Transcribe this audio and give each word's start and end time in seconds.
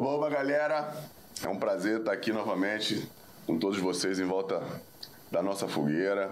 Oba, 0.00 0.30
galera! 0.30 0.94
É 1.42 1.48
um 1.48 1.56
prazer 1.56 1.98
estar 1.98 2.12
aqui 2.12 2.32
novamente 2.32 3.10
com 3.44 3.58
todos 3.58 3.80
vocês 3.80 4.20
em 4.20 4.24
volta 4.24 4.62
da 5.28 5.42
nossa 5.42 5.66
fogueira. 5.66 6.30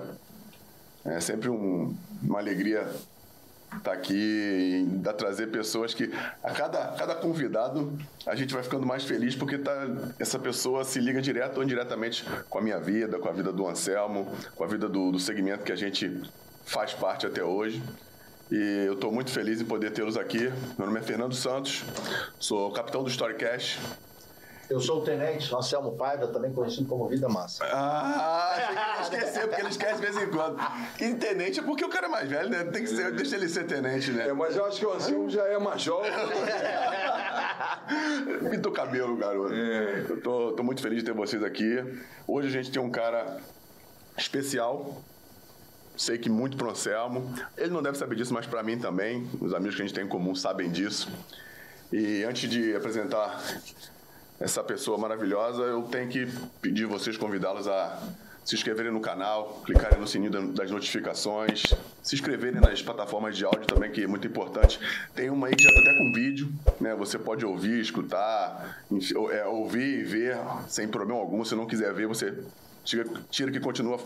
É 1.05 1.19
sempre 1.19 1.49
um, 1.49 1.93
uma 2.23 2.39
alegria 2.39 2.89
estar 3.77 3.93
aqui 3.93 4.15
e 4.15 5.13
trazer 5.19 5.49
pessoas 5.49 5.93
que 5.93 6.13
a 6.45 6.53
cada, 6.53 6.93
cada 6.93 7.17
convidado 7.17 7.93
a 8.25 8.37
gente 8.37 8.55
vai 8.55 8.63
ficando 8.63 8.87
mais 8.87 9.03
feliz 9.03 9.35
porque 9.35 9.59
tá, 9.59 9.73
essa 10.17 10.39
pessoa 10.39 10.85
se 10.85 11.01
liga 11.01 11.21
direto 11.21 11.57
ou 11.57 11.65
indiretamente 11.65 12.25
com 12.49 12.59
a 12.59 12.63
minha 12.63 12.79
vida, 12.79 13.19
com 13.19 13.29
a 13.29 13.33
vida 13.33 13.53
do 13.53 13.67
Anselmo, 13.67 14.33
com 14.55 14.63
a 14.63 14.69
vida 14.69 14.89
do, 14.89 15.11
do 15.11 15.19
segmento 15.19 15.65
que 15.65 15.73
a 15.73 15.77
gente 15.77 16.23
faz 16.65 16.95
parte 16.95 17.27
até 17.27 17.43
hoje. 17.43 17.83
E 18.51 18.85
eu 18.87 18.95
estou 18.95 19.11
muito 19.11 19.31
feliz 19.31 19.61
em 19.61 19.65
poder 19.65 19.91
tê-los 19.91 20.17
aqui. 20.17 20.53
Meu 20.79 20.87
nome 20.87 21.01
é 21.01 21.03
Fernando 21.03 21.35
Santos, 21.35 21.85
sou 22.39 22.71
capitão 22.71 23.03
do 23.03 23.11
Storycast. 23.11 23.81
Eu 24.69 24.81
sou 24.81 25.01
o 25.01 25.05
tenente 25.05 25.55
Anselmo 25.55 25.93
Paiva, 25.93 26.27
também 26.27 26.53
conhecido 26.53 26.89
como 26.89 27.09
Vida 27.09 27.29
Massa. 27.29 27.65
Ah, 27.67 28.97
achei 28.99 29.19
que 29.19 29.25
esquecer, 29.25 29.47
porque 29.47 29.61
ele 29.61 29.69
esquece 29.69 29.95
de 29.95 30.01
vez 30.01 30.17
em 30.17 30.29
quando. 30.29 30.59
E 31.01 31.15
tenente 31.15 31.61
é 31.61 31.63
porque 31.63 31.85
o 31.85 31.89
cara 31.89 32.07
é 32.07 32.09
mais 32.09 32.29
velho, 32.29 32.51
né? 32.51 32.65
Tem 32.65 32.83
que 32.83 32.89
ser, 32.89 33.13
deixa 33.13 33.37
ele 33.37 33.49
ser 33.49 33.65
tenente, 33.67 34.11
né? 34.11 34.29
É, 34.29 34.33
mas 34.33 34.57
eu 34.57 34.65
acho 34.65 34.81
que 34.81 34.87
o 34.87 34.93
Anselmo 34.93 35.31
já 35.31 35.45
é 35.45 35.57
major. 35.59 36.03
Pintou 38.51 38.73
cabelo, 38.73 39.17
garoto. 39.17 39.55
É. 39.55 40.07
Eu 40.09 40.21
tô, 40.21 40.53
tô 40.53 40.65
muito 40.65 40.83
feliz 40.83 40.99
de 40.99 41.05
ter 41.05 41.13
vocês 41.13 41.45
aqui. 41.45 41.85
Hoje 42.27 42.49
a 42.49 42.51
gente 42.51 42.73
tem 42.73 42.83
um 42.83 42.91
cara 42.91 43.37
especial, 44.17 45.01
sei 45.97 46.19
que 46.19 46.29
muito 46.29 46.57
pro 46.57 46.71
Anselmo. 46.71 47.35
Ele 47.57 47.71
não 47.71 47.83
deve 47.83 47.97
saber 47.97 48.15
disso, 48.17 48.35
mas 48.35 48.47
para 48.47 48.63
mim 48.63 48.79
também. 48.79 49.29
Os 49.41 49.55
amigos 49.55 49.77
que 49.77 49.83
a 49.83 49.87
gente 49.87 49.95
tem 49.95 50.05
em 50.05 50.09
comum 50.09 50.35
sabem 50.35 50.71
disso. 50.71 51.09
E 51.93 52.25
antes 52.25 52.49
de 52.51 52.75
apresentar 52.75 53.43
essa 54.39 54.63
pessoa 54.63 54.99
maravilhosa, 54.99 55.63
eu 55.63 55.83
tenho 55.85 56.09
que 56.09 56.29
pedir 56.61 56.87
vocês, 56.87 57.17
convidá-los 57.17 57.67
a 57.67 58.03
se 58.47 58.55
inscreverem 58.55 58.93
no 58.93 59.01
canal, 59.01 59.61
clicarem 59.67 59.99
no 59.99 60.07
sininho 60.07 60.53
das 60.53 60.71
notificações, 60.71 61.65
se 62.01 62.15
inscreverem 62.15 62.61
nas 62.61 62.81
plataformas 62.81 63.37
de 63.37 63.45
áudio 63.45 63.67
também, 63.67 63.91
que 63.91 64.05
é 64.05 64.07
muito 64.07 64.25
importante. 64.25 64.79
Tem 65.17 65.29
uma 65.29 65.49
aí 65.49 65.57
que 65.57 65.65
já 65.65 65.69
está 65.69 65.81
até 65.81 65.99
com 65.99 66.13
vídeo, 66.13 66.53
né? 66.81 66.95
Você 66.95 67.19
pode 67.19 67.45
ouvir, 67.45 67.81
escutar, 67.81 68.85
é, 69.33 69.45
ouvir 69.47 69.99
e 69.99 70.05
ver 70.05 70.39
sem 70.69 70.87
problema 70.87 71.21
algum. 71.21 71.45
Se 71.45 71.57
não 71.57 71.67
quiser 71.67 71.93
ver, 71.93 72.07
você 72.07 72.39
tira, 72.87 73.05
tira 73.29 73.51
que 73.51 73.61
continua, 73.61 73.99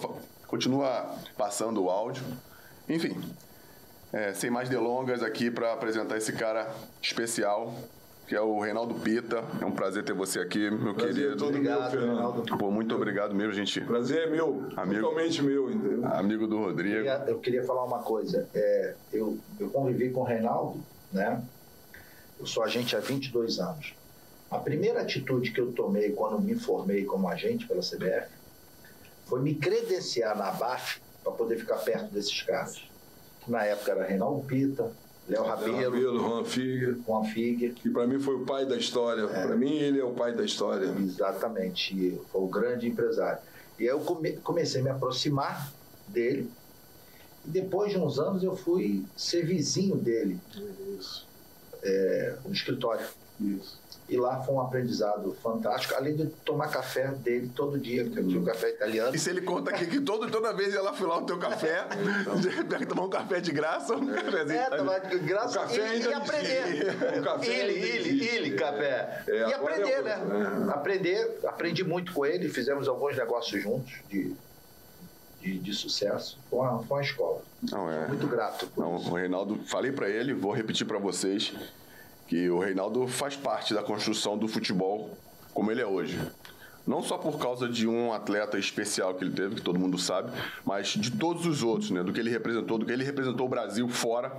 continua 0.49 1.15
passando 1.37 1.85
o 1.85 1.91
áudio. 1.91 2.25
Enfim, 2.89 3.17
é, 4.13 4.33
sem 4.33 4.51
mais 4.51 4.69
delongas 4.69 5.23
aqui 5.23 5.51
para 5.51 5.73
apresentar 5.73 6.17
esse 6.17 6.33
cara 6.33 6.75
especial 7.01 7.73
que 8.27 8.37
é 8.37 8.41
o 8.41 8.61
Reinaldo 8.61 8.95
Pita. 8.95 9.43
É 9.61 9.65
um 9.65 9.73
prazer 9.73 10.05
ter 10.05 10.13
você 10.13 10.39
aqui, 10.39 10.71
meu 10.71 10.95
prazer 10.95 11.15
querido. 11.15 11.33
É 11.33 11.37
todo 11.37 11.49
obrigado, 11.49 11.81
meu, 11.81 11.91
Fernando. 11.91 12.59
Pô, 12.59 12.71
muito 12.71 12.95
obrigado 12.95 13.35
mesmo, 13.35 13.53
gente. 13.53 13.81
Prazer 13.81 14.29
é 14.29 14.31
meu, 14.31 14.69
amigo, 14.77 15.03
totalmente 15.03 15.43
meu, 15.43 15.69
entendeu? 15.69 16.07
Amigo 16.07 16.47
do 16.47 16.59
Rodrigo. 16.59 16.95
Eu 16.95 17.03
queria, 17.03 17.25
eu 17.27 17.39
queria 17.41 17.65
falar 17.65 17.85
uma 17.85 17.99
coisa. 17.99 18.49
É, 18.55 18.95
eu, 19.13 19.37
eu 19.59 19.69
convivi 19.71 20.11
com 20.11 20.21
o 20.21 20.25
Reinaldo, 20.25 20.81
né? 21.13 21.43
Eu 22.39 22.47
sou 22.47 22.63
agente 22.63 22.95
há 22.95 23.01
22 23.01 23.59
anos. 23.59 23.95
A 24.49 24.59
primeira 24.59 25.03
atitude 25.03 25.51
que 25.51 25.61
eu 25.61 25.73
tomei 25.73 26.13
quando 26.13 26.41
me 26.41 26.55
formei 26.55 27.05
como 27.05 27.29
agente 27.29 27.67
pela 27.67 27.81
CBF 27.81 28.40
foi 29.31 29.41
me 29.41 29.55
credenciar 29.55 30.37
na 30.37 30.51
BAF 30.51 31.01
para 31.23 31.33
poder 31.33 31.57
ficar 31.57 31.77
perto 31.77 32.13
desses 32.13 32.43
caras. 32.43 32.83
Na 33.47 33.65
época 33.65 33.93
era 33.93 34.05
Reinaldo 34.05 34.45
Pita, 34.45 34.93
Léo 35.29 35.45
Rabelo, 35.45 35.77
Rabelo 35.77 36.19
Juan 36.19 36.45
Figuer. 36.45 36.97
Juan 37.07 37.25
Figuer. 37.25 37.75
Que 37.75 37.89
para 37.89 38.07
mim 38.09 38.19
foi 38.19 38.35
o 38.35 38.45
pai 38.45 38.67
da 38.67 38.77
história. 38.77 39.23
É. 39.23 39.47
Para 39.47 39.55
mim 39.55 39.77
ele 39.77 40.01
é 40.01 40.05
o 40.05 40.13
pai 40.13 40.35
da 40.35 40.45
história. 40.45 40.87
Exatamente. 40.99 42.21
Foi 42.33 42.41
o 42.41 42.49
grande 42.49 42.89
empresário. 42.89 43.39
E 43.79 43.85
aí 43.85 43.89
eu 43.89 44.01
come, 44.01 44.33
comecei 44.39 44.81
a 44.81 44.85
me 44.85 44.91
aproximar 44.91 45.73
dele. 46.09 46.51
E 47.47 47.51
depois 47.51 47.93
de 47.93 47.99
uns 47.99 48.19
anos 48.19 48.43
eu 48.43 48.57
fui 48.57 49.05
ser 49.17 49.47
vizinho 49.47 49.97
dele. 49.97 50.41
Isso. 50.99 51.27
É, 51.83 52.37
no 52.45 52.53
escritório. 52.53 53.07
Isso. 53.41 53.80
E 54.11 54.17
lá 54.17 54.43
foi 54.43 54.57
um 54.57 54.61
aprendizado 54.61 55.37
fantástico, 55.41 55.95
além 55.95 56.17
de 56.17 56.27
tomar 56.45 56.67
café 56.67 57.13
dele 57.13 57.49
todo 57.55 57.79
dia, 57.79 58.03
porque 58.03 58.19
eu 58.19 58.27
tinha 58.27 58.41
um 58.41 58.45
café 58.45 58.71
italiano. 58.71 59.15
E 59.15 59.19
se 59.21 59.31
ele 59.31 59.41
conta 59.41 59.71
aqui 59.71 59.87
que 59.87 60.01
todo, 60.01 60.29
toda 60.29 60.53
vez 60.53 60.75
ia 60.75 60.83
lá 60.83 60.93
lá 61.01 61.19
o 61.19 61.23
teu 61.23 61.39
café, 61.39 61.87
pega 62.69 62.87
tomar 62.87 63.05
um 63.05 63.09
café 63.09 63.41
de 63.41 63.53
graça, 63.53 63.95
um 63.95 64.13
cafezinho. 64.13 64.59
É, 64.59 64.77
tomar 64.77 64.99
de 64.99 65.19
graça 65.21 65.61
café 65.61 65.97
e, 65.97 66.03
e 66.03 66.13
aprender. 66.13 67.21
O 67.21 67.23
café 67.23 67.47
ele, 67.47 67.73
ele, 67.73 68.29
ele, 68.29 68.51
café. 68.57 69.23
É, 69.29 69.49
e 69.49 69.55
aprender, 69.55 69.93
é 69.93 70.03
né? 70.03 70.19
É. 70.69 70.73
Aprender, 70.73 71.39
aprendi 71.47 71.85
muito 71.85 72.13
com 72.13 72.27
ele, 72.27 72.49
fizemos 72.49 72.89
alguns 72.89 73.17
negócios 73.17 73.63
juntos 73.63 73.93
de, 74.09 74.35
de, 75.41 75.57
de, 75.57 75.73
sucesso. 75.73 76.37
Foi 76.51 76.59
uma, 76.59 76.83
foi 76.83 76.97
uma 76.97 77.03
escola. 77.05 77.43
Não, 77.71 77.89
é. 77.89 78.09
Muito 78.09 78.27
grato. 78.27 78.69
Não, 78.77 78.97
o 78.97 79.15
Reinaldo, 79.15 79.61
falei 79.67 79.93
para 79.93 80.09
ele, 80.09 80.35
vou 80.35 80.53
repetir 80.53 80.85
para 80.85 80.99
vocês 80.99 81.53
que 82.31 82.49
o 82.49 82.61
Reinaldo 82.61 83.09
faz 83.09 83.35
parte 83.35 83.75
da 83.75 83.83
construção 83.83 84.39
do 84.39 84.47
futebol 84.47 85.11
como 85.53 85.69
ele 85.73 85.81
é 85.81 85.87
hoje. 85.87 86.17
Não 86.87 87.03
só 87.03 87.19
por 87.19 87.41
causa 87.41 87.69
de 87.69 87.89
um 87.89 88.13
atleta 88.13 88.57
especial 88.57 89.13
que 89.15 89.25
ele 89.25 89.35
teve, 89.35 89.57
que 89.57 89.63
todo 89.63 89.81
mundo 89.81 89.99
sabe, 89.99 90.31
mas 90.65 90.91
de 90.91 91.11
todos 91.11 91.45
os 91.45 91.65
outros, 91.65 91.91
né? 91.91 92.05
Do 92.05 92.13
que 92.13 92.21
ele 92.21 92.31
representou, 92.31 92.79
do 92.79 92.87
que 92.87 92.93
ele 92.93 93.03
representou 93.03 93.47
o 93.47 93.49
Brasil 93.49 93.89
fora 93.89 94.33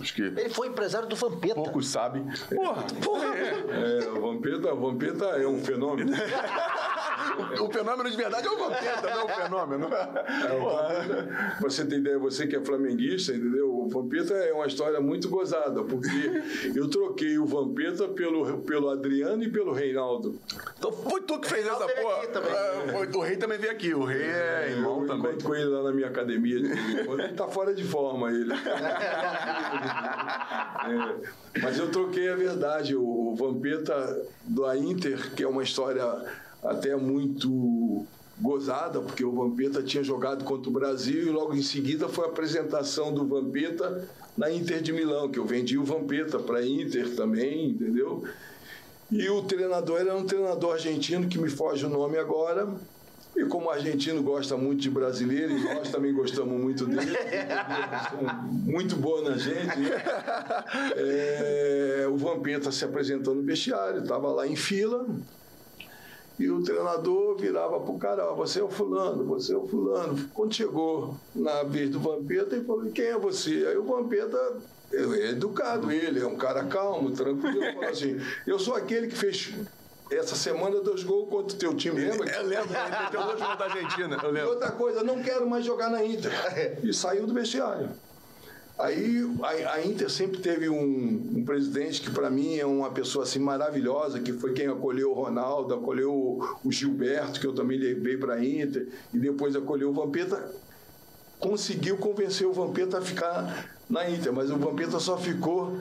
Acho 0.00 0.14
que 0.14 0.22
ele 0.22 0.48
foi 0.48 0.68
empresário 0.68 1.08
do 1.08 1.16
Vampeta. 1.16 1.54
Poucos 1.54 1.88
sabem. 1.88 2.24
Porra, 2.54 2.84
porra. 3.02 3.36
É, 3.36 4.04
é, 4.04 4.08
o 4.10 4.20
Vampeta, 4.20 4.72
o 4.72 4.80
Vampeta 4.80 5.24
é 5.24 5.46
um 5.46 5.58
fenômeno. 5.58 6.12
o, 7.60 7.72
fenômeno 7.72 8.10
de 8.10 8.16
verdade 8.16 8.46
é 8.46 8.50
o 8.50 8.58
Vampeta, 8.58 9.02
não 9.02 9.20
é 9.20 9.24
o 9.24 9.28
fenômeno. 9.28 9.88
É, 9.92 11.60
você 11.60 11.84
tem 11.84 11.98
ideia, 11.98 12.18
você 12.18 12.46
que 12.46 12.54
é 12.54 12.64
flamenguista, 12.64 13.32
entendeu? 13.32 13.74
O 13.74 13.88
Vampeta 13.88 14.34
é 14.34 14.52
uma 14.52 14.66
história 14.66 15.00
muito 15.00 15.28
gozada, 15.28 15.82
porque 15.82 16.42
eu 16.74 16.88
troquei 16.88 17.38
o 17.38 17.46
Vampeta 17.46 18.06
pelo, 18.08 18.58
pelo 18.58 18.90
Adriano 18.90 19.42
e 19.42 19.50
pelo 19.50 19.72
Reinaldo. 19.72 20.38
Então 20.78 20.92
foi 20.92 21.20
tu 21.22 21.40
que 21.40 21.48
fez 21.48 21.66
essa 21.66 21.88
porra. 21.88 22.18
É, 22.24 23.16
o 23.16 23.20
rei 23.20 23.36
também 23.36 23.58
veio 23.58 23.72
aqui, 23.72 23.94
o 23.94 24.04
rei 24.04 24.22
é 24.22 24.70
irmão 24.70 25.02
eu 25.02 25.06
também. 25.06 25.32
Eu 25.32 25.38
com 25.42 25.54
ele 25.54 25.64
lá 25.64 25.82
na 25.82 25.92
minha 25.92 26.08
academia. 26.08 26.56
Ele 26.58 27.28
tá 27.34 27.48
fora 27.48 27.74
de 27.74 27.82
forma, 27.84 28.30
ele. 28.30 28.52
é, 29.88 31.60
mas 31.62 31.78
eu 31.78 31.90
troquei 31.90 32.28
a 32.28 32.36
verdade. 32.36 32.94
O, 32.94 33.34
Vampeta 33.34 34.26
da 34.44 34.76
Inter, 34.76 35.34
que 35.34 35.42
é 35.42 35.48
uma 35.48 35.62
história 35.62 36.04
até 36.62 36.96
muito 36.96 38.04
gozada, 38.40 39.00
porque 39.00 39.24
o 39.24 39.32
Vampeta 39.32 39.82
tinha 39.82 40.02
jogado 40.02 40.44
contra 40.44 40.68
o 40.68 40.72
Brasil 40.72 41.26
e 41.26 41.30
logo 41.30 41.54
em 41.54 41.62
seguida 41.62 42.08
foi 42.08 42.26
a 42.26 42.28
apresentação 42.28 43.12
do 43.12 43.26
Vampeta 43.26 44.08
na 44.36 44.50
Inter 44.50 44.80
de 44.80 44.92
Milão, 44.92 45.28
que 45.28 45.38
eu 45.38 45.44
vendi 45.44 45.76
o 45.76 45.84
Vampeta 45.84 46.38
para 46.38 46.58
a 46.58 46.66
Inter 46.66 47.14
também, 47.16 47.70
entendeu? 47.70 48.24
E 49.10 49.28
o 49.28 49.42
treinador 49.42 50.00
era 50.00 50.14
um 50.16 50.24
treinador 50.24 50.74
argentino 50.74 51.28
que 51.28 51.38
me 51.38 51.48
foge 51.48 51.84
o 51.86 51.88
nome 51.88 52.18
agora, 52.18 52.68
e 53.38 53.44
como 53.46 53.66
o 53.66 53.70
argentino 53.70 54.20
gosta 54.20 54.56
muito 54.56 54.80
de 54.80 54.90
brasileiro, 54.90 55.56
e 55.56 55.74
nós 55.74 55.90
também 55.90 56.12
gostamos 56.12 56.60
muito 56.60 56.86
dele, 56.86 57.16
muito 58.66 58.96
boa 58.96 59.30
na 59.30 59.36
gente, 59.36 59.78
né? 59.78 60.04
é, 60.96 62.06
o 62.10 62.16
Vampeta 62.16 62.72
se 62.72 62.84
apresentou 62.84 63.34
no 63.34 63.42
vestiário, 63.42 64.02
estava 64.02 64.28
lá 64.32 64.46
em 64.46 64.56
fila, 64.56 65.06
e 66.36 66.50
o 66.50 66.62
treinador 66.62 67.36
virava 67.36 67.78
para 67.80 67.90
o 67.92 67.98
cara, 67.98 68.32
você 68.32 68.60
é 68.60 68.62
o 68.62 68.68
fulano, 68.68 69.24
você 69.24 69.52
é 69.52 69.56
o 69.56 69.66
fulano. 69.66 70.28
Quando 70.34 70.54
chegou 70.54 71.16
na 71.34 71.62
vez 71.62 71.90
do 71.90 71.98
Vampeta, 71.98 72.56
ele 72.56 72.64
falou, 72.64 72.90
quem 72.90 73.06
é 73.06 73.18
você? 73.18 73.66
Aí 73.68 73.76
o 73.76 73.84
Vampeta 73.84 74.56
é 74.92 75.30
educado 75.30 75.90
ele, 75.90 76.20
é 76.20 76.26
um 76.26 76.36
cara 76.36 76.64
calmo, 76.64 77.10
tranquilo. 77.10 77.60
Falou 77.60 77.90
assim: 77.90 78.18
eu 78.46 78.58
sou 78.58 78.74
aquele 78.74 79.08
que 79.08 79.16
fez 79.16 79.52
essa 80.10 80.34
semana 80.34 80.80
dois 80.80 81.02
gols 81.02 81.28
contra 81.28 81.54
o 81.54 81.58
teu 81.58 81.74
time, 81.74 82.00
lembra? 82.00 82.30
Eu 82.30 82.46
lembro, 82.46 82.74
ele 82.74 83.02
meteu 83.02 83.22
dois 83.22 83.40
gols 83.40 83.58
da 83.58 83.64
Argentina. 83.64 84.18
Eu 84.22 84.30
lembro. 84.30 84.48
E 84.48 84.52
outra 84.52 84.70
coisa, 84.72 85.02
não 85.02 85.22
quero 85.22 85.48
mais 85.48 85.64
jogar 85.64 85.90
na 85.90 86.04
Inter. 86.04 86.32
E 86.82 86.92
saiu 86.92 87.26
do 87.26 87.34
vestiário. 87.34 87.90
Aí 88.78 89.28
a, 89.42 89.72
a 89.72 89.84
Inter 89.84 90.08
sempre 90.08 90.38
teve 90.38 90.68
um, 90.68 91.32
um 91.36 91.44
presidente 91.44 92.00
que 92.00 92.10
para 92.10 92.30
mim 92.30 92.56
é 92.56 92.64
uma 92.64 92.90
pessoa 92.90 93.24
assim 93.24 93.40
maravilhosa, 93.40 94.20
que 94.20 94.32
foi 94.32 94.52
quem 94.52 94.68
acolheu 94.68 95.10
o 95.10 95.14
Ronaldo, 95.14 95.74
acolheu 95.74 96.12
o, 96.12 96.58
o 96.64 96.70
Gilberto, 96.70 97.40
que 97.40 97.46
eu 97.46 97.52
também 97.52 97.76
levei 97.76 98.16
para 98.16 98.34
a 98.34 98.44
Inter, 98.44 98.88
e 99.12 99.18
depois 99.18 99.56
acolheu 99.56 99.90
o 99.90 99.92
Vampeta. 99.92 100.48
Conseguiu 101.40 101.96
convencer 101.98 102.46
o 102.46 102.52
Vampeta 102.52 102.98
a 102.98 103.02
ficar 103.02 103.68
na 103.90 104.08
Inter, 104.08 104.32
mas 104.32 104.48
o 104.50 104.56
Vampeta 104.56 105.00
só 105.00 105.18
ficou 105.18 105.76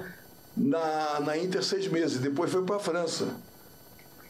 na, 0.56 1.20
na 1.20 1.38
Inter 1.38 1.64
seis 1.64 1.88
meses, 1.88 2.18
depois 2.18 2.52
foi 2.52 2.64
para 2.64 2.78
a 2.78 2.80
França. 2.80 3.28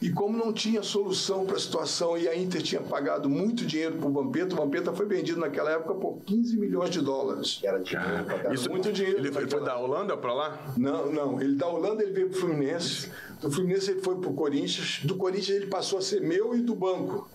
E 0.01 0.11
como 0.11 0.37
não 0.37 0.53
tinha 0.53 0.83
solução 0.83 1.45
para 1.45 1.55
a 1.55 1.59
situação 1.59 2.17
e 2.17 2.27
a 2.27 2.37
Inter 2.37 2.61
tinha 2.61 2.81
pagado 2.81 3.27
muito 3.29 3.65
dinheiro 3.65 3.95
para 3.95 4.07
o 4.07 4.11
Vampeta, 4.11 4.53
o 4.53 4.57
Vampeta 4.57 4.93
foi 4.93 5.05
vendido 5.07 5.39
naquela 5.39 5.71
época 5.71 5.95
por 5.95 6.19
15 6.25 6.57
milhões 6.57 6.89
de 6.91 7.01
dólares. 7.01 7.59
Era 7.63 7.79
dinheiro 7.79 8.53
Isso 8.53 8.69
muito 8.69 8.91
dinheiro 8.93 9.17
Ele 9.17 9.31
foi, 9.31 9.47
foi 9.47 9.63
da 9.63 9.77
Holanda 9.77 10.15
para 10.15 10.33
lá? 10.33 10.73
Não, 10.77 11.11
não. 11.11 11.41
Ele 11.41 11.55
da 11.55 11.67
Holanda 11.67 12.03
ele 12.03 12.11
veio 12.11 12.29
para 12.29 12.37
o 12.37 12.41
Fluminense. 12.41 13.11
Do 13.41 13.51
Fluminense 13.51 13.91
ele 13.91 14.01
foi 14.01 14.15
para 14.15 14.29
o 14.29 14.33
Corinthians. 14.33 15.01
Do 15.03 15.15
Corinthians 15.15 15.57
ele 15.57 15.67
passou 15.67 15.97
a 15.99 16.01
ser 16.01 16.21
meu 16.21 16.55
e 16.55 16.61
do 16.61 16.75
banco. 16.75 17.27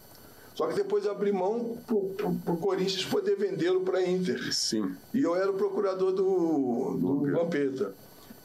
Só 0.55 0.67
que 0.67 0.75
depois 0.75 1.07
abri 1.07 1.33
mão 1.33 1.79
para 1.87 2.53
o 2.53 2.57
Corinthians 2.59 3.05
poder 3.07 3.37
vendê-lo 3.37 3.81
para 3.81 3.99
a 3.99 4.09
Inter. 4.09 4.53
Sim. 4.55 4.95
E 5.13 5.23
eu 5.23 5.35
era 5.35 5.51
o 5.51 5.55
procurador 5.55 6.13
do, 6.13 6.97
do 6.97 7.33
Vampeta. 7.33 7.95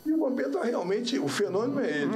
E 0.07 0.13
o 0.13 0.17
Vampeta 0.19 0.63
realmente, 0.63 1.19
o 1.19 1.27
fenômeno 1.27 1.81
é 1.81 1.89
ele. 1.89 2.11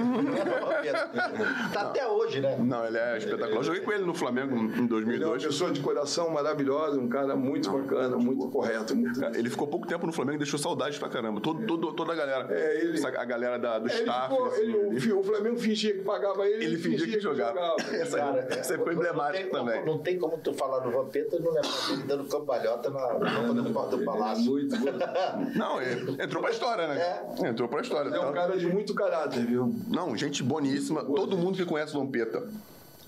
tá 1.73 1.81
até 1.81 2.07
hoje, 2.07 2.39
né? 2.39 2.55
Não, 2.59 2.85
ele 2.85 2.97
é 2.97 3.17
espetacular. 3.17 3.57
Eu 3.57 3.63
joguei 3.63 3.81
com 3.81 3.91
ele 3.91 4.05
no 4.05 4.13
Flamengo 4.13 4.55
em 4.55 4.65
Ele 4.65 4.75
é 4.75 4.79
uma 4.79 4.87
2002. 4.87 5.45
pessoa 5.45 5.71
de 5.71 5.81
coração 5.81 6.29
maravilhosa, 6.29 6.97
um 6.99 7.09
cara 7.09 7.35
muito 7.35 7.69
bacana, 7.69 8.15
muito 8.17 8.47
correto. 8.49 8.95
Muito... 8.95 9.21
Ele 9.35 9.49
ficou 9.49 9.67
pouco 9.67 9.85
tempo 9.87 10.05
no 10.07 10.13
Flamengo 10.13 10.35
e 10.35 10.39
deixou 10.39 10.57
saudades 10.57 10.97
pra 10.97 11.09
caramba. 11.09 11.41
Todo, 11.41 11.65
todo- 11.65 11.91
toda 11.93 12.13
a 12.13 12.15
galera. 12.15 12.47
É, 12.49 12.81
ele- 12.81 12.93
Essa- 12.97 13.09
a 13.09 13.25
galera 13.25 13.59
da, 13.59 13.77
do 13.79 13.87
Ele 13.89 13.93
staff. 13.99 14.29
ficou- 14.29 14.47
assim, 14.47 14.61
ele- 14.61 14.77
o, 14.77 14.93
ele- 14.93 15.11
o 15.13 15.23
Flamengo 15.23 15.57
fingia 15.57 15.93
que 15.93 15.99
pagava 16.01 16.47
ele, 16.47 16.63
ele 16.63 16.77
fingia 16.77 17.07
que 17.07 17.19
jogava. 17.19 17.75
Essa, 17.91 18.17
Cara, 18.17 18.47
essa 18.51 18.73
é, 18.73 18.77
foi 18.77 18.85
não 18.95 19.01
emblemática 19.01 19.49
também. 19.49 19.79
Como, 19.81 19.85
não 19.91 19.97
tem 19.99 20.17
como 20.17 20.37
tu 20.37 20.53
falar 20.53 20.79
do 20.79 20.91
Vampeta 20.91 21.35
e 21.35 21.39
não 21.39 21.51
lembrar 21.51 21.87
dele 21.89 22.03
dando 22.03 22.23
cambalhota 22.25 22.89
na 22.89 22.99
rampa 23.07 23.53
do, 23.53 23.61
do 23.97 24.01
É 24.01 24.05
palácio. 24.05 24.45
muito, 24.51 24.75
muito. 24.79 24.99
Não, 25.57 25.81
ele 25.81 26.21
entrou 26.23 26.41
pra 26.41 26.51
história, 26.51 26.87
né? 26.87 27.23
Entrou 27.49 27.67
pra 27.67 27.80
história. 27.81 28.09
É 28.09 28.11
um 28.13 28.15
Então, 28.15 28.33
cara 28.33 28.57
de 28.57 28.67
muito 28.67 28.93
caráter, 28.93 29.45
viu? 29.45 29.75
Não, 29.87 30.15
gente 30.15 30.41
boníssima. 30.43 31.03
Todo 31.03 31.37
mundo 31.37 31.57
que 31.57 31.65
conhece 31.65 31.95
o 31.95 31.99
Vampeta, 31.99 32.47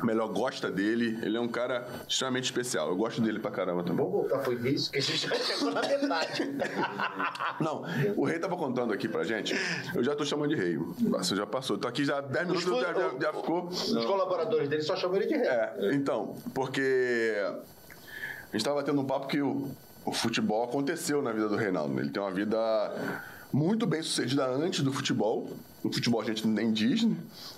melhor 0.04 0.28
gosta 0.30 0.70
dele. 0.72 1.18
Ele 1.22 1.38
é 1.38 1.40
um 1.40 1.48
cara 1.48 1.88
extremamente 2.08 2.46
especial. 2.46 2.90
Eu 2.90 2.96
gosto 2.96 3.22
dele 3.22 3.40
pra 3.40 3.52
caramba 3.52 3.84
também. 3.84 3.98
Vamos 4.04 4.12
voltar 4.12 4.40
pro 4.40 4.54
início, 4.54 4.92
que 4.92 4.98
a 4.98 5.02
gente 5.02 5.28
já 5.28 5.36
chegou 5.36 5.72
na 5.72 5.82
metade. 5.82 6.56
Não, 7.62 7.84
o 8.18 8.26
rei 8.26 8.40
tava 8.40 8.58
contando 8.58 8.92
aqui 8.94 9.08
pra 9.08 9.24
gente. 9.24 9.56
Eu 9.96 10.04
já 10.04 10.16
tô 10.16 10.26
chamando 10.26 10.50
de 10.50 10.56
rei. 10.56 10.78
Você 10.78 11.36
já 11.36 11.46
passou. 11.46 11.78
Tô 11.78 11.88
aqui 11.88 12.04
já 12.04 12.20
10 12.22 12.48
minutos, 12.48 12.82
já, 12.82 12.94
já, 12.94 13.12
já 13.22 13.34
ficou. 13.34 13.68
Os 13.68 14.06
colaboradores 14.06 14.68
dele 14.68 14.82
só 14.82 14.96
chamam 14.96 15.18
ele 15.18 15.28
de 15.28 15.36
rei. 15.38 15.48
É, 15.48 15.92
então, 15.94 16.36
porque 16.54 17.36
a 18.52 18.52
gente 18.58 18.66
tava 18.66 18.84
tendo 18.84 19.00
um 19.00 19.06
papo 19.06 19.28
que 19.28 19.42
o, 19.42 19.70
o 20.06 20.12
futebol 20.12 20.64
aconteceu 20.66 21.22
na 21.22 21.32
vida 21.32 21.48
do 21.48 21.56
Reinaldo. 21.56 21.98
Ele 22.00 22.10
tem 22.10 22.22
uma 22.22 22.32
vida 22.32 22.58
muito 23.54 23.86
bem 23.86 24.02
sucedida 24.02 24.46
antes 24.48 24.82
do 24.82 24.92
futebol. 24.92 25.50
No 25.84 25.94
futebol 25.94 26.22
a 26.22 26.24
gente 26.26 26.48
nem 26.48 26.72
diz, 26.72 27.04
né? 27.04 27.16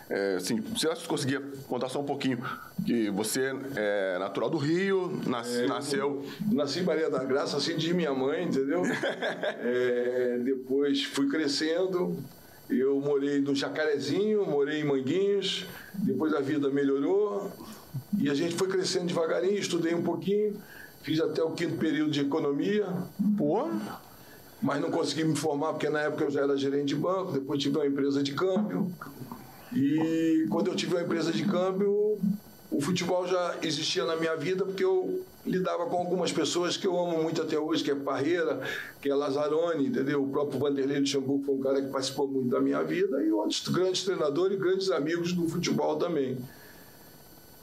É, 0.09 0.35
assim, 0.35 0.61
se 0.77 0.87
você 0.87 1.07
conseguia 1.07 1.41
contar 1.67 1.89
só 1.89 2.01
um 2.01 2.05
pouquinho 2.05 2.39
que 2.85 3.09
você 3.11 3.53
é 3.75 4.17
natural 4.19 4.49
do 4.49 4.57
Rio, 4.57 5.19
nas- 5.25 5.61
nasceu... 5.67 6.23
Nasci 6.51 6.79
em 6.79 6.83
Maria 6.83 7.09
da 7.09 7.23
Graça, 7.23 7.57
assim 7.57 7.77
de 7.77 7.93
minha 7.93 8.13
mãe, 8.13 8.43
entendeu? 8.43 8.81
É, 9.63 10.39
depois 10.43 11.03
fui 11.03 11.27
crescendo. 11.29 12.17
Eu 12.69 12.99
morei 12.99 13.39
no 13.39 13.53
Jacarezinho, 13.55 14.45
morei 14.45 14.81
em 14.81 14.83
Manguinhos. 14.83 15.65
Depois 15.93 16.33
a 16.33 16.39
vida 16.41 16.69
melhorou. 16.69 17.51
E 18.19 18.29
a 18.29 18.33
gente 18.33 18.55
foi 18.55 18.67
crescendo 18.67 19.05
devagarinho, 19.05 19.57
estudei 19.57 19.93
um 19.93 20.01
pouquinho. 20.03 20.55
Fiz 21.03 21.19
até 21.21 21.43
o 21.43 21.51
quinto 21.51 21.77
período 21.77 22.09
de 22.11 22.21
economia. 22.21 22.87
Pô, 23.37 23.69
mas 24.61 24.81
não 24.81 24.89
consegui 24.89 25.23
me 25.23 25.35
formar 25.35 25.73
porque 25.73 25.89
na 25.89 26.01
época 26.01 26.25
eu 26.25 26.31
já 26.31 26.41
era 26.41 26.57
gerente 26.57 26.89
de 26.89 26.95
banco, 26.95 27.31
depois 27.31 27.61
tive 27.61 27.77
uma 27.77 27.85
empresa 27.85 28.23
de 28.23 28.33
câmbio. 28.33 28.91
E 29.73 30.45
quando 30.49 30.67
eu 30.67 30.75
tive 30.75 30.95
uma 30.95 31.03
empresa 31.03 31.31
de 31.31 31.43
câmbio, 31.43 32.17
o 32.71 32.81
futebol 32.81 33.27
já 33.27 33.57
existia 33.61 34.05
na 34.05 34.15
minha 34.15 34.35
vida 34.35 34.65
porque 34.65 34.83
eu 34.83 35.23
lidava 35.45 35.85
com 35.85 35.97
algumas 35.97 36.31
pessoas 36.31 36.75
que 36.75 36.87
eu 36.87 36.97
amo 36.97 37.21
muito 37.21 37.41
até 37.41 37.57
hoje, 37.57 37.83
que 37.83 37.91
é 37.91 37.95
Parreira, 37.95 38.61
que 39.01 39.09
é 39.09 39.13
Lazzaroni, 39.13 39.87
entendeu? 39.87 40.23
O 40.23 40.29
próprio 40.29 40.59
Vanderlei 40.59 41.01
de 41.01 41.09
Xambu 41.09 41.43
foi 41.45 41.55
um 41.55 41.59
cara 41.59 41.81
que 41.81 41.89
participou 41.89 42.27
muito 42.27 42.49
da 42.49 42.59
minha 42.59 42.81
vida 42.83 43.23
e 43.23 43.31
outros 43.31 43.67
grandes 43.67 44.03
treinadores 44.03 44.57
e 44.57 44.59
grandes 44.59 44.89
amigos 44.89 45.33
do 45.33 45.47
futebol 45.47 45.97
também. 45.97 46.37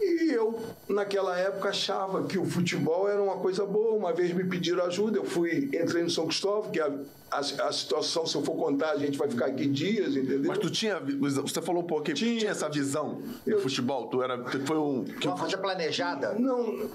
E 0.04 0.32
eu, 0.32 0.58
naquela 0.88 1.38
época, 1.38 1.68
achava 1.68 2.24
que 2.24 2.38
o 2.38 2.44
futebol 2.44 3.08
era 3.08 3.22
uma 3.22 3.36
coisa 3.36 3.64
boa. 3.64 3.94
Uma 3.94 4.12
vez 4.12 4.32
me 4.32 4.44
pediram 4.44 4.84
ajuda, 4.84 5.18
eu 5.18 5.24
fui, 5.24 5.70
entrei 5.72 6.02
no 6.02 6.10
São 6.10 6.26
Cristóvão, 6.26 6.70
que 6.70 6.80
a, 6.80 6.90
a, 7.30 7.38
a 7.38 7.72
situação, 7.72 8.26
se 8.26 8.34
eu 8.36 8.42
for 8.42 8.56
contar, 8.56 8.90
a 8.90 8.98
gente 8.98 9.16
vai 9.16 9.28
ficar 9.28 9.46
aqui 9.46 9.66
dias, 9.66 10.16
entendeu? 10.16 10.44
mas 10.46 10.58
tu 10.58 10.70
tinha... 10.70 11.00
Você 11.00 11.62
falou 11.62 11.82
um 11.82 11.86
pouquinho, 11.86 12.16
Tinha. 12.16 12.38
tinha 12.40 12.50
essa 12.50 12.68
visão 12.68 13.20
do 13.44 13.50
Eu- 13.52 13.60
futebol? 13.60 14.08
Tu 14.08 14.22
era... 14.22 14.38
Tu 14.38 14.60
foi 14.66 14.76
um... 14.78 15.04
que 15.04 15.26
Uma 15.28 15.38
coisa 15.38 15.58
planejada. 15.58 16.32
Não, 16.38 16.88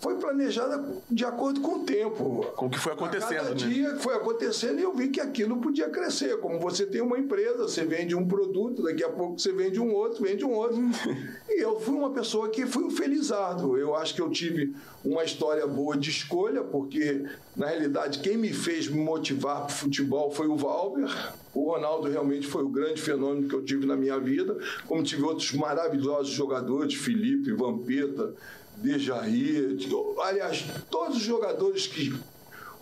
foi 0.00 0.16
planejada 0.16 0.84
de 1.10 1.24
acordo 1.24 1.60
com 1.60 1.80
o 1.80 1.84
tempo. 1.84 2.46
Com 2.56 2.66
o 2.66 2.70
que 2.70 2.78
foi 2.78 2.92
acontecendo, 2.92 3.32
A 3.32 3.42
cada 3.42 3.50
né? 3.50 3.54
dia 3.56 3.96
foi 3.96 4.14
acontecendo 4.14 4.78
e 4.78 4.82
eu 4.82 4.94
vi 4.94 5.08
que 5.08 5.20
aquilo 5.20 5.58
podia 5.58 5.88
crescer. 5.90 6.38
Como 6.38 6.58
você 6.58 6.86
tem 6.86 7.00
uma 7.00 7.18
empresa, 7.18 7.64
você 7.64 7.84
vende 7.84 8.14
um 8.14 8.26
produto, 8.26 8.82
daqui 8.82 9.04
a 9.04 9.08
pouco 9.08 9.38
você 9.38 9.52
vende 9.52 9.80
um 9.80 9.92
outro, 9.92 10.22
vende 10.24 10.44
um 10.44 10.52
outro. 10.52 10.78
e 11.48 11.62
eu 11.62 11.78
fui 11.80 11.94
uma 11.94 12.10
pessoa 12.10 12.48
que 12.48 12.66
fui 12.66 12.84
um 12.84 12.90
felizardo. 12.90 13.76
Eu 13.76 13.94
acho 13.94 14.14
que 14.14 14.20
eu 14.20 14.30
tive 14.30 14.74
uma 15.04 15.24
história 15.24 15.66
boa 15.66 15.96
de 15.96 16.10
escolha, 16.10 16.62
porque, 16.62 17.24
na 17.56 17.66
realidade, 17.66 18.18
quem 18.20 18.36
me 18.36 18.52
fez 18.52 18.88
me 18.88 19.00
motivar 19.00 19.64
para 19.64 19.74
o 19.74 19.76
futebol 19.76 20.30
foi 20.30 20.46
o 20.46 20.56
Valber. 20.56 21.08
O 21.54 21.72
Ronaldo 21.72 22.08
realmente 22.08 22.46
foi 22.46 22.62
o 22.62 22.68
grande 22.68 23.00
fenômeno 23.00 23.48
que 23.48 23.54
eu 23.54 23.64
tive 23.64 23.86
na 23.86 23.96
minha 23.96 24.18
vida, 24.18 24.56
como 24.86 25.02
tive 25.02 25.22
outros 25.22 25.52
maravilhosos 25.52 26.32
jogadores, 26.32 26.94
Felipe, 26.94 27.52
Vampeta, 27.52 28.34
Dejair, 28.82 29.76
aliás, 30.22 30.64
todos 30.90 31.16
os 31.16 31.22
jogadores 31.22 31.86
que 31.86 32.14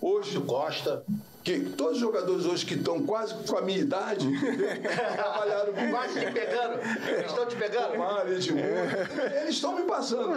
hoje 0.00 0.38
Costa. 0.40 1.04
Que 1.46 1.60
todos 1.60 1.92
os 1.92 1.98
jogadores 2.00 2.44
hoje 2.44 2.66
que 2.66 2.74
estão 2.74 3.00
quase 3.04 3.32
com 3.46 3.56
a 3.56 3.62
minha 3.62 3.78
idade 3.78 4.26
trabalharam 5.14 5.72
comigo. 5.72 5.92
Quase 5.92 6.18
te 6.18 6.32
pegando. 6.32 6.80
Eles 7.08 7.26
estão 7.30 7.46
te 7.46 7.54
pegando? 7.54 7.92
Romário, 7.92 8.32
Edmundo, 8.34 8.62
eles 9.42 9.54
estão 9.54 9.76
me 9.76 9.82
passando. 9.82 10.32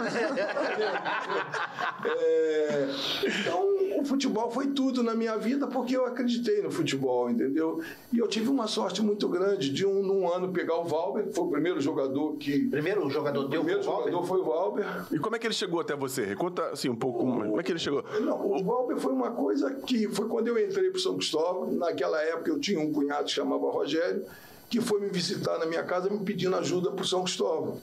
É, 2.02 2.88
então, 3.24 4.00
o 4.00 4.04
futebol 4.04 4.50
foi 4.50 4.68
tudo 4.68 5.02
na 5.02 5.14
minha 5.14 5.36
vida 5.36 5.66
porque 5.66 5.94
eu 5.96 6.06
acreditei 6.06 6.62
no 6.62 6.70
futebol, 6.70 7.28
entendeu? 7.30 7.80
E 8.12 8.18
eu 8.18 8.26
tive 8.26 8.48
uma 8.48 8.66
sorte 8.66 9.02
muito 9.02 9.28
grande 9.28 9.70
de, 9.70 9.84
um, 9.86 10.02
num 10.02 10.32
ano, 10.32 10.50
pegar 10.50 10.78
o 10.78 10.84
Valber, 10.84 11.26
que 11.26 11.34
foi 11.34 11.44
o 11.44 11.50
primeiro 11.50 11.80
jogador 11.80 12.36
que. 12.36 12.68
Primeiro 12.68 13.06
o 13.06 13.10
jogador 13.10 13.40
O 13.40 13.48
deu 13.48 13.60
primeiro 13.60 13.82
pro 13.82 13.90
Valber. 13.90 14.12
jogador 14.12 14.26
foi 14.26 14.40
o 14.40 14.44
Valber. 14.44 14.86
E 15.12 15.18
como 15.18 15.36
é 15.36 15.38
que 15.38 15.46
ele 15.46 15.54
chegou 15.54 15.80
até 15.80 15.94
você? 15.94 16.34
Conta 16.34 16.70
assim 16.70 16.88
um 16.88 16.96
pouco. 16.96 17.18
Como 17.18 17.60
é 17.60 17.62
que 17.62 17.72
ele 17.72 17.78
chegou? 17.78 18.02
Não, 18.20 18.40
o 18.50 18.64
Valber 18.64 18.96
foi 18.96 19.12
uma 19.12 19.32
coisa 19.32 19.70
que 19.86 20.08
foi 20.08 20.26
quando 20.26 20.48
eu 20.48 20.58
entrei 20.58 20.90
para 20.90 20.99
São 21.02 21.16
Cristóvão. 21.16 21.72
Naquela 21.72 22.20
época 22.22 22.50
eu 22.50 22.58
tinha 22.58 22.80
um 22.80 22.92
cunhado 22.92 23.24
que 23.24 23.30
chamava 23.30 23.70
Rogério, 23.70 24.24
que 24.68 24.80
foi 24.80 25.00
me 25.00 25.08
visitar 25.08 25.58
na 25.58 25.66
minha 25.66 25.82
casa 25.82 26.08
me 26.08 26.24
pedindo 26.24 26.54
ajuda 26.56 26.90
para 26.90 27.04
São 27.04 27.24
Cristóvão. 27.24 27.80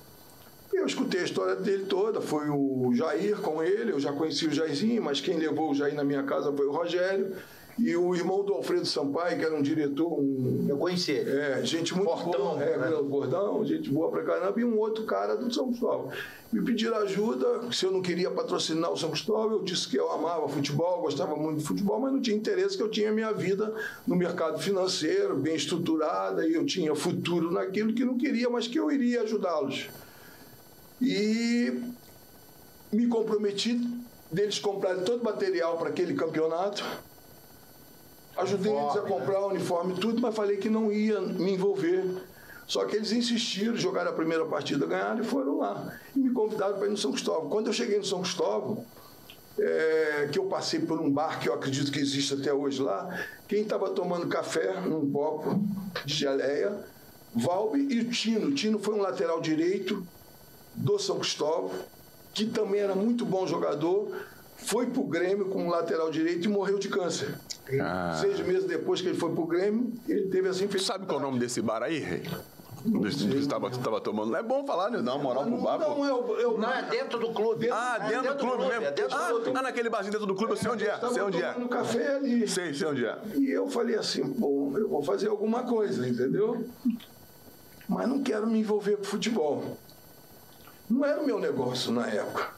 Eu 0.73 0.85
escutei 0.85 1.21
a 1.21 1.23
história 1.23 1.55
dele 1.55 1.85
toda, 1.85 2.21
foi 2.21 2.49
o 2.49 2.91
Jair 2.93 3.37
com 3.37 3.63
ele, 3.63 3.91
eu 3.91 3.99
já 3.99 4.11
conheci 4.11 4.47
o 4.47 4.53
Jairzinho, 4.53 5.01
mas 5.01 5.21
quem 5.21 5.37
levou 5.37 5.71
o 5.71 5.75
Jair 5.75 5.95
na 5.95 6.03
minha 6.03 6.23
casa 6.23 6.51
foi 6.51 6.65
o 6.67 6.71
Rogério. 6.71 7.35
E 7.79 7.95
o 7.95 8.15
irmão 8.15 8.43
do 8.43 8.53
Alfredo 8.53 8.85
Sampaio, 8.87 9.37
que 9.37 9.45
era 9.45 9.55
um 9.55 9.61
diretor, 9.61 10.11
um, 10.19 10.65
Eu 10.67 10.77
conheci 10.77 11.11
ele. 11.11 11.29
é, 11.29 11.63
gente 11.63 11.93
muito 11.93 12.09
Fortão, 12.09 12.55
boa, 12.55 12.63
é, 12.63 12.77
né? 12.77 12.89
gordão, 13.07 13.63
gente 13.63 13.91
boa 13.91 14.09
pra 14.09 14.23
caramba, 14.23 14.59
e 14.59 14.65
um 14.65 14.79
outro 14.79 15.03
cara 15.03 15.35
do 15.35 15.53
São 15.53 15.67
Cristóvão. 15.67 16.09
Me 16.51 16.63
pediram 16.63 16.97
ajuda, 16.97 17.71
se 17.71 17.85
eu 17.85 17.91
não 17.91 18.01
queria 18.01 18.31
patrocinar 18.31 18.91
o 18.91 18.97
São 18.97 19.11
Cristóvão, 19.11 19.57
eu 19.57 19.63
disse 19.63 19.87
que 19.87 19.95
eu 19.95 20.11
amava 20.11 20.49
futebol, 20.49 21.01
gostava 21.01 21.35
muito 21.35 21.59
de 21.59 21.65
futebol, 21.65 21.99
mas 21.99 22.11
não 22.11 22.21
tinha 22.21 22.35
interesse, 22.35 22.75
que 22.75 22.81
eu 22.81 22.89
tinha 22.89 23.11
minha 23.11 23.31
vida 23.31 23.71
no 24.07 24.15
mercado 24.15 24.57
financeiro, 24.57 25.35
bem 25.35 25.55
estruturada, 25.55 26.47
e 26.47 26.53
eu 26.53 26.65
tinha 26.65 26.95
futuro 26.95 27.51
naquilo 27.51 27.93
que 27.93 28.03
não 28.03 28.17
queria, 28.17 28.49
mas 28.49 28.67
que 28.67 28.79
eu 28.79 28.91
iria 28.91 29.21
ajudá-los. 29.21 29.87
E 30.99 31.79
me 32.91 33.05
comprometi 33.07 33.79
deles 34.31 34.57
comprarem 34.57 35.03
todo 35.03 35.21
o 35.21 35.23
material 35.23 35.77
para 35.77 35.89
aquele 35.89 36.13
campeonato. 36.13 36.83
Ajudei 38.37 38.71
eles 38.71 38.81
a 38.81 39.01
Uniforme, 39.01 39.09
né? 39.09 39.17
comprar 39.17 39.39
o 39.39 39.47
uniforme 39.47 39.93
e 39.93 39.97
tudo, 39.97 40.21
mas 40.21 40.35
falei 40.35 40.57
que 40.57 40.69
não 40.69 40.91
ia 40.91 41.19
me 41.21 41.53
envolver. 41.53 42.03
Só 42.67 42.83
que 42.85 42.95
eles 42.97 43.11
insistiram, 43.11 43.77
jogaram 43.77 44.11
a 44.11 44.13
primeira 44.13 44.45
partida, 44.45 44.85
ganharam 44.85 45.21
e 45.21 45.23
foram 45.23 45.59
lá. 45.59 45.97
E 46.15 46.19
me 46.19 46.31
convidaram 46.31 46.77
para 46.77 46.87
ir 46.87 46.91
no 46.91 46.97
São 46.97 47.11
Cristóvão. 47.11 47.49
Quando 47.49 47.67
eu 47.67 47.73
cheguei 47.73 47.97
no 47.97 48.03
São 48.03 48.21
Cristóvão, 48.21 48.85
é, 49.57 50.29
que 50.31 50.37
eu 50.37 50.45
passei 50.45 50.81
por 50.81 50.99
um 50.99 51.09
bar 51.09 51.39
que 51.39 51.49
eu 51.49 51.53
acredito 51.53 51.91
que 51.91 51.99
existe 51.99 52.33
até 52.33 52.53
hoje 52.53 52.81
lá, 52.81 53.25
quem 53.47 53.61
estava 53.61 53.89
tomando 53.89 54.27
café 54.27 54.81
num 54.81 55.09
copo 55.09 55.59
de 56.05 56.13
geleia, 56.13 56.77
Valbe 57.33 57.87
e 57.89 58.01
o 58.01 58.09
Tino. 58.09 58.47
O 58.47 58.53
Tino 58.53 58.79
foi 58.79 58.93
um 58.95 59.01
lateral 59.01 59.39
direito 59.39 60.05
do 60.75 60.99
São 60.99 61.19
Cristóvão, 61.19 61.71
que 62.33 62.45
também 62.45 62.81
era 62.81 62.93
muito 62.93 63.25
bom 63.25 63.47
jogador, 63.47 64.11
foi 64.57 64.87
para 64.87 65.01
o 65.01 65.05
Grêmio 65.05 65.45
como 65.45 65.69
lateral 65.69 66.11
direito 66.11 66.45
e 66.45 66.47
morreu 66.47 66.77
de 66.77 66.89
câncer. 66.89 67.35
Ah. 67.79 68.17
Seis 68.19 68.39
meses 68.39 68.65
depois 68.65 69.01
que 69.01 69.07
ele 69.07 69.17
foi 69.17 69.31
para 69.31 69.41
o 69.41 69.47
Grêmio, 69.47 69.93
ele 70.07 70.27
teve 70.27 70.49
infecção. 70.49 70.95
sabe 70.95 71.05
qual 71.05 71.19
é 71.19 71.23
o 71.23 71.25
nome 71.25 71.39
desse 71.39 71.61
bar 71.61 71.83
aí, 71.83 71.99
Rei? 71.99 72.23
Você 72.85 73.25
estava, 73.37 73.69
tava 73.71 73.99
tomando. 73.99 74.31
Não 74.31 74.39
é 74.39 74.43
bom 74.43 74.65
falar, 74.65 74.89
né? 74.89 75.01
Dá 75.01 75.15
uma 75.15 75.23
moral 75.23 75.45
pro 75.45 75.57
bar. 75.57 75.79
Não, 75.79 76.05
eu, 76.05 76.39
eu, 76.39 76.57
Não, 76.57 76.71
é 76.71 76.83
dentro 76.83 77.19
do 77.19 77.33
clube. 77.33 77.69
Ah, 77.71 77.97
É 78.01 78.09
dentro, 78.09 78.33
do 78.33 78.39
clube, 78.39 78.65
mesmo? 78.65 78.85
É 78.85 78.91
dentro 78.91 79.17
ah, 79.17 79.27
do 79.31 79.41
clube. 79.41 79.57
ah, 79.57 79.61
naquele 79.61 79.89
barzinho 79.89 80.11
dentro 80.11 80.27
do 80.27 80.35
clube, 80.35 80.53
eu 80.53 80.57
sei 80.57 80.71
onde 80.71 80.87
é. 80.87 80.93
estava 80.93 81.13
Sei 81.13 81.23
onde 81.23 81.41
é. 81.41 81.53
tomando 81.53 81.69
café 81.69 82.15
ali. 82.15 82.47
Sei, 82.47 82.73
sei 82.73 82.87
onde 82.87 83.05
é. 83.05 83.17
E 83.35 83.49
eu 83.51 83.67
falei 83.67 83.95
assim, 83.95 84.23
bom, 84.23 84.77
eu 84.77 84.87
vou 84.87 85.03
fazer 85.03 85.27
alguma 85.27 85.63
coisa, 85.63 86.07
entendeu? 86.07 86.65
Mas 87.89 88.07
não 88.07 88.21
quero 88.21 88.47
me 88.47 88.59
envolver 88.59 88.97
com 88.97 89.03
futebol. 89.03 89.77
Não 90.89 91.03
era 91.03 91.21
o 91.21 91.25
meu 91.25 91.39
negócio 91.39 91.91
na 91.91 92.07
época. 92.07 92.56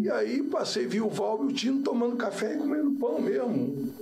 E 0.00 0.10
aí 0.10 0.42
passei, 0.42 0.86
vi 0.86 1.00
o 1.00 1.08
Val 1.08 1.42
e 1.44 1.46
o 1.46 1.52
Tino 1.52 1.82
tomando 1.82 2.16
café 2.16 2.54
e 2.54 2.58
comendo 2.58 2.90
pão 2.98 3.20
mesmo. 3.20 3.92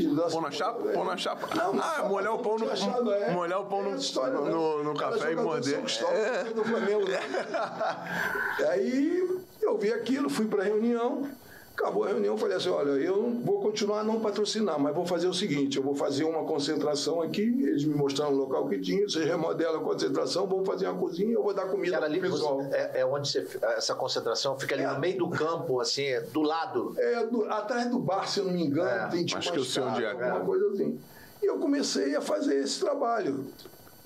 Lance- 0.00 0.32
Pão 0.32 0.40
na 0.42 0.50
chapa? 0.50 0.80
Pão 0.92 1.04
na 1.04 1.16
chapa. 1.16 1.48
Não, 1.54 1.80
ah, 1.80 2.04
molhar 2.08 2.34
o 2.34 2.38
pão 2.40 2.58
no, 2.58 2.68
achado, 2.68 3.12
é. 3.12 3.30
molhar 3.30 3.60
o 3.60 3.66
pão 3.66 3.78
É 3.80 3.90
no, 3.90 3.96
história, 3.96 4.34
no, 4.34 4.44
né? 4.44 4.50
no, 4.50 4.84
no 4.84 4.94
café 4.94 5.32
e 5.32 5.36
morder. 5.36 5.80
Cristóvão, 5.82 6.16
É. 6.16 6.44
do 6.44 6.64
Flamengo. 6.64 7.08
né? 7.08 7.20
Aí 8.70 9.40
eu 9.62 9.78
vi 9.78 9.92
aquilo, 9.92 10.28
fui 10.28 10.46
para 10.46 10.62
a 10.62 10.64
reunião. 10.64 11.28
Acabou 11.76 12.04
a 12.04 12.08
reunião, 12.08 12.36
falei 12.38 12.56
assim: 12.56 12.68
olha, 12.68 12.90
eu 12.90 13.30
vou 13.44 13.60
continuar 13.60 14.00
a 14.00 14.04
não 14.04 14.20
patrocinar, 14.20 14.78
mas 14.78 14.94
vou 14.94 15.04
fazer 15.04 15.26
o 15.26 15.34
seguinte: 15.34 15.76
eu 15.76 15.82
vou 15.82 15.94
fazer 15.94 16.22
uma 16.22 16.44
concentração 16.44 17.20
aqui. 17.20 17.42
Eles 17.42 17.84
me 17.84 17.94
mostraram 17.94 18.32
o 18.32 18.36
local 18.36 18.68
que 18.68 18.78
tinha, 18.78 19.08
vocês 19.08 19.26
remodelam 19.26 19.80
a 19.80 19.84
concentração, 19.84 20.46
vamos 20.46 20.66
fazer 20.66 20.86
uma 20.86 20.96
cozinha, 20.98 21.32
eu 21.32 21.42
vou 21.42 21.52
dar 21.52 21.66
comida 21.66 21.98
pro 22.00 22.10
que 22.12 22.20
pessoal. 22.20 22.62
você, 22.62 22.76
é, 22.76 23.00
é 23.00 23.06
onde 23.06 23.28
você, 23.28 23.44
essa 23.76 23.92
concentração 23.96 24.56
fica 24.58 24.76
ali 24.76 24.84
É. 24.84 24.92
no 24.92 25.00
meio 25.00 25.18
do 25.18 25.28
campo, 25.30 25.80
assim, 25.80 26.04
do 26.32 26.42
lado. 26.42 26.94
É, 26.96 27.26
do- 27.26 27.44
atrás 27.46 27.90
do 27.90 27.98
bar, 27.98 28.28
se 28.28 28.38
eu 28.38 28.44
não 28.44 28.52
me 28.52 28.64
engano, 28.64 28.88
É, 28.88 29.08
tem 29.08 29.24
tipo 29.24 29.38
acho 29.38 29.52
que 29.52 29.58
eu 29.58 29.64
sei 29.64 29.82
onde 29.82 30.04
é. 30.04 30.10
alguma 30.12 30.40
coisa 30.44 30.68
assim. 30.74 30.96
E 31.42 31.46
eu 31.46 31.58
comecei 31.58 32.14
a 32.14 32.20
fazer 32.20 32.54
esse 32.60 32.78
trabalho. 32.78 33.46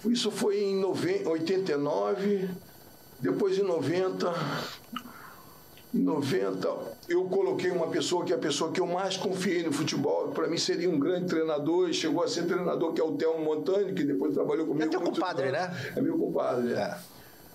Isso 0.07 0.31
foi 0.31 0.59
em 0.59 0.81
noven- 0.81 1.27
89, 1.27 2.49
depois 3.21 3.59
em 3.59 3.63
90. 3.63 4.33
Em 5.95 6.01
90, 6.01 6.69
eu 7.09 7.25
coloquei 7.25 7.71
uma 7.71 7.87
pessoa 7.89 8.23
que 8.25 8.33
é 8.33 8.37
a 8.37 8.39
pessoa 8.39 8.71
que 8.71 8.79
eu 8.81 8.87
mais 8.87 9.17
confiei 9.17 9.63
no 9.63 9.73
futebol, 9.73 10.29
para 10.29 10.47
mim 10.47 10.59
seria 10.59 10.89
um 10.91 10.99
grande 10.99 11.27
treinador, 11.29 11.89
e 11.89 11.95
chegou 11.95 12.23
a 12.23 12.29
ser 12.29 12.45
treinador, 12.47 12.93
que 12.93 13.01
é 13.01 13.05
o 13.05 13.13
Telmo 13.13 13.43
Montani, 13.43 13.95
que 13.95 14.05
depois 14.05 14.35
trabalhou 14.35 14.67
comigo. 14.67 14.85
É 14.85 14.89
teu 14.89 15.01
compadre, 15.01 15.49
anos. 15.49 15.59
né? 15.59 15.93
É 15.97 16.01
meu 16.03 16.19
compadre, 16.19 16.73
é 16.75 16.77
É. 16.77 16.99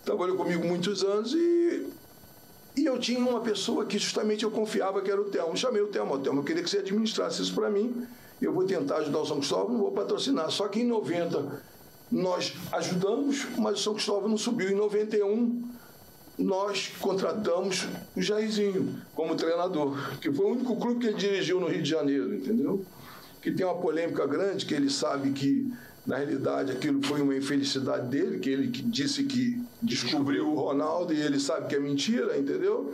trabalhou 0.03 0.35
comigo 0.35 0.65
muitos 0.67 1.03
anos 1.03 1.31
e, 1.35 1.87
e 2.75 2.85
eu 2.85 2.97
tinha 2.97 3.19
uma 3.19 3.41
pessoa 3.41 3.85
que 3.85 3.99
justamente 3.99 4.43
eu 4.43 4.49
confiava 4.49 4.99
que 5.03 5.11
era 5.11 5.21
o 5.21 5.25
Telmo. 5.25 5.55
Chamei 5.55 5.83
o 5.83 5.87
Telmo, 5.87 6.15
"Ó, 6.15 6.17
Telmo, 6.17 6.39
eu 6.39 6.43
queria 6.43 6.63
que 6.63 6.69
você 6.71 6.79
administrasse 6.79 7.39
isso 7.39 7.53
para 7.53 7.69
mim. 7.69 8.03
Eu 8.41 8.51
vou 8.51 8.63
tentar 8.65 8.97
ajudar 8.97 9.19
o 9.19 9.25
São 9.27 9.37
Cristóvão, 9.37 9.73
não 9.73 9.79
vou 9.79 9.91
patrocinar. 9.91 10.49
Só 10.49 10.67
que 10.67 10.81
em 10.81 10.87
90 10.87 11.61
nós 12.11 12.53
ajudamos, 12.71 13.45
mas 13.59 13.79
o 13.79 13.83
São 13.83 13.93
Cristóvão 13.93 14.27
não 14.27 14.37
subiu. 14.37 14.69
Em 14.71 14.75
91 14.75 15.61
nós 16.37 16.91
contratamos 16.99 17.87
o 18.15 18.21
Jairzinho 18.21 18.95
como 19.15 19.35
treinador, 19.35 19.95
que 20.19 20.31
foi 20.31 20.45
o 20.45 20.49
único 20.49 20.75
clube 20.77 20.99
que 20.99 21.07
ele 21.07 21.17
dirigiu 21.17 21.59
no 21.59 21.67
Rio 21.67 21.83
de 21.83 21.89
Janeiro, 21.89 22.33
entendeu? 22.33 22.83
Que 23.41 23.51
tem 23.51 23.65
uma 23.65 23.75
polêmica 23.75 24.25
grande, 24.25 24.65
que 24.65 24.73
ele 24.73 24.89
sabe 24.89 25.31
que, 25.31 25.71
na 26.05 26.17
realidade, 26.17 26.71
aquilo 26.71 27.03
foi 27.03 27.21
uma 27.21 27.35
infelicidade 27.35 28.07
dele, 28.07 28.39
que 28.39 28.49
ele 28.49 28.67
disse 28.67 29.23
que 29.25 29.61
descobriu 29.81 30.49
o 30.49 30.55
Ronaldo 30.55 31.13
e 31.13 31.21
ele 31.21 31.39
sabe 31.39 31.67
que 31.67 31.75
é 31.75 31.79
mentira, 31.79 32.37
entendeu? 32.37 32.93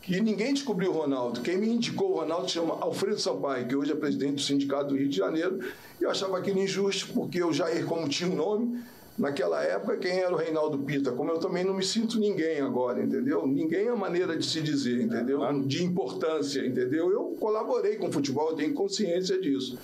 Que 0.00 0.20
ninguém 0.20 0.54
descobriu 0.54 0.92
o 0.92 0.94
Ronaldo. 0.94 1.40
Quem 1.40 1.58
me 1.58 1.68
indicou 1.68 2.12
o 2.12 2.20
Ronaldo 2.20 2.48
chama 2.48 2.78
Alfredo 2.80 3.18
Sampaio, 3.18 3.66
que 3.66 3.74
hoje 3.74 3.90
é 3.90 3.96
presidente 3.96 4.36
do 4.36 4.42
Sindicato 4.42 4.90
do 4.90 4.96
Rio 4.96 5.08
de 5.08 5.16
Janeiro. 5.16 5.58
E 6.00 6.04
eu 6.04 6.10
achava 6.10 6.38
aquilo 6.38 6.60
injusto, 6.60 7.12
porque 7.12 7.42
o 7.42 7.52
Jair, 7.52 7.84
como 7.84 8.08
tinha 8.08 8.30
um 8.30 8.36
nome, 8.36 8.80
naquela 9.18 9.62
época, 9.62 9.96
quem 9.96 10.18
era 10.18 10.32
o 10.32 10.36
Reinaldo 10.36 10.78
Pita? 10.78 11.12
Como 11.12 11.30
eu 11.30 11.38
também 11.38 11.64
não 11.64 11.74
me 11.74 11.84
sinto 11.84 12.18
ninguém 12.18 12.60
agora, 12.60 13.02
entendeu? 13.02 13.46
Ninguém 13.46 13.86
é 13.86 13.90
a 13.90 13.96
maneira 13.96 14.36
de 14.36 14.46
se 14.46 14.60
dizer, 14.60 15.00
entendeu? 15.00 15.40
De 15.62 15.84
importância, 15.84 16.66
entendeu? 16.66 17.10
Eu 17.10 17.36
colaborei 17.40 17.96
com 17.96 18.08
o 18.08 18.12
futebol, 18.12 18.50
eu 18.50 18.56
tenho 18.56 18.74
consciência 18.74 19.40
disso. 19.40 19.78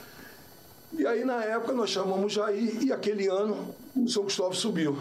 E 0.92 1.06
aí, 1.06 1.24
na 1.24 1.42
época, 1.42 1.72
nós 1.72 1.88
chamamos 1.88 2.32
o 2.32 2.34
Jair 2.34 2.82
e 2.82 2.92
aquele 2.92 3.26
ano 3.26 3.74
o 3.96 4.08
São 4.08 4.24
Cristóvão 4.24 4.52
subiu. 4.52 4.96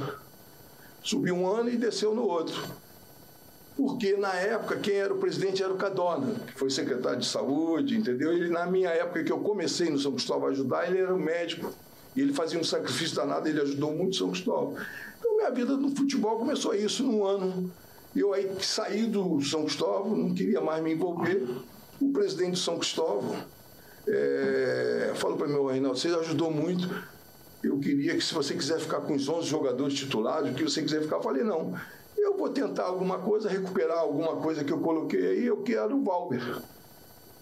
Subiu 1.04 1.36
um 1.36 1.48
ano 1.48 1.70
e 1.70 1.78
desceu 1.78 2.16
no 2.16 2.24
outro. 2.24 2.62
Porque 3.76 4.16
na 4.16 4.34
época 4.36 4.78
quem 4.78 4.96
era 4.96 5.14
o 5.14 5.18
presidente 5.18 5.64
era 5.64 5.74
o 5.74 5.78
Cadona, 5.78 6.36
que 6.46 6.54
foi 6.54 6.70
secretário 6.70 7.20
de 7.20 7.26
saúde, 7.26 7.98
entendeu? 7.98 8.32
Ele, 8.32 8.50
na 8.50 8.66
minha 8.66 8.90
época 8.90 9.24
que 9.24 9.32
eu 9.32 9.40
comecei 9.40 9.90
no 9.90 9.98
São 9.98 10.12
Cristóvão 10.12 10.50
a 10.50 10.52
ajudar, 10.52 10.88
ele 10.88 11.00
era 11.00 11.14
um 11.14 11.18
médico. 11.18 11.74
E 12.16 12.22
ele 12.22 12.34
fazia 12.34 12.60
um 12.60 12.64
sacrifício 12.64 13.16
danado, 13.16 13.48
ele 13.48 13.62
ajudou 13.62 13.94
muito 13.94 14.16
São 14.16 14.32
Cristóvão. 14.32 14.76
Então 15.20 15.38
minha 15.38 15.50
vida 15.52 15.78
no 15.78 15.96
futebol 15.96 16.38
começou 16.38 16.74
isso 16.74 17.04
num 17.04 17.26
ano. 17.26 17.72
Eu 18.16 18.34
aí 18.34 18.52
saí 18.62 19.06
do 19.06 19.42
São 19.42 19.64
Cristóvão, 19.64 20.16
não 20.16 20.34
queria 20.34 20.60
mais 20.60 20.84
me 20.84 20.94
envolver. 20.94 21.48
O 22.02 22.12
presidente 22.12 22.52
do 22.52 22.58
São 22.58 22.78
Cristóvão 22.78 23.36
é, 24.08 25.14
falou 25.16 25.38
para 25.38 25.48
mim, 25.48 25.56
"Ô, 25.56 25.68
Reinaldo, 25.68 25.98
você 25.98 26.10
ajudou 26.10 26.52
muito. 26.52 26.90
Eu 27.64 27.80
queria 27.80 28.16
que 28.16 28.24
se 28.24 28.34
você 28.34 28.56
quiser 28.56 28.80
ficar 28.80 29.02
com 29.02 29.14
os 29.14 29.30
11 29.30 29.48
jogadores 29.48 29.94
titulares, 29.94 30.52
o 30.52 30.56
que 30.56 30.64
você 30.64 30.82
quiser 30.82 31.02
ficar, 31.02 31.18
eu 31.18 31.22
falei, 31.22 31.44
não. 31.44 31.74
Eu 32.18 32.36
vou 32.36 32.50
tentar 32.50 32.86
alguma 32.86 33.20
coisa, 33.20 33.48
recuperar 33.48 34.00
alguma 34.00 34.36
coisa 34.38 34.64
que 34.64 34.74
eu 34.74 34.80
coloquei 34.80 35.26
aí, 35.26 35.46
eu 35.46 35.62
quero 35.62 35.98
o 35.98 36.04
Valber. 36.04 36.42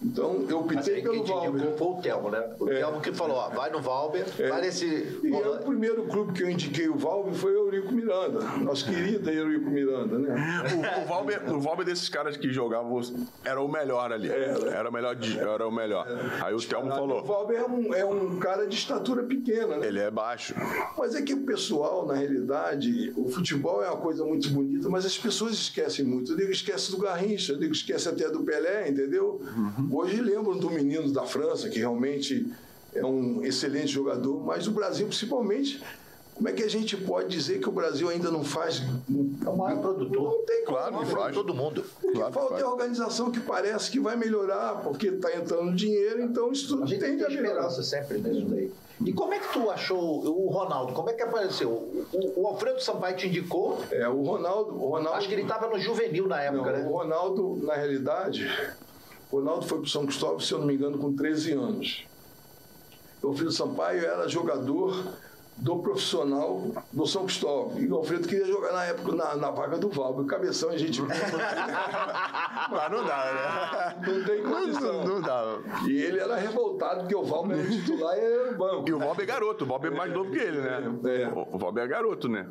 Então, 0.02 0.46
eu 0.48 0.60
optei 0.60 1.02
pelo 1.02 1.22
Valber. 1.24 1.76
foi 1.76 1.86
o 1.88 1.94
Telmo, 2.00 2.30
né? 2.30 2.42
O 2.58 2.68
É. 2.70 2.78
Telmo 2.78 3.00
que 3.00 3.12
falou, 3.12 3.36
ó, 3.36 3.48
vai 3.50 3.70
no 3.70 3.80
Valber, 3.82 4.24
vai 4.48 4.62
nesse... 4.62 4.86
E 5.22 5.28
eu, 5.30 5.54
o 5.56 5.58
primeiro 5.58 6.04
clube 6.04 6.32
que 6.32 6.42
eu 6.42 6.50
indiquei 6.50 6.88
o 6.88 6.96
Valber 6.96 7.34
foi 7.34 7.52
o 7.54 7.66
Eurico 7.66 7.92
Miranda, 7.92 8.40
nosso 8.62 8.86
querido 8.86 9.28
Eurico 9.30 9.68
Miranda, 9.68 10.18
né? 10.18 10.34
O, 10.98 11.02
o, 11.02 11.04
Valber, 11.06 11.54
o 11.54 11.60
Valber 11.60 11.84
desses 11.84 12.08
caras 12.08 12.36
que 12.36 12.50
jogavam 12.50 13.00
era 13.44 13.60
o 13.60 13.68
melhor 13.68 14.10
ali. 14.12 14.28
Era 14.30 14.88
o 14.88 14.92
melhor. 14.92 15.14
de- 15.14 15.38
Era 15.38 15.68
o 15.68 15.70
melhor. 15.70 16.06
Aí 16.44 16.54
o 16.54 16.60
Telmo 16.60 16.88
O 16.88 16.94
falou. 16.94 17.22
Valber 17.24 17.60
é 17.60 17.64
um, 17.64 17.94
é 17.94 18.04
um 18.04 18.38
cara 18.38 18.66
de 18.66 18.74
estatura 18.76 19.22
pequena, 19.22 19.76
né? 19.76 19.86
Ele 19.86 20.00
é 20.00 20.10
baixo. 20.10 20.54
Mas 20.96 21.14
é 21.14 21.20
que 21.22 21.34
o 21.34 21.44
pessoal, 21.44 22.06
na 22.06 22.14
realidade, 22.14 23.12
o 23.16 23.28
futebol 23.30 23.82
é 23.84 23.88
uma 23.88 23.98
coisa 23.98 24.24
muito 24.24 24.48
bonita, 24.50 24.88
mas 24.88 25.04
as 25.04 25.16
pessoas 25.18 25.52
esquecem 25.52 26.04
muito. 26.04 26.32
Eu 26.32 26.36
digo, 26.38 26.50
esquece 26.50 26.90
do 26.90 26.98
Garrincha, 26.98 27.52
eu 27.52 27.58
digo, 27.58 27.72
esquece 27.72 28.08
até 28.08 28.28
do 28.30 28.40
Pelé, 28.42 28.88
entendeu? 28.88 29.40
Hoje 29.90 30.20
lembram 30.20 30.56
do 30.58 30.70
menino 30.70 31.10
da 31.12 31.22
França, 31.24 31.68
que 31.68 31.78
realmente 31.78 32.52
é 32.94 33.04
um 33.04 33.44
excelente 33.44 33.88
jogador, 33.88 34.44
mas 34.44 34.66
o 34.66 34.72
Brasil, 34.72 35.06
principalmente, 35.06 35.82
como 36.34 36.48
é 36.48 36.52
que 36.52 36.62
a 36.62 36.68
gente 36.68 36.96
pode 36.96 37.28
dizer 37.28 37.60
que 37.60 37.68
o 37.68 37.72
Brasil 37.72 38.08
ainda 38.08 38.30
não 38.30 38.42
faz. 38.44 38.82
É 39.44 39.48
o 39.48 39.56
maior 39.56 39.80
produtor. 39.80 40.22
Não 40.38 40.44
tem 40.46 40.64
Claro 40.64 40.92
como, 40.94 41.06
que 41.06 41.12
né? 41.14 41.20
faz. 41.20 41.34
Todo 41.34 41.54
mundo. 41.54 41.84
O 42.02 42.06
que 42.08 42.12
Claro 42.14 42.32
falta 42.32 42.60
é 42.60 42.64
organização 42.64 43.30
que 43.30 43.40
parece 43.40 43.90
que 43.90 43.98
vai 44.00 44.16
melhorar, 44.16 44.80
porque 44.82 45.08
está 45.08 45.34
entrando 45.36 45.74
dinheiro, 45.74 46.22
então 46.22 46.50
isso 46.52 46.68
tudo 46.68 46.84
A 46.84 46.86
gente 46.86 47.00
tem 47.00 47.10
tende 47.10 47.24
a 47.24 47.28
melhorar. 47.28 47.50
esperança 47.68 47.82
sempre 47.82 48.18
nisso 48.18 48.46
daí. 48.46 48.72
E 49.04 49.12
como 49.14 49.32
é 49.32 49.38
que 49.38 49.50
tu 49.52 49.70
achou 49.70 49.98
o 49.98 50.48
Ronaldo? 50.50 50.92
Como 50.92 51.08
é 51.08 51.14
que 51.14 51.22
apareceu? 51.22 51.70
O, 51.70 52.42
o- 52.42 52.46
Alfredo 52.46 52.80
Sampaio 52.82 53.16
te 53.16 53.28
indicou? 53.28 53.78
É, 53.90 54.06
o 54.08 54.22
Ronaldo. 54.22 54.74
O 54.74 54.88
Ronaldo 54.90 55.18
Acho 55.18 55.26
que 55.28 55.34
ele 55.34 55.42
estava 55.42 55.68
no 55.68 55.78
juvenil 55.78 56.26
na 56.28 56.40
época, 56.42 56.70
Não, 56.72 56.78
né? 56.78 56.86
o 56.86 56.92
Ronaldo, 56.92 57.58
na 57.62 57.74
realidade, 57.74 58.46
Ronaldo 59.30 59.66
foi 59.66 59.78
para 59.78 59.88
São 59.88 60.04
Cristóvão, 60.04 60.40
se 60.40 60.52
eu 60.52 60.58
não 60.58 60.66
me 60.66 60.74
engano, 60.74 60.98
com 60.98 61.14
13 61.14 61.52
anos. 61.52 62.04
O 63.22 63.28
Alfredo 63.28 63.52
Sampaio 63.52 64.04
era 64.04 64.26
jogador 64.28 65.14
do 65.56 65.78
profissional 65.78 66.62
do 66.90 67.06
São 67.06 67.26
Cristóvão. 67.26 67.78
E 67.78 67.86
o 67.86 67.96
Alfredo 67.96 68.26
queria 68.26 68.46
jogar 68.46 68.72
na 68.72 68.84
época 68.86 69.14
na, 69.14 69.36
na 69.36 69.50
vaga 69.50 69.76
do 69.76 69.90
Valber. 69.90 70.24
O 70.24 70.26
cabeção 70.26 70.70
a 70.70 70.78
gente 70.78 71.02
Mas 72.70 72.90
não 72.90 73.04
dá, 73.04 73.94
né? 74.00 74.12
não 74.12 74.24
tem 74.24 74.42
condição. 74.42 75.04
Não, 75.04 75.14
não 75.14 75.20
dá. 75.20 75.58
E 75.86 76.02
ele 76.02 76.18
era 76.18 76.36
revoltado 76.36 77.00
porque 77.00 77.14
o 77.14 77.22
Valber 77.22 77.58
era 77.58 77.68
titular 77.68 78.16
e 78.16 78.20
era 78.20 78.52
o 78.52 78.56
banco. 78.56 78.88
E 78.88 78.92
o 78.94 78.98
Valber 78.98 79.22
é 79.22 79.26
garoto. 79.26 79.64
O 79.64 79.66
Valber 79.66 79.92
é 79.92 79.94
mais 79.94 80.12
novo 80.12 80.30
que 80.30 80.38
ele, 80.38 80.60
né? 80.60 80.82
É. 81.04 81.28
O 81.28 81.56
o 81.56 81.58
Valber 81.58 81.84
é 81.84 81.88
garoto, 81.88 82.28
né? 82.28 82.48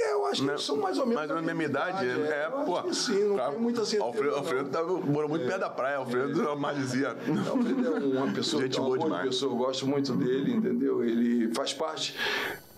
É, 0.00 0.12
eu 0.12 0.26
acho 0.26 0.42
que 0.44 0.48
eles 0.48 0.62
são 0.62 0.76
mais 0.76 0.96
ou 0.98 1.04
menos 1.06 1.16
Mais 1.18 1.30
ou 1.30 1.36
menos 1.36 1.46
mesma 1.48 1.64
idade. 1.64 2.06
é. 2.06 2.10
É, 2.10 2.48
Eu 2.52 2.56
acho 2.58 2.66
pô. 2.66 2.82
que 2.82 2.94
sim, 2.94 3.24
não 3.24 3.36
Tá. 3.36 3.50
tem 3.50 3.58
muita 3.60 3.84
certeza. 3.84 4.04
Alfredo. 4.04 4.34
Alfredo 4.36 4.68
tava, 4.70 4.92
morou 5.00 5.28
muito 5.28 5.44
perto 5.46 5.60
da 5.60 5.70
praia. 5.70 5.96
Alfredo 5.96 6.56
maldizia. 6.56 7.16
O 7.26 7.50
Alfredo 7.50 7.86
é 7.86 8.18
uma 8.18 8.32
pessoa, 8.34 8.62
Gente 8.62 8.76
é 8.78 8.80
uma 8.80 8.86
boa 8.88 8.98
boa 8.98 9.08
demais. 9.10 9.26
pessoa, 9.28 9.52
eu 9.52 9.56
gosto 9.56 9.86
muito 9.86 10.12
dele, 10.14 10.52
entendeu? 10.54 11.02
Ele 11.04 11.52
faz 11.54 11.72
parte. 11.72 12.14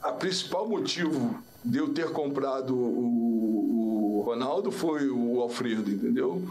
A 0.02 0.12
principal 0.12 0.66
motivo 0.68 1.34
de 1.64 1.78
eu 1.78 1.92
ter 1.92 2.10
comprado 2.10 2.74
o, 2.74 4.18
o 4.18 4.22
Ronaldo 4.22 4.70
foi 4.70 5.08
o 5.10 5.40
Alfredo, 5.40 5.90
entendeu? 5.90 6.42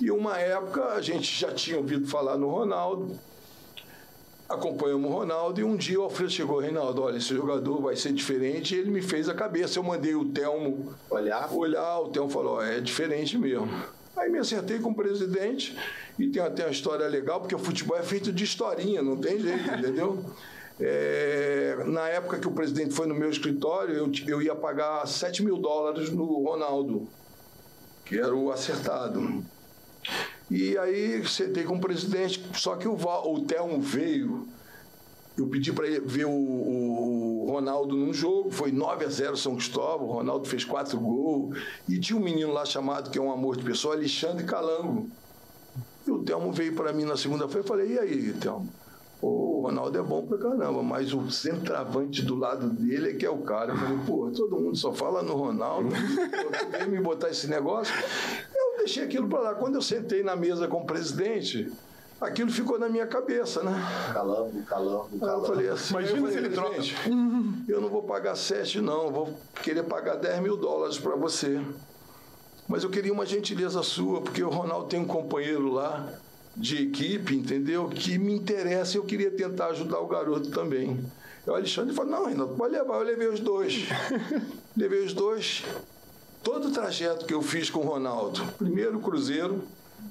E 0.00 0.10
uma 0.10 0.38
época 0.38 0.84
a 0.94 1.00
gente 1.00 1.32
já 1.40 1.52
tinha 1.52 1.76
ouvido 1.76 2.06
falar 2.08 2.36
no 2.36 2.48
Ronaldo, 2.48 3.10
acompanhamos 4.48 5.10
o 5.10 5.12
Ronaldo 5.12 5.60
e 5.60 5.64
um 5.64 5.76
dia 5.76 6.00
o 6.00 6.04
Alfredo 6.04 6.30
chegou, 6.30 6.58
Reinaldo, 6.58 7.02
olha, 7.02 7.18
esse 7.18 7.34
jogador 7.34 7.82
vai 7.82 7.94
ser 7.94 8.12
diferente, 8.12 8.74
e 8.74 8.78
ele 8.78 8.90
me 8.90 9.02
fez 9.02 9.28
a 9.28 9.34
cabeça. 9.34 9.78
Eu 9.78 9.82
mandei 9.82 10.14
o 10.14 10.24
Telmo 10.24 10.94
Olhar. 11.10 11.52
olhar, 11.52 12.00
o 12.00 12.08
Telmo 12.08 12.30
falou, 12.30 12.62
é 12.62 12.80
diferente 12.80 13.36
mesmo. 13.36 13.68
Aí 14.16 14.30
me 14.30 14.38
acertei 14.38 14.78
com 14.78 14.90
o 14.90 14.94
presidente 14.94 15.76
e 16.18 16.28
tem 16.28 16.42
até 16.42 16.64
uma 16.64 16.72
história 16.72 17.06
legal, 17.06 17.40
porque 17.40 17.54
o 17.54 17.58
futebol 17.58 17.96
é 17.96 18.02
feito 18.02 18.32
de 18.32 18.42
historinha, 18.42 19.02
não 19.02 19.16
tem 19.16 19.38
jeito, 19.38 19.70
entendeu? 19.70 20.24
É, 20.80 21.76
na 21.86 22.08
época 22.08 22.38
que 22.38 22.46
o 22.46 22.52
presidente 22.52 22.94
foi 22.94 23.06
no 23.06 23.14
meu 23.14 23.30
escritório, 23.30 23.94
eu, 23.94 24.10
eu 24.26 24.40
ia 24.40 24.54
pagar 24.54 25.06
7 25.06 25.42
mil 25.42 25.58
dólares 25.58 26.10
no 26.10 26.42
Ronaldo, 26.44 27.08
que 28.04 28.18
era 28.18 28.34
o 28.34 28.50
acertado. 28.50 29.44
E 30.50 30.78
aí 30.78 31.26
sentei 31.26 31.64
com 31.64 31.76
o 31.76 31.80
presidente, 31.80 32.42
só 32.54 32.76
que 32.76 32.88
o, 32.88 32.94
o 32.94 33.40
Telmo 33.40 33.80
veio. 33.80 34.46
Eu 35.36 35.46
pedi 35.46 35.72
para 35.72 35.86
ver 36.04 36.24
o, 36.26 36.30
o, 36.30 37.46
Ronaldo 37.50 37.94
num 37.94 38.12
jogo, 38.12 38.50
foi 38.50 38.72
9 38.72 39.04
a 39.04 39.08
0 39.08 39.36
São 39.36 39.54
Cristóvão, 39.54 40.08
o 40.08 40.12
Ronaldo 40.12 40.48
fez 40.48 40.64
quatro 40.64 40.98
gols. 40.98 41.56
E 41.88 41.98
tinha 42.00 42.18
um 42.18 42.22
menino 42.22 42.52
lá 42.52 42.64
chamado, 42.64 43.10
que 43.10 43.18
é 43.18 43.22
um 43.22 43.30
amor 43.30 43.56
de 43.56 43.62
pessoa, 43.62 43.94
Alexandre 43.94 44.44
Calango. 44.44 45.08
E 46.06 46.10
o 46.10 46.24
Telmo 46.24 46.50
veio 46.50 46.74
para 46.74 46.92
mim 46.92 47.04
na 47.04 47.16
segunda-feira 47.16 47.64
e 47.64 47.68
falei, 47.68 47.92
e 47.92 47.98
aí, 47.98 48.32
Telmo? 48.32 48.68
o 49.20 49.62
Ronaldo 49.62 49.98
é 49.98 50.02
bom 50.02 50.24
pra 50.24 50.38
caramba, 50.38 50.80
mas 50.80 51.12
o 51.12 51.28
centroavante 51.28 52.22
do 52.22 52.36
lado 52.36 52.70
dele 52.70 53.10
é 53.10 53.14
que 53.14 53.26
é 53.26 53.30
o 53.30 53.38
cara. 53.38 53.72
Eu 53.72 53.76
falei, 53.76 53.98
pô, 54.06 54.30
todo 54.30 54.60
mundo 54.60 54.76
só 54.76 54.92
fala 54.92 55.22
no 55.22 55.34
Ronaldo, 55.34 55.90
vem 56.70 56.88
me 56.88 57.00
botar 57.00 57.28
esse 57.28 57.48
negócio 57.48 57.92
deixei 58.78 59.04
aquilo 59.04 59.28
para 59.28 59.40
lá. 59.40 59.54
Quando 59.54 59.74
eu 59.74 59.82
sentei 59.82 60.22
na 60.22 60.34
mesa 60.34 60.66
com 60.66 60.78
o 60.78 60.84
presidente, 60.86 61.70
aquilo 62.20 62.50
ficou 62.50 62.78
na 62.78 62.88
minha 62.88 63.06
cabeça, 63.06 63.62
né? 63.62 63.72
Calando, 64.12 64.62
calando, 64.64 65.18
calando. 65.18 65.42
Eu 65.42 65.46
falei 65.46 65.68
assim, 65.68 65.94
Imagina 65.94 66.18
falei, 66.18 66.32
se 66.32 66.38
ele 66.38 66.48
troca. 66.50 66.76
Eu 67.68 67.80
não 67.80 67.88
vou 67.88 68.02
pagar 68.02 68.34
sete, 68.36 68.80
não. 68.80 69.10
vou 69.10 69.38
querer 69.62 69.82
pagar 69.84 70.16
10 70.16 70.40
mil 70.40 70.56
dólares 70.56 70.98
para 70.98 71.14
você. 71.16 71.60
Mas 72.66 72.84
eu 72.84 72.90
queria 72.90 73.12
uma 73.12 73.24
gentileza 73.24 73.82
sua, 73.82 74.20
porque 74.20 74.42
o 74.42 74.50
Ronaldo 74.50 74.88
tem 74.88 75.00
um 75.00 75.06
companheiro 75.06 75.72
lá 75.72 76.12
de 76.56 76.82
equipe, 76.82 77.34
entendeu? 77.34 77.88
Que 77.88 78.18
me 78.18 78.34
interessa 78.34 78.96
e 78.96 78.98
eu 78.98 79.04
queria 79.04 79.30
tentar 79.30 79.68
ajudar 79.68 80.00
o 80.00 80.06
garoto 80.06 80.50
também. 80.50 80.98
O 81.46 81.52
Alexandre 81.52 81.94
falou, 81.94 82.10
não, 82.10 82.26
Renato, 82.26 82.54
pode 82.54 82.74
levar. 82.74 82.96
Eu 82.96 83.04
levei 83.04 83.28
os 83.28 83.40
dois. 83.40 83.86
levei 84.76 85.04
os 85.04 85.14
dois 85.14 85.64
todo 86.42 86.68
o 86.68 86.72
trajeto 86.72 87.26
que 87.26 87.34
eu 87.34 87.42
fiz 87.42 87.70
com 87.70 87.80
o 87.80 87.82
Ronaldo, 87.82 88.40
primeiro 88.58 88.98
Cruzeiro. 89.00 89.62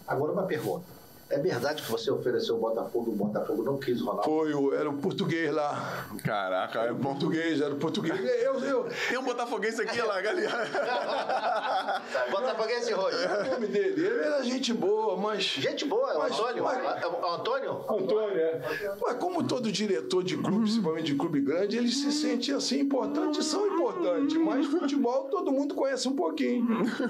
Agora 0.07 0.31
uma 0.31 0.43
pergunta. 0.43 0.96
É 1.29 1.39
verdade 1.39 1.81
que 1.81 1.91
você 1.91 2.09
ofereceu 2.09 2.55
o 2.55 2.59
Botafogo, 2.59 3.11
o 3.11 3.15
Botafogo 3.15 3.61
não 3.61 3.77
quis 3.77 4.01
o 4.01 4.05
Ronaldo? 4.05 4.23
Foi, 4.23 4.53
o, 4.53 4.73
era 4.73 4.89
o 4.89 4.97
português 4.97 5.53
lá. 5.53 6.07
Caraca, 6.23 6.79
era 6.79 6.93
o 6.93 6.99
português, 6.99 7.59
era 7.59 7.73
o 7.73 7.77
português. 7.77 8.17
Eu, 8.41 8.59
eu... 8.59 8.87
Tem 9.09 9.17
um 9.17 9.23
botafoguense 9.23 9.81
aqui 9.81 10.01
lá, 10.01 10.21
galera. 10.21 12.01
botafoguense 12.31 12.93
hoje. 12.93 13.17
É 13.23 13.43
o 13.43 13.51
nome 13.51 13.67
dele. 13.67 14.05
Ele 14.05 14.19
era 14.19 14.43
gente 14.43 14.73
boa, 14.73 15.17
mas. 15.17 15.43
Gente 15.43 15.85
boa, 15.85 16.13
é 16.13 16.17
o 16.17 16.23
Antônio. 16.23 16.63
Mas... 16.63 17.03
É 17.03 17.07
o 17.07 17.33
Antônio? 17.33 17.85
Antônio, 17.89 18.39
é. 18.39 18.95
Mas 19.01 19.17
como 19.17 19.43
todo 19.45 19.69
diretor 19.71 20.23
de 20.23 20.37
clube, 20.37 20.61
principalmente 20.61 21.11
de 21.11 21.15
clube 21.15 21.41
grande, 21.41 21.77
ele 21.77 21.91
se 21.91 22.11
sente 22.11 22.53
assim 22.53 22.79
importante, 22.79 23.43
são 23.43 23.67
importantes. 23.67 24.37
Mas 24.37 24.65
futebol 24.65 25.25
todo 25.25 25.51
mundo 25.51 25.75
conhece 25.75 26.07
um 26.07 26.15
pouquinho. 26.15 26.65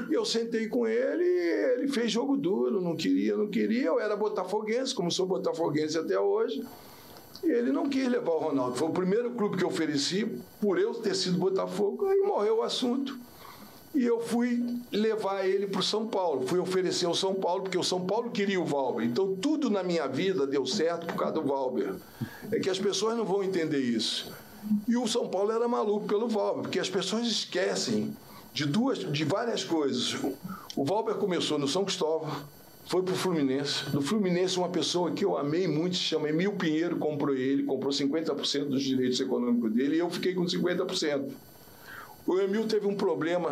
E 0.09 0.13
eu 0.13 0.25
sentei 0.25 0.67
com 0.67 0.87
ele, 0.87 1.23
ele 1.23 1.87
fez 1.87 2.11
jogo 2.11 2.35
duro, 2.35 2.81
não 2.81 2.95
queria, 2.95 3.35
não 3.37 3.47
queria. 3.47 3.85
Eu 3.85 3.99
era 3.99 4.06
era 4.07 4.15
botafoguense, 4.15 4.95
como 4.95 5.11
sou 5.11 5.25
botafoguense 5.25 5.97
até 5.97 6.19
hoje. 6.19 6.65
E 7.43 7.51
ele 7.51 7.71
não 7.71 7.87
quis 7.87 8.07
levar 8.09 8.31
o 8.31 8.39
Ronaldo. 8.39 8.75
Foi 8.75 8.87
o 8.87 8.91
primeiro 8.91 9.31
clube 9.31 9.57
que 9.57 9.63
eu 9.63 9.67
ofereci, 9.67 10.25
por 10.59 10.79
eu 10.79 10.93
ter 10.95 11.15
sido 11.15 11.37
Botafogo, 11.37 12.07
aí 12.07 12.19
morreu 12.21 12.57
o 12.57 12.63
assunto. 12.63 13.17
E 13.93 14.03
eu 14.03 14.19
fui 14.19 14.79
levar 14.91 15.45
ele 15.45 15.67
para 15.67 15.79
o 15.79 15.83
São 15.83 16.07
Paulo. 16.07 16.45
Fui 16.47 16.59
oferecer 16.59 17.05
ao 17.05 17.15
São 17.15 17.33
Paulo, 17.35 17.63
porque 17.63 17.77
o 17.77 17.83
São 17.83 18.05
Paulo 18.05 18.31
queria 18.31 18.59
o 18.59 18.65
Valber. 18.65 19.05
Então 19.05 19.35
tudo 19.35 19.69
na 19.69 19.83
minha 19.83 20.07
vida 20.07 20.45
deu 20.45 20.65
certo 20.65 21.07
por 21.07 21.15
causa 21.15 21.35
do 21.35 21.43
Valber. 21.43 21.95
É 22.51 22.59
que 22.59 22.69
as 22.69 22.79
pessoas 22.79 23.17
não 23.17 23.25
vão 23.25 23.43
entender 23.43 23.79
isso. 23.79 24.31
E 24.87 24.97
o 24.97 25.07
São 25.07 25.27
Paulo 25.27 25.51
era 25.51 25.67
maluco 25.67 26.07
pelo 26.07 26.27
Valber, 26.27 26.63
porque 26.63 26.79
as 26.79 26.89
pessoas 26.89 27.25
esquecem 27.27 28.15
de 28.53 28.65
duas, 28.65 28.99
de 28.99 29.23
várias 29.23 29.63
coisas. 29.63 30.15
O 30.75 30.83
Valber 30.83 31.15
começou 31.15 31.57
no 31.57 31.67
São 31.67 31.85
Cristóvão, 31.85 32.29
foi 32.87 33.03
para 33.03 33.13
o 33.13 33.17
Fluminense. 33.17 33.83
No 33.93 34.01
Fluminense, 34.01 34.57
uma 34.57 34.69
pessoa 34.69 35.11
que 35.11 35.23
eu 35.23 35.37
amei 35.37 35.67
muito, 35.67 35.97
se 35.97 36.03
chama 36.03 36.29
Emil 36.29 36.53
Pinheiro, 36.53 36.97
comprou 36.97 37.35
ele, 37.35 37.63
comprou 37.63 37.91
50% 37.91 38.65
dos 38.65 38.81
direitos 38.81 39.19
econômicos 39.19 39.71
dele 39.73 39.97
e 39.97 39.99
eu 39.99 40.09
fiquei 40.09 40.33
com 40.33 40.45
50%. 40.45 41.29
O 42.25 42.39
Emil 42.39 42.65
teve 42.67 42.87
um 42.87 42.95
problema. 42.95 43.49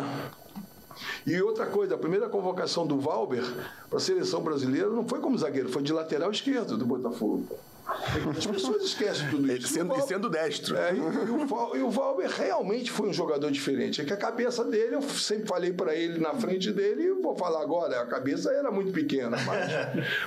E 1.26 1.38
outra 1.42 1.66
coisa, 1.66 1.94
a 1.94 1.98
primeira 1.98 2.28
convocação 2.28 2.86
do 2.86 2.98
Valber 2.98 3.44
para 3.90 3.98
a 3.98 4.00
seleção 4.00 4.42
brasileira 4.42 4.88
não 4.88 5.06
foi 5.06 5.20
como 5.20 5.36
zagueiro, 5.36 5.68
foi 5.68 5.82
de 5.82 5.92
lateral 5.92 6.30
esquerdo 6.30 6.78
do 6.78 6.86
Botafogo. 6.86 7.46
As 7.86 8.46
pessoas 8.46 8.82
esquecem 8.82 9.28
tudo 9.30 9.50
isso. 9.52 9.68
Sendo, 9.68 9.96
e 9.96 10.02
sendo 10.02 10.28
destro. 10.28 10.76
É, 10.76 10.92
e, 10.92 10.98
e, 10.98 11.82
o, 11.82 11.90
Valber 11.90 12.28
realmente 12.28 12.90
foi 12.90 13.08
um 13.08 13.12
jogador 13.12 13.50
diferente. 13.50 14.00
É 14.00 14.04
que 14.04 14.12
a 14.12 14.16
cabeça 14.16 14.64
dele, 14.64 14.96
eu 14.96 15.02
sempre 15.02 15.46
falei 15.46 15.72
para 15.72 15.94
ele 15.94 16.18
na 16.18 16.34
frente 16.34 16.72
dele, 16.72 17.04
e 17.04 17.12
vou 17.12 17.36
falar 17.36 17.62
agora, 17.62 18.00
a 18.00 18.06
cabeça 18.06 18.50
era 18.50 18.70
muito 18.72 18.92
pequena. 18.92 19.36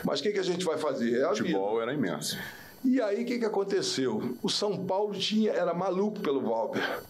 Mas 0.03 0.19
o 0.21 0.23
que, 0.23 0.31
que 0.31 0.39
a 0.39 0.43
gente 0.43 0.63
vai 0.63 0.77
fazer? 0.77 1.19
É 1.19 1.27
o 1.27 1.35
futebol 1.35 1.81
era 1.81 1.93
imenso. 1.93 2.37
E 2.83 3.01
aí 3.01 3.23
o 3.23 3.25
que, 3.25 3.39
que 3.39 3.45
aconteceu? 3.45 4.37
O 4.41 4.49
São 4.49 4.85
Paulo 4.85 5.13
tinha, 5.13 5.51
era 5.51 5.73
maluco 5.73 6.21
pelo 6.21 6.41
Valber. 6.41 7.01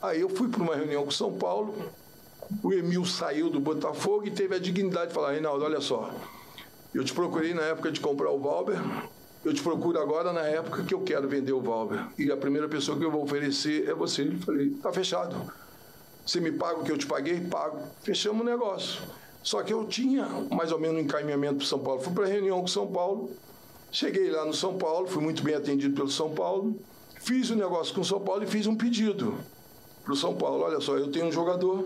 Aí 0.00 0.20
eu 0.20 0.28
fui 0.28 0.48
para 0.48 0.62
uma 0.62 0.74
reunião 0.74 1.02
com 1.02 1.10
o 1.10 1.12
São 1.12 1.32
Paulo, 1.32 1.74
o 2.62 2.72
Emil 2.72 3.04
saiu 3.04 3.48
do 3.48 3.60
Botafogo 3.60 4.26
e 4.26 4.30
teve 4.30 4.54
a 4.54 4.58
dignidade 4.58 5.08
de 5.08 5.14
falar, 5.14 5.32
Reinaldo, 5.32 5.64
olha 5.64 5.80
só, 5.80 6.12
eu 6.94 7.04
te 7.04 7.12
procurei 7.12 7.54
na 7.54 7.62
época 7.62 7.90
de 7.90 8.00
comprar 8.00 8.30
o 8.30 8.38
Valber, 8.38 8.78
eu 9.44 9.52
te 9.52 9.62
procuro 9.62 9.98
agora 9.98 10.32
na 10.32 10.42
época 10.42 10.84
que 10.84 10.94
eu 10.94 11.00
quero 11.00 11.28
vender 11.28 11.52
o 11.52 11.60
Valber. 11.60 12.06
E 12.16 12.30
a 12.30 12.36
primeira 12.36 12.68
pessoa 12.68 12.96
que 12.96 13.04
eu 13.04 13.10
vou 13.10 13.24
oferecer 13.24 13.88
é 13.88 13.94
você. 13.94 14.22
Eu 14.22 14.38
falei, 14.38 14.70
tá 14.82 14.92
fechado. 14.92 15.52
Você 16.24 16.38
me 16.38 16.52
paga 16.52 16.78
o 16.78 16.84
que 16.84 16.92
eu 16.92 16.98
te 16.98 17.06
paguei? 17.06 17.40
Pago. 17.40 17.78
Fechamos 18.02 18.42
o 18.42 18.44
negócio. 18.44 19.02
Só 19.42 19.60
que 19.62 19.72
eu 19.72 19.84
tinha 19.86 20.24
mais 20.52 20.70
ou 20.70 20.78
menos 20.78 20.96
um 20.96 21.00
encaminhamento 21.00 21.56
para 21.56 21.66
São 21.66 21.80
Paulo. 21.80 22.00
Fui 22.00 22.12
para 22.12 22.26
reunião 22.26 22.60
com 22.60 22.68
São 22.68 22.86
Paulo. 22.86 23.30
Cheguei 23.90 24.30
lá 24.30 24.44
no 24.44 24.54
São 24.54 24.78
Paulo, 24.78 25.06
fui 25.06 25.22
muito 25.22 25.42
bem 25.42 25.54
atendido 25.54 25.94
pelo 25.94 26.08
São 26.08 26.30
Paulo. 26.30 26.78
Fiz 27.20 27.50
o 27.50 27.54
um 27.54 27.56
negócio 27.56 27.92
com 27.94 28.00
o 28.00 28.04
São 28.04 28.20
Paulo 28.20 28.44
e 28.44 28.46
fiz 28.46 28.66
um 28.66 28.76
pedido 28.76 29.34
para 30.04 30.12
o 30.12 30.16
São 30.16 30.34
Paulo. 30.34 30.64
Olha 30.64 30.80
só, 30.80 30.96
eu 30.96 31.10
tenho 31.10 31.26
um 31.26 31.32
jogador 31.32 31.84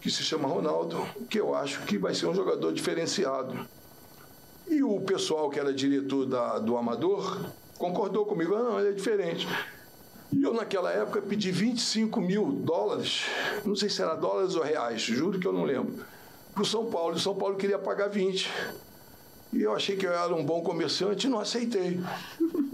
que 0.00 0.10
se 0.10 0.24
chama 0.24 0.48
Ronaldo, 0.48 1.06
que 1.30 1.38
eu 1.38 1.54
acho 1.54 1.82
que 1.84 1.96
vai 1.96 2.14
ser 2.14 2.26
um 2.26 2.34
jogador 2.34 2.72
diferenciado. 2.72 3.66
E 4.68 4.82
o 4.82 5.00
pessoal 5.00 5.50
que 5.50 5.58
era 5.58 5.72
diretor 5.72 6.26
da, 6.26 6.58
do 6.58 6.76
Amador 6.76 7.46
concordou 7.78 8.24
comigo, 8.24 8.54
ah, 8.54 8.62
não, 8.62 8.80
ele 8.80 8.90
é 8.90 8.92
diferente. 8.92 9.46
E 10.32 10.42
eu, 10.42 10.54
naquela 10.54 10.90
época, 10.90 11.20
pedi 11.20 11.50
25 11.50 12.20
mil 12.20 12.46
dólares, 12.46 13.26
não 13.64 13.76
sei 13.76 13.90
se 13.90 14.00
era 14.00 14.14
dólares 14.14 14.54
ou 14.54 14.62
reais, 14.62 15.02
juro 15.02 15.38
que 15.38 15.46
eu 15.46 15.52
não 15.52 15.64
lembro, 15.64 16.04
para 16.54 16.62
o 16.62 16.66
São 16.66 16.86
Paulo. 16.86 17.14
E 17.14 17.18
o 17.18 17.20
São 17.20 17.34
Paulo 17.34 17.56
queria 17.56 17.78
pagar 17.78 18.08
20. 18.08 18.50
E 19.52 19.62
eu 19.62 19.74
achei 19.74 19.96
que 19.96 20.06
eu 20.06 20.12
era 20.12 20.34
um 20.34 20.44
bom 20.44 20.62
comerciante 20.62 21.26
e 21.26 21.30
não 21.30 21.38
aceitei. 21.38 22.00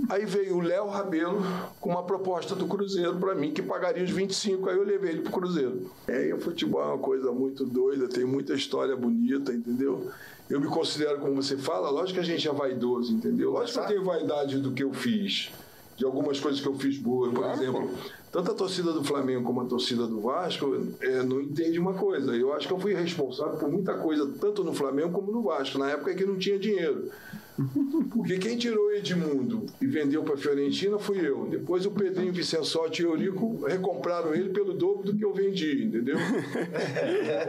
Aí 0.08 0.24
veio 0.24 0.56
o 0.56 0.60
Léo 0.60 0.88
Rabelo 0.88 1.42
com 1.80 1.90
uma 1.90 2.04
proposta 2.04 2.54
do 2.54 2.66
Cruzeiro 2.66 3.16
para 3.16 3.34
mim, 3.34 3.52
que 3.52 3.60
pagaria 3.60 4.04
os 4.04 4.10
25, 4.10 4.70
aí 4.70 4.76
eu 4.76 4.84
levei 4.84 5.10
ele 5.10 5.22
para 5.22 5.30
o 5.30 5.32
Cruzeiro. 5.32 5.90
É, 6.06 6.28
e 6.28 6.32
o 6.32 6.40
futebol 6.40 6.80
é 6.80 6.86
uma 6.86 6.98
coisa 6.98 7.32
muito 7.32 7.66
doida, 7.66 8.08
tem 8.08 8.24
muita 8.24 8.54
história 8.54 8.96
bonita, 8.96 9.52
entendeu? 9.52 10.10
eu 10.50 10.60
me 10.60 10.66
considero, 10.66 11.18
como 11.18 11.34
você 11.34 11.56
fala, 11.56 11.90
lógico 11.90 12.14
que 12.14 12.20
a 12.20 12.22
gente 12.24 12.48
é 12.48 12.52
vaidoso, 12.52 13.12
entendeu? 13.12 13.52
Lógico 13.52 13.78
que 13.78 13.84
eu 13.84 13.88
tenho 13.88 14.04
vaidade 14.04 14.58
do 14.58 14.72
que 14.72 14.82
eu 14.82 14.92
fiz, 14.94 15.50
de 15.96 16.04
algumas 16.04 16.40
coisas 16.40 16.60
que 16.60 16.66
eu 16.66 16.74
fiz 16.74 16.96
boas. 16.96 17.32
Por 17.34 17.44
exemplo, 17.50 17.90
tanto 18.30 18.52
a 18.52 18.54
torcida 18.54 18.92
do 18.92 19.02
Flamengo 19.02 19.44
como 19.44 19.60
a 19.60 19.64
torcida 19.64 20.06
do 20.06 20.20
Vasco 20.20 20.66
é, 21.00 21.22
não 21.22 21.40
entende 21.40 21.78
uma 21.78 21.94
coisa. 21.94 22.36
Eu 22.36 22.52
acho 22.52 22.66
que 22.66 22.72
eu 22.72 22.78
fui 22.78 22.94
responsável 22.94 23.58
por 23.58 23.70
muita 23.70 23.94
coisa, 23.94 24.30
tanto 24.40 24.62
no 24.62 24.72
Flamengo 24.72 25.12
como 25.12 25.32
no 25.32 25.42
Vasco, 25.42 25.78
na 25.78 25.90
época 25.90 26.14
que 26.14 26.24
não 26.24 26.36
tinha 26.36 26.58
dinheiro. 26.58 27.10
Porque 28.14 28.38
quem 28.38 28.56
tirou 28.56 28.86
o 28.86 28.92
Edmundo 28.92 29.66
e 29.80 29.86
vendeu 29.86 30.22
para 30.22 30.34
a 30.34 30.36
Fiorentina 30.36 30.98
fui 30.98 31.18
eu. 31.26 31.46
Depois 31.46 31.84
o 31.84 31.90
Pedrinho 31.90 32.32
Vicençotti 32.32 33.02
e 33.02 33.06
o 33.06 33.10
Eurico 33.10 33.64
recompraram 33.66 34.32
ele 34.34 34.50
pelo 34.50 34.74
dobro 34.74 35.04
do 35.04 35.16
que 35.16 35.24
eu 35.24 35.32
vendi, 35.32 35.84
entendeu? 35.84 36.16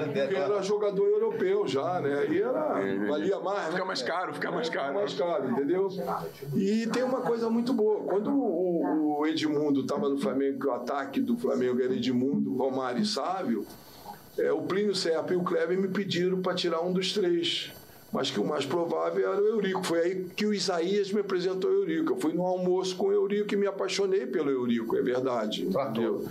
Porque 0.04 0.36
era 0.36 0.62
jogador 0.62 1.06
europeu 1.06 1.68
já, 1.68 2.02
né? 2.02 2.28
E 2.30 2.42
era, 2.42 2.74
valia 3.08 3.40
mais. 3.40 3.66
Fica 3.66 3.80
né? 3.80 3.86
mais 3.86 4.02
caro, 4.02 4.34
fica 4.34 4.52
mais 4.52 4.70
caro. 4.70 4.88
Fica 4.88 5.00
mais 5.00 5.14
caro, 5.14 5.52
entendeu? 5.52 5.88
E 6.56 6.88
tem 6.88 7.04
uma 7.04 7.22
coisa 7.22 7.50
muito 7.50 7.72
boa. 7.72 8.04
Quando 8.04 8.32
o, 8.32 9.20
o 9.20 9.28
Edmundo 9.28 9.82
estava 9.82 10.10
no 10.10 10.18
Flamengo, 10.18 10.60
que 10.60 10.68
o 10.68 10.72
ataque 10.72 11.20
do 11.20 11.38
Flamengo 11.38 11.82
era 11.82 11.94
Edmundo, 11.94 12.56
Romário 12.56 13.02
e 13.02 13.06
Sávio, 13.06 13.66
é, 14.38 14.52
o 14.52 14.62
Plínio 14.62 14.96
Serpa 14.96 15.34
e 15.34 15.36
o 15.36 15.44
Kleber 15.44 15.80
me 15.80 15.88
pediram 15.88 16.42
para 16.42 16.56
tirar 16.56 16.82
um 16.82 16.92
dos 16.92 17.14
três 17.14 17.72
mas 18.12 18.32
que 18.32 18.40
o 18.40 18.46
mais 18.46 18.66
provável 18.66 19.32
era 19.32 19.42
o 19.42 19.48
Eurico. 19.48 19.84
Foi 19.84 20.00
aí 20.00 20.26
que 20.36 20.46
o 20.46 20.54
Isaías 20.54 21.12
me 21.12 21.22
apresentou 21.22 21.70
o 21.70 21.74
Eurico. 21.74 22.14
Eu 22.14 22.18
fui 22.18 22.34
no 22.34 22.46
almoço 22.46 22.96
com 22.96 23.08
o 23.08 23.12
Eurico 23.12 23.54
e 23.54 23.58
me 23.58 23.68
apaixonei 23.68 24.26
pelo 24.26 24.50
Eurico, 24.50 24.96
é 24.96 25.02
verdade. 25.02 25.66
Entendeu? 25.66 26.26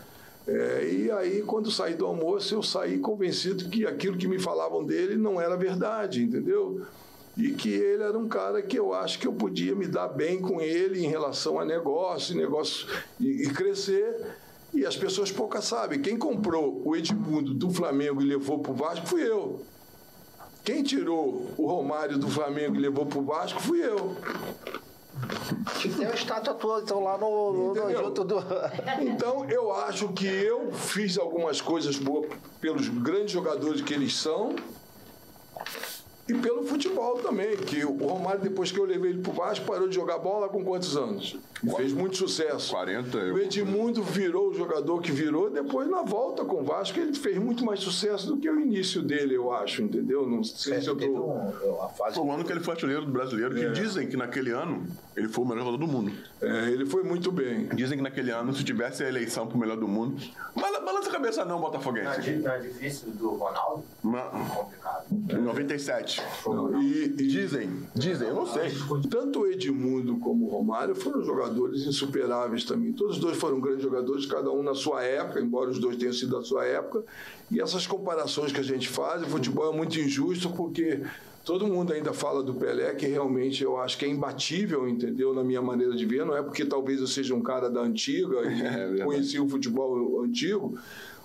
É, 0.47 0.89
e 0.91 1.11
aí, 1.11 1.43
quando 1.43 1.71
saí 1.71 1.95
do 1.95 2.07
almoço, 2.07 2.55
eu 2.55 2.63
saí 2.63 2.99
convencido 2.99 3.69
que 3.69 3.87
aquilo 3.87 4.17
que 4.17 4.27
me 4.27 4.39
falavam 4.39 4.83
dele 4.85 5.17
não 5.17 5.41
era 5.41 5.57
verdade, 5.57 6.23
entendeu? 6.23 6.87
e 7.39 7.53
que 7.53 7.71
ele 7.71 8.03
era 8.03 8.19
um 8.19 8.27
cara 8.27 8.61
que 8.61 8.77
eu 8.77 8.93
acho 8.93 9.17
que 9.21 9.27
eu 9.27 9.33
podia 9.33 9.73
me 9.73 9.87
dar 9.87 10.09
bem 10.09 10.41
com 10.41 10.61
ele 10.61 11.05
em 11.05 11.09
relação 11.09 11.61
a 11.61 11.65
negócio, 11.65 12.37
negócio 12.37 12.89
e, 13.21 13.45
e 13.45 13.51
crescer. 13.51 14.27
E 14.75 14.85
as 14.85 14.97
pessoas 14.97 15.31
poucas 15.31 15.65
sabem. 15.65 16.03
Quem 16.03 16.19
comprou 16.19 16.83
o 16.85 16.97
Edmundo 16.97 17.55
do 17.55 17.71
Flamengo 17.71 18.21
e 18.21 18.25
levou 18.25 18.59
para 18.59 18.73
o 18.73 18.75
Vasco 18.75 19.07
fui 19.07 19.23
eu. 19.23 19.63
Quem 20.69 20.83
tirou 20.83 21.47
o 21.57 21.67
Romário 21.67 22.19
do 22.19 22.29
Flamengo 22.29 22.77
e 22.77 22.79
levou 22.79 23.07
para 23.07 23.19
o 23.19 23.25
Vasco 23.25 23.59
fui 23.59 23.83
eu. 23.83 24.15
Tem 25.81 26.07
uma 26.07 26.15
estátua 26.15 26.53
tua, 26.53 26.81
então, 26.81 27.03
lá 27.03 27.17
no, 27.17 27.73
no 27.73 27.91
junto 27.97 28.23
do. 28.23 28.37
Então, 29.01 29.47
eu 29.49 29.73
acho 29.73 30.09
que 30.09 30.27
eu 30.27 30.71
fiz 30.71 31.17
algumas 31.17 31.63
coisas 31.63 31.97
boas 31.97 32.29
pelos 32.61 32.87
grandes 32.87 33.31
jogadores 33.31 33.81
que 33.81 33.95
eles 33.95 34.15
são 34.15 34.57
e 36.29 36.35
pelo 36.35 36.63
futebol 36.63 37.19
também, 37.19 37.57
que 37.57 37.85
o 37.85 37.97
Romário, 37.97 38.41
depois 38.41 38.71
que 38.71 38.79
eu 38.79 38.85
levei 38.85 39.13
ele 39.13 39.23
pro 39.23 39.33
Vasco, 39.33 39.65
parou 39.65 39.89
de 39.89 39.95
jogar 39.95 40.19
bola 40.19 40.49
com 40.49 40.63
quantos 40.63 40.95
anos? 40.95 41.39
E 41.65 41.71
fez 41.71 41.93
muito 41.93 42.19
sucesso. 42.19 42.71
40. 42.71 43.19
O 43.33 43.39
Edmundo 43.39 44.03
virou 44.03 44.51
o 44.51 44.55
jogador 44.55 45.01
que 45.01 45.11
virou, 45.11 45.49
depois 45.49 45.89
na 45.89 46.03
volta 46.03 46.45
com 46.45 46.61
o 46.61 46.65
Vasco 46.65 47.01
ele 47.01 47.15
fez 47.15 47.39
muito 47.39 47.65
mais 47.65 47.81
sucesso 47.81 48.27
do 48.27 48.37
que 48.37 48.49
o 48.49 48.61
início 48.61 49.01
dele, 49.01 49.35
eu 49.35 49.51
acho, 49.53 49.83
entendeu? 49.83 50.29
Não 50.29 50.45
sei 50.45 50.75
é, 50.75 50.81
se 50.83 50.89
eu 50.89 50.97
tô... 50.97 51.07
Um, 51.07 51.89
fase... 51.97 52.17
Foi 52.17 52.25
o 52.25 52.31
ano 52.31 52.45
que 52.45 52.53
ele 52.53 52.61
foi 52.61 52.75
artilheiro 52.75 53.07
do 53.07 53.11
brasileiro, 53.11 53.55
que 53.55 53.65
é. 53.65 53.71
dizem 53.71 54.07
que 54.07 54.17
naquele 54.17 54.51
ano 54.51 54.87
ele 55.17 55.29
foi 55.29 55.45
o 55.45 55.49
melhor 55.49 55.65
jogador 55.65 55.79
do 55.79 55.91
mundo. 55.91 56.13
É, 56.43 56.71
ele 56.71 56.85
foi 56.85 57.03
muito 57.03 57.33
bem. 57.33 57.69
Dizem 57.75 57.97
que 57.97 58.05
naquele 58.05 58.31
ano, 58.31 58.55
se 58.55 58.63
tivesse 58.63 59.03
a 59.03 59.09
eleição 59.09 59.47
pro 59.47 59.59
melhor 59.59 59.77
do 59.77 59.89
mundo. 59.89 60.21
Balança 60.55 61.09
a 61.09 61.13
cabeça 61.13 61.45
não, 61.45 61.61
Botafoguense. 61.61 62.31
Não 62.37 62.53
é 62.53 62.59
difícil 62.59 63.11
do 63.13 63.31
Ronaldo? 63.31 63.85
Não. 64.05 64.31
Complicado. 64.55 65.07
Em 65.11 65.43
97. 65.43 66.18
E, 66.83 67.05
e, 67.05 67.27
dizem, 67.27 67.71
dizem, 67.95 68.29
eu 68.29 68.35
não 68.35 68.47
sei. 68.47 68.71
Tanto 69.11 69.41
o 69.41 69.47
Edmundo 69.47 70.17
como 70.19 70.47
o 70.47 70.49
Romário 70.49 70.95
foram 70.95 71.23
jogadores 71.23 71.87
insuperáveis 71.87 72.65
também. 72.65 72.93
Todos 72.93 73.17
os 73.17 73.21
dois 73.21 73.37
foram 73.37 73.61
grandes 73.61 73.83
jogadores, 73.83 74.27
cada 74.27 74.51
um 74.51 74.63
na 74.63 74.75
sua 74.75 75.03
época, 75.03 75.41
embora 75.41 75.71
os 75.71 75.79
dois 75.79 75.97
tenham 75.97 76.13
sido 76.13 76.37
da 76.37 76.43
sua 76.43 76.65
época. 76.65 77.05
E 77.51 77.61
essas 77.61 77.87
comparações 77.87 78.53
que 78.53 78.61
a 78.61 78.65
gente 78.65 78.89
faz, 78.89 79.23
o 79.23 79.27
futebol 79.27 79.73
é 79.73 79.77
muito 79.77 79.99
injusto 79.99 80.51
porque 80.51 81.03
todo 81.49 81.67
mundo 81.67 81.95
ainda 81.95 82.13
fala 82.13 82.43
do 82.43 82.53
Pelé, 82.53 82.95
que 82.95 83.07
realmente 83.07 83.65
eu 83.65 83.79
acho 83.79 83.97
que 83.97 84.05
é 84.05 84.09
imbatível, 84.09 84.87
entendeu? 84.87 85.33
Na 85.33 85.43
minha 85.43 85.63
maneira 85.63 85.97
de 85.97 86.05
ver. 86.05 86.25
Não 86.27 86.37
é 86.37 86.43
porque 86.43 86.63
talvez 86.65 87.01
eu 87.01 87.07
seja 87.07 87.35
um 87.35 87.41
cara 87.41 87.71
da 87.71 87.81
antiga 87.81 88.43
e 88.43 89.01
é 89.01 89.05
conheci 89.05 89.41
o 89.41 89.49
futebol 89.49 90.23
antigo, 90.23 90.79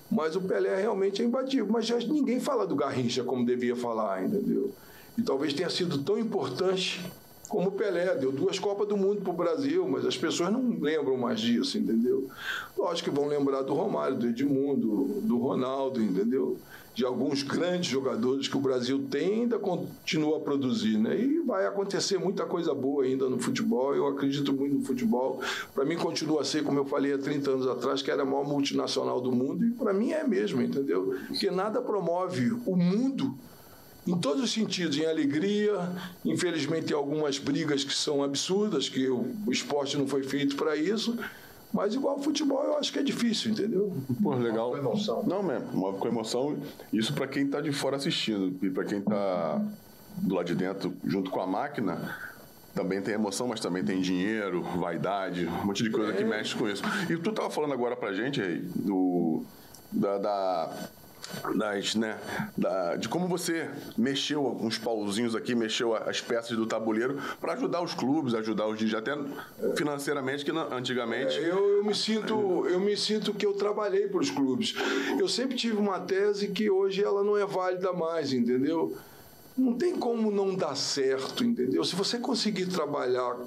mas 0.09 0.37
o 0.37 0.41
Pelé 0.41 0.79
realmente 0.79 1.21
é 1.21 1.25
imbatível. 1.25 1.67
Mas 1.69 1.85
já 1.85 1.97
ninguém 1.97 2.39
fala 2.39 2.65
do 2.65 2.73
Garrincha 2.73 3.21
como 3.23 3.45
devia 3.45 3.75
falar, 3.75 4.23
entendeu? 4.23 4.71
E 5.17 5.21
talvez 5.21 5.53
tenha 5.53 5.69
sido 5.69 5.99
tão 5.99 6.17
importante 6.17 7.01
como 7.53 7.69
o 7.69 7.71
Pelé. 7.71 8.15
Deu 8.15 8.31
duas 8.31 8.57
Copas 8.57 8.87
do 8.87 8.97
Mundo 8.97 9.21
para 9.21 9.31
o 9.31 9.35
Brasil, 9.35 9.87
mas 9.87 10.05
as 10.05 10.17
pessoas 10.17 10.51
não 10.51 10.79
lembram 10.79 11.15
mais 11.17 11.39
disso, 11.39 11.77
entendeu? 11.77 12.27
Lógico 12.75 13.11
que 13.11 13.15
vão 13.15 13.27
lembrar 13.27 13.61
do 13.61 13.75
Romário, 13.75 14.17
do 14.17 14.27
Edmundo, 14.27 15.21
do 15.21 15.37
Ronaldo, 15.37 16.01
entendeu? 16.01 16.57
De 16.95 17.05
alguns 17.05 17.43
grandes 17.43 17.89
jogadores 17.89 18.47
que 18.47 18.57
o 18.57 18.59
Brasil 18.59 19.05
tem 19.09 19.41
ainda 19.41 19.59
continua 19.59 20.37
a 20.37 20.39
produzir, 20.39 20.97
né? 20.97 21.19
E 21.19 21.39
vai 21.41 21.65
acontecer 21.67 22.17
muita 22.17 22.45
coisa 22.45 22.73
boa 22.73 23.03
ainda 23.03 23.29
no 23.29 23.39
futebol. 23.39 23.95
Eu 23.95 24.07
acredito 24.07 24.51
muito 24.51 24.75
no 24.75 24.83
futebol. 24.83 25.39
Para 25.75 25.85
mim 25.85 25.95
continua 25.95 26.41
a 26.41 26.43
ser, 26.43 26.63
como 26.63 26.79
eu 26.79 26.85
falei 26.85 27.13
há 27.13 27.17
30 27.19 27.51
anos 27.51 27.67
atrás, 27.67 28.01
que 28.01 28.09
era 28.09 28.23
a 28.23 28.25
maior 28.25 28.47
multinacional 28.47 29.21
do 29.21 29.31
mundo. 29.31 29.63
E 29.65 29.71
para 29.71 29.93
mim 29.93 30.11
é 30.11 30.23
mesmo, 30.23 30.61
entendeu? 30.61 31.15
Porque 31.27 31.49
nada 31.49 31.81
promove 31.81 32.51
o 32.65 32.75
mundo 32.75 33.35
em 34.05 34.17
todos 34.17 34.43
os 34.43 34.51
sentidos, 34.51 34.97
em 34.97 35.05
alegria, 35.05 35.73
infelizmente 36.25 36.87
tem 36.87 36.95
algumas 36.95 37.39
brigas 37.39 37.83
que 37.83 37.93
são 37.93 38.21
absurdas, 38.21 38.89
que 38.89 39.07
o, 39.09 39.33
esporte 39.49 39.97
não 39.97 40.07
foi 40.07 40.23
feito 40.23 40.55
para 40.55 40.75
isso, 40.75 41.17
mas 41.71 41.93
igual 41.95 42.19
futebol 42.19 42.63
eu 42.63 42.77
acho 42.77 42.91
que 42.91 42.99
é 42.99 43.03
difícil, 43.03 43.51
entendeu? 43.51 43.93
Pô, 44.21 44.35
legal. 44.35 44.71
Com 44.71 44.77
emoção. 44.77 45.23
Não, 45.23 45.41
mesmo, 45.41 45.71
move 45.73 45.97
com 45.99 46.07
emoção. 46.07 46.57
Isso 46.91 47.13
para 47.13 47.27
quem 47.27 47.45
está 47.45 47.61
de 47.61 47.71
fora 47.71 47.95
assistindo 47.95 48.53
e 48.61 48.69
para 48.69 48.83
quem 48.83 48.99
está 48.99 49.61
do 50.17 50.35
lado 50.35 50.45
de 50.45 50.55
dentro, 50.55 50.93
junto 51.05 51.31
com 51.31 51.41
a 51.41 51.47
máquina, 51.47 52.15
também 52.75 53.01
tem 53.01 53.13
emoção, 53.13 53.47
mas 53.47 53.59
também 53.59 53.83
tem 53.83 54.01
dinheiro, 54.01 54.61
vaidade, 54.61 55.47
um 55.47 55.65
monte 55.65 55.81
de 55.81 55.89
coisa 55.89 56.11
é. 56.11 56.15
que 56.15 56.23
mexe 56.23 56.55
com 56.55 56.67
isso. 56.67 56.83
E 57.09 57.17
tu 57.17 57.31
tava 57.31 57.49
falando 57.49 57.73
agora 57.73 57.95
pra 57.95 58.13
gente, 58.13 58.41
aí, 58.41 58.59
do 58.75 59.43
da, 59.91 60.17
da 60.17 60.89
das, 61.55 61.95
né, 61.95 62.17
da, 62.57 62.95
de 62.95 63.09
como 63.09 63.27
você 63.27 63.69
mexeu 63.97 64.45
alguns 64.45 64.77
pauzinhos 64.77 65.35
aqui, 65.35 65.55
mexeu 65.55 65.95
as 65.95 66.21
peças 66.21 66.55
do 66.55 66.65
tabuleiro 66.65 67.19
para 67.39 67.53
ajudar 67.53 67.81
os 67.81 67.93
clubes, 67.93 68.33
ajudar 68.33 68.67
os 68.67 68.77
DJ, 68.77 68.99
até 68.99 69.17
financeiramente, 69.75 70.45
que 70.45 70.51
antigamente. 70.51 71.37
É, 71.37 71.49
eu, 71.49 71.77
eu, 71.77 71.83
me 71.83 71.95
sinto, 71.95 72.65
eu 72.67 72.79
me 72.79 72.95
sinto 72.95 73.33
que 73.33 73.45
eu 73.45 73.53
trabalhei 73.53 74.07
para 74.07 74.19
os 74.19 74.29
clubes. 74.29 74.75
Eu 75.19 75.27
sempre 75.27 75.55
tive 75.55 75.77
uma 75.77 75.99
tese 75.99 76.49
que 76.49 76.69
hoje 76.69 77.03
ela 77.03 77.23
não 77.23 77.37
é 77.37 77.45
válida 77.45 77.91
mais, 77.93 78.33
entendeu? 78.33 78.95
Não 79.57 79.73
tem 79.73 79.95
como 79.95 80.31
não 80.31 80.55
dar 80.55 80.75
certo, 80.75 81.43
entendeu? 81.43 81.83
Se 81.83 81.95
você 81.95 82.17
conseguir 82.17 82.67
trabalhar, 82.67 83.37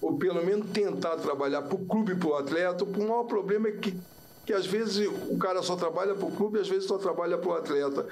ou 0.00 0.16
pelo 0.16 0.44
menos 0.44 0.70
tentar 0.70 1.16
trabalhar 1.16 1.62
para 1.62 1.74
o 1.74 1.84
clube 1.86 2.14
para 2.14 2.28
o 2.28 2.34
atleta, 2.34 2.84
o 2.84 2.98
maior 2.98 3.24
problema 3.24 3.68
é 3.68 3.72
que 3.72 3.96
que 4.50 4.54
às 4.54 4.66
vezes 4.66 5.06
o 5.28 5.38
cara 5.38 5.62
só 5.62 5.76
trabalha 5.76 6.12
para 6.12 6.26
o 6.26 6.32
clube 6.32 6.58
e 6.58 6.60
às 6.60 6.68
vezes 6.68 6.84
só 6.84 6.98
trabalha 6.98 7.38
para 7.38 7.48
o 7.48 7.54
atleta. 7.54 8.04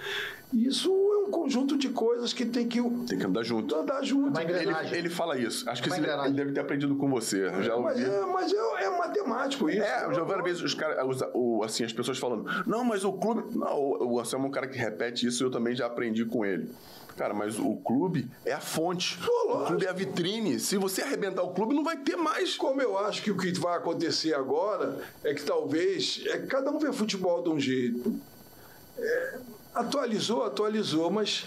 Isso 0.55 0.89
é 0.89 1.27
um 1.27 1.31
conjunto 1.33 1.77
de 1.77 1.89
coisas 1.89 2.33
que 2.33 2.47
tem 2.47 2.69
que 2.69 2.81
tem 3.09 3.19
que 3.19 3.27
andar 3.27 3.43
junto. 3.43 3.75
Andar 3.75 4.05
junto. 4.05 4.41
Ele, 4.41 4.97
ele 4.97 5.11
fala 5.11 5.37
isso. 5.37 5.69
Acho 5.69 5.83
que 5.83 5.93
ele, 5.93 6.07
ele 6.09 6.35
deve 6.35 6.53
ter 6.53 6.61
aprendido 6.61 6.95
com 6.95 7.11
você. 7.11 7.51
já 7.61 7.75
ouvi. 7.75 7.87
Mas, 7.87 8.05
é, 8.05 8.27
mas 8.27 8.53
é, 8.53 8.85
é 8.85 8.99
matemático 8.99 9.69
isso. 9.69 9.83
É, 9.83 10.05
eu 10.05 10.15
já 10.15 10.21
ouvi 10.21 10.31
várias 10.31 10.45
vezes 10.45 10.63
os 10.63 10.75
caras, 10.75 10.97
assim, 11.65 11.83
as 11.83 11.93
pessoas 11.93 12.19
falando, 12.19 12.49
não, 12.65 12.85
mas 12.85 13.05
o 13.05 13.13
clube. 13.15 13.43
Não, 13.59 13.77
o 13.77 14.21
Anselmo 14.21 14.47
é 14.47 14.49
um 14.49 14.53
cara 14.53 14.69
que 14.69 14.79
repete 14.79 15.27
isso 15.27 15.43
e 15.43 15.45
eu 15.45 15.51
também 15.51 15.75
já 15.75 15.87
aprendi 15.87 16.25
com 16.25 16.45
ele. 16.45 16.71
Cara, 17.19 17.35
mas 17.35 17.59
o 17.59 17.75
clube 17.75 18.31
é 18.45 18.53
a 18.53 18.61
fonte. 18.61 19.19
O 19.49 19.65
clube 19.67 19.85
é 19.85 19.89
a 19.89 19.93
vitrine. 19.93 20.61
Se 20.61 20.77
você 20.77 21.03
arrebentar 21.03 21.43
o 21.43 21.53
clube, 21.53 21.75
não 21.75 21.83
vai 21.83 21.97
ter 21.97 22.15
mais. 22.15 22.55
Como 22.57 22.81
eu 22.81 22.97
acho 22.97 23.23
que 23.23 23.31
o 23.33 23.37
que 23.37 23.51
vai 23.59 23.77
acontecer 23.77 24.35
agora 24.35 25.01
é 25.25 25.35
que 25.35 25.43
talvez. 25.43 26.23
É 26.27 26.39
que 26.39 26.47
cada 26.47 26.71
um 26.71 26.79
vê 26.79 26.93
futebol 26.93 27.43
de 27.43 27.49
um 27.49 27.59
jeito. 27.59 28.15
É, 28.97 29.39
atualizou, 29.75 30.45
atualizou, 30.45 31.11
mas 31.11 31.45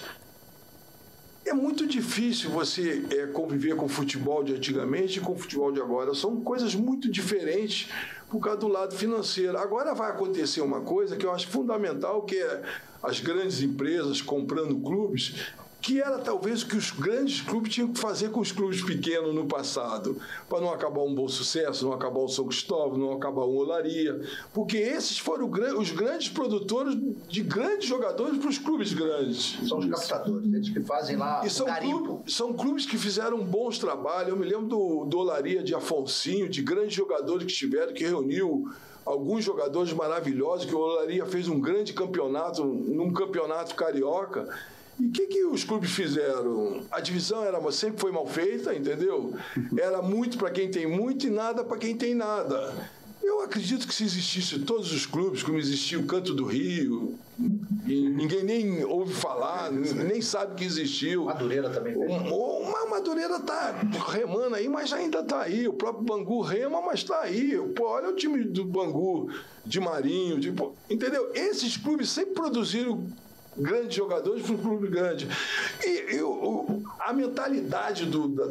é 1.46 1.54
muito 1.54 1.88
difícil 1.88 2.50
você 2.50 3.06
é, 3.10 3.28
conviver 3.28 3.78
com 3.78 3.86
o 3.86 3.90
futebol 3.90 4.44
de 4.44 4.54
antigamente 4.54 5.20
e 5.20 5.22
com 5.22 5.32
o 5.32 5.38
futebol 5.38 5.72
de 5.72 5.80
agora. 5.80 6.14
São 6.14 6.42
coisas 6.42 6.76
muito 6.76 7.10
diferentes 7.10 7.90
por 8.30 8.42
causa 8.42 8.60
do 8.60 8.68
lado 8.68 8.94
financeiro. 8.94 9.58
Agora 9.58 9.94
vai 9.94 10.12
acontecer 10.12 10.60
uma 10.60 10.82
coisa 10.82 11.16
que 11.16 11.26
eu 11.26 11.32
acho 11.32 11.48
fundamental, 11.48 12.24
que 12.24 12.36
é 12.36 12.62
as 13.02 13.20
grandes 13.20 13.62
empresas 13.62 14.22
comprando 14.22 14.78
clubes 14.80 15.54
que 15.82 16.00
era 16.00 16.20
talvez 16.20 16.62
o 16.62 16.68
que 16.68 16.78
os 16.78 16.92
grandes 16.92 17.42
clubes 17.42 17.74
tinham 17.74 17.92
que 17.92 18.00
fazer 18.00 18.30
com 18.30 18.40
os 18.40 18.52
clubes 18.52 18.84
pequenos 18.84 19.34
no 19.34 19.46
passado, 19.48 20.16
para 20.48 20.62
não 20.62 20.72
acabar 20.72 21.02
um 21.02 21.14
bom 21.14 21.28
sucesso, 21.28 21.86
não 21.86 21.94
acabar 21.94 22.20
o 22.20 22.28
São 22.28 22.46
Cristóvão, 22.46 22.98
não 22.98 23.14
acabar 23.14 23.42
o 23.42 23.56
Olaria, 23.56 24.22
porque 24.54 24.78
esses 24.78 25.18
foram 25.18 25.50
os 25.78 25.92
grandes 25.92 26.30
produtores 26.30 26.96
de 27.28 27.42
grandes 27.42 27.88
jogadores 27.88 28.38
para 28.38 28.50
os 28.50 28.60
clubes 28.60 28.94
grandes. 28.94 29.58
São 29.68 29.80
os 29.80 29.88
captadores, 29.88 30.54
eles 30.54 30.70
que 30.70 30.82
fazem 30.82 31.16
lá 31.18 31.42
e 31.44 31.50
são, 31.50 31.66
clubes, 31.66 32.36
são 32.36 32.54
clubes 32.54 32.86
que 32.86 32.98
fizeram 32.98 33.44
bons 33.44 33.80
trabalhos. 33.80 34.30
Eu 34.30 34.38
me 34.38 34.46
lembro 34.46 34.68
do, 34.68 35.06
do 35.06 35.18
Olaria 35.18 35.64
de 35.64 35.74
Afonsinho, 35.74 36.48
de 36.48 36.62
grandes 36.62 36.94
jogadores 36.94 37.46
que 37.46 37.54
tiveram, 37.54 37.92
que 37.92 38.04
reuniu 38.04 38.70
alguns 39.04 39.44
jogadores 39.44 39.92
maravilhosos, 39.94 40.66
que 40.66 40.76
o 40.76 40.80
Olaria 40.80 41.26
fez 41.26 41.48
um 41.48 41.60
grande 41.60 41.92
campeonato, 41.92 42.64
num 42.64 43.12
campeonato 43.12 43.74
carioca, 43.74 44.48
e 45.02 45.08
o 45.08 45.12
que, 45.12 45.26
que 45.26 45.44
os 45.46 45.64
clubes 45.64 45.90
fizeram? 45.90 46.84
A 46.92 47.00
divisão 47.00 47.44
era, 47.44 47.60
sempre 47.72 48.00
foi 48.00 48.12
mal 48.12 48.28
feita, 48.28 48.76
entendeu? 48.76 49.34
Era 49.76 50.00
muito 50.00 50.38
para 50.38 50.52
quem 50.52 50.70
tem 50.70 50.86
muito 50.86 51.26
e 51.26 51.30
nada 51.32 51.64
para 51.64 51.78
quem 51.78 51.98
tem 51.98 52.14
nada. 52.14 52.72
Eu 53.24 53.42
acredito 53.42 53.88
que 53.88 53.96
se 53.96 54.04
existisse 54.04 54.60
todos 54.60 54.92
os 54.92 55.08
clubes, 55.08 55.42
como 55.42 55.58
existia 55.58 56.00
o 56.00 56.06
Canto 56.06 56.36
do 56.36 56.46
Rio, 56.46 57.18
ninguém 57.88 58.44
nem 58.44 58.84
ouve 58.84 59.12
falar, 59.12 59.72
nem 59.72 60.22
sabe 60.22 60.54
que 60.54 60.64
existiu. 60.64 61.26
Madureira 61.26 61.70
também. 61.72 61.96
Uma 61.96 62.86
Madureira 62.86 63.40
tá 63.40 63.74
remando 64.08 64.56
aí, 64.56 64.70
mas 64.70 64.94
ainda 64.94 65.22
está 65.22 65.42
aí. 65.42 65.68
O 65.68 65.74
próprio 65.74 66.04
Bangu 66.04 66.42
rema, 66.42 66.80
mas 66.80 67.00
está 67.00 67.22
aí. 67.22 67.58
Pô, 67.76 67.88
olha 67.88 68.10
o 68.10 68.16
time 68.16 68.44
do 68.44 68.66
Bangu, 68.66 69.32
de 69.66 69.80
Marinho, 69.80 70.40
de, 70.40 70.54
entendeu? 70.90 71.32
Esses 71.34 71.76
clubes 71.76 72.10
sempre 72.10 72.34
produziram 72.36 73.04
grandes 73.58 73.96
jogadores 73.96 74.44
para 74.44 74.54
um 74.54 74.58
clube 74.58 74.88
grande. 74.88 75.28
E, 75.84 76.16
e 76.16 76.22
o, 76.22 76.82
a 77.00 77.14
mentalidade 77.14 78.06
do, 78.06 78.28
da, 78.30 78.46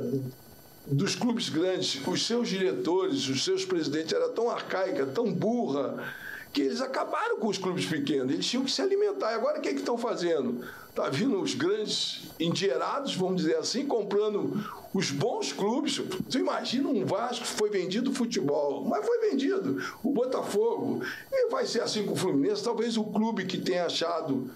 dos 0.86 1.14
clubes 1.14 1.48
grandes, 1.48 2.00
os 2.06 2.26
seus 2.26 2.48
diretores, 2.48 3.28
os 3.28 3.44
seus 3.44 3.64
presidentes, 3.64 4.12
era 4.12 4.28
tão 4.28 4.50
arcaica, 4.50 5.06
tão 5.06 5.32
burra, 5.32 6.12
que 6.52 6.62
eles 6.62 6.80
acabaram 6.80 7.38
com 7.38 7.46
os 7.46 7.58
clubes 7.58 7.86
pequenos, 7.86 8.32
eles 8.32 8.46
tinham 8.46 8.64
que 8.64 8.72
se 8.72 8.82
alimentar. 8.82 9.32
E 9.32 9.34
agora 9.34 9.58
o 9.58 9.62
que, 9.62 9.68
é 9.68 9.72
estão 9.72 9.96
fazendo? 9.96 10.64
Está 10.88 11.08
vindo 11.08 11.40
os 11.40 11.54
grandes 11.54 12.22
endinheirados, 12.40 13.14
vamos 13.14 13.42
dizer 13.42 13.56
assim, 13.56 13.86
comprando 13.86 14.60
os 14.92 15.12
bons 15.12 15.52
clubes. 15.52 15.98
Você 16.28 16.38
imagina 16.40 16.88
um 16.88 17.06
Vasco 17.06 17.46
foi 17.46 17.70
vendido 17.70 18.12
futebol, 18.12 18.84
mas 18.84 19.06
foi 19.06 19.30
vendido. 19.30 19.80
O 20.02 20.10
Botafogo. 20.10 21.02
E 21.30 21.48
vai 21.50 21.64
ser 21.66 21.82
assim 21.82 22.04
com 22.04 22.14
o 22.14 22.16
Fluminense. 22.16 22.64
Talvez 22.64 22.96
o 22.96 23.04
clube 23.04 23.46
que 23.46 23.58
tenha 23.58 23.86
achado 23.86 24.50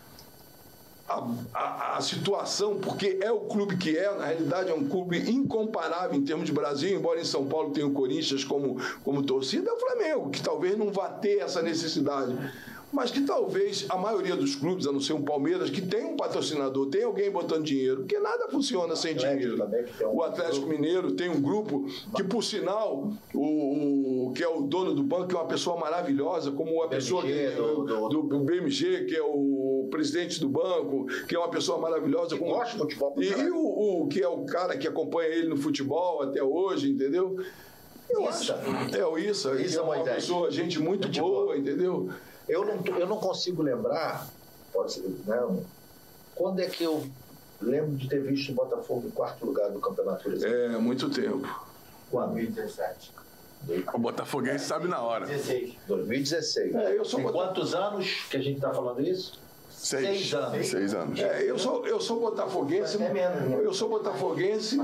a, 1.08 1.26
a, 1.52 1.96
a, 1.96 2.00
situação, 2.00 2.78
porque 2.78 3.18
é 3.20 3.30
o 3.30 3.40
clube 3.40 3.76
que 3.76 3.96
é, 3.96 4.14
na 4.16 4.26
realidade 4.26 4.70
é 4.70 4.74
um 4.74 4.88
clube 4.88 5.18
incomparável 5.30 6.18
em 6.18 6.24
termos 6.24 6.46
de 6.46 6.52
Brasil, 6.52 6.96
embora 6.96 7.20
em 7.20 7.24
São 7.24 7.46
Paulo 7.46 7.70
tenha 7.70 7.86
o 7.86 7.92
Corinthians 7.92 8.42
como, 8.44 8.80
como 9.02 9.22
torcida, 9.22 9.68
é 9.68 9.72
o 9.72 9.78
Flamengo, 9.78 10.30
que 10.30 10.42
talvez 10.42 10.76
não 10.78 10.90
vá 10.90 11.08
ter 11.08 11.40
essa 11.40 11.60
necessidade 11.60 12.34
mas 12.94 13.10
que 13.10 13.22
talvez 13.22 13.86
a 13.88 13.96
maioria 13.96 14.36
dos 14.36 14.54
clubes, 14.54 14.86
a 14.86 14.92
não 14.92 15.00
ser 15.00 15.14
um 15.14 15.22
Palmeiras, 15.22 15.68
que 15.68 15.82
tem 15.82 16.04
um 16.04 16.16
patrocinador, 16.16 16.88
tem 16.88 17.02
alguém 17.02 17.30
botando 17.30 17.64
dinheiro, 17.64 18.02
porque 18.02 18.18
nada 18.20 18.48
funciona 18.48 18.94
sem 18.94 19.16
dinheiro. 19.16 19.58
O 20.12 20.22
Atlético 20.22 20.66
Mineiro 20.66 21.12
tem 21.12 21.28
um 21.28 21.40
grupo 21.40 21.86
que, 22.14 22.22
por 22.22 22.42
sinal, 22.44 23.12
o, 23.34 24.28
o, 24.28 24.32
que 24.32 24.44
é 24.44 24.48
o 24.48 24.62
dono 24.62 24.94
do 24.94 25.02
banco, 25.02 25.26
que 25.26 25.34
é 25.34 25.38
uma 25.38 25.48
pessoa 25.48 25.76
maravilhosa, 25.76 26.52
como 26.52 26.82
a 26.82 26.88
pessoa 26.88 27.22
que, 27.22 27.48
do, 27.50 27.84
do, 27.84 28.08
do, 28.08 28.22
do 28.22 28.38
BMG, 28.40 29.06
que 29.06 29.16
é 29.16 29.22
o 29.22 29.88
presidente 29.90 30.38
do 30.40 30.48
banco, 30.48 31.06
que 31.26 31.34
é 31.34 31.38
uma 31.38 31.50
pessoa 31.50 31.78
maravilhosa. 31.78 32.36
Como, 32.38 32.52
gosta 32.52 32.72
de 32.72 32.78
futebol. 32.78 33.14
E, 33.18 33.26
e 33.26 33.50
o, 33.50 34.02
o, 34.02 34.08
que 34.08 34.22
é 34.22 34.28
o 34.28 34.44
cara 34.44 34.76
que 34.76 34.86
acompanha 34.86 35.30
ele 35.30 35.48
no 35.48 35.56
futebol 35.56 36.22
até 36.22 36.42
hoje, 36.42 36.90
entendeu? 36.90 37.36
Eu 38.08 38.28
isso. 38.28 38.52
acho. 38.52 38.96
É 38.96 39.06
o 39.06 39.18
isso. 39.18 39.52
Isso 39.56 39.78
é 39.78 39.82
uma, 39.82 39.96
uma 39.96 40.04
pessoa, 40.04 40.50
gente 40.50 40.78
muito 40.78 41.08
boa, 41.08 41.46
boa, 41.46 41.56
entendeu? 41.56 42.08
Eu 42.48 42.64
não, 42.64 42.84
eu 42.98 43.06
não 43.06 43.18
consigo 43.18 43.62
lembrar, 43.62 44.26
pode 44.72 44.92
ser, 44.92 45.02
né? 45.26 45.64
Quando 46.34 46.60
é 46.60 46.66
que 46.66 46.84
eu 46.84 47.06
lembro 47.60 47.96
de 47.96 48.08
ter 48.08 48.22
visto 48.22 48.52
o 48.52 48.54
Botafogo 48.54 49.06
em 49.06 49.10
quarto 49.10 49.46
lugar 49.46 49.70
do 49.70 49.80
Campeonato 49.80 50.28
Brasileiro? 50.28 50.74
É, 50.74 50.78
muito 50.78 51.08
tempo. 51.08 51.48
Quando? 52.10 52.32
2017. 52.32 53.12
O 53.94 53.98
Botafoguense 53.98 54.66
sabe 54.66 54.88
na 54.88 55.00
hora. 55.00 55.26
2016. 55.26 55.76
2016. 55.86 56.74
É, 56.74 56.98
eu 56.98 57.04
sou 57.04 57.20
Tem 57.20 57.32
quantos 57.32 57.74
anos 57.74 58.24
que 58.30 58.36
a 58.36 58.40
gente 58.40 58.56
está 58.56 58.74
falando 58.74 59.00
isso? 59.00 59.40
Seis, 59.76 60.06
Seis 60.06 60.34
anos. 60.34 60.66
Seis 60.68 60.94
anos. 60.94 61.20
É, 61.20 61.50
eu, 61.50 61.58
sou, 61.58 61.86
eu 61.86 62.00
sou 62.00 62.20
botafoguense. 62.20 62.98
Né? 62.98 63.12
Eu 63.62 63.74
sou 63.74 63.88
botafoguense. 63.88 64.78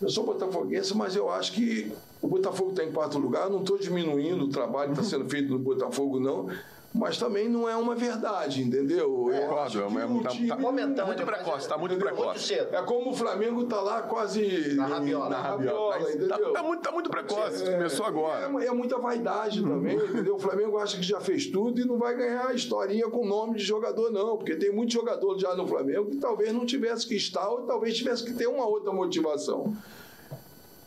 Eu 0.00 0.08
sou 0.08 0.24
botafoguense, 0.24 0.96
mas 0.96 1.16
eu 1.16 1.30
acho 1.30 1.52
que 1.52 1.92
o 2.20 2.28
Botafogo 2.28 2.70
está 2.70 2.84
em 2.84 2.92
quarto 2.92 3.18
lugar. 3.18 3.44
Eu 3.44 3.50
não 3.50 3.60
estou 3.60 3.78
diminuindo 3.78 4.44
o 4.44 4.48
trabalho 4.48 4.92
que 4.92 5.00
está 5.00 5.16
sendo 5.16 5.28
feito 5.28 5.50
no 5.50 5.58
Botafogo, 5.58 6.20
não 6.20 6.48
mas 6.92 7.16
também 7.16 7.48
não 7.48 7.68
é 7.68 7.76
uma 7.76 7.94
verdade, 7.94 8.62
entendeu? 8.62 9.30
É, 9.32 9.46
claro, 9.46 9.80
é, 9.80 9.86
um, 10.06 10.22
tá, 10.22 10.30
tá, 10.30 11.06
muito 11.06 11.24
precoce, 11.24 11.58
está 11.58 11.78
muito 11.78 11.96
precoce. 11.96 12.54
É 12.54 12.82
como 12.82 13.10
o 13.10 13.14
Flamengo 13.14 13.62
está 13.62 13.80
lá 13.80 14.02
quase 14.02 14.74
na 14.74 14.86
rabiola, 14.86 15.28
na 15.28 15.40
rabiola 15.40 15.94
tá, 15.94 16.00
entendeu? 16.00 16.28
Tá, 16.28 16.38
tá, 16.52 16.62
muito, 16.64 16.82
tá 16.82 16.90
muito 16.90 17.08
precoce, 17.08 17.62
é, 17.62 17.72
começou 17.74 18.04
agora. 18.04 18.50
É, 18.60 18.66
é, 18.66 18.72
muita 18.72 18.98
vaidade 18.98 19.62
também, 19.62 19.96
entendeu? 19.96 20.34
O 20.34 20.38
Flamengo 20.40 20.78
acha 20.78 20.96
que 20.96 21.04
já 21.04 21.20
fez 21.20 21.46
tudo 21.46 21.80
e 21.80 21.84
não 21.84 21.96
vai 21.96 22.16
ganhar 22.16 22.48
a 22.48 22.54
historinha 22.54 23.08
com 23.08 23.24
nome 23.24 23.56
de 23.56 23.64
jogador, 23.64 24.10
não, 24.10 24.36
porque 24.36 24.56
tem 24.56 24.72
muito 24.72 24.92
jogador 24.92 25.38
já 25.38 25.54
no 25.54 25.68
Flamengo 25.68 26.10
que 26.10 26.16
talvez 26.16 26.52
não 26.52 26.66
tivesse 26.66 27.06
que 27.06 27.14
estar 27.14 27.48
ou 27.48 27.62
talvez 27.62 27.96
tivesse 27.96 28.24
que 28.24 28.32
ter 28.32 28.48
uma 28.48 28.66
outra 28.66 28.92
motivação. 28.92 29.76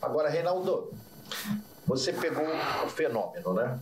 Agora, 0.02 0.28
Reinaldo, 0.28 0.92
você 1.86 2.12
pegou 2.12 2.44
o 2.84 2.88
fenômeno, 2.90 3.54
né? 3.54 3.78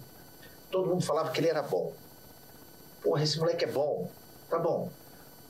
Todo 0.70 0.88
mundo 0.88 1.02
falava 1.02 1.32
que 1.32 1.40
ele 1.40 1.48
era 1.48 1.62
bom 1.62 1.92
porra, 3.02 3.22
esse 3.22 3.38
moleque 3.38 3.64
é 3.64 3.68
bom. 3.68 4.10
Tá 4.48 4.58
bom. 4.58 4.90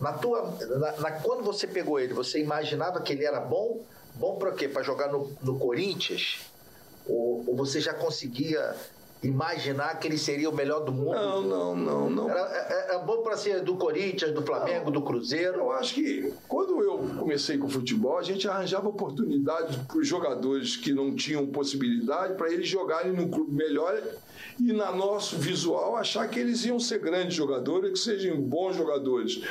Na 0.01 0.13
tua, 0.13 0.59
na, 0.79 0.93
na, 1.01 1.11
quando 1.13 1.45
você 1.45 1.67
pegou 1.67 2.01
ele, 2.01 2.13
você 2.13 2.41
imaginava 2.41 3.01
que 3.01 3.13
ele 3.13 3.25
era 3.25 3.41
bom? 3.41 3.81
Bom 4.15 4.37
para 4.37 4.51
quê? 4.53 4.69
Para 4.69 4.83
jogar 4.83 5.09
no, 5.13 5.31
no 5.43 5.59
Corinthians? 5.59 6.41
Ou, 7.07 7.45
ou, 7.47 7.57
você 7.57 7.81
já 7.81 7.95
conseguia 7.95 8.75
imaginar 9.23 9.99
que 10.01 10.09
ele 10.09 10.19
seria 10.19 10.51
o 10.51 10.55
melhor 10.55 10.81
do 10.81 10.93
mundo? 10.93 11.15
Não, 11.15 11.43
não, 11.43 11.77
não. 11.77 12.11
não. 12.11 12.31
Era, 12.31 12.41
era 12.41 12.93
é, 12.93 12.97
é 12.97 12.99
bom 12.99 13.23
para 13.23 13.37
ser 13.37 13.63
do 13.63 13.77
Corinthians, 13.77 14.33
do 14.33 14.43
Flamengo, 14.43 14.87
não, 14.87 14.93
do 14.93 15.03
Cruzeiro? 15.03 15.59
Eu 15.59 15.73
acho 15.73 15.95
que 15.95 16.33
quando 16.49 16.83
eu 16.83 16.99
comecei 17.19 17.57
com 17.57 17.69
futebol, 17.69 18.19
a 18.19 18.23
gente 18.23 18.49
arranjava 18.49 18.89
oportunidades 18.89 19.77
para 19.77 19.99
os 19.99 20.07
jogadores 20.07 20.77
que 20.77 20.93
não 20.93 21.15
tinham 21.15 21.47
possibilidade 21.47 22.35
para 22.35 22.53
eles 22.53 22.67
jogarem 22.69 23.13
num 23.13 23.31
clube 23.31 23.53
melhor 23.53 24.01
e, 24.59 24.73
na 24.73 24.93
nosso 24.93 25.37
visual, 25.37 25.97
achar 25.97 26.29
que 26.29 26.39
eles 26.39 26.65
iam 26.65 26.79
ser 26.79 26.99
grandes 26.99 27.35
jogadores, 27.35 27.93
que 27.93 27.99
sejam 27.99 28.41
bons 28.41 28.77
jogadores. 28.77 29.43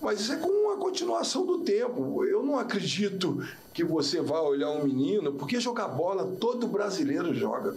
Mas 0.00 0.20
isso 0.20 0.32
é 0.32 0.36
como 0.36 0.54
uma 0.54 0.76
continuação 0.76 1.44
do 1.44 1.60
tempo. 1.60 2.24
Eu 2.24 2.42
não 2.42 2.58
acredito 2.58 3.42
que 3.74 3.82
você 3.82 4.20
vá 4.20 4.40
olhar 4.40 4.70
um 4.70 4.84
menino, 4.84 5.32
porque 5.34 5.60
jogar 5.60 5.88
bola 5.88 6.36
todo 6.38 6.66
brasileiro 6.66 7.34
joga. 7.34 7.76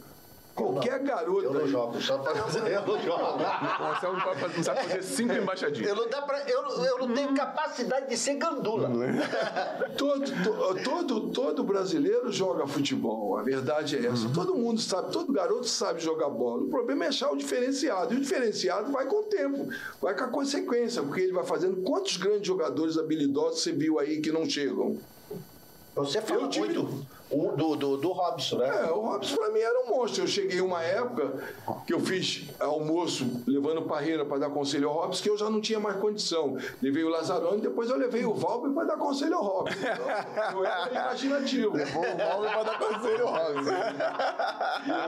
Qualquer 0.56 1.00
garoto. 1.00 1.44
Eu 1.44 1.54
não 1.54 1.68
jogo, 1.68 2.02
só 2.02 2.18
para 2.18 2.42
dizer, 2.42 2.72
eu 2.72 2.86
não 2.86 3.02
jogo. 3.02 3.38
Você 3.38 4.08
não, 4.08 4.20
pode, 4.20 4.58
não 4.58 4.64
sabe 4.64 4.82
fazer 4.82 5.04
cinco 5.04 5.34
embaixadinhas. 5.34 5.90
Eu 5.90 5.96
não, 5.96 6.10
dá 6.10 6.22
pra, 6.22 6.42
eu, 6.50 6.62
eu 6.84 6.98
não 7.00 7.14
tenho 7.14 7.34
capacidade 7.34 8.10
de 8.10 8.18
ser 8.18 8.36
gandula. 8.36 8.90
É? 9.06 9.90
todo, 9.98 10.26
to, 10.26 10.84
todo, 10.84 11.30
todo 11.30 11.64
brasileiro 11.64 12.32
joga 12.32 12.68
futebol, 12.68 13.38
a 13.38 13.44
verdade 13.44 13.96
é 13.96 14.08
essa. 14.08 14.28
Uhum. 14.28 14.34
Todo 14.34 14.56
mundo 14.56 14.82
sabe, 14.82 15.12
todo 15.12 15.32
garoto 15.32 15.68
sabe 15.68 16.02
jogar 16.02 16.30
bola. 16.30 16.64
O 16.64 16.70
problema 16.70 17.06
é 17.06 17.08
achar 17.08 17.32
o 17.32 17.38
diferenciado. 17.38 18.14
E 18.14 18.18
o 18.18 18.20
diferenciado 18.20 18.92
vai 18.92 19.06
com 19.06 19.22
o 19.22 19.24
tempo, 19.24 19.70
vai 20.02 20.16
com 20.16 20.24
a 20.26 20.28
consequência, 20.28 21.02
porque 21.02 21.22
ele 21.22 21.34
vai 21.34 21.46
fazendo. 21.46 21.82
Quantos 21.82 22.18
grandes 22.18 22.48
jogadores 22.48 22.98
habilidosos 22.98 23.62
você 23.62 23.72
viu 23.72 24.00
aí 24.00 24.20
que 24.20 24.32
não 24.32 24.48
chegam? 24.50 24.98
Você 25.96 26.22
fala 26.22 26.48
muito 26.48 27.06
o, 27.32 27.56
do, 27.56 27.76
do, 27.76 27.98
do 27.98 28.12
Robson, 28.12 28.58
né? 28.58 28.68
É, 28.68 28.92
o 28.92 29.00
Robson 29.00 29.36
pra 29.36 29.50
mim 29.50 29.60
era 29.60 29.82
um 29.86 29.90
monstro. 29.90 30.24
Eu 30.24 30.28
cheguei 30.28 30.62
uma 30.62 30.82
época 30.84 31.34
que 31.86 31.94
eu 31.94 32.00
fiz 32.00 32.48
almoço 32.60 33.44
levando 33.48 33.82
parreira 33.84 34.26
para 34.26 34.40
dar 34.40 34.50
conselho 34.50 34.90
ao 34.90 34.96
Robson, 34.96 35.24
que 35.24 35.30
eu 35.30 35.38
já 35.38 35.50
não 35.50 35.62
tinha 35.62 35.80
mais 35.80 35.98
condição. 35.98 36.58
Levei 36.82 37.04
o 37.04 37.10
Lazarone, 37.10 37.62
depois 37.62 37.90
eu 37.90 37.98
levei 37.98 38.26
o 38.26 38.34
Valber 38.34 38.72
para 38.72 38.86
dar 38.86 38.98
conselho 38.98 39.36
ao 39.36 39.44
Robson. 39.44 39.78
Então, 39.82 40.60
eu 40.60 40.66
era 40.66 40.90
imaginativo. 40.92 41.76
Levou 41.76 42.04
o 42.04 42.18
Valber 42.18 42.52
para 42.52 42.64
dar 42.64 42.80
conselho 42.80 43.28
ao 43.28 43.34
Robson. 43.34 43.72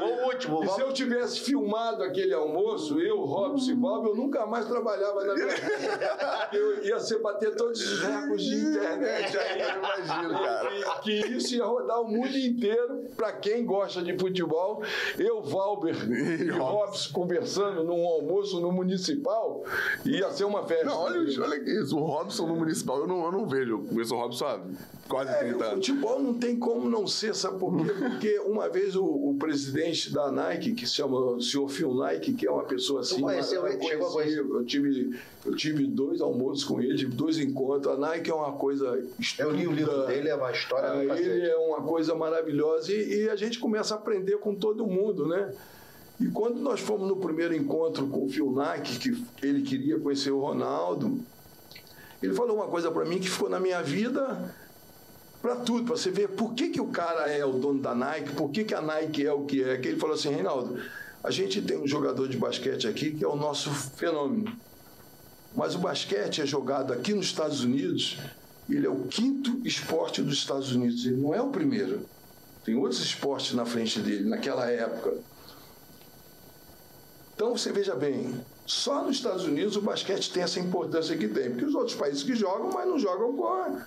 o 0.05 0.25
último. 0.27 0.63
E 0.63 0.67
se 0.69 0.81
eu 0.81 0.93
tivesse 0.93 1.39
filmado 1.41 2.03
aquele 2.03 2.33
almoço, 2.33 2.99
eu, 2.99 3.21
Robson 3.23 3.71
e 3.71 3.75
Valber, 3.75 4.11
eu 4.11 4.15
nunca 4.15 4.45
mais 4.45 4.65
trabalhava 4.67 5.23
na 5.25 5.33
minha 5.33 5.47
vida. 5.47 6.49
Eu 6.53 6.83
ia 6.83 6.99
ser 6.99 7.19
bater 7.19 7.55
todos 7.55 7.81
os 7.81 8.01
recordes 8.01 8.45
de 8.45 8.55
internet 8.55 9.37
aí, 9.37 9.61
eu 9.61 9.69
imagino, 9.77 10.33
cara. 10.33 10.69
Que, 11.01 11.23
que 11.23 11.33
isso 11.37 11.55
ia 11.55 11.65
rodar 11.65 12.01
o 12.01 12.12
mundo 12.13 12.37
inteiro, 12.37 13.05
para 13.15 13.33
quem 13.33 13.65
gosta 13.65 14.01
de 14.01 14.17
futebol. 14.17 14.83
Eu, 15.17 15.41
Valber 15.41 15.95
e 16.09 16.49
Robson 16.49 17.13
conversando 17.13 17.83
num 17.83 18.05
almoço 18.05 18.59
no 18.59 18.71
Municipal, 18.71 19.63
ia 20.05 20.29
ser 20.31 20.45
uma 20.45 20.65
festa. 20.65 20.85
Não, 20.85 20.99
olha, 20.99 21.19
olha 21.41 21.81
isso, 21.81 21.97
o 21.97 22.03
Robson 22.03 22.47
no 22.47 22.55
Municipal, 22.55 22.99
eu 22.99 23.07
não, 23.07 23.25
eu 23.25 23.31
não 23.31 23.47
vejo. 23.47 23.73
Eu 23.73 23.83
conheço 23.83 24.15
o 24.15 24.17
Robson 24.17 24.45
há 24.45 24.59
quase 25.07 25.31
é, 25.31 25.35
30 25.35 25.65
anos. 25.65 25.87
Futebol 25.87 26.19
não 26.21 26.33
tem 26.33 26.57
como 26.57 26.89
não 26.89 27.05
ser, 27.05 27.35
sabe 27.35 27.59
por 27.59 27.75
quê? 27.85 27.93
Porque 27.93 28.39
uma 28.39 28.69
vez 28.69 28.95
o, 28.95 29.05
o 29.05 29.35
presidente 29.37 30.11
da 30.11 30.31
Nike, 30.31 30.73
que 30.73 30.87
se 30.87 30.95
chama 30.95 31.17
o 31.17 31.41
senhor 31.41 31.69
Phil 31.69 31.93
Nike, 31.93 32.33
que 32.33 32.47
é 32.47 32.51
uma 32.51 32.63
pessoa 32.63 33.01
assim. 33.01 33.21
Conheceu, 33.21 33.65
eu, 33.65 33.81
chegou 33.81 34.07
a 34.07 34.11
conhecer. 34.11 34.39
Eu 34.39 34.65
tive, 34.65 35.19
eu 35.45 35.55
tive 35.55 35.85
dois 35.85 36.21
almoços 36.21 36.63
com 36.63 36.81
ele, 36.81 37.05
dois 37.05 37.37
encontros. 37.37 37.93
A 37.93 37.97
Nike 37.97 38.31
é 38.31 38.33
uma 38.33 38.53
coisa. 38.53 39.03
Estuda, 39.19 39.49
eu 39.49 39.55
li 39.55 39.67
o 39.67 39.71
livro 39.71 40.05
dele, 40.07 40.29
é 40.29 40.35
uma 40.35 40.51
história. 40.51 40.87
É, 40.87 41.19
ele 41.19 41.47
é 41.47 41.55
uma 41.55 41.81
coisa 41.81 42.02
coisa 42.03 42.15
maravilhosa 42.15 42.91
e, 42.91 43.23
e, 43.23 43.29
a 43.29 43.35
gente 43.35 43.57
começa 43.59 43.95
a 43.95 43.97
aprender 43.97 44.37
com 44.37 44.53
todo 44.53 44.85
mundo, 44.85 45.25
né? 45.25 45.53
E 46.19 46.27
quando 46.27 46.59
nós 46.59 46.81
fomos 46.81 47.07
no 47.07 47.15
primeiro 47.15 47.55
encontro 47.55 48.07
com 48.07 48.25
o 48.25 48.29
Filnac, 48.29 48.99
que 48.99 49.25
ele 49.41 49.61
queria 49.61 49.97
conhecer 49.97 50.31
o 50.31 50.39
Ronaldo, 50.39 51.19
ele 52.21 52.33
falou 52.33 52.57
uma 52.57 52.67
coisa 52.67 52.91
para 52.91 53.05
mim 53.05 53.19
que 53.19 53.29
ficou 53.29 53.49
na 53.49 53.59
minha 53.59 53.81
vida 53.81 54.53
para 55.41 55.55
tudo, 55.55 55.85
para 55.85 55.95
você 55.95 56.11
ver 56.11 56.29
por 56.29 56.53
que, 56.53 56.69
que 56.69 56.81
o 56.81 56.87
cara 56.87 57.29
é 57.31 57.43
o 57.45 57.53
dono 57.53 57.81
da 57.81 57.95
Nike, 57.95 58.33
por 58.33 58.49
que, 58.51 58.63
que 58.65 58.73
a 58.73 58.81
Nike 58.81 59.25
é 59.25 59.33
o 59.33 59.45
que 59.45 59.63
é. 59.63 59.77
Que 59.77 59.87
ele 59.87 59.99
falou 59.99 60.15
assim, 60.15 60.29
Reinaldo, 60.29 60.77
a 61.23 61.31
gente 61.31 61.61
tem 61.61 61.77
um 61.77 61.87
jogador 61.87 62.27
de 62.27 62.37
basquete 62.37 62.87
aqui 62.87 63.11
que 63.11 63.23
é 63.23 63.27
o 63.27 63.35
nosso 63.35 63.69
fenômeno. 63.69 64.51
Mas 65.55 65.73
o 65.75 65.79
basquete 65.79 66.41
é 66.41 66.45
jogado 66.45 66.91
aqui 66.91 67.13
nos 67.13 67.27
Estados 67.27 67.63
Unidos 67.63 68.19
ele 68.69 68.85
é 68.85 68.89
o 68.89 69.07
quinto 69.07 69.61
esporte 69.65 70.21
dos 70.21 70.35
Estados 70.35 70.73
Unidos, 70.73 71.05
ele 71.05 71.17
não 71.17 71.33
é 71.33 71.41
o 71.41 71.49
primeiro. 71.49 72.05
Tem 72.63 72.75
outros 72.75 73.01
esportes 73.01 73.53
na 73.53 73.65
frente 73.65 73.99
dele, 73.99 74.29
naquela 74.29 74.69
época. 74.69 75.13
Então 77.35 77.57
você 77.57 77.71
veja 77.71 77.95
bem, 77.95 78.33
só 78.65 79.03
nos 79.03 79.17
Estados 79.17 79.43
Unidos 79.45 79.75
o 79.75 79.81
basquete 79.81 80.31
tem 80.31 80.43
essa 80.43 80.59
importância 80.59 81.17
que 81.17 81.27
tem, 81.27 81.49
porque 81.49 81.65
os 81.65 81.75
outros 81.75 81.95
países 81.95 82.23
que 82.23 82.35
jogam, 82.35 82.71
mas 82.71 82.87
não 82.87 82.97
jogam 82.97 83.35
com 83.35 83.47
a, 83.47 83.85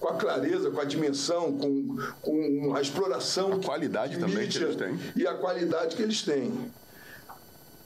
com 0.00 0.08
a 0.08 0.14
clareza, 0.16 0.70
com 0.70 0.80
a 0.80 0.84
dimensão, 0.84 1.56
com, 1.56 1.96
com 2.20 2.74
a 2.74 2.80
exploração. 2.82 3.54
A 3.54 3.58
qualidade 3.60 4.18
também 4.18 4.48
que 4.48 4.58
eles 4.58 4.76
têm. 4.76 4.98
E 5.16 5.26
a 5.26 5.34
qualidade 5.34 5.96
que 5.96 6.02
eles 6.02 6.22
têm. 6.22 6.52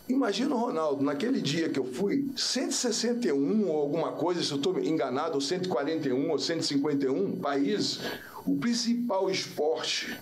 Imagina 0.08 0.54
o 0.54 0.58
Ronaldo, 0.58 1.04
naquele 1.04 1.40
dia 1.40 1.68
que 1.68 1.78
eu 1.78 1.84
fui, 1.84 2.30
161 2.34 3.68
ou 3.68 3.78
alguma 3.78 4.12
coisa, 4.12 4.42
se 4.42 4.50
eu 4.50 4.56
estou 4.56 4.78
enganado, 4.78 5.34
ou 5.34 5.40
141 5.40 6.30
ou 6.30 6.38
151 6.38 7.40
países, 7.40 8.00
o 8.46 8.56
principal 8.56 9.30
esporte 9.30 10.18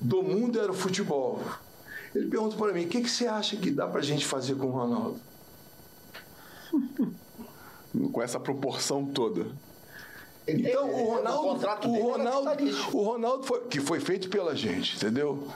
do 0.00 0.22
mundo 0.22 0.58
era 0.58 0.70
o 0.70 0.74
futebol. 0.74 1.40
Ele 2.14 2.28
pergunta 2.28 2.56
para 2.56 2.72
mim: 2.72 2.86
o 2.86 2.88
que, 2.88 3.02
que 3.02 3.10
você 3.10 3.26
acha 3.26 3.56
que 3.56 3.70
dá 3.70 3.86
para 3.86 4.00
a 4.00 4.04
gente 4.04 4.24
fazer 4.24 4.54
com 4.54 4.66
o 4.66 4.70
Ronaldo? 4.70 5.20
com 8.12 8.22
essa 8.22 8.40
proporção 8.40 9.04
toda. 9.06 9.46
Então, 10.48 10.90
o 10.90 11.14
Ronaldo, 11.14 11.66
o 11.86 12.10
Ronaldo, 12.10 12.64
o 12.92 13.02
Ronaldo 13.02 13.44
foi, 13.44 13.60
que 13.66 13.80
foi 13.80 14.00
feito 14.00 14.28
pela 14.28 14.56
gente, 14.56 14.96
entendeu? 14.96 15.46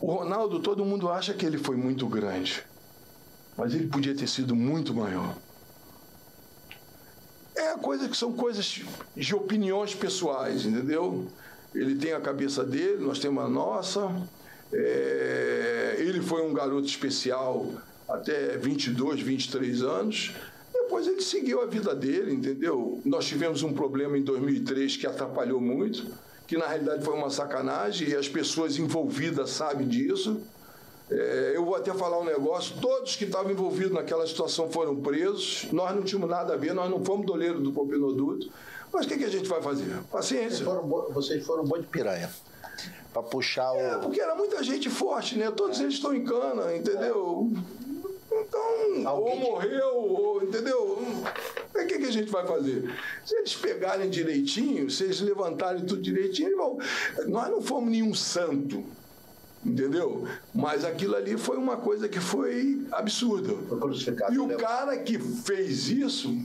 O 0.00 0.06
Ronaldo, 0.06 0.60
todo 0.60 0.82
mundo 0.82 1.10
acha 1.10 1.34
que 1.34 1.44
ele 1.44 1.58
foi 1.58 1.76
muito 1.76 2.06
grande, 2.06 2.64
mas 3.56 3.74
ele 3.74 3.86
podia 3.86 4.14
ter 4.14 4.26
sido 4.26 4.56
muito 4.56 4.94
maior. 4.94 5.36
É 7.54 7.74
coisa 7.76 8.08
que 8.08 8.16
são 8.16 8.32
coisas 8.32 8.80
de 9.14 9.34
opiniões 9.34 9.94
pessoais, 9.94 10.64
entendeu? 10.64 11.28
Ele 11.74 11.94
tem 11.96 12.14
a 12.14 12.20
cabeça 12.20 12.64
dele, 12.64 13.04
nós 13.04 13.18
temos 13.18 13.44
a 13.44 13.48
nossa. 13.48 14.10
É, 14.72 15.96
ele 15.98 16.22
foi 16.22 16.42
um 16.48 16.54
garoto 16.54 16.86
especial 16.86 17.66
até 18.08 18.56
22, 18.56 19.20
23 19.20 19.82
anos. 19.82 20.32
Depois 20.72 21.06
ele 21.06 21.20
seguiu 21.20 21.60
a 21.60 21.66
vida 21.66 21.94
dele, 21.94 22.32
entendeu? 22.32 23.02
Nós 23.04 23.26
tivemos 23.26 23.62
um 23.62 23.74
problema 23.74 24.16
em 24.16 24.22
2003 24.22 24.96
que 24.96 25.06
atrapalhou 25.06 25.60
muito, 25.60 26.06
que 26.50 26.58
na 26.58 26.66
realidade 26.66 27.04
foi 27.04 27.14
uma 27.14 27.30
sacanagem 27.30 28.08
e 28.08 28.16
as 28.16 28.28
pessoas 28.28 28.76
envolvidas 28.76 29.50
sabem 29.50 29.86
disso. 29.86 30.40
É, 31.08 31.52
eu 31.54 31.64
vou 31.64 31.76
até 31.76 31.94
falar 31.94 32.18
um 32.18 32.24
negócio: 32.24 32.74
todos 32.80 33.14
que 33.14 33.22
estavam 33.22 33.52
envolvidos 33.52 33.92
naquela 33.92 34.26
situação 34.26 34.68
foram 34.68 34.96
presos. 34.96 35.68
Nós 35.70 35.94
não 35.94 36.02
tínhamos 36.02 36.28
nada 36.28 36.54
a 36.54 36.56
ver, 36.56 36.74
nós 36.74 36.90
não 36.90 37.04
fomos 37.04 37.24
doleiros 37.24 37.62
do 37.62 37.70
Popenoduto. 37.70 38.50
Mas 38.92 39.06
o 39.06 39.08
que, 39.08 39.18
que, 39.18 39.24
a 39.26 39.28
gente 39.28 39.48
vai 39.48 39.62
fazer? 39.62 39.96
Paciência. 40.10 40.48
Vocês 40.48 40.60
foram, 40.64 40.88
vocês 41.12 41.46
foram 41.46 41.64
boi 41.64 41.82
de 41.82 41.86
piranha. 41.86 42.28
Para 43.12 43.22
puxar 43.22 43.70
o. 43.70 43.76
É, 43.76 43.98
porque 43.98 44.20
era 44.20 44.34
muita 44.34 44.60
gente 44.64 44.90
forte, 44.90 45.38
né? 45.38 45.52
Todos 45.52 45.78
eles 45.78 45.94
estão 45.94 46.12
em 46.12 46.24
cana, 46.24 46.74
entendeu? 46.74 47.48
Então, 48.32 49.08
Alguém 49.08 49.42
ou 49.42 49.50
morreu, 49.50 49.96
ou, 49.96 50.42
entendeu? 50.42 50.98
O 51.74 51.86
que, 51.86 51.98
que 51.98 52.06
a 52.06 52.12
gente 52.12 52.30
vai 52.30 52.46
fazer? 52.46 52.90
Se 53.24 53.34
eles 53.36 53.54
pegarem 53.54 54.08
direitinho, 54.08 54.90
se 54.90 55.04
eles 55.04 55.20
levantarem 55.20 55.84
tudo 55.84 56.00
direitinho, 56.00 56.56
vão. 56.56 56.78
Nós 57.26 57.50
não 57.50 57.60
fomos 57.60 57.90
nenhum 57.90 58.14
santo, 58.14 58.84
entendeu? 59.64 60.26
Mas 60.54 60.84
aquilo 60.84 61.16
ali 61.16 61.36
foi 61.36 61.56
uma 61.56 61.76
coisa 61.76 62.08
que 62.08 62.20
foi 62.20 62.86
absurda. 62.92 63.54
Foi 63.68 64.34
e 64.34 64.38
o 64.38 64.56
cara 64.56 64.96
que 64.98 65.18
fez 65.18 65.88
isso 65.88 66.36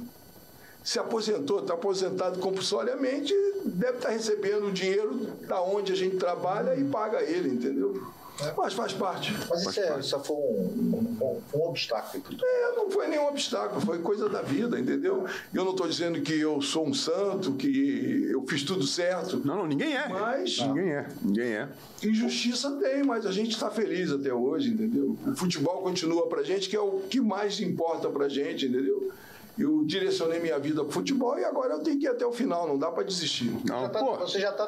se 0.84 1.00
aposentou, 1.00 1.62
está 1.62 1.74
aposentado 1.74 2.40
compulsoriamente, 2.40 3.34
deve 3.66 3.98
estar 3.98 4.10
tá 4.10 4.14
recebendo 4.14 4.68
o 4.68 4.72
dinheiro 4.72 5.16
da 5.48 5.60
onde 5.62 5.92
a 5.92 5.96
gente 5.96 6.18
trabalha 6.18 6.76
e 6.76 6.84
paga 6.84 7.24
ele, 7.24 7.50
entendeu? 7.50 8.00
É. 8.42 8.54
Mas 8.58 8.74
faz 8.74 8.94
parte. 8.94 9.34
Mas 9.50 9.62
isso, 9.62 9.80
é, 9.80 10.00
isso 10.00 10.20
foi 10.20 10.36
um, 10.36 11.18
um, 11.22 11.42
um, 11.54 11.68
obstáculo. 11.68 12.24
É, 12.44 12.76
não 12.76 12.90
foi 12.90 13.08
nenhum 13.08 13.28
obstáculo, 13.28 13.80
foi 13.80 14.00
coisa 14.00 14.28
da 14.28 14.42
vida, 14.42 14.80
entendeu? 14.80 15.26
Eu 15.54 15.64
não 15.64 15.72
estou 15.72 15.88
dizendo 15.88 16.20
que 16.22 16.34
eu 16.34 16.62
sou 16.62 16.86
um 16.86 16.94
santo, 16.94 17.54
que 17.54 18.28
eu 18.30 18.46
fiz 18.48 18.64
tudo 18.64 18.86
certo. 18.86 19.42
Não, 19.46 19.58
não, 19.58 19.68
ninguém 19.68 19.96
é. 19.96 20.10
Mas. 20.10 20.60
Ninguém 20.60 20.92
é, 20.92 21.08
ninguém 21.22 21.54
é. 21.54 21.70
Injustiça 22.04 22.72
tem, 22.72 23.04
mas 23.04 23.26
a 23.26 23.32
gente 23.32 23.52
está 23.52 23.70
feliz 23.70 24.12
até 24.12 24.34
hoje, 24.34 24.70
entendeu? 24.70 25.18
O 25.26 25.36
futebol 25.36 25.82
continua 25.82 26.28
pra 26.28 26.44
gente, 26.44 26.68
que 26.70 26.76
é 26.76 26.80
o 26.80 27.02
que 27.10 27.22
mais 27.22 27.60
importa 27.60 28.10
pra 28.10 28.28
gente, 28.28 28.66
entendeu? 28.66 29.12
Eu 29.58 29.86
direcionei 29.86 30.40
minha 30.40 30.60
vida 30.60 30.84
para 30.84 30.92
futebol 30.92 31.38
e 31.40 31.46
agora 31.46 31.74
eu 31.74 31.80
tenho 31.80 31.98
que 31.98 32.06
ir 32.06 32.10
até 32.10 32.26
o 32.26 32.32
final, 32.32 32.68
não 32.68 32.78
dá 32.78 32.92
para 32.92 33.04
desistir. 33.04 33.52
Não, 33.66 33.82
já 33.82 33.90
tá, 33.90 34.02
você 34.02 34.40
já 34.40 34.50
está 34.52 34.68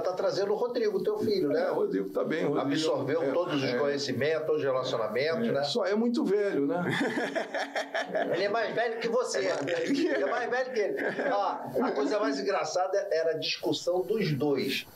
tá 0.00 0.12
trazendo 0.12 0.52
o 0.52 0.56
Rodrigo, 0.56 1.02
teu 1.02 1.18
filho, 1.18 1.48
né? 1.48 1.62
É, 1.62 1.70
o 1.70 1.74
Rodrigo 1.74 2.08
está 2.08 2.22
bem. 2.22 2.44
Rodrigo, 2.44 2.60
Absorveu 2.60 3.22
é, 3.22 3.32
todos 3.32 3.62
os 3.62 3.68
é, 3.68 3.78
conhecimentos, 3.78 4.46
todos 4.46 4.60
os 4.60 4.64
relacionamentos, 4.64 5.48
é, 5.48 5.52
né? 5.52 5.64
Só 5.64 5.84
é 5.84 5.94
muito 5.94 6.24
velho, 6.24 6.66
né? 6.66 6.84
ele 8.34 8.44
é 8.44 8.48
mais 8.48 8.74
velho 8.74 9.00
que 9.00 9.08
você. 9.08 9.38
Ele 9.38 10.06
é 10.06 10.30
mais 10.30 10.50
velho 10.50 10.72
que 10.72 10.80
ele. 10.80 10.96
Ó, 11.32 11.84
a 11.84 11.90
coisa 11.90 12.20
mais 12.20 12.38
engraçada 12.38 13.08
era 13.10 13.32
a 13.32 13.38
discussão 13.38 14.02
dos 14.02 14.32
dois. 14.32 14.86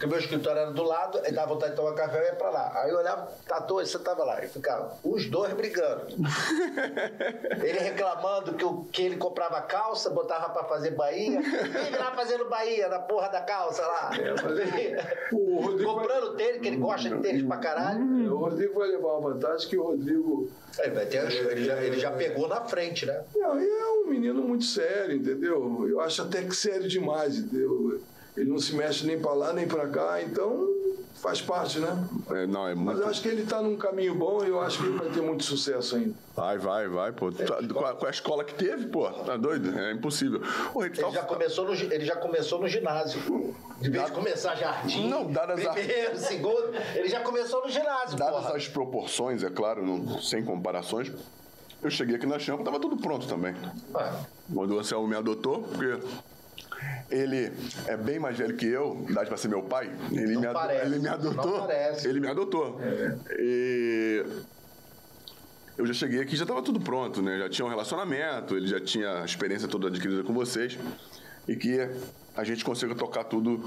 Porque 0.00 0.06
meu 0.06 0.18
escritório 0.18 0.62
era 0.62 0.70
do 0.70 0.82
lado, 0.82 1.20
aí 1.22 1.30
dava 1.30 1.52
vontade 1.52 1.72
de 1.72 1.76
tomar 1.76 1.92
café 1.92 2.22
e 2.22 2.26
ia 2.28 2.32
pra 2.34 2.48
lá. 2.48 2.72
Aí 2.74 2.90
eu 2.90 2.96
olhava, 2.96 3.30
Tatu, 3.46 3.74
você 3.74 3.98
tava 3.98 4.24
lá. 4.24 4.42
E 4.42 4.48
ficava 4.48 4.96
os 5.04 5.28
dois 5.28 5.52
brigando. 5.52 6.06
ele 7.62 7.78
reclamando 7.78 8.54
que, 8.54 8.64
o, 8.64 8.84
que 8.84 9.02
ele 9.02 9.18
comprava 9.18 9.60
calça, 9.60 10.08
botava 10.08 10.48
pra 10.54 10.64
fazer 10.64 10.92
Bahia. 10.92 11.38
Ele 11.38 11.98
lá 11.98 12.12
fazendo 12.12 12.48
Bahia 12.48 12.88
na 12.88 13.00
porra 13.00 13.28
da 13.28 13.42
calça 13.42 13.82
lá. 13.82 14.10
É, 14.18 14.32
o 15.34 15.60
Rodrigo 15.60 15.92
Comprando 15.92 16.28
vai... 16.28 16.36
tênis, 16.46 16.62
que 16.62 16.68
ele 16.68 16.76
gosta 16.78 17.10
de 17.10 17.18
tênis 17.18 17.46
pra 17.46 17.58
caralho. 17.58 18.00
Hum, 18.00 18.32
o 18.32 18.36
Rodrigo 18.38 18.78
vai 18.78 18.88
levar 18.88 19.18
uma 19.18 19.34
vantagem 19.34 19.68
que 19.68 19.76
o 19.76 19.82
Rodrigo. 19.82 20.48
É, 20.78 20.88
ter, 20.88 21.30
ele, 21.30 21.62
já, 21.62 21.76
ele 21.76 21.98
já 21.98 22.10
pegou 22.10 22.48
na 22.48 22.62
frente, 22.62 23.04
né? 23.04 23.22
Não, 23.36 23.60
e 23.60 23.68
é 23.68 23.84
um 24.02 24.06
menino 24.06 24.42
muito 24.42 24.64
sério, 24.64 25.14
entendeu? 25.14 25.86
Eu 25.86 26.00
acho 26.00 26.22
até 26.22 26.42
que 26.42 26.56
sério 26.56 26.88
demais, 26.88 27.36
entendeu? 27.36 28.00
Ele 28.36 28.50
não 28.50 28.58
se 28.58 28.74
mexe 28.74 29.06
nem 29.06 29.20
para 29.20 29.32
lá 29.32 29.52
nem 29.52 29.66
para 29.66 29.88
cá, 29.88 30.22
então 30.22 30.68
faz 31.20 31.40
parte, 31.40 31.78
né? 31.78 32.08
É, 32.30 32.46
não, 32.46 32.66
é 32.66 32.74
muito... 32.74 32.92
Mas 32.92 33.00
eu 33.00 33.08
acho 33.08 33.22
que 33.22 33.28
ele 33.28 33.42
está 33.42 33.60
num 33.60 33.76
caminho 33.76 34.14
bom 34.14 34.42
e 34.42 34.48
eu 34.48 34.60
acho 34.60 34.78
que 34.78 34.86
ele 34.86 34.98
vai 34.98 35.08
ter 35.10 35.20
muito 35.20 35.44
sucesso 35.44 35.96
ainda. 35.96 36.14
Vai, 36.34 36.56
vai, 36.58 36.88
vai, 36.88 37.12
pô. 37.12 37.28
É, 37.28 37.72
com, 37.72 37.84
a, 37.84 37.94
com, 37.94 38.06
a, 38.06 38.10
escola 38.10 38.42
que 38.42 38.54
teve, 38.54 38.86
pô, 38.86 39.08
tá 39.10 39.36
doido? 39.36 39.78
É 39.78 39.92
impossível. 39.92 40.40
Ô, 40.74 40.82
ele, 40.82 40.94
já 40.94 41.22
começou 41.22 41.66
no, 41.66 41.74
ele 41.74 42.04
já 42.04 42.16
começou 42.16 42.60
no 42.60 42.68
ginásio. 42.68 43.20
De 43.80 43.90
vez 43.90 44.06
de 44.06 44.12
começar 44.12 44.54
jardim, 44.56 45.08
não, 45.08 45.30
dadas 45.30 45.58
primeiro, 45.60 46.12
a... 46.12 46.16
segundo, 46.16 46.74
ele 46.94 47.08
já 47.08 47.20
começou 47.20 47.62
no 47.62 47.70
ginásio, 47.70 48.16
Dadas 48.16 48.42
porra. 48.42 48.56
as 48.56 48.68
proporções, 48.68 49.42
é 49.42 49.48
claro, 49.48 49.84
não, 49.84 50.20
sem 50.20 50.44
comparações, 50.44 51.10
eu 51.82 51.90
cheguei 51.90 52.16
aqui 52.16 52.26
na 52.26 52.38
Champa, 52.38 52.62
tava 52.62 52.78
tudo 52.78 52.98
pronto 52.98 53.26
também. 53.26 53.54
Ah. 53.94 54.20
Quando 54.52 54.74
o 54.74 54.78
Anselmo 54.78 55.08
me 55.08 55.16
adotou, 55.16 55.62
porque 55.62 55.98
ele 57.10 57.52
é 57.86 57.96
bem 57.96 58.18
mais 58.18 58.38
velho 58.38 58.56
que 58.56 58.66
eu, 58.66 59.04
idade 59.08 59.28
para 59.28 59.36
ser 59.36 59.48
meu 59.48 59.62
pai. 59.62 59.90
Ele, 60.12 60.36
me, 60.36 60.46
parece, 60.52 60.86
ele 60.86 60.98
me 60.98 61.08
adotou. 61.08 61.68
Ele 62.04 62.20
me 62.20 62.28
adotou. 62.28 62.80
É. 62.80 63.16
E 63.38 64.24
eu 65.76 65.86
já 65.86 65.94
cheguei 65.94 66.20
aqui 66.20 66.36
já 66.36 66.44
estava 66.44 66.62
tudo 66.62 66.78
pronto, 66.78 67.22
né? 67.22 67.38
Já 67.38 67.48
tinha 67.48 67.64
um 67.66 67.68
relacionamento, 67.68 68.56
ele 68.56 68.66
já 68.66 68.80
tinha 68.80 69.22
a 69.22 69.24
experiência 69.24 69.66
toda 69.66 69.88
adquirida 69.88 70.22
com 70.22 70.32
vocês 70.32 70.78
e 71.48 71.56
que 71.56 71.88
a 72.36 72.44
gente 72.44 72.64
consiga 72.64 72.94
tocar 72.94 73.24
tudo 73.24 73.62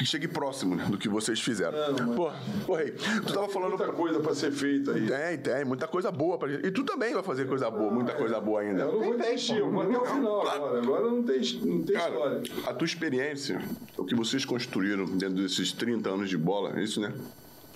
que 0.00 0.06
chegue 0.06 0.26
próximo 0.26 0.74
né, 0.74 0.86
do 0.86 0.96
que 0.96 1.10
vocês 1.10 1.38
fizeram. 1.38 1.76
Não, 1.92 2.14
Pô, 2.14 2.32
pô 2.64 2.74
Rei, 2.74 2.92
tu 2.92 3.34
tava 3.34 3.48
falando. 3.50 3.76
Muita 3.76 3.92
coisa 3.92 4.18
para 4.18 4.34
ser 4.34 4.50
feita 4.50 4.92
aí. 4.92 5.06
Tem, 5.06 5.38
tem, 5.38 5.64
muita 5.66 5.86
coisa 5.86 6.10
boa 6.10 6.38
pra 6.38 6.48
gente. 6.48 6.66
E 6.66 6.70
tu 6.70 6.84
também 6.84 7.12
vai 7.12 7.22
fazer 7.22 7.46
coisa 7.46 7.70
boa, 7.70 7.92
muita 7.92 8.14
coisa 8.14 8.40
boa 8.40 8.62
ainda. 8.62 8.84
Eu 8.84 8.92
não 8.94 9.00
vou 9.02 9.18
desistir, 9.18 9.58
eu 9.58 9.70
vou 9.70 9.82
até 9.82 9.98
o 9.98 10.04
final 10.06 10.40
claro. 10.40 10.64
agora. 10.64 10.78
Agora 10.80 11.10
não 11.10 11.22
tem, 11.22 11.40
não 11.62 11.82
tem 11.82 11.96
Cara, 11.96 12.12
história. 12.12 12.42
A 12.66 12.72
tua 12.72 12.86
experiência, 12.86 13.60
o 13.98 14.06
que 14.06 14.14
vocês 14.14 14.42
construíram 14.46 15.04
dentro 15.04 15.42
desses 15.42 15.70
30 15.70 16.08
anos 16.08 16.30
de 16.30 16.38
bola, 16.38 16.78
é 16.78 16.82
isso, 16.82 16.98
né? 16.98 17.12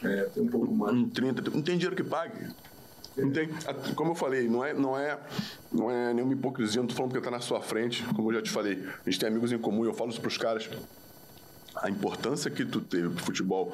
É, 0.02 0.22
tem 0.22 0.44
um 0.44 0.48
pouco 0.48 0.74
mais. 0.74 0.96
Um 0.96 1.06
30, 1.06 1.50
não 1.50 1.60
tem 1.60 1.76
dinheiro 1.76 1.94
que 1.94 2.04
pague. 2.04 2.48
Não 3.18 3.30
tem, 3.30 3.50
como 3.94 4.12
eu 4.12 4.14
falei, 4.14 4.48
não 4.48 4.64
é, 4.64 4.72
não 4.72 4.98
é, 4.98 5.18
não 5.70 5.90
é 5.90 6.14
nenhuma 6.14 6.32
hipocrisia, 6.32 6.80
não 6.80 6.88
tô 6.88 6.94
falando 6.94 7.12
porque 7.12 7.24
tá 7.24 7.30
na 7.30 7.40
sua 7.40 7.60
frente, 7.60 8.02
como 8.14 8.30
eu 8.30 8.36
já 8.36 8.42
te 8.42 8.50
falei. 8.50 8.82
A 9.06 9.10
gente 9.10 9.20
tem 9.20 9.28
amigos 9.28 9.52
em 9.52 9.58
comum, 9.58 9.84
eu 9.84 9.92
falo 9.92 10.10
isso 10.10 10.20
pros 10.22 10.38
caras 10.38 10.68
a 11.76 11.90
importância 11.90 12.50
que 12.50 12.64
tu 12.64 12.80
teve 12.80 13.08
pro 13.10 13.24
futebol 13.24 13.72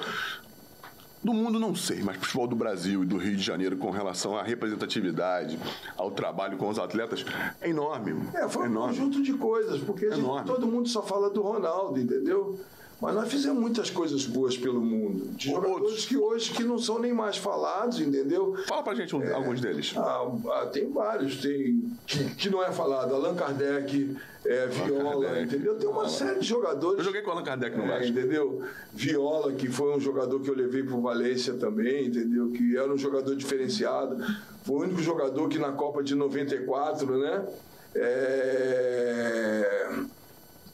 do 1.22 1.34
mundo 1.34 1.58
não 1.58 1.74
sei, 1.74 2.02
mas 2.02 2.16
futebol 2.16 2.46
do 2.46 2.56
Brasil 2.56 3.02
e 3.02 3.06
do 3.06 3.18
Rio 3.18 3.36
de 3.36 3.42
Janeiro 3.42 3.76
com 3.76 3.90
relação 3.90 4.36
à 4.36 4.42
representatividade, 4.42 5.58
ao 5.96 6.10
trabalho 6.10 6.56
com 6.56 6.68
os 6.68 6.78
atletas, 6.78 7.24
é 7.60 7.68
enorme. 7.68 8.14
É, 8.34 8.48
foi 8.48 8.64
é 8.64 8.68
um 8.68 8.72
enorme. 8.72 8.96
conjunto 8.96 9.22
de 9.22 9.34
coisas, 9.34 9.80
porque 9.82 10.10
gente, 10.10 10.44
todo 10.46 10.66
mundo 10.66 10.88
só 10.88 11.02
fala 11.02 11.28
do 11.28 11.42
Ronaldo, 11.42 12.00
entendeu? 12.00 12.58
Mas 13.00 13.14
nós 13.14 13.30
fizemos 13.30 13.58
muitas 13.58 13.88
coisas 13.88 14.26
boas 14.26 14.58
pelo 14.58 14.80
mundo. 14.80 15.30
De 15.34 15.48
jogadores 15.48 15.82
Outros. 15.82 16.06
que 16.06 16.16
hoje 16.18 16.52
que 16.52 16.62
não 16.62 16.78
são 16.78 16.98
nem 16.98 17.14
mais 17.14 17.38
falados, 17.38 17.98
entendeu? 17.98 18.54
Fala 18.68 18.82
pra 18.82 18.94
gente 18.94 19.16
um, 19.16 19.22
é, 19.22 19.32
alguns 19.32 19.60
deles. 19.60 19.94
Ah, 19.96 20.30
ah, 20.50 20.66
tem 20.66 20.90
vários. 20.90 21.40
Tem 21.40 21.82
que, 22.06 22.24
que, 22.34 22.50
não 22.50 22.62
é 22.62 22.70
falado. 22.70 23.14
Allan 23.14 23.34
Kardec, 23.34 24.16
é, 24.44 24.66
Viola, 24.66 25.24
Kardec. 25.24 25.44
entendeu? 25.46 25.78
Tem 25.78 25.88
uma 25.88 26.08
série 26.08 26.40
de 26.40 26.46
jogadores. 26.46 26.98
Eu 26.98 27.04
joguei 27.04 27.22
com 27.22 27.30
Allan 27.30 27.42
Kardec 27.42 27.76
no 27.76 27.84
é, 27.84 28.06
Entendeu? 28.06 28.62
Viola, 28.92 29.52
que 29.52 29.68
foi 29.68 29.96
um 29.96 30.00
jogador 30.00 30.38
que 30.40 30.50
eu 30.50 30.54
levei 30.54 30.82
pro 30.82 31.00
Valência 31.00 31.54
também, 31.54 32.06
entendeu? 32.06 32.50
Que 32.50 32.76
era 32.76 32.92
um 32.92 32.98
jogador 32.98 33.34
diferenciado. 33.34 34.22
Foi 34.62 34.76
o 34.76 34.80
único 34.80 35.00
jogador 35.00 35.48
que 35.48 35.58
na 35.58 35.72
Copa 35.72 36.02
de 36.02 36.14
94, 36.14 37.16
né? 37.16 37.46
É 37.94 39.90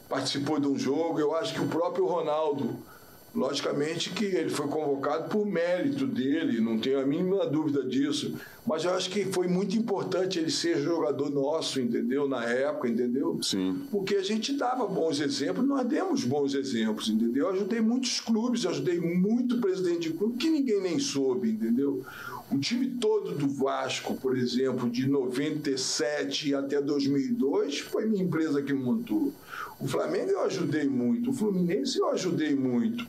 participou 0.09 0.59
de 0.59 0.67
um 0.67 0.79
jogo. 0.79 1.21
Eu 1.21 1.35
acho 1.35 1.55
que 1.55 1.61
o 1.61 1.69
próprio 1.69 2.07
Ronaldo, 2.07 2.77
Logicamente 3.37 4.09
que 4.09 4.25
ele 4.25 4.49
foi 4.49 4.67
convocado 4.67 5.29
por 5.29 5.45
mérito 5.45 6.07
dele, 6.07 6.59
não 6.59 6.79
tenho 6.79 6.99
a 6.99 7.05
mínima 7.05 7.47
dúvida 7.47 7.85
disso. 7.85 8.35
Mas 8.67 8.83
eu 8.85 8.95
acho 8.95 9.11
que 9.11 9.27
foi 9.27 9.47
muito 9.47 9.77
importante 9.77 10.39
ele 10.39 10.51
ser 10.51 10.81
jogador 10.81 11.29
nosso, 11.29 11.79
entendeu? 11.79 12.27
Na 12.27 12.45
época, 12.45 12.89
entendeu? 12.89 13.39
Sim. 13.43 13.83
Porque 13.91 14.17
a 14.17 14.23
gente 14.23 14.55
dava 14.55 14.87
bons 14.87 15.21
exemplos, 15.21 15.69
nós 15.69 15.87
demos 15.87 16.25
bons 16.25 16.55
exemplos, 16.55 17.11
entendeu? 17.11 17.49
Eu 17.49 17.53
ajudei 17.53 17.83
muitos 17.83 18.21
clubes, 18.21 18.65
eu 18.65 18.71
ajudei 18.71 18.99
muito 18.99 19.61
presidente 19.61 20.09
de 20.09 20.17
clube 20.17 20.39
que 20.39 20.49
ninguém 20.49 20.81
nem 20.81 20.99
soube, 20.99 21.51
entendeu? 21.51 22.03
O 22.51 22.59
time 22.59 22.87
todo 22.87 23.33
do 23.33 23.49
Vasco, 23.49 24.15
por 24.15 24.35
exemplo, 24.37 24.89
de 24.89 25.07
97 25.07 26.55
até 26.55 26.81
2002, 26.81 27.81
foi 27.81 28.07
minha 28.07 28.23
empresa 28.23 28.63
que 28.63 28.73
montou. 28.73 29.31
O 29.79 29.87
Flamengo 29.87 30.31
eu 30.31 30.45
ajudei 30.45 30.89
muito, 30.89 31.31
o 31.31 31.33
Fluminense 31.33 31.99
eu 31.99 32.11
ajudei 32.11 32.55
muito 32.55 33.07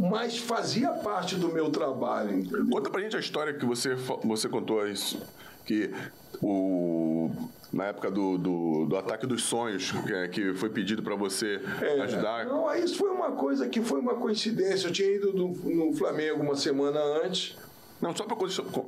mas 0.00 0.38
fazia 0.38 0.88
parte 0.92 1.36
do 1.36 1.52
meu 1.52 1.68
trabalho. 1.70 2.38
Entendeu? 2.38 2.66
Conta 2.70 2.88
pra 2.88 3.02
gente 3.02 3.16
a 3.16 3.20
história 3.20 3.52
que 3.52 3.66
você, 3.66 3.94
você 4.24 4.48
contou 4.48 4.88
isso, 4.88 5.20
que 5.66 5.90
o 6.42 7.30
na 7.72 7.84
época 7.84 8.10
do, 8.10 8.36
do, 8.36 8.86
do, 8.86 8.96
ataque 8.96 9.26
dos 9.26 9.44
sonhos, 9.44 9.92
que, 9.92 10.12
é, 10.12 10.26
que 10.26 10.54
foi 10.54 10.70
pedido 10.70 11.04
para 11.04 11.14
você 11.14 11.60
é, 11.80 12.00
ajudar. 12.00 12.46
Não, 12.46 12.74
isso 12.74 12.96
foi 12.96 13.10
uma 13.10 13.30
coisa 13.32 13.68
que 13.68 13.80
foi 13.80 14.00
uma 14.00 14.14
coincidência. 14.14 14.88
Eu 14.88 14.92
tinha 14.92 15.08
ido 15.08 15.32
no, 15.32 15.48
no 15.52 15.92
Flamengo 15.92 16.42
uma 16.42 16.56
semana 16.56 16.98
antes 17.24 17.56
não, 18.00 18.16
só 18.16 18.24
para 18.24 18.36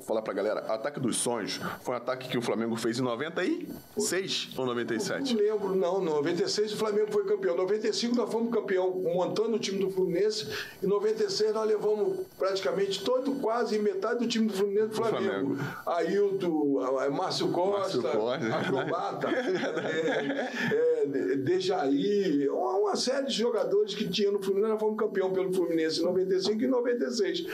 falar 0.03 0.23
para 0.23 0.33
a 0.33 0.37
galera, 0.37 0.61
Ataque 0.73 0.99
dos 0.99 1.17
Sonhos 1.17 1.61
foi 1.83 1.95
um 1.95 1.97
ataque 1.99 2.29
que 2.29 2.39
o 2.39 2.43
Flamengo 2.43 2.75
fez 2.77 2.99
em 2.99 3.03
96 3.03 4.51
ou 4.57 4.65
97? 4.65 5.35
Não 5.35 5.43
lembro, 5.43 5.75
não. 5.75 6.01
96 6.01 6.73
o 6.73 6.77
Flamengo 6.77 7.13
foi 7.13 7.25
campeão. 7.25 7.57
95 7.57 8.17
nós 8.17 8.31
fomos 8.33 8.53
campeão 8.53 8.91
montando 8.91 9.57
o 9.57 9.59
time 9.59 9.79
do 9.79 9.91
Fluminense. 9.91 10.49
Em 10.83 10.87
96 10.87 11.53
nós 11.53 11.69
levamos 11.69 12.27
praticamente 12.39 13.05
todo, 13.05 13.33
quase 13.41 13.79
metade 13.79 14.21
do 14.21 14.27
time 14.27 14.47
do 14.47 14.55
Fluminense 14.55 14.89
do 14.89 14.95
Flamengo. 14.95 15.57
Flamengo. 15.57 15.59
Ailton, 15.87 17.11
Márcio 17.13 17.49
Costa, 17.49 18.01
Márcio 18.01 18.03
Costa. 18.03 18.57
Acrobata, 18.57 19.29
é, 19.31 21.03
é, 21.03 21.37
Dejaí, 21.37 22.49
uma, 22.49 22.77
uma 22.77 22.97
série 22.97 23.27
de 23.27 23.35
jogadores 23.35 23.95
que 23.95 24.09
tinha 24.09 24.31
no 24.31 24.43
Fluminense. 24.43 24.73
Nós 24.73 24.81
fomos 24.81 24.97
campeão 24.97 25.33
pelo 25.33 25.53
Fluminense 25.53 26.01
em 26.01 26.05
95 26.05 26.63
e 26.63 26.67
96. 26.67 27.47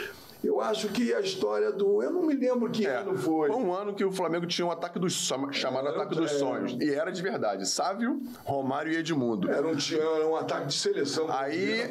Eu 0.42 0.60
acho 0.60 0.88
que 0.88 1.12
a 1.12 1.20
história 1.20 1.72
do. 1.72 2.00
Eu 2.00 2.12
não 2.12 2.22
me 2.22 2.34
lembro 2.34 2.70
que 2.70 2.86
é, 2.86 2.98
ano 2.98 3.16
foi. 3.16 3.48
Foi 3.48 3.56
um 3.56 3.74
ano 3.74 3.92
que 3.92 4.04
o 4.04 4.12
Flamengo 4.12 4.46
tinha 4.46 4.64
um 4.64 4.70
ataque 4.70 4.98
dos 4.98 5.12
chamado 5.50 5.88
é, 5.88 5.90
Ataque 5.90 6.14
dos 6.14 6.30
é, 6.30 6.38
Sonhos. 6.38 6.76
E 6.80 6.90
era 6.94 7.10
de 7.10 7.20
verdade. 7.20 7.68
Sávio, 7.68 8.20
Romário 8.44 8.92
e 8.92 8.96
Edmundo. 8.96 9.50
Era 9.50 9.66
um, 9.66 9.72
era 9.72 10.28
um 10.28 10.36
ataque 10.36 10.68
de 10.68 10.74
seleção. 10.74 11.26
Aí 11.28 11.90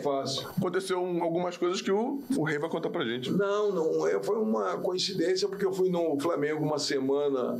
aconteceu 0.57 0.99
algumas 1.21 1.57
coisas 1.57 1.81
que 1.81 1.91
o, 1.91 2.23
o 2.37 2.43
Rei 2.43 2.57
vai 2.57 2.69
contar 2.69 2.89
pra 2.89 3.03
gente. 3.03 3.31
Não, 3.31 3.71
não. 3.71 4.07
É, 4.07 4.23
foi 4.23 4.37
uma 4.37 4.77
coincidência, 4.77 5.47
porque 5.49 5.65
eu 5.65 5.73
fui 5.73 5.89
no 5.89 6.17
Flamengo 6.19 6.63
uma 6.63 6.79
semana. 6.79 7.59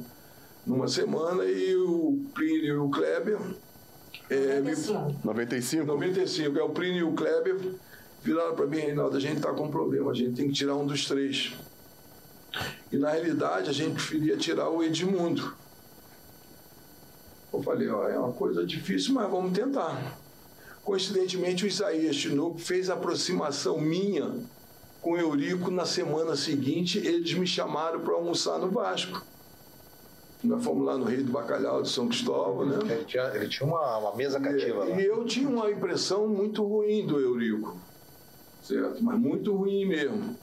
Numa 0.65 0.87
semana 0.87 1.45
e 1.45 1.75
o 1.75 2.19
Plínio 2.33 2.75
e 2.75 2.77
o 2.77 2.89
Kleber. 2.89 3.37
É, 4.29 4.59
95. 4.59 5.15
95? 5.23 5.85
95. 5.85 6.59
É 6.59 6.63
o 6.63 6.69
Plínio 6.69 6.99
e 6.99 7.03
o 7.03 7.13
Kleber 7.13 7.57
viraram 8.27 8.55
para 8.55 8.65
mim, 8.65 8.79
Reinaldo, 8.79 9.15
a 9.15 9.19
gente 9.21 9.37
está 9.37 9.53
com 9.53 9.63
um 9.63 9.71
problema, 9.71 10.11
a 10.11 10.13
gente 10.13 10.35
tem 10.35 10.47
que 10.47 10.53
tirar 10.53 10.75
um 10.75 10.85
dos 10.85 11.05
três. 11.05 11.53
E 12.91 12.97
na 12.97 13.11
realidade 13.11 13.69
a 13.69 13.73
gente 13.73 13.93
preferia 13.93 14.35
tirar 14.35 14.69
o 14.69 14.83
Edmundo. 14.83 15.55
Eu 17.53 17.63
falei, 17.63 17.87
ó, 17.89 18.07
é 18.09 18.19
uma 18.19 18.33
coisa 18.33 18.65
difícil, 18.65 19.13
mas 19.13 19.29
vamos 19.29 19.57
tentar. 19.57 20.19
Coincidentemente, 20.83 21.63
o 21.63 21.67
Isaías 21.67 22.17
Tinoco 22.17 22.59
fez 22.59 22.89
a 22.89 22.95
aproximação 22.95 23.79
minha 23.79 24.35
com 25.01 25.11
o 25.11 25.17
Eurico 25.17 25.71
na 25.71 25.85
semana 25.85 26.35
seguinte. 26.35 26.97
Eles 26.97 27.33
me 27.33 27.47
chamaram 27.47 28.01
para 28.01 28.13
almoçar 28.13 28.59
no 28.59 28.69
Vasco. 28.69 29.25
Nós 30.43 30.63
fomos 30.63 30.85
lá 30.85 30.97
no 30.97 31.05
Rio 31.05 31.23
do 31.23 31.31
Bacalhau 31.31 31.81
de 31.81 31.89
São 31.89 32.07
Cristóvão, 32.07 32.65
né? 32.65 32.77
Ele 32.93 33.05
tinha, 33.05 33.23
ele 33.33 33.47
tinha 33.47 33.67
uma, 33.67 33.97
uma, 33.97 34.15
mesa 34.15 34.39
cativa 34.39 34.85
e, 34.85 34.89
lá. 34.89 35.01
E 35.01 35.05
eu 35.05 35.25
tinha 35.25 35.49
uma 35.49 35.71
impressão 35.71 36.27
muito 36.27 36.63
ruim 36.63 37.05
do 37.05 37.19
Eurico 37.19 37.77
certo? 38.67 39.03
Mas 39.03 39.19
muito 39.19 39.55
ruim 39.55 39.85
mesmo. 39.85 40.35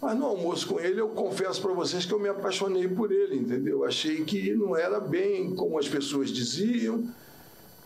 Mas 0.00 0.18
no 0.18 0.26
almoço 0.26 0.68
com 0.68 0.78
ele, 0.78 1.00
eu 1.00 1.08
confesso 1.08 1.60
para 1.60 1.72
vocês 1.72 2.04
que 2.04 2.12
eu 2.12 2.20
me 2.20 2.28
apaixonei 2.28 2.86
por 2.86 3.10
ele, 3.10 3.36
entendeu? 3.36 3.84
Achei 3.84 4.24
que 4.24 4.52
não 4.52 4.76
era 4.76 5.00
bem 5.00 5.54
como 5.54 5.78
as 5.78 5.88
pessoas 5.88 6.30
diziam. 6.30 7.08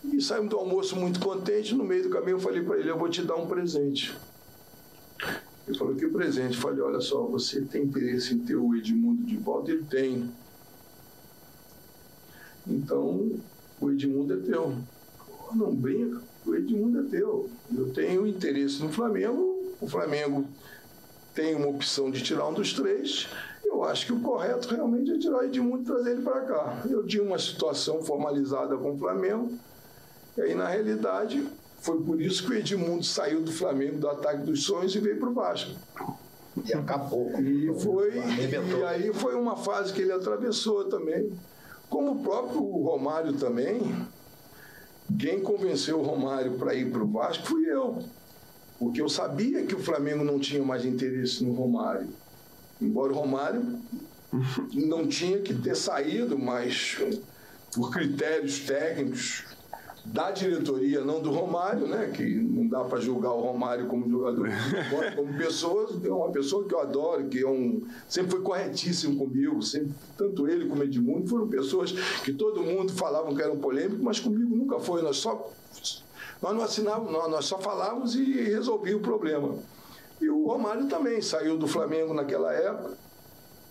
E 0.03 0.19
saímos 0.21 0.49
do 0.49 0.57
almoço 0.57 0.95
muito 0.95 1.19
contente. 1.19 1.73
No 1.73 1.83
meio 1.83 2.03
do 2.03 2.09
caminho, 2.09 2.35
eu 2.35 2.39
falei 2.39 2.61
para 2.61 2.77
ele: 2.77 2.89
Eu 2.89 2.97
vou 2.97 3.07
te 3.07 3.21
dar 3.21 3.35
um 3.35 3.47
presente. 3.47 4.15
Ele 5.67 5.77
falou: 5.77 5.95
Que 5.95 6.07
presente? 6.07 6.55
Eu 6.55 6.61
falei: 6.61 6.81
Olha 6.81 6.99
só, 6.99 7.23
você 7.23 7.61
tem 7.61 7.83
interesse 7.83 8.33
em 8.33 8.39
ter 8.39 8.55
o 8.55 8.75
Edmundo 8.75 9.23
de 9.23 9.37
volta? 9.37 9.71
Ele 9.71 9.83
tem. 9.83 10.29
Então, 12.67 13.31
o 13.79 13.91
Edmundo 13.91 14.33
é 14.33 14.37
teu. 14.37 14.75
não 15.55 15.73
brinca, 15.73 16.21
o 16.45 16.55
Edmundo 16.55 16.99
é 16.99 17.03
teu. 17.03 17.49
Eu 17.75 17.93
tenho 17.93 18.27
interesse 18.27 18.81
no 18.81 18.89
Flamengo, 18.89 19.60
o 19.81 19.87
Flamengo 19.87 20.45
tem 21.33 21.55
uma 21.55 21.67
opção 21.67 22.11
de 22.11 22.21
tirar 22.21 22.47
um 22.47 22.53
dos 22.53 22.73
três. 22.73 23.27
Eu 23.65 23.83
acho 23.83 24.05
que 24.05 24.13
o 24.13 24.19
correto 24.19 24.69
realmente 24.69 25.11
é 25.11 25.17
tirar 25.17 25.39
o 25.39 25.43
Edmundo 25.43 25.81
e 25.81 25.85
trazer 25.85 26.11
ele 26.11 26.21
para 26.21 26.41
cá. 26.41 26.83
Eu 26.89 27.05
tinha 27.05 27.23
uma 27.23 27.39
situação 27.39 28.03
formalizada 28.03 28.77
com 28.77 28.93
o 28.93 28.97
Flamengo, 28.97 29.51
e 30.37 30.41
aí, 30.41 30.55
na 30.55 30.67
realidade, 30.67 31.45
foi 31.81 31.99
por 32.01 32.21
isso 32.21 32.45
que 32.45 32.51
o 32.51 32.57
Edmundo 32.57 33.03
saiu 33.03 33.41
do 33.41 33.51
Flamengo, 33.51 33.97
do 33.97 34.09
ataque 34.09 34.43
dos 34.43 34.63
sonhos, 34.63 34.95
e 34.95 34.99
veio 34.99 35.19
para 35.19 35.29
o 35.29 35.33
Vasco. 35.33 35.71
E 36.65 36.73
acabou. 36.73 37.31
E, 37.39 37.73
foi, 37.79 38.17
e 38.17 38.83
aí 38.85 39.13
foi 39.13 39.35
uma 39.35 39.55
fase 39.55 39.93
que 39.93 40.01
ele 40.01 40.11
atravessou 40.11 40.85
também. 40.85 41.31
Como 41.89 42.11
o 42.11 42.19
próprio 42.23 42.61
Romário 42.61 43.33
também, 43.33 43.81
quem 45.19 45.41
convenceu 45.41 45.99
o 45.99 46.03
Romário 46.03 46.53
para 46.57 46.73
ir 46.73 46.91
para 46.91 47.03
o 47.03 47.07
Vasco 47.07 47.47
fui 47.47 47.65
eu. 47.65 47.99
Porque 48.81 48.99
eu 48.99 49.07
sabia 49.07 49.63
que 49.63 49.75
o 49.75 49.79
Flamengo 49.79 50.23
não 50.23 50.39
tinha 50.39 50.63
mais 50.63 50.83
interesse 50.83 51.43
no 51.43 51.53
Romário. 51.53 52.07
Embora 52.81 53.13
o 53.13 53.15
Romário 53.15 53.79
não 54.73 55.05
tinha 55.05 55.37
que 55.37 55.53
ter 55.53 55.75
saído, 55.75 56.35
mas 56.35 56.97
por 57.75 57.91
critérios 57.91 58.61
técnicos 58.61 59.45
da 60.03 60.31
diretoria, 60.31 61.01
não 61.01 61.21
do 61.21 61.29
Romário, 61.29 61.85
né? 61.85 62.11
Que 62.11 62.23
não 62.23 62.67
dá 62.67 62.83
para 62.83 62.99
julgar 62.99 63.31
o 63.33 63.41
Romário 63.41 63.85
como 63.85 64.09
jogador, 64.09 64.49
como 65.15 65.37
pessoa, 65.37 65.87
é 66.03 66.09
uma 66.09 66.31
pessoa 66.31 66.67
que 66.67 66.73
eu 66.73 66.79
adoro, 66.79 67.27
que 67.27 67.43
é 67.43 67.47
um, 67.47 67.83
sempre 68.09 68.31
foi 68.31 68.41
corretíssimo 68.41 69.15
comigo, 69.15 69.61
sempre, 69.61 69.91
tanto 70.17 70.47
ele 70.47 70.67
como 70.67 70.81
Edmundo 70.81 71.27
foram 71.27 71.47
pessoas 71.47 71.91
que 72.23 72.33
todo 72.33 72.63
mundo 72.63 72.91
falavam 72.93 73.35
que 73.35 73.43
eram 73.43 73.59
polêmicos, 73.59 74.01
mas 74.01 74.19
comigo 74.19 74.55
nunca 74.55 74.79
foi. 74.79 75.03
Nós 75.03 75.17
só 75.17 75.51
nós 76.41 76.55
não 76.55 76.63
assinávamos, 76.63 77.11
nós, 77.11 77.45
só 77.45 77.59
falávamos 77.59 78.15
e 78.15 78.41
resolvia 78.41 78.97
o 78.97 79.01
problema. 79.01 79.55
E 80.19 80.29
o 80.29 80.47
Romário 80.47 80.87
também 80.87 81.21
saiu 81.21 81.57
do 81.57 81.67
Flamengo 81.67 82.13
naquela 82.13 82.51
época 82.53 82.97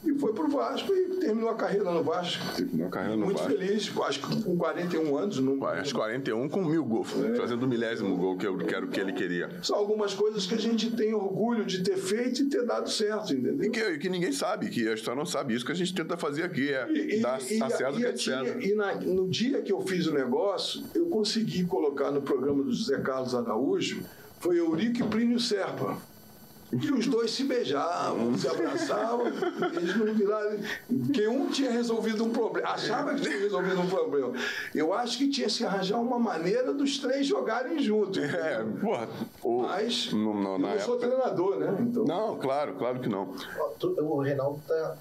e 0.03 0.15
foi 0.15 0.33
para 0.33 0.45
o 0.45 0.49
Vasco 0.49 0.93
e 0.95 1.17
terminou 1.17 1.51
a 1.51 1.55
carreira 1.55 1.91
no 1.91 2.03
Vasco. 2.03 2.57
Terminou 2.57 2.87
a 2.87 2.91
carreira 2.91 3.17
no 3.17 3.27
Muito 3.27 3.39
Vasco. 3.39 3.59
feliz, 3.59 3.93
acho 4.03 4.21
que 4.21 4.43
com 4.43 4.57
41 4.57 5.17
anos. 5.17 5.39
Não... 5.41 5.67
Acho 5.67 5.95
41 5.95 6.49
com 6.49 6.65
mil 6.65 6.85
gols, 6.85 7.09
é. 7.23 7.35
fazendo 7.35 7.65
o 7.65 7.69
milésimo 7.69 8.17
gol 8.17 8.37
que 8.37 8.47
eu 8.47 8.57
quero 8.59 8.89
que 8.89 8.99
ele 8.99 9.13
queria. 9.13 9.51
São 9.63 9.77
algumas 9.77 10.15
coisas 10.15 10.47
que 10.47 10.55
a 10.55 10.59
gente 10.59 10.91
tem 10.91 11.13
orgulho 11.15 11.65
de 11.65 11.83
ter 11.83 11.97
feito 11.97 12.43
e 12.43 12.49
ter 12.49 12.65
dado 12.65 12.91
certo, 12.91 13.35
entendeu? 13.35 13.67
E 13.67 13.71
que, 13.71 13.99
que 13.99 14.09
ninguém 14.09 14.33
sabe, 14.33 14.69
que 14.71 14.89
a 14.89 14.95
história 14.95 15.19
não 15.19 15.27
sabe. 15.27 15.55
Isso 15.55 15.65
que 15.65 15.73
a 15.73 15.77
gente 15.77 15.95
tenta 15.95 16.17
fazer 16.17 16.45
aqui 16.45 16.73
é 16.73 16.91
e, 16.91 17.21
dar 17.21 17.39
e, 17.39 17.59
César 17.59 17.91
o 17.91 17.97
que 17.97 18.07
é 18.07 18.17
César. 18.17 18.61
E 18.61 18.75
na, 18.75 18.95
no 18.95 19.29
dia 19.29 19.61
que 19.61 19.73
eu 19.73 19.81
fiz 19.83 20.07
o 20.07 20.15
negócio, 20.15 20.83
eu 20.95 21.07
consegui 21.07 21.65
colocar 21.65 22.11
no 22.11 22.23
programa 22.23 22.63
do 22.63 22.73
José 22.73 22.99
Carlos 23.01 23.35
Araújo, 23.35 24.03
foi 24.39 24.59
Eurico 24.59 25.01
e 25.01 25.03
Plínio 25.03 25.39
Serpa. 25.39 25.99
E 26.73 26.91
os 26.93 27.07
dois 27.07 27.33
se 27.33 27.45
beijavam, 27.45 28.37
se 28.39 28.47
abraçavam, 28.47 29.27
eles 29.75 29.97
não 29.97 30.15
viraram. 30.15 30.59
Porque 30.87 31.27
um 31.27 31.51
tinha 31.51 31.71
resolvido 31.71 32.25
um 32.25 32.31
problema, 32.31 32.69
achava 32.69 33.15
que 33.15 33.23
tinha 33.23 33.39
resolvido 33.39 33.81
um 33.81 33.89
problema. 33.89 34.33
Eu 34.75 34.93
acho 34.93 35.19
que 35.19 35.29
tinha 35.29 35.49
que 35.49 35.65
arranjar 35.65 36.01
uma 36.01 36.19
maneira 36.19 36.73
dos 36.73 36.99
três 36.99 37.27
jogarem 37.27 37.81
juntos. 37.81 38.23
É, 38.23 38.65
porra. 38.81 39.09
O, 39.43 39.63
Mas 39.63 40.13
no, 40.13 40.35
no, 40.35 40.55
eu 40.55 40.59
não 40.59 40.69
época... 40.69 40.85
sou 40.85 40.97
treinador, 40.97 41.59
né? 41.59 41.77
Então... 41.81 42.05
Não, 42.05 42.39
claro, 42.39 42.75
claro 42.77 43.01
que 43.01 43.09
não. 43.09 43.35
O 43.99 44.21
Reinaldo 44.21 44.61
tá, 44.67 44.97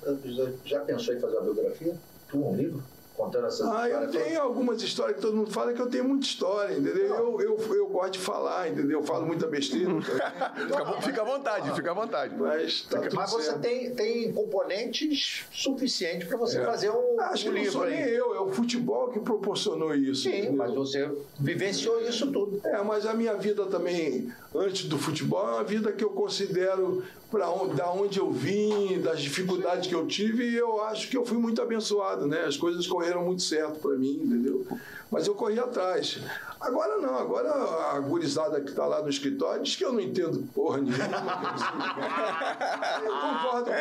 já 0.66 0.80
pensou 0.82 1.14
em 1.14 1.20
fazer 1.20 1.38
uma 1.38 1.54
biografia? 1.54 1.96
Tu, 2.30 2.38
um 2.38 2.56
livro? 2.56 2.84
Contando 3.20 3.48
essas 3.48 3.68
ah, 3.68 3.86
histórias? 3.86 4.16
eu 4.16 4.24
tenho 4.24 4.42
algumas 4.42 4.82
histórias 4.82 5.18
que 5.18 5.22
todo 5.22 5.36
mundo 5.36 5.52
fala 5.52 5.74
que 5.74 5.82
eu 5.82 5.88
tenho 5.90 6.06
muita 6.06 6.26
história, 6.26 6.74
entendeu? 6.74 7.08
Eu, 7.08 7.42
eu, 7.42 7.76
eu 7.76 7.88
gosto 7.88 8.14
de 8.14 8.20
falar, 8.20 8.70
entendeu? 8.70 9.00
Eu 9.00 9.04
falo 9.04 9.26
muita 9.26 9.46
besteira. 9.46 9.92
fica, 10.02 11.02
fica 11.02 11.22
à 11.22 11.26
vontade, 11.26 11.76
fica 11.76 11.92
à 11.92 11.94
vontade. 11.94 12.34
Mas, 12.38 12.84
tá 12.84 13.02
tudo 13.02 13.16
Mas 13.18 13.30
você 13.30 13.60
tem, 13.60 13.94
tem 13.94 14.32
componentes 14.32 15.46
suficientes 15.52 16.30
para 16.30 16.38
você 16.38 16.64
fazer 16.64 16.92
um, 16.92 17.20
Acho 17.20 17.44
que 17.44 17.50
um 17.50 17.52
não 17.52 17.60
livro 17.60 17.74
sou 17.74 17.86
nem 17.86 18.04
aí. 18.04 18.16
eu, 18.16 18.36
é 18.36 18.40
o 18.40 18.50
futebol 18.52 19.10
que 19.10 19.20
proporcionou 19.20 19.94
isso. 19.94 20.24
Sim, 20.24 20.30
entendeu? 20.30 20.54
mas 20.54 20.74
você 20.74 21.12
vivenciou 21.38 22.00
isso 22.02 22.32
tudo. 22.32 22.62
É, 22.64 22.82
mas 22.82 23.06
a 23.06 23.14
minha 23.14 23.34
vida 23.34 23.66
também, 23.66 24.32
antes 24.56 24.88
do 24.88 24.98
futebol, 24.98 25.46
é 25.46 25.54
uma 25.56 25.64
vida 25.66 25.92
que 25.92 26.06
eu 26.06 26.12
considero 26.12 27.04
para 27.30 27.50
onde, 27.50 27.76
da 27.76 27.92
onde 27.92 28.20
eu 28.20 28.32
vim, 28.32 29.00
das 29.02 29.22
dificuldades 29.22 29.88
que 29.88 29.94
eu 29.94 30.08
tive, 30.08 30.50
e 30.50 30.56
eu 30.58 30.82
acho 30.84 31.08
que 31.10 31.16
eu 31.16 31.26
fui 31.26 31.38
muito 31.38 31.62
abençoado, 31.62 32.26
né? 32.26 32.46
As 32.46 32.58
coisas 32.58 32.88
correram 32.88 33.24
muito 33.24 33.44
certo 33.44 33.80
para 33.80 33.96
mim, 33.96 34.22
entendeu? 34.24 34.66
Mas 35.12 35.28
eu 35.28 35.36
corri 35.36 35.60
atrás. 35.60 36.20
Agora 36.60 36.98
não, 36.98 37.18
agora 37.18 37.52
a 37.94 38.00
gurizada 38.00 38.62
que 38.62 38.70
está 38.70 38.86
lá 38.86 39.02
no 39.02 39.10
escritório 39.10 39.64
diz 39.64 39.76
que 39.76 39.86
eu 39.86 39.94
não 39.94 40.00
entendo 40.00 40.48
porra 40.54 40.80
nenhuma. 40.80 41.06
eu 43.04 43.12
concordo 43.12 43.72
com 43.72 43.76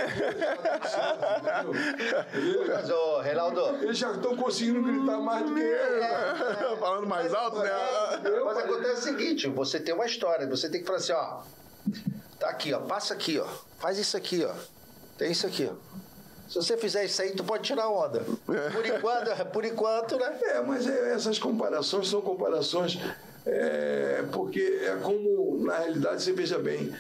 eles. 2.35 2.69
Mas, 2.69 2.91
ô, 2.91 3.21
Reinaldo, 3.21 3.61
Eles 3.83 3.99
já 3.99 4.13
estão 4.13 4.37
conseguindo 4.37 4.83
gritar 4.83 5.21
mais 5.21 5.47
do 5.49 5.55
que 5.55 5.61
eu. 5.61 6.77
Falando 6.81 7.07
mais 7.07 7.35
alto, 7.35 7.59
né? 7.59 7.71
mas 8.45 8.59
acontece 8.59 9.01
o 9.01 9.03
seguinte, 9.03 9.49
você 9.49 9.81
tem 9.81 9.95
uma 9.95 10.07
história, 10.07 10.47
você 10.47 10.71
tem 10.71 10.81
que 10.81 10.87
falar 10.87 10.99
assim, 10.99 11.13
ó, 11.13 11.41
tá 12.39 12.49
aqui, 12.49 12.73
ó, 12.73 12.81
passa 12.81 13.15
aqui, 13.15 13.39
ó, 13.39 13.47
faz 13.79 13.99
isso 13.99 14.17
aqui, 14.17 14.45
ó, 14.45 14.53
tem 15.17 15.33
isso 15.33 15.47
aqui, 15.47 15.69
ó. 15.71 15.75
Se 16.49 16.55
você 16.55 16.79
fizer 16.79 17.05
isso 17.05 17.21
aí, 17.21 17.33
tu 17.33 17.45
pode 17.45 17.65
tirar 17.65 17.89
onda. 17.91 18.25
Por 18.47 18.87
enquanto, 18.87 19.47
por 19.53 19.65
enquanto, 19.67 20.17
né? 20.17 20.39
É, 20.43 20.61
mas 20.63 20.87
é- 20.87 21.13
essas 21.13 21.39
comparações 21.39 22.09
são 22.09 22.23
comparações 22.23 22.99
é, 23.45 24.25
porque 24.33 24.61
é 24.61 24.97
como, 25.03 25.63
na 25.65 25.77
realidade, 25.79 26.23
você 26.23 26.33
veja 26.33 26.59
bem, 26.59 26.95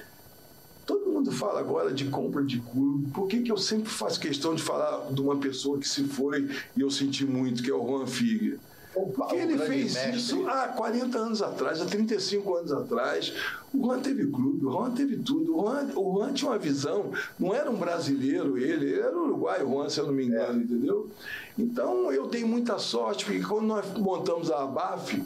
todo 0.87 1.11
mundo 1.11 1.33
fala 1.33 1.61
agora 1.61 1.93
de 1.93 2.07
compra 2.07 2.43
de 2.43 2.61
clube, 2.61 3.11
por 3.13 3.27
que, 3.27 3.43
que 3.43 3.53
eu 3.53 3.57
sempre 3.57 3.91
faço 3.91 4.21
questão 4.21 4.55
de 4.55 4.63
falar 4.63 5.11
de 5.13 5.21
uma 5.21 5.37
pessoa 5.39 5.79
que 5.79 5.89
se 5.89 6.05
foi 6.05 6.49
e 6.77 6.81
eu 6.81 6.91
senti 6.91 7.25
muito, 7.25 7.63
que 7.63 7.71
é 7.71 7.75
o 7.75 7.87
Juan 7.87 8.07
Figue? 8.07 8.59
Porque 9.07 9.37
ele 9.37 9.59
fez 9.59 9.95
mestre. 9.95 10.17
isso 10.17 10.49
há 10.49 10.69
40 10.69 11.19
anos 11.19 11.43
atrás, 11.43 11.81
há 11.81 11.87
35 11.87 12.55
anos 12.57 12.73
atrás. 12.73 13.33
O 13.73 13.79
Juan 13.79 14.01
teve 14.01 14.27
clube, 14.27 14.65
o 14.65 14.73
Juan 14.73 14.91
teve 14.93 15.17
tudo. 15.19 15.57
O 15.57 15.63
Juan, 15.63 15.91
o 15.95 16.19
Juan 16.19 16.33
tinha 16.33 16.51
uma 16.51 16.59
visão, 16.59 17.13
não 17.39 17.55
era 17.55 17.71
um 17.71 17.77
brasileiro 17.77 18.57
ele, 18.57 18.87
ele 18.87 19.01
era 19.01 19.17
uruguaio, 19.17 19.67
o 19.69 19.73
Juan, 19.73 19.89
se 19.89 20.01
eu 20.01 20.07
não 20.07 20.13
me 20.13 20.25
engano, 20.25 20.63
entendeu? 20.63 21.11
Então 21.59 22.13
eu 22.13 22.27
dei 22.27 22.45
muita 22.45 22.79
sorte, 22.79 23.25
porque 23.25 23.43
quando 23.43 23.67
nós 23.67 23.87
montamos 23.99 24.51
a 24.51 24.63
ABAF, 24.63 25.23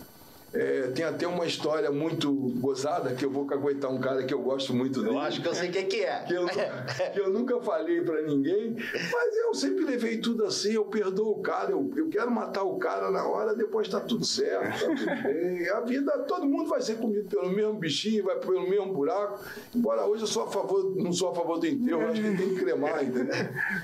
é, 0.55 0.88
tem 0.94 1.05
até 1.05 1.26
uma 1.26 1.46
história 1.46 1.90
muito 1.90 2.30
gozada, 2.61 3.14
que 3.14 3.24
eu 3.24 3.30
vou 3.30 3.46
caguetar 3.46 3.90
um 3.90 3.98
cara 3.98 4.22
que 4.22 4.34
eu 4.34 4.40
gosto 4.40 4.74
muito 4.74 5.03
dele 5.03 5.14
Eu 5.14 5.20
acho 5.20 5.40
que 5.40 5.48
eu 5.48 5.55
sei 5.55 5.70
quem 5.70 5.86
que 5.86 6.03
é. 6.03 6.24
que 6.24 6.34
eu, 6.34 6.46
que 6.46 7.20
eu 7.20 7.30
nunca 7.30 7.59
falei 7.61 8.03
pra 8.03 8.20
ninguém, 8.22 8.76
mas 8.76 9.36
eu 9.36 9.55
sempre 9.55 9.84
levei 9.84 10.18
tudo 10.18 10.44
assim, 10.44 10.72
eu 10.72 10.84
perdoo 10.84 11.30
o 11.32 11.42
cara, 11.42 11.70
eu, 11.70 11.90
eu 11.96 12.09
quero 12.09 12.30
matar 12.30 12.64
o 12.64 12.76
cara 12.78 13.11
na 13.11 13.26
hora, 13.26 13.55
depois 13.55 13.88
tá 13.88 14.00
tudo 14.00 14.24
certo, 14.24 14.80
tá 14.80 14.86
tudo 14.94 15.22
bem. 15.22 15.68
A 15.70 15.80
vida, 15.80 16.12
todo 16.28 16.44
mundo 16.46 16.68
vai 16.68 16.82
ser 16.82 16.96
comido 16.96 17.28
pelo 17.28 17.48
mesmo 17.50 17.74
bichinho, 17.74 18.24
vai 18.24 18.36
pelo 18.36 18.68
mesmo 18.68 18.92
buraco, 18.92 19.40
embora 19.74 20.05
hoje 20.05 20.24
eu 20.24 20.28
sou 20.28 20.44
a 20.44 20.48
favor, 20.48 20.94
não 20.96 21.12
sou 21.12 21.30
a 21.30 21.34
favor 21.34 21.59
do 21.59 21.66
enterro, 21.66 22.03
acho 22.03 22.20
que 22.20 22.36
tem 22.36 22.48
que 22.50 22.57
cremar, 22.57 23.03
entendeu? 23.03 23.34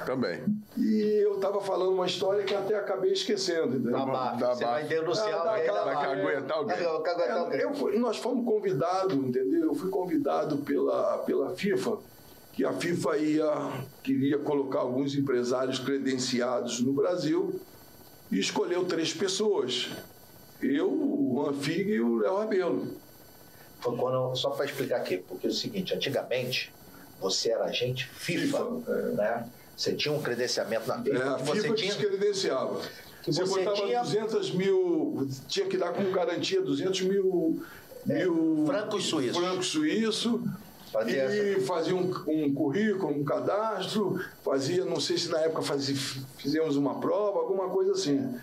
Também. 0.04 0.40
E 0.76 1.22
eu 1.24 1.38
tava 1.40 1.60
falando 1.60 1.92
uma 1.92 2.06
história 2.06 2.44
que 2.44 2.54
até 2.54 2.76
acabei 2.76 3.12
esquecendo, 3.12 3.76
entendeu? 3.76 4.06
BAF. 4.06 4.38
Da 4.38 4.54
Você 4.54 4.64
vai 4.64 4.84
denunciar 4.84 5.40
Ah, 5.40 5.44
da 5.44 5.84
Vai 5.84 5.94
caguetar 5.94 6.57
É, 7.52 7.64
eu 7.64 7.74
fui- 7.74 7.98
nós 7.98 8.16
fomos 8.18 8.44
convidados, 8.44 9.14
entendeu? 9.14 9.64
Eu 9.64 9.74
fui 9.74 9.90
convidado 9.90 10.59
pela, 10.59 11.18
pela 11.18 11.54
FIFA, 11.54 11.98
que 12.52 12.64
a 12.64 12.72
FIFA 12.72 13.16
ia, 13.18 13.52
queria 14.02 14.38
colocar 14.38 14.80
alguns 14.80 15.14
empresários 15.14 15.78
credenciados 15.78 16.80
no 16.80 16.92
Brasil 16.92 17.61
e 18.30 18.38
escolheu 18.38 18.84
três 18.84 19.12
pessoas. 19.12 19.88
Eu, 20.61 20.90
o 20.90 21.34
Juan 21.44 21.52
Figue 21.54 21.92
e 21.92 22.00
o 22.00 22.18
Léo 22.18 22.36
Rabelo. 22.38 22.88
Foi 23.80 23.96
quando, 23.96 24.34
só 24.34 24.50
para 24.50 24.64
explicar 24.64 24.96
aqui, 24.96 25.18
porque 25.18 25.46
é 25.46 25.50
o 25.50 25.52
seguinte, 25.52 25.94
antigamente 25.94 26.72
você 27.20 27.50
era 27.50 27.64
agente 27.66 28.09
FIFA, 28.09 28.59
FIFA, 28.59 28.90
é. 28.92 29.02
né? 29.14 29.48
Você 29.76 29.94
tinha 29.94 30.12
um 30.12 30.20
credenciamento 30.20 30.88
na 30.88 31.00
FIFA, 31.00 31.16
É, 31.16 31.28
a 31.28 31.34
que 31.34 31.42
você 31.44 31.61
FIFA 31.62 31.74
tinha, 31.74 31.94
descredenciava. 31.94 32.80
Você, 33.32 33.44
você 33.44 33.64
botava 33.64 33.86
tinha- 33.86 34.02
200 34.02 34.52
mil, 34.54 35.28
tinha 35.48 35.66
que 35.66 35.76
dar 35.76 35.92
como 35.92 36.10
garantia 36.10 36.60
200 36.62 37.02
mil, 37.02 37.60
mil 38.06 38.64
francos 38.66 39.06
suíços. 39.06 39.36
francos 39.36 39.66
suíço, 39.68 40.42
e 41.06 41.60
fazia 41.62 41.94
um, 41.94 42.10
um 42.26 42.54
currículo, 42.54 43.12
um 43.12 43.24
cadastro, 43.24 44.18
fazia, 44.42 44.84
não 44.84 44.98
sei 45.00 45.18
se 45.18 45.28
na 45.28 45.38
época 45.40 45.62
fazia, 45.62 45.94
fizemos 46.38 46.76
uma 46.76 46.94
prova, 47.00 47.38
alguma 47.40 47.68
coisa 47.68 47.92
assim. 47.92 48.34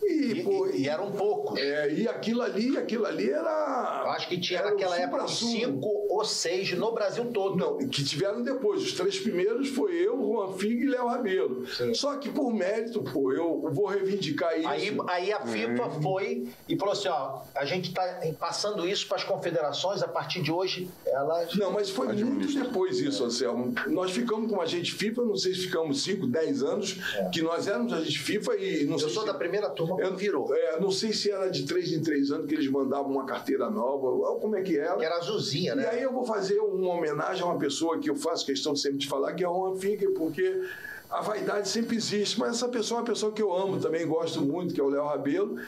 E, 0.00 0.30
e, 0.30 0.44
pô, 0.44 0.68
e- 0.68 0.82
e 0.82 0.88
eram 0.88 1.10
poucos. 1.10 1.58
é, 1.58 1.92
e 1.92 2.06
aquilo 2.06 2.40
ali, 2.42 2.76
aquilo 2.76 3.04
ali 3.04 3.28
era. 3.30 4.02
Eu 4.04 4.10
acho 4.12 4.28
que 4.28 4.38
tinha 4.40 4.62
naquela 4.62 4.96
época 4.96 5.26
cinco 5.26 5.88
ou 6.18 6.24
seis 6.24 6.72
no 6.72 6.92
Brasil 6.92 7.24
todo. 7.32 7.56
Não, 7.56 7.78
que 7.78 8.04
tiveram 8.04 8.42
depois. 8.42 8.82
Os 8.82 8.92
três 8.92 9.18
primeiros 9.18 9.68
foi 9.68 9.92
eu, 9.94 10.16
Juan 10.18 10.52
Figue 10.54 10.84
e 10.84 10.88
Léo 10.88 11.06
Rabelo. 11.06 11.66
Sim. 11.66 11.94
Só 11.94 12.16
que 12.16 12.28
por 12.28 12.52
mérito, 12.52 13.02
pô, 13.02 13.32
eu 13.32 13.60
vou 13.72 13.86
reivindicar 13.86 14.58
isso. 14.58 14.68
Aí, 14.68 14.96
aí 15.08 15.32
a 15.32 15.40
FIFA 15.46 15.84
Uhum. 15.86 16.02
foi 16.02 16.48
e 16.68 16.76
falou 16.76 16.92
assim: 16.92 17.08
ó, 17.08 17.40
a 17.54 17.64
gente 17.64 17.88
está 17.90 18.02
passando 18.38 18.86
isso 18.88 19.06
para 19.06 19.16
as 19.18 19.24
confederações, 19.24 20.02
a 20.02 20.08
partir 20.08 20.42
de 20.42 20.50
hoje 20.52 20.88
elas. 21.06 21.54
Não, 21.56 21.70
mas 21.72 21.90
foi 21.90 22.06
muito 22.08 22.22
Administra. 22.22 22.64
depois 22.64 22.98
isso, 23.00 23.24
Anselmo. 23.24 23.74
Nós 23.86 24.10
ficamos 24.10 24.50
com 24.50 24.60
a 24.60 24.66
gente 24.66 24.92
FIFA, 24.92 25.22
não 25.22 25.36
sei 25.36 25.54
se 25.54 25.60
ficamos 25.62 26.02
5, 26.02 26.26
10 26.26 26.62
anos, 26.62 26.96
que 27.32 27.42
nós 27.42 27.66
éramos 27.68 27.92
a 27.92 28.00
gente 28.00 28.18
FIFA 28.18 28.56
e 28.56 28.84
não 28.84 28.92
É. 28.92 28.94
Eu 28.94 28.98
sei 29.00 29.08
sou 29.10 29.22
se... 29.22 29.28
da 29.28 29.34
primeira 29.34 29.68
turma 29.70 29.96
que 29.96 30.02
Eu- 30.02 30.16
virou, 30.16 30.54
É, 30.54 30.80
não 30.80 30.90
sei 30.90 31.12
se 31.12 31.30
era 31.30 31.48
de 31.50 31.64
três 31.64 31.92
em 31.92 32.02
três 32.02 32.30
anos 32.30 32.46
que 32.48 32.54
eles 32.54 32.68
mandavam 32.70 33.10
uma 33.12 33.24
carteira 33.26 33.70
nova, 33.70 34.06
ou 34.08 34.36
como 34.40 34.56
é 34.56 34.62
que 34.62 34.76
era. 34.78 34.96
que 34.96 35.04
era 35.04 35.16
azulzinha, 35.16 35.72
E 35.72 35.76
né? 35.76 35.88
aí 35.90 36.02
eu 36.08 36.12
vou 36.12 36.24
fazer 36.24 36.58
uma 36.58 36.94
homenagem 36.94 37.42
a 37.42 37.46
uma 37.46 37.58
pessoa 37.58 37.98
que 37.98 38.10
eu 38.10 38.16
faço 38.16 38.44
questão 38.44 38.72
de 38.72 38.80
sempre 38.80 38.98
de 38.98 39.06
falar, 39.06 39.34
que 39.34 39.44
é 39.44 39.48
o 39.48 39.52
Juan 39.52 39.76
Figue, 39.78 40.08
porque 40.08 40.62
a 41.10 41.20
vaidade 41.20 41.68
sempre 41.68 41.96
existe, 41.96 42.38
mas 42.40 42.56
essa 42.56 42.68
pessoa 42.68 42.98
é 42.98 43.00
uma 43.02 43.06
pessoa 43.06 43.30
que 43.30 43.42
eu 43.42 43.54
amo 43.54 43.78
também, 43.78 44.06
gosto 44.06 44.40
muito, 44.40 44.74
que 44.74 44.80
é 44.80 44.84
o 44.84 44.88
Léo 44.88 45.04
Rabelo. 45.04 45.58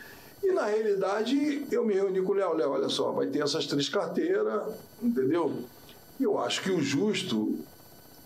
E 0.42 0.52
na 0.52 0.64
realidade 0.64 1.66
eu 1.70 1.84
me 1.84 1.92
reuni 1.92 2.22
com 2.22 2.32
o 2.32 2.34
Léo, 2.34 2.54
Léo, 2.54 2.70
olha 2.70 2.88
só, 2.88 3.12
vai 3.12 3.26
ter 3.26 3.42
essas 3.42 3.66
três 3.66 3.88
carteiras, 3.88 4.62
entendeu? 5.02 5.52
E 6.18 6.22
eu 6.22 6.38
acho 6.38 6.62
que 6.62 6.70
o 6.70 6.80
justo 6.80 7.58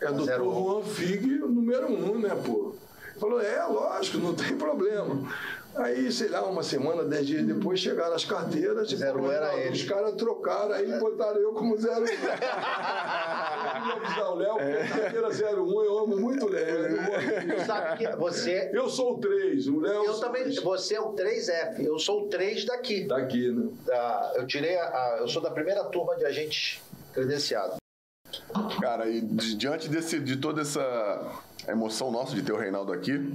é 0.01 0.11
do 0.13 0.25
Zero. 0.25 0.45
Juan 0.45 0.83
Figue, 0.83 1.39
número 1.39 1.93
um, 1.93 2.19
né, 2.19 2.35
pô? 2.47 2.75
Ele 3.11 3.21
Falou, 3.21 3.41
é, 3.41 3.65
lógico, 3.65 4.19
não 4.19 4.35
tem 4.35 4.57
problema. 4.57 5.29
Aí, 5.77 6.11
sei 6.13 6.29
lá, 6.29 6.45
uma 6.45 6.63
semana, 6.63 7.03
dez 7.05 7.27
dias 7.27 7.45
depois, 7.45 7.81
chegaram 7.81 8.15
as 8.15 8.25
carteiras. 8.25 8.89
Zero 8.91 9.23
um 9.25 9.31
era 9.31 9.57
ele. 9.57 9.71
Os 9.75 9.83
caras 9.83 10.15
trocaram, 10.15 10.73
aí 10.73 10.99
botaram 11.01 11.41
eu 11.41 11.53
como 11.53 11.77
zero 11.77 12.03
um. 12.03 12.05
Eu 13.85 13.97
avisar 13.97 14.31
o 14.31 14.35
Léo, 14.37 14.55
porque 14.57 14.89
carteira 14.99 15.29
01, 15.29 15.83
eu 15.85 15.99
amo 15.99 16.17
muito 16.17 16.47
o 16.47 16.49
Léo. 16.49 16.97
é. 16.97 17.55
Tu 17.57 17.67
sabe 17.67 17.99
que 17.99 18.17
você. 18.17 18.71
Eu 18.73 18.89
sou 18.89 19.15
o 19.17 19.19
3, 19.19 19.67
o 19.69 19.81
Léo. 19.81 20.05
Eu 20.05 20.19
também. 20.21 20.51
Você 20.55 20.95
é 20.95 21.01
o 21.01 21.13
3F, 21.13 21.81
eu 21.85 21.99
sou 21.99 22.25
o 22.25 22.29
3 22.29 22.65
daqui. 22.65 23.05
Tá 23.07 23.19
aqui, 23.19 23.51
né? 23.51 23.69
Da- 23.85 24.33
eu 24.37 24.47
tirei 24.47 24.77
a, 24.79 24.85
a- 24.87 25.17
Eu 25.21 25.29
sou 25.29 25.43
da 25.43 25.51
primeira 25.51 25.85
turma 25.85 26.17
de 26.17 26.25
agentes 26.25 26.81
credenciados. 27.13 27.77
Cara, 28.81 29.07
e 29.09 29.21
di- 29.21 29.55
diante 29.55 29.89
desse, 29.89 30.19
de 30.19 30.37
toda 30.37 30.63
essa 30.63 31.21
emoção 31.69 32.11
nossa 32.11 32.35
de 32.35 32.43
ter 32.43 32.53
o 32.53 32.57
Reinaldo 32.57 32.91
aqui, 32.93 33.33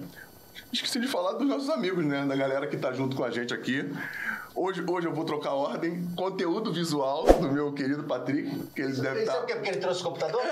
esqueci 0.72 1.00
de 1.00 1.08
falar 1.08 1.34
dos 1.34 1.48
nossos 1.48 1.70
amigos, 1.70 2.06
né? 2.06 2.26
Da 2.26 2.36
galera 2.36 2.68
que 2.68 2.78
tá 2.78 2.92
junto 2.94 3.16
com 3.16 3.24
a 3.24 3.32
gente 3.32 3.54
aqui. 3.54 3.92
Hoje, 4.56 4.84
hoje 4.88 5.08
eu 5.08 5.14
vou 5.14 5.24
trocar 5.26 5.54
ordem, 5.54 6.08
conteúdo 6.16 6.74
visual 6.74 7.26
do 7.26 7.52
meu 7.52 7.72
querido 7.74 8.04
Patrick, 8.04 8.50
que 8.76 8.82
ele 8.82 8.94
deve 8.94 9.22
estar. 9.22 9.34
sabe 9.34 9.42
por 9.42 9.48
quê? 9.48 9.54
Porque 9.56 9.70
ele 9.70 9.78
trouxe 9.78 10.02
o 10.02 10.06
computador? 10.06 10.42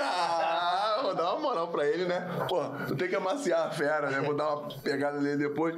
Ah, 0.98 1.00
vou 1.02 1.14
dar 1.14 1.32
uma 1.34 1.40
moral 1.40 1.68
pra 1.68 1.86
ele, 1.86 2.06
né? 2.06 2.26
Pô, 2.48 2.60
tu 2.88 2.96
tem 2.96 3.08
que 3.08 3.14
amaciar 3.14 3.68
a 3.68 3.70
fera, 3.70 4.10
né? 4.10 4.20
Vou 4.20 4.34
dar 4.34 4.56
uma 4.56 4.68
pegada 4.80 5.20
nele 5.20 5.36
depois. 5.36 5.76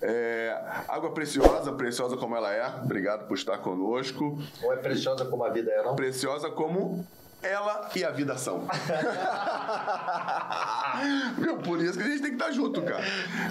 É, 0.00 0.56
água 0.86 1.10
preciosa, 1.10 1.72
preciosa 1.72 2.16
como 2.16 2.36
ela 2.36 2.52
é. 2.52 2.64
Obrigado 2.84 3.26
por 3.26 3.36
estar 3.36 3.58
conosco. 3.58 4.38
Não 4.62 4.72
é 4.72 4.76
preciosa 4.76 5.24
como 5.24 5.42
a 5.42 5.50
vida 5.50 5.72
é, 5.72 5.82
não? 5.82 5.96
Preciosa 5.96 6.48
como 6.50 7.04
ela 7.42 7.88
e 7.94 8.04
a 8.04 8.10
vida 8.10 8.36
são. 8.36 8.66
Meu, 11.38 11.56
por 11.58 11.82
isso 11.82 11.98
que 11.98 12.04
a 12.04 12.08
gente 12.08 12.22
tem 12.22 12.30
que 12.30 12.36
estar 12.36 12.50
junto, 12.52 12.80
cara. 12.82 13.02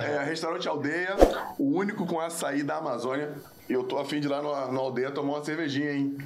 É, 0.03 0.23
restaurante 0.23 0.67
Aldeia, 0.67 1.15
o 1.57 1.77
único 1.77 2.05
com 2.05 2.19
açaí 2.19 2.63
da 2.63 2.77
Amazônia. 2.77 3.33
Eu 3.67 3.83
tô 3.83 3.97
afim 3.99 4.19
de 4.19 4.27
ir 4.27 4.29
lá 4.29 4.41
no 4.41 4.79
Aldeia 4.79 5.11
tomar 5.11 5.33
uma 5.33 5.43
cervejinha, 5.43 5.91
hein? 5.91 6.17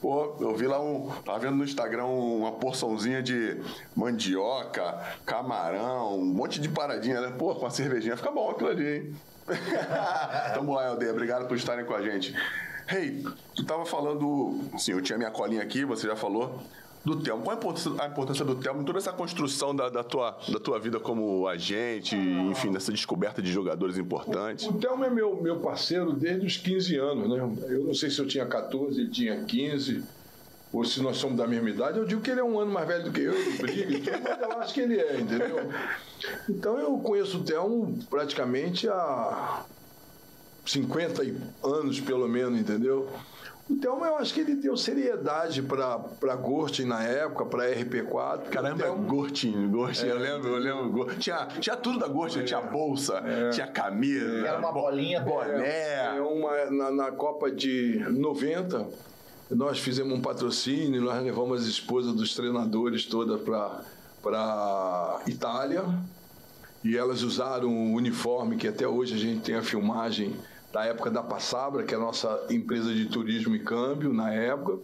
Pô, 0.00 0.36
eu 0.40 0.54
vi 0.56 0.66
lá 0.66 0.80
um. 0.80 1.10
Tava 1.24 1.38
vendo 1.38 1.54
no 1.54 1.64
Instagram 1.64 2.06
uma 2.06 2.52
porçãozinha 2.52 3.22
de 3.22 3.60
mandioca, 3.94 5.00
camarão, 5.24 6.18
um 6.18 6.24
monte 6.24 6.60
de 6.60 6.68
paradinha, 6.68 7.20
né? 7.20 7.32
Pô, 7.38 7.54
com 7.54 7.66
a 7.66 7.70
cervejinha 7.70 8.16
fica 8.16 8.32
bom 8.32 8.50
aquilo 8.50 8.70
ali, 8.70 8.96
hein? 8.96 9.16
Tamo 10.54 10.74
lá, 10.74 10.88
Helder. 10.88 11.10
Obrigado 11.10 11.46
por 11.46 11.56
estarem 11.56 11.84
com 11.84 11.94
a 11.94 12.02
gente. 12.02 12.34
Hey, 12.88 13.22
tu 13.54 13.64
tava 13.64 13.86
falando. 13.86 14.60
Sim, 14.76 14.92
eu 14.92 15.00
tinha 15.00 15.16
minha 15.16 15.30
colinha 15.30 15.62
aqui, 15.62 15.84
você 15.84 16.08
já 16.08 16.16
falou. 16.16 16.60
Do 17.04 17.16
Telmo. 17.16 17.42
Qual 17.42 17.56
a 17.56 17.58
importância, 17.58 17.90
a 17.98 18.06
importância 18.06 18.44
do 18.44 18.54
Telmo 18.54 18.82
em 18.82 18.84
toda 18.84 18.98
essa 18.98 19.12
construção 19.12 19.74
da, 19.74 19.88
da, 19.88 20.04
tua, 20.04 20.38
da 20.48 20.60
tua 20.60 20.78
vida 20.78 21.00
como 21.00 21.48
agente, 21.48 22.14
enfim, 22.14 22.70
nessa 22.70 22.92
descoberta 22.92 23.42
de 23.42 23.50
jogadores 23.50 23.98
importantes? 23.98 24.66
O 24.66 24.74
Telmo 24.74 25.04
é 25.04 25.10
meu, 25.10 25.42
meu 25.42 25.58
parceiro 25.58 26.12
desde 26.12 26.46
os 26.46 26.56
15 26.56 26.96
anos, 26.96 27.28
né? 27.28 27.38
Eu 27.68 27.84
não 27.84 27.94
sei 27.94 28.08
se 28.08 28.20
eu 28.20 28.26
tinha 28.26 28.46
14, 28.46 29.00
ele 29.00 29.10
tinha 29.10 29.42
15 29.42 30.04
ou 30.72 30.84
se 30.84 31.02
nós 31.02 31.18
somos 31.18 31.36
da 31.36 31.46
mesma 31.46 31.68
idade, 31.68 31.98
eu 31.98 32.06
digo 32.06 32.22
que 32.22 32.30
ele 32.30 32.40
é 32.40 32.44
um 32.44 32.58
ano 32.58 32.72
mais 32.72 32.88
velho 32.88 33.04
do 33.04 33.12
que 33.12 33.20
eu, 33.20 33.34
briga, 33.60 34.18
mas 34.24 34.40
eu 34.40 34.52
acho 34.58 34.72
que 34.72 34.80
ele 34.80 34.98
é, 34.98 35.20
entendeu? 35.20 35.70
Então 36.48 36.78
eu 36.78 36.96
conheço 36.98 37.38
o 37.38 37.44
Telmo 37.44 37.98
praticamente 38.08 38.88
há 38.88 39.64
50 40.64 41.22
anos, 41.62 42.00
pelo 42.00 42.26
menos, 42.26 42.58
entendeu? 42.58 43.06
O 43.72 43.76
Thelma, 43.76 44.06
eu 44.06 44.16
acho 44.16 44.34
que 44.34 44.40
ele 44.40 44.54
deu 44.54 44.76
seriedade 44.76 45.62
para 45.62 46.36
Gortin 46.36 46.84
na 46.84 47.02
época, 47.02 47.46
para 47.46 47.74
RP4. 47.74 48.50
Caramba, 48.50 48.84
Thelma... 48.84 49.08
Gortin, 49.08 49.70
Gortin, 49.70 50.04
é, 50.04 50.10
eu 50.10 50.18
lembro, 50.18 50.48
eu 50.50 50.58
lembro. 50.58 51.14
Tinha, 51.16 51.46
tinha 51.58 51.74
tudo 51.74 51.98
da 51.98 52.06
Gortin, 52.06 52.40
é, 52.40 52.42
tinha 52.42 52.60
bolsa, 52.60 53.22
é, 53.24 53.48
tinha 53.48 53.66
camisa. 53.66 54.46
Era 54.46 54.58
uma 54.58 54.70
bolinha. 54.70 55.22
Boné. 55.22 56.16
É, 56.16 56.20
uma, 56.20 56.70
na, 56.70 56.90
na 56.90 57.12
Copa 57.12 57.50
de 57.50 58.04
90, 58.10 58.86
nós 59.50 59.78
fizemos 59.78 60.12
um 60.12 60.20
patrocínio, 60.20 61.00
nós 61.00 61.22
levamos 61.22 61.62
as 61.62 61.66
esposas 61.66 62.12
dos 62.12 62.34
treinadores 62.34 63.06
todas 63.06 63.40
para 63.40 65.20
Itália. 65.26 65.82
E 66.84 66.94
elas 66.94 67.22
usaram 67.22 67.70
o 67.70 67.94
uniforme 67.94 68.56
que 68.56 68.68
até 68.68 68.86
hoje 68.86 69.14
a 69.14 69.18
gente 69.18 69.40
tem 69.40 69.54
a 69.54 69.62
filmagem 69.62 70.36
da 70.72 70.84
época 70.84 71.10
da 71.10 71.22
Passabra, 71.22 71.82
que 71.82 71.94
é 71.94 71.96
a 71.96 72.00
nossa 72.00 72.46
empresa 72.50 72.92
de 72.94 73.06
turismo 73.06 73.54
e 73.54 73.58
câmbio 73.58 74.12
na 74.12 74.32
época. 74.32 74.78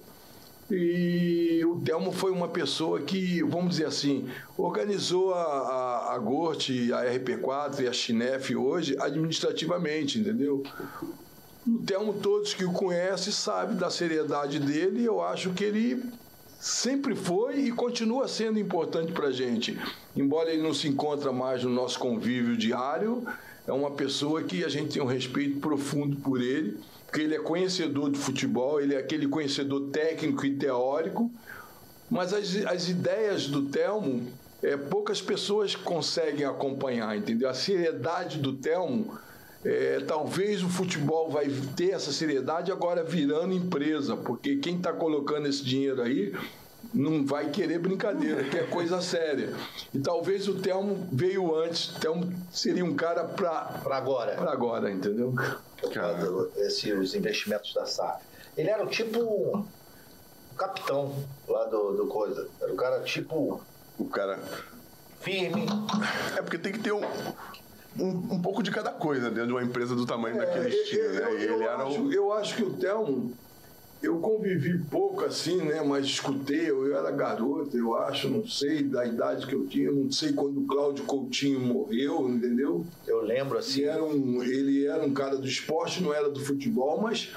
E 0.70 1.64
o 1.64 1.80
Telmo 1.80 2.12
foi 2.12 2.30
uma 2.30 2.48
pessoa 2.48 3.00
que, 3.00 3.42
vamos 3.42 3.70
dizer 3.70 3.86
assim, 3.86 4.28
organizou 4.56 5.32
a, 5.32 5.42
a, 5.42 6.14
a 6.14 6.18
GORT, 6.18 6.92
a 6.92 7.04
RP4 7.06 7.80
e 7.80 7.88
a 7.88 7.92
Chinef 7.92 8.54
hoje 8.54 8.94
administrativamente, 9.00 10.18
entendeu? 10.18 10.62
O 11.66 11.78
Telmo, 11.78 12.12
todos 12.14 12.52
que 12.52 12.66
o 12.66 12.72
conhecem, 12.72 13.32
sabem 13.32 13.76
da 13.76 13.88
seriedade 13.88 14.58
dele 14.58 15.00
e 15.00 15.04
eu 15.06 15.22
acho 15.22 15.54
que 15.54 15.64
ele 15.64 16.02
sempre 16.60 17.14
foi 17.14 17.60
e 17.60 17.72
continua 17.72 18.28
sendo 18.28 18.58
importante 18.58 19.12
para 19.12 19.28
a 19.28 19.32
gente. 19.32 19.78
Embora 20.14 20.50
ele 20.50 20.62
não 20.62 20.74
se 20.74 20.86
encontre 20.86 21.30
mais 21.30 21.62
no 21.64 21.70
nosso 21.70 21.98
convívio 21.98 22.58
diário, 22.58 23.24
é 23.68 23.72
uma 23.72 23.90
pessoa 23.90 24.42
que 24.42 24.64
a 24.64 24.68
gente 24.68 24.94
tem 24.94 25.02
um 25.02 25.06
respeito 25.06 25.60
profundo 25.60 26.16
por 26.16 26.40
ele, 26.40 26.78
porque 27.04 27.20
ele 27.20 27.34
é 27.34 27.38
conhecedor 27.38 28.10
de 28.10 28.18
futebol, 28.18 28.80
ele 28.80 28.94
é 28.94 28.98
aquele 28.98 29.28
conhecedor 29.28 29.90
técnico 29.90 30.46
e 30.46 30.56
teórico, 30.56 31.30
mas 32.10 32.32
as, 32.32 32.56
as 32.64 32.88
ideias 32.88 33.46
do 33.46 33.66
Telmo, 33.66 34.26
é, 34.62 34.74
poucas 34.74 35.20
pessoas 35.20 35.76
conseguem 35.76 36.46
acompanhar, 36.46 37.14
entendeu? 37.14 37.46
A 37.46 37.54
seriedade 37.54 38.38
do 38.38 38.54
Telmo, 38.54 39.18
é, 39.62 40.00
talvez 40.00 40.62
o 40.62 40.68
futebol 40.70 41.30
vai 41.30 41.48
ter 41.76 41.90
essa 41.90 42.10
seriedade 42.10 42.72
agora 42.72 43.04
virando 43.04 43.52
empresa, 43.52 44.16
porque 44.16 44.56
quem 44.56 44.76
está 44.76 44.94
colocando 44.94 45.46
esse 45.46 45.62
dinheiro 45.62 46.00
aí 46.00 46.32
não 46.92 47.24
vai 47.24 47.50
querer 47.50 47.78
brincadeira, 47.78 48.44
que 48.44 48.56
é 48.56 48.62
coisa 48.64 49.00
séria. 49.00 49.52
E 49.92 49.98
talvez 49.98 50.48
o 50.48 50.60
Telmo 50.60 51.08
veio 51.12 51.54
antes. 51.54 51.96
O 51.96 52.00
Telmo 52.00 52.32
seria 52.50 52.84
um 52.84 52.94
cara 52.94 53.24
para 53.24 53.64
para 53.82 53.96
agora. 53.96 54.34
Para 54.36 54.52
agora, 54.52 54.90
entendeu? 54.90 55.34
Esse, 56.56 56.92
os 56.92 57.14
investimentos 57.14 57.74
da 57.74 57.86
SAF. 57.86 58.24
Ele 58.56 58.70
era 58.70 58.84
o 58.84 58.88
tipo 58.88 59.20
o 59.20 59.66
capitão 60.56 61.14
lá 61.46 61.64
do, 61.64 61.96
do 61.96 62.06
coisa. 62.06 62.48
Era 62.60 62.72
o 62.72 62.76
cara 62.76 63.00
tipo 63.02 63.60
o 63.98 64.04
cara 64.06 64.38
firme. 65.20 65.66
É 66.36 66.42
porque 66.42 66.58
tem 66.58 66.72
que 66.72 66.80
ter 66.80 66.92
um 66.92 67.02
um, 67.98 68.34
um 68.34 68.42
pouco 68.42 68.62
de 68.62 68.70
cada 68.70 68.90
coisa 68.90 69.28
dentro 69.28 69.48
de 69.48 69.52
uma 69.52 69.62
empresa 69.62 69.94
do 69.94 70.06
tamanho 70.06 70.36
é, 70.36 70.46
daquele 70.46 70.68
estilo, 70.68 71.14
né? 71.14 71.20
Eu, 71.32 71.62
eu, 71.62 71.70
acho, 71.70 72.00
o... 72.00 72.12
eu 72.12 72.32
acho 72.32 72.56
que 72.56 72.62
o 72.62 72.74
Telmo 72.74 73.32
eu 74.02 74.18
convivi 74.20 74.78
pouco 74.78 75.24
assim, 75.24 75.56
né? 75.56 75.82
Mas 75.82 76.06
escutei, 76.06 76.70
eu, 76.70 76.86
eu 76.86 76.96
era 76.96 77.10
garoto, 77.10 77.76
eu 77.76 77.96
acho, 77.96 78.28
não 78.28 78.46
sei 78.46 78.82
da 78.82 79.04
idade 79.04 79.46
que 79.46 79.54
eu 79.54 79.66
tinha, 79.66 79.90
não 79.90 80.10
sei 80.10 80.32
quando 80.32 80.60
o 80.60 80.66
Cláudio 80.66 81.04
Coutinho 81.04 81.60
morreu, 81.60 82.28
entendeu? 82.28 82.86
Eu 83.06 83.22
lembro 83.22 83.58
assim. 83.58 83.80
Ele 83.80 83.88
era 83.88 84.04
um, 84.04 84.42
ele 84.42 84.86
era 84.86 85.04
um 85.04 85.12
cara 85.12 85.36
do 85.36 85.46
esporte, 85.46 86.02
não 86.02 86.14
era 86.14 86.30
do 86.30 86.40
futebol, 86.40 87.00
mas 87.00 87.30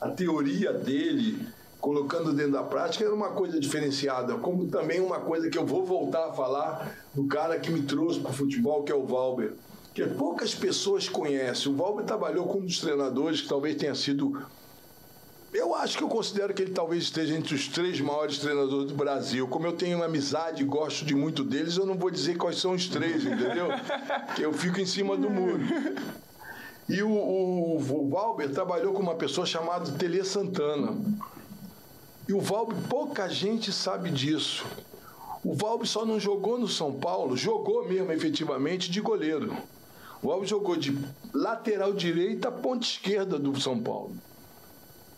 a 0.00 0.08
teoria 0.10 0.72
dele, 0.72 1.38
colocando 1.80 2.32
dentro 2.32 2.52
da 2.52 2.62
prática, 2.64 3.04
era 3.04 3.14
uma 3.14 3.30
coisa 3.30 3.60
diferenciada, 3.60 4.34
como 4.34 4.66
também 4.66 5.00
uma 5.00 5.20
coisa 5.20 5.48
que 5.48 5.58
eu 5.58 5.66
vou 5.66 5.84
voltar 5.84 6.28
a 6.28 6.32
falar 6.32 6.96
do 7.14 7.26
cara 7.26 7.58
que 7.60 7.70
me 7.70 7.82
trouxe 7.82 8.18
para 8.18 8.30
o 8.30 8.34
futebol, 8.34 8.82
que 8.82 8.90
é 8.90 8.94
o 8.94 9.06
Valber. 9.06 9.52
Que 9.94 10.06
poucas 10.06 10.54
pessoas 10.54 11.08
conhecem. 11.08 11.72
O 11.72 11.74
Valber 11.74 12.04
trabalhou 12.04 12.46
com 12.46 12.58
um 12.58 12.64
dos 12.64 12.80
treinadores 12.80 13.40
que 13.40 13.48
talvez 13.48 13.76
tenha 13.76 13.94
sido 13.96 14.40
eu 15.52 15.74
acho 15.74 15.96
que 15.96 16.04
eu 16.04 16.08
considero 16.08 16.52
que 16.52 16.62
ele 16.62 16.72
talvez 16.72 17.04
esteja 17.04 17.34
entre 17.34 17.54
os 17.54 17.68
três 17.68 18.00
maiores 18.00 18.38
treinadores 18.38 18.88
do 18.88 18.94
Brasil. 18.94 19.48
Como 19.48 19.66
eu 19.66 19.72
tenho 19.72 19.96
uma 19.96 20.04
amizade 20.04 20.62
e 20.62 20.66
gosto 20.66 21.04
de 21.04 21.14
muito 21.14 21.42
deles, 21.42 21.76
eu 21.76 21.86
não 21.86 21.94
vou 21.94 22.10
dizer 22.10 22.36
quais 22.36 22.58
são 22.58 22.72
os 22.72 22.86
três, 22.86 23.24
entendeu? 23.24 23.68
que 24.36 24.42
eu 24.42 24.52
fico 24.52 24.78
em 24.80 24.86
cima 24.86 25.16
do 25.16 25.30
muro. 25.30 25.60
E 26.88 27.02
o, 27.02 27.10
o, 27.10 27.76
o 27.76 28.08
Valber 28.08 28.50
trabalhou 28.50 28.92
com 28.92 29.02
uma 29.02 29.14
pessoa 29.14 29.46
chamada 29.46 29.90
Tele 29.92 30.24
Santana. 30.24 30.96
E 32.28 32.32
o 32.32 32.40
Valber, 32.40 32.76
pouca 32.88 33.28
gente 33.28 33.72
sabe 33.72 34.10
disso. 34.10 34.66
O 35.42 35.54
Valber 35.54 35.86
só 35.86 36.04
não 36.04 36.20
jogou 36.20 36.58
no 36.58 36.68
São 36.68 36.92
Paulo, 36.92 37.36
jogou 37.36 37.88
mesmo 37.88 38.12
efetivamente 38.12 38.90
de 38.90 39.00
goleiro. 39.00 39.56
O 40.22 40.28
Valber 40.28 40.48
jogou 40.48 40.76
de 40.76 40.98
lateral 41.32 41.92
direita, 41.92 42.50
ponta 42.50 42.84
esquerda 42.84 43.38
do 43.38 43.58
São 43.58 43.78
Paulo. 43.80 44.14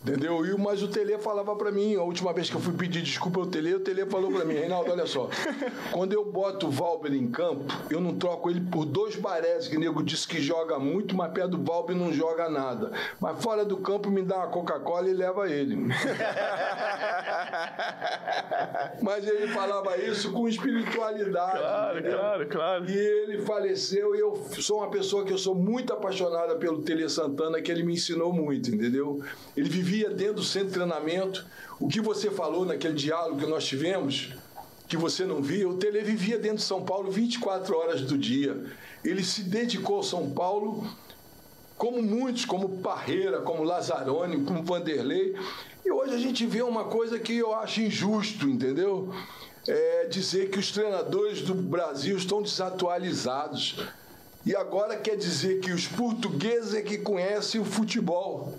Entendeu? 0.03 0.43
E, 0.43 0.57
mas 0.57 0.81
o 0.81 0.87
Tele 0.87 1.15
falava 1.19 1.55
para 1.55 1.71
mim, 1.71 1.95
a 1.95 2.01
última 2.01 2.33
vez 2.33 2.49
que 2.49 2.55
eu 2.55 2.59
fui 2.59 2.73
pedir 2.73 3.03
desculpa 3.03 3.39
ao 3.39 3.45
Tele, 3.45 3.75
o 3.75 3.79
Tele 3.79 4.03
falou 4.07 4.31
para 4.31 4.43
mim, 4.43 4.55
Reinaldo, 4.55 4.91
olha 4.91 5.05
só, 5.05 5.29
quando 5.93 6.13
eu 6.13 6.25
boto 6.25 6.67
o 6.67 6.71
Valber 6.71 7.13
em 7.13 7.29
campo, 7.29 7.65
eu 7.87 8.01
não 8.01 8.15
troco 8.15 8.49
ele 8.49 8.61
por 8.61 8.83
dois 8.83 9.15
barés, 9.15 9.67
que 9.67 9.77
o 9.77 9.79
nego 9.79 10.01
disse 10.01 10.27
que 10.27 10.41
joga 10.41 10.79
muito, 10.79 11.15
mas 11.15 11.31
perto 11.31 11.51
do 11.51 11.63
Valber 11.63 11.95
não 11.95 12.11
joga 12.11 12.49
nada. 12.49 12.91
Mas 13.19 13.43
fora 13.43 13.63
do 13.63 13.77
campo 13.77 14.09
me 14.09 14.23
dá 14.23 14.37
uma 14.37 14.47
Coca-Cola 14.47 15.07
e 15.07 15.13
leva 15.13 15.47
ele. 15.47 15.77
mas 19.03 19.27
ele 19.27 19.49
falava 19.49 19.97
isso 19.97 20.31
com 20.31 20.47
espiritualidade. 20.47 21.59
Claro, 21.59 21.99
entendeu? 21.99 22.17
claro, 22.17 22.47
claro. 22.47 22.89
E 22.89 22.97
ele 22.97 23.37
faleceu 23.43 24.15
e 24.15 24.19
eu 24.19 24.35
sou 24.59 24.79
uma 24.79 24.89
pessoa 24.89 25.23
que 25.23 25.31
eu 25.31 25.37
sou 25.37 25.53
muito 25.53 25.93
apaixonada 25.93 26.55
pelo 26.55 26.81
Tele 26.81 27.07
Santana, 27.07 27.61
que 27.61 27.71
ele 27.71 27.83
me 27.83 27.93
ensinou 27.93 28.33
muito, 28.33 28.73
entendeu? 28.73 29.21
Ele 29.55 29.69
vivia 29.69 29.90
vivia 29.91 30.09
dentro 30.09 30.35
do 30.35 30.43
centro 30.43 30.69
de 30.69 30.73
treinamento. 30.75 31.45
O 31.77 31.87
que 31.89 31.99
você 31.99 32.31
falou 32.31 32.65
naquele 32.65 32.93
diálogo 32.93 33.39
que 33.41 33.45
nós 33.45 33.65
tivemos, 33.65 34.29
que 34.87 34.95
você 34.95 35.25
não 35.25 35.41
via, 35.41 35.67
o 35.67 35.75
Tele 35.75 36.01
vivia 36.01 36.37
dentro 36.37 36.57
de 36.57 36.63
São 36.63 36.83
Paulo 36.83 37.11
24 37.11 37.75
horas 37.75 38.01
do 38.01 38.17
dia. 38.17 38.57
Ele 39.03 39.23
se 39.23 39.43
dedicou 39.43 39.97
ao 39.97 40.03
São 40.03 40.29
Paulo, 40.29 40.87
como 41.77 42.01
muitos, 42.01 42.45
como 42.45 42.77
Parreira, 42.77 43.41
como 43.41 43.63
Lazzaroni, 43.63 44.45
como 44.45 44.63
Vanderlei. 44.63 45.35
E 45.83 45.91
hoje 45.91 46.13
a 46.13 46.19
gente 46.19 46.45
vê 46.45 46.61
uma 46.61 46.85
coisa 46.85 47.19
que 47.19 47.35
eu 47.35 47.53
acho 47.53 47.81
injusto, 47.81 48.47
entendeu? 48.47 49.13
É 49.67 50.05
dizer 50.05 50.49
que 50.49 50.59
os 50.59 50.71
treinadores 50.71 51.41
do 51.41 51.53
Brasil 51.53 52.15
estão 52.15 52.41
desatualizados. 52.41 53.77
E 54.45 54.55
agora 54.55 54.95
quer 54.95 55.17
dizer 55.17 55.59
que 55.59 55.71
os 55.71 55.85
portugueses 55.85 56.73
é 56.73 56.81
que 56.81 56.97
conhecem 56.97 57.59
o 57.59 57.65
futebol. 57.65 58.57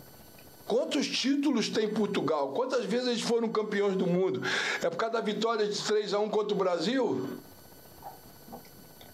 Quantos 0.72 1.06
títulos 1.06 1.68
tem 1.68 1.86
Portugal? 1.86 2.54
Quantas 2.54 2.86
vezes 2.86 3.06
eles 3.06 3.20
foram 3.20 3.46
campeões 3.46 3.94
do 3.94 4.06
mundo? 4.06 4.40
É 4.82 4.88
por 4.88 4.96
causa 4.96 5.12
da 5.12 5.20
vitória 5.20 5.66
de 5.66 5.78
3 5.78 6.14
a 6.14 6.18
1 6.18 6.30
contra 6.30 6.54
o 6.54 6.56
Brasil? 6.56 7.28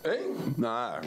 Hein? 0.04 0.36
Não, 0.56 1.00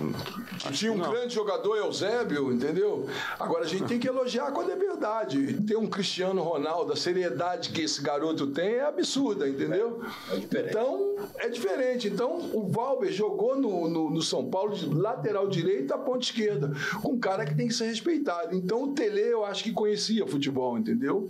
Tinha 0.73 0.91
um 0.91 0.97
não. 0.97 1.09
grande 1.09 1.33
jogador, 1.33 1.77
Eusébio, 1.77 2.51
entendeu? 2.51 3.07
Agora 3.39 3.63
a 3.63 3.67
gente 3.67 3.85
tem 3.85 3.97
que 3.97 4.07
elogiar 4.07 4.51
quando 4.51 4.69
é 4.69 4.75
verdade. 4.75 5.61
Ter 5.61 5.77
um 5.77 5.87
Cristiano 5.87 6.41
Ronaldo, 6.41 6.91
a 6.91 6.95
seriedade 6.95 7.69
que 7.69 7.81
esse 7.81 8.01
garoto 8.01 8.47
tem 8.47 8.73
é 8.73 8.85
absurda, 8.85 9.47
entendeu? 9.47 10.01
É, 10.29 10.35
é 10.35 10.69
então, 10.69 11.15
é 11.37 11.47
diferente. 11.47 12.09
Então, 12.09 12.51
o 12.53 12.67
Valber 12.67 13.11
jogou 13.13 13.55
no, 13.55 13.89
no, 13.89 14.09
no, 14.09 14.21
São 14.21 14.49
Paulo 14.49 14.75
de 14.75 14.85
lateral 14.93 15.47
direito 15.47 15.93
a 15.93 15.97
ponta 15.97 16.25
esquerda, 16.25 16.73
com 17.01 17.13
um 17.13 17.19
cara 17.19 17.45
que 17.45 17.55
tem 17.55 17.69
que 17.69 17.73
ser 17.73 17.85
respeitado. 17.85 18.53
Então, 18.53 18.83
o 18.83 18.93
Tele, 18.93 19.21
eu 19.21 19.45
acho 19.45 19.63
que 19.63 19.71
conhecia 19.71 20.27
futebol, 20.27 20.77
entendeu? 20.77 21.29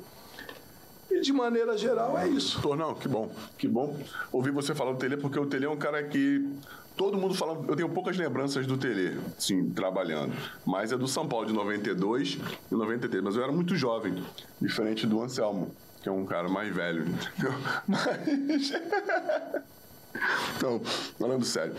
E 1.12 1.20
de 1.20 1.34
maneira 1.34 1.78
geral 1.78 2.18
é 2.18 2.28
isso. 2.28 2.62
Tornão, 2.62 2.96
que 2.96 3.08
bom, 3.08 3.30
que 3.58 3.68
bom 3.68 3.98
ouvir 4.32 4.52
você 4.52 4.74
falar 4.74 4.94
do 4.94 4.98
Tele, 4.98 5.18
porque 5.18 5.38
o 5.38 5.46
Tele 5.46 5.66
é 5.66 5.70
um 5.70 5.78
cara 5.78 6.02
que 6.04 6.50
todo 6.96 7.18
mundo 7.18 7.34
falando. 7.34 7.70
Eu 7.70 7.76
tenho 7.76 7.90
poucas 7.90 8.18
lembranças 8.18 8.66
do 8.68 8.78
Tele, 8.78 9.20
sim, 9.38 9.70
trabalhando. 9.72 10.34
Mas 10.66 10.92
é 10.92 10.98
do 10.98 11.08
São 11.08 11.28
Paulo 11.28 11.48
de 11.48 11.54
92 11.54 12.38
e 12.72 12.76
93. 12.76 13.24
Mas 13.24 13.36
eu 13.36 13.44
era 13.44 13.52
muito 13.52 13.76
jovem, 13.76 14.24
diferente 14.62 15.08
do 15.08 15.22
Anselmo, 15.22 15.72
que 16.02 16.10
é 16.10 16.12
um 16.12 16.26
cara 16.26 16.48
mais 16.50 16.74
velho. 16.74 17.06
Mas. 17.88 18.72
então, 20.58 20.82
falando 21.18 21.46
sério. 21.46 21.76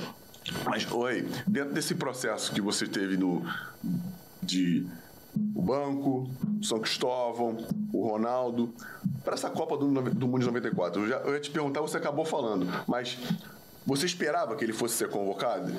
Mas, 0.64 0.90
oi, 0.90 1.28
dentro 1.46 1.72
desse 1.72 1.94
processo 1.94 2.52
que 2.52 2.60
você 2.60 2.86
teve 2.86 3.16
no, 3.16 3.42
de 4.42 4.86
o 5.54 5.62
banco, 5.62 6.28
o 6.60 6.64
São 6.64 6.78
Cristóvão, 6.80 7.56
o 7.92 8.08
Ronaldo, 8.08 8.74
para 9.24 9.34
essa 9.34 9.48
Copa 9.48 9.76
do, 9.76 9.86
do 10.10 10.26
Mundo 10.26 10.40
de 10.40 10.46
94, 10.46 11.02
eu, 11.02 11.08
já, 11.08 11.16
eu 11.18 11.34
ia 11.34 11.40
te 11.40 11.50
perguntar, 11.50 11.80
você 11.80 11.96
acabou 11.96 12.24
falando, 12.24 12.66
mas 12.86 13.18
você 13.86 14.06
esperava 14.06 14.56
que 14.56 14.64
ele 14.64 14.72
fosse 14.72 14.94
ser 14.94 15.08
convocado? 15.08 15.72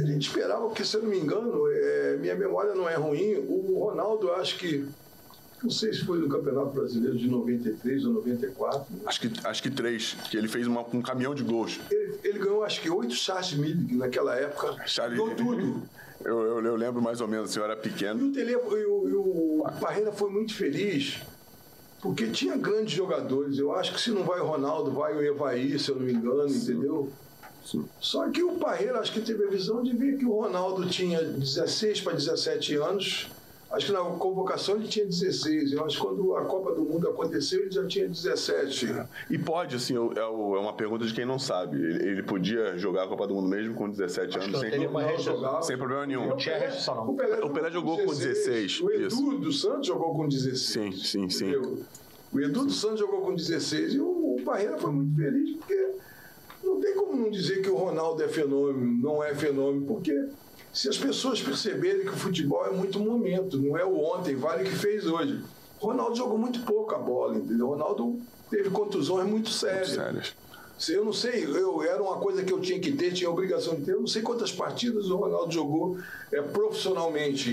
A 0.00 0.04
gente 0.04 0.28
esperava, 0.28 0.66
porque 0.66 0.84
se 0.84 0.96
eu 0.96 1.02
não 1.02 1.10
me 1.10 1.18
engano, 1.18 1.64
é, 1.68 2.16
minha 2.18 2.34
memória 2.34 2.74
não 2.74 2.88
é 2.88 2.94
ruim, 2.94 3.34
o 3.48 3.78
Ronaldo, 3.78 4.30
acho 4.32 4.58
que 4.58 4.86
não 5.62 5.70
sei 5.70 5.92
se 5.92 6.04
foi 6.04 6.18
no 6.18 6.28
Campeonato 6.28 6.70
Brasileiro 6.70 7.16
de 7.16 7.28
93 7.28 8.04
ou 8.04 8.14
94. 8.14 8.86
Acho 9.06 9.20
que, 9.20 9.46
acho 9.46 9.62
que 9.62 9.70
três, 9.70 10.16
que 10.28 10.36
ele 10.36 10.48
fez 10.48 10.66
uma, 10.66 10.80
um 10.92 11.00
caminhão 11.00 11.34
de 11.34 11.44
gols. 11.44 11.80
Ele, 11.90 12.18
ele 12.24 12.38
ganhou, 12.40 12.64
acho 12.64 12.80
que, 12.80 12.90
oito 12.90 13.14
Charles 13.14 13.52
Milig 13.54 13.94
naquela 13.94 14.34
época. 14.34 14.76
Charles... 14.86 15.16
Ganhou 15.16 15.34
tudo. 15.36 15.82
Eu, 16.24 16.40
eu, 16.40 16.64
eu, 16.64 16.76
lembro 16.76 17.00
mais 17.00 17.20
ou 17.20 17.28
menos, 17.28 17.50
o 17.50 17.52
senhor 17.52 17.66
era 17.66 17.76
pequeno. 17.76 18.20
E 18.20 18.28
o, 18.28 18.32
Tele, 18.32 18.52
e 18.52 18.56
o, 18.56 19.08
e 19.08 19.14
o 19.14 19.64
Parreira 19.80 20.12
foi 20.12 20.30
muito 20.30 20.54
feliz, 20.54 21.20
porque 22.02 22.26
tinha 22.26 22.56
grandes 22.56 22.92
jogadores. 22.92 23.56
Eu 23.58 23.72
acho 23.72 23.94
que 23.94 24.00
se 24.00 24.10
não 24.10 24.24
vai 24.24 24.40
o 24.40 24.44
Ronaldo, 24.44 24.90
vai 24.90 25.14
o 25.14 25.22
Evaí, 25.22 25.78
se 25.78 25.88
eu 25.88 25.96
não 25.96 26.02
me 26.02 26.12
engano, 26.12 26.48
Sim. 26.48 26.72
entendeu? 26.72 27.12
Sim. 27.64 27.88
Só 28.00 28.28
que 28.28 28.42
o 28.42 28.58
Parreira 28.58 28.98
acho 28.98 29.12
que 29.12 29.20
teve 29.20 29.44
a 29.44 29.48
visão 29.48 29.84
de 29.84 29.96
ver 29.96 30.18
que 30.18 30.26
o 30.26 30.32
Ronaldo 30.32 30.84
tinha 30.88 31.22
16 31.22 32.00
para 32.00 32.14
17 32.14 32.74
anos 32.74 33.28
Acho 33.72 33.86
que 33.86 33.92
na 33.92 34.00
convocação 34.00 34.76
ele 34.76 34.86
tinha 34.86 35.06
16. 35.06 35.72
Eu 35.72 35.84
acho 35.84 35.96
que 35.96 36.06
quando 36.06 36.36
a 36.36 36.44
Copa 36.44 36.74
do 36.74 36.84
Mundo 36.84 37.08
aconteceu, 37.08 37.60
ele 37.60 37.70
já 37.70 37.86
tinha 37.86 38.06
17. 38.06 38.94
E 39.30 39.38
pode, 39.38 39.76
assim, 39.76 39.94
é, 39.94 40.18
é 40.18 40.26
uma 40.26 40.74
pergunta 40.74 41.06
de 41.06 41.14
quem 41.14 41.24
não 41.24 41.38
sabe. 41.38 41.78
Ele, 41.78 42.22
podia 42.22 42.76
jogar 42.76 43.04
a 43.04 43.08
Copa 43.08 43.26
do 43.26 43.34
Mundo 43.34 43.48
mesmo 43.48 43.74
com 43.74 43.88
17 43.88 44.36
acho 44.36 44.48
anos 44.48 44.60
sem, 44.60 44.88
não, 45.40 45.62
sem 45.62 45.78
problema 45.78 46.06
nenhum. 46.06 46.28
Não 46.28 46.36
tinha 46.36 46.58
restrição, 46.58 46.96
não. 46.96 47.10
O 47.10 47.16
Pelé, 47.16 47.40
o 47.42 47.50
Pelé 47.50 47.70
jogou 47.70 47.96
com 47.98 48.14
16. 48.14 48.80
O 48.82 48.90
Edu 48.90 49.06
isso. 49.06 49.38
do 49.38 49.52
Santos 49.52 49.86
jogou 49.86 50.14
com 50.14 50.28
16. 50.28 50.60
Sim, 50.60 50.92
sim, 50.92 51.30
sim. 51.30 51.48
Entendeu? 51.48 51.82
O 52.30 52.40
Edu 52.40 52.66
do 52.66 52.72
Santos 52.72 53.00
jogou 53.00 53.22
com 53.22 53.34
16 53.34 53.94
e 53.94 54.00
o, 54.00 54.36
o 54.36 54.42
Parreira 54.44 54.76
foi 54.76 54.90
muito 54.90 55.16
feliz 55.16 55.56
porque 55.56 55.92
não 56.62 56.80
tem 56.80 56.94
como 56.94 57.16
não 57.16 57.30
dizer 57.30 57.62
que 57.62 57.70
o 57.70 57.76
Ronaldo 57.76 58.22
é 58.22 58.28
fenômeno, 58.28 59.02
não 59.02 59.22
é 59.22 59.34
fenômeno, 59.34 59.86
porque 59.86 60.12
se 60.72 60.88
as 60.88 60.96
pessoas 60.96 61.40
perceberem 61.42 62.02
que 62.02 62.08
o 62.08 62.16
futebol 62.16 62.64
é 62.66 62.70
muito 62.70 62.98
momento, 62.98 63.58
não 63.58 63.76
é 63.76 63.84
o 63.84 63.98
ontem, 63.98 64.34
vale 64.34 64.62
o 64.62 64.66
que 64.66 64.76
fez 64.76 65.06
hoje. 65.06 65.42
Ronaldo 65.78 66.16
jogou 66.16 66.38
muito 66.38 66.60
pouco 66.60 66.94
a 66.94 66.98
bola, 66.98 67.36
entendeu? 67.36 67.66
Ronaldo 67.66 68.18
teve 68.48 68.70
contusões 68.70 69.28
muito 69.28 69.50
sérias. 69.50 69.88
Muito 69.88 70.02
sérias. 70.02 70.34
Eu 70.88 71.04
não 71.04 71.12
sei, 71.12 71.44
eu, 71.44 71.82
era 71.82 72.02
uma 72.02 72.16
coisa 72.16 72.42
que 72.42 72.52
eu 72.52 72.60
tinha 72.60 72.80
que 72.80 72.90
ter, 72.92 73.12
tinha 73.12 73.30
obrigação 73.30 73.76
de 73.76 73.82
ter. 73.82 73.92
Eu 73.92 74.00
não 74.00 74.06
sei 74.06 74.22
quantas 74.22 74.50
partidas 74.50 75.10
o 75.10 75.16
Ronaldo 75.16 75.52
jogou 75.52 75.98
é, 76.32 76.40
profissionalmente 76.40 77.50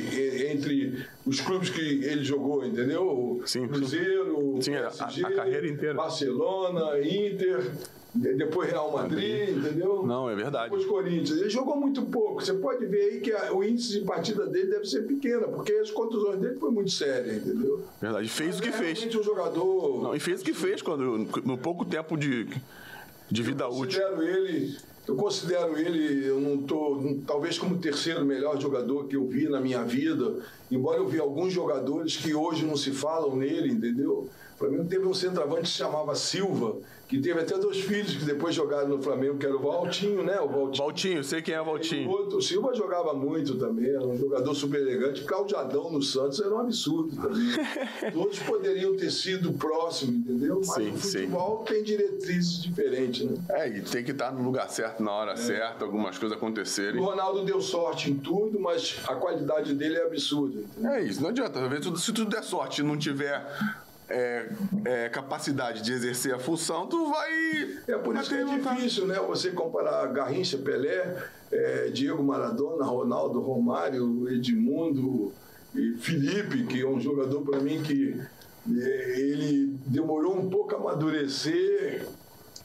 entre 0.49 1.05
os 1.26 1.39
clubes 1.39 1.70
que 1.70 1.80
ele 1.80 2.24
jogou, 2.24 2.65
entendeu? 2.65 3.41
Sim, 3.45 3.67
Cruzeiro, 3.67 4.57
sim, 4.61 4.72
PSG, 4.72 5.26
a, 5.26 5.28
a 5.28 5.32
carreira 5.34 5.67
inteira. 5.67 5.93
Barcelona, 5.93 6.99
Inter 7.01 7.72
depois 8.14 8.70
Real 8.70 8.91
Madrid, 8.91 9.49
entendeu? 9.49 10.03
Não, 10.05 10.30
é 10.30 10.36
verdade. 10.36 10.72
Depois 10.72 10.86
Corinthians. 10.88 11.39
Ele 11.39 11.49
jogou 11.49 11.76
muito 11.76 12.01
pouco. 12.03 12.43
Você 12.43 12.53
pode 12.53 12.86
ver 12.86 13.01
aí 13.01 13.20
que 13.20 13.32
a, 13.32 13.53
o 13.53 13.64
índice 13.64 13.99
de 13.99 14.05
partida 14.05 14.47
dele 14.47 14.68
deve 14.72 14.86
ser 14.86 15.05
pequena, 15.05 15.47
porque 15.47 15.72
as 15.74 15.91
contusões 15.91 16.39
dele 16.39 16.55
foi 16.55 16.72
muito 16.72 16.91
séria, 16.91 17.34
entendeu? 17.34 17.84
Verdade. 18.01 18.28
Fez 18.28 18.49
Mas 18.49 18.60
o 18.60 18.62
que 18.64 18.70
é 18.70 18.72
fez. 18.72 19.16
um 19.16 19.24
jogador. 19.24 20.03
Não, 20.03 20.16
e 20.16 20.20
fez 20.20 20.41
o 20.41 20.43
que 20.43 20.53
fez 20.53 20.82
quando, 20.82 21.28
no 21.45 21.57
pouco 21.57 21.86
tempo 21.86 22.18
de, 22.18 22.47
de 23.30 23.43
vida 23.43 23.66
eu 23.66 23.70
útil. 23.70 24.01
Considero 24.01 24.24
ele. 24.24 24.78
Eu 25.07 25.16
considero 25.16 25.76
ele, 25.76 26.28
eu 26.28 26.39
não 26.39 26.57
tô, 26.60 27.01
talvez 27.26 27.57
como 27.57 27.76
o 27.76 27.80
terceiro 27.80 28.24
melhor 28.24 28.62
jogador 28.62 29.07
que 29.07 29.16
eu 29.16 29.26
vi 29.26 29.49
na 29.49 29.60
minha 29.60 29.82
vida, 29.84 30.36
embora 30.70 30.99
eu 30.99 31.07
vi 31.07 31.20
alguns 31.20 31.51
jogadores 31.51 32.16
que 32.16 32.36
hoje 32.36 32.64
não 32.64 32.78
se 32.78 32.91
falam 32.91 33.36
nele, 33.36 33.72
entendeu? 33.72 34.30
Mim 34.68 34.84
teve 34.86 35.05
um 35.05 35.14
centroavante 35.14 35.62
que 35.62 35.70
se 35.70 35.76
chamava 35.76 36.16
Silva, 36.16 36.78
que 37.10 37.20
teve 37.20 37.39
até 37.39 37.57
dois 37.57 37.80
filhos 37.80 38.16
que 38.16 38.24
depois 38.24 38.53
jogaram 38.53 38.88
no 38.88 39.01
Flamengo, 39.01 39.38
que 39.38 39.45
era 39.45 39.55
o 39.55 39.60
Valtinho, 39.60 40.24
né? 40.24 40.39
O 40.39 40.47
Valtinho, 40.47 40.86
Valtinho 40.86 41.24
sei 41.24 41.41
quem 41.41 41.55
é 41.55 41.62
o 41.62 41.66
Valtinho. 41.66 42.07
O, 42.07 42.12
outro, 42.12 42.38
o 42.38 42.41
Silva 42.41 42.72
jogava 42.76 43.16
muito 43.16 43.55
também, 43.55 43.89
era 43.89 44.05
um 44.05 44.16
jogador 44.16 44.53
super 44.53 44.80
elegante. 44.80 45.24
Claudiadão 45.24 45.91
no 45.91 46.03
Santos 46.03 46.39
era 46.39 46.53
um 46.53 46.60
absurdo 46.60 47.16
também. 47.16 47.49
Todos 48.14 48.38
poderiam 48.39 48.95
ter 48.95 49.10
sido 49.12 49.51
próximos, 49.53 50.18
entendeu? 50.18 50.62
Mas 50.64 50.76
sim, 50.76 50.91
o 50.91 50.97
futebol 50.97 51.66
sim. 51.66 51.74
tem 51.74 51.84
diretrizes 51.84 52.62
diferentes, 52.62 53.26
né? 53.26 53.38
É, 53.49 53.68
e 53.70 53.82
tem 53.82 54.03
que 54.03 54.12
estar 54.12 54.32
no 54.32 54.43
lugar 54.43 54.70
certo, 54.70 55.01
na 55.01 55.12
hora 55.12 55.32
é. 55.32 55.36
certa, 55.36 55.86
algumas 55.86 56.18
coisas 56.18 56.38
acontecerem. 56.38 57.01
O 57.01 57.05
Ronaldo 57.05 57.43
deu 57.43 57.60
sorte 57.60 58.12
em 58.12 58.18
tudo, 58.18 58.60
mas 58.60 58.99
a 59.07 59.16
qualidade 59.16 59.74
dele 59.74 59.95
é 59.95 60.05
absurda. 60.05 60.60
Entendeu? 60.60 60.91
É 60.91 61.01
isso, 61.01 61.22
não 61.22 61.30
adianta. 61.30 61.60
Se 61.97 62.14
tudo 62.14 62.30
der 62.30 62.43
sorte 62.43 62.82
e 62.82 62.84
não 62.84 62.97
tiver 62.97 63.43
é, 64.10 64.49
é, 64.86 65.10
capacidade 65.10 65.82
de 65.82 65.93
exercer 65.93 66.34
a 66.34 66.39
função, 66.39 66.88
tu 66.88 67.10
vai. 67.10 67.80
É 67.88 67.97
por 67.97 68.16
isso 68.16 68.30
que 68.30 68.36
é 68.36 68.43
difícil, 68.43 69.07
né? 69.07 69.20
Você 69.28 69.51
comparar 69.51 70.07
Garrincha, 70.07 70.57
Pelé, 70.57 71.24
é, 71.51 71.89
Diego 71.89 72.24
Maradona, 72.24 72.86
Ronaldo, 72.86 73.39
Romário, 73.39 74.28
Edmundo 74.30 75.32
e 75.76 75.93
Felipe, 75.97 76.66
que 76.66 76.82
é 76.82 76.88
um 76.88 76.99
jogador 76.99 77.41
para 77.41 77.60
mim 77.60 77.82
que 77.84 78.20
é, 78.78 79.20
ele 79.20 79.78
demorou 79.86 80.38
um 80.38 80.49
pouco 80.49 80.76
a 80.76 80.78
amadurecer 80.78 82.05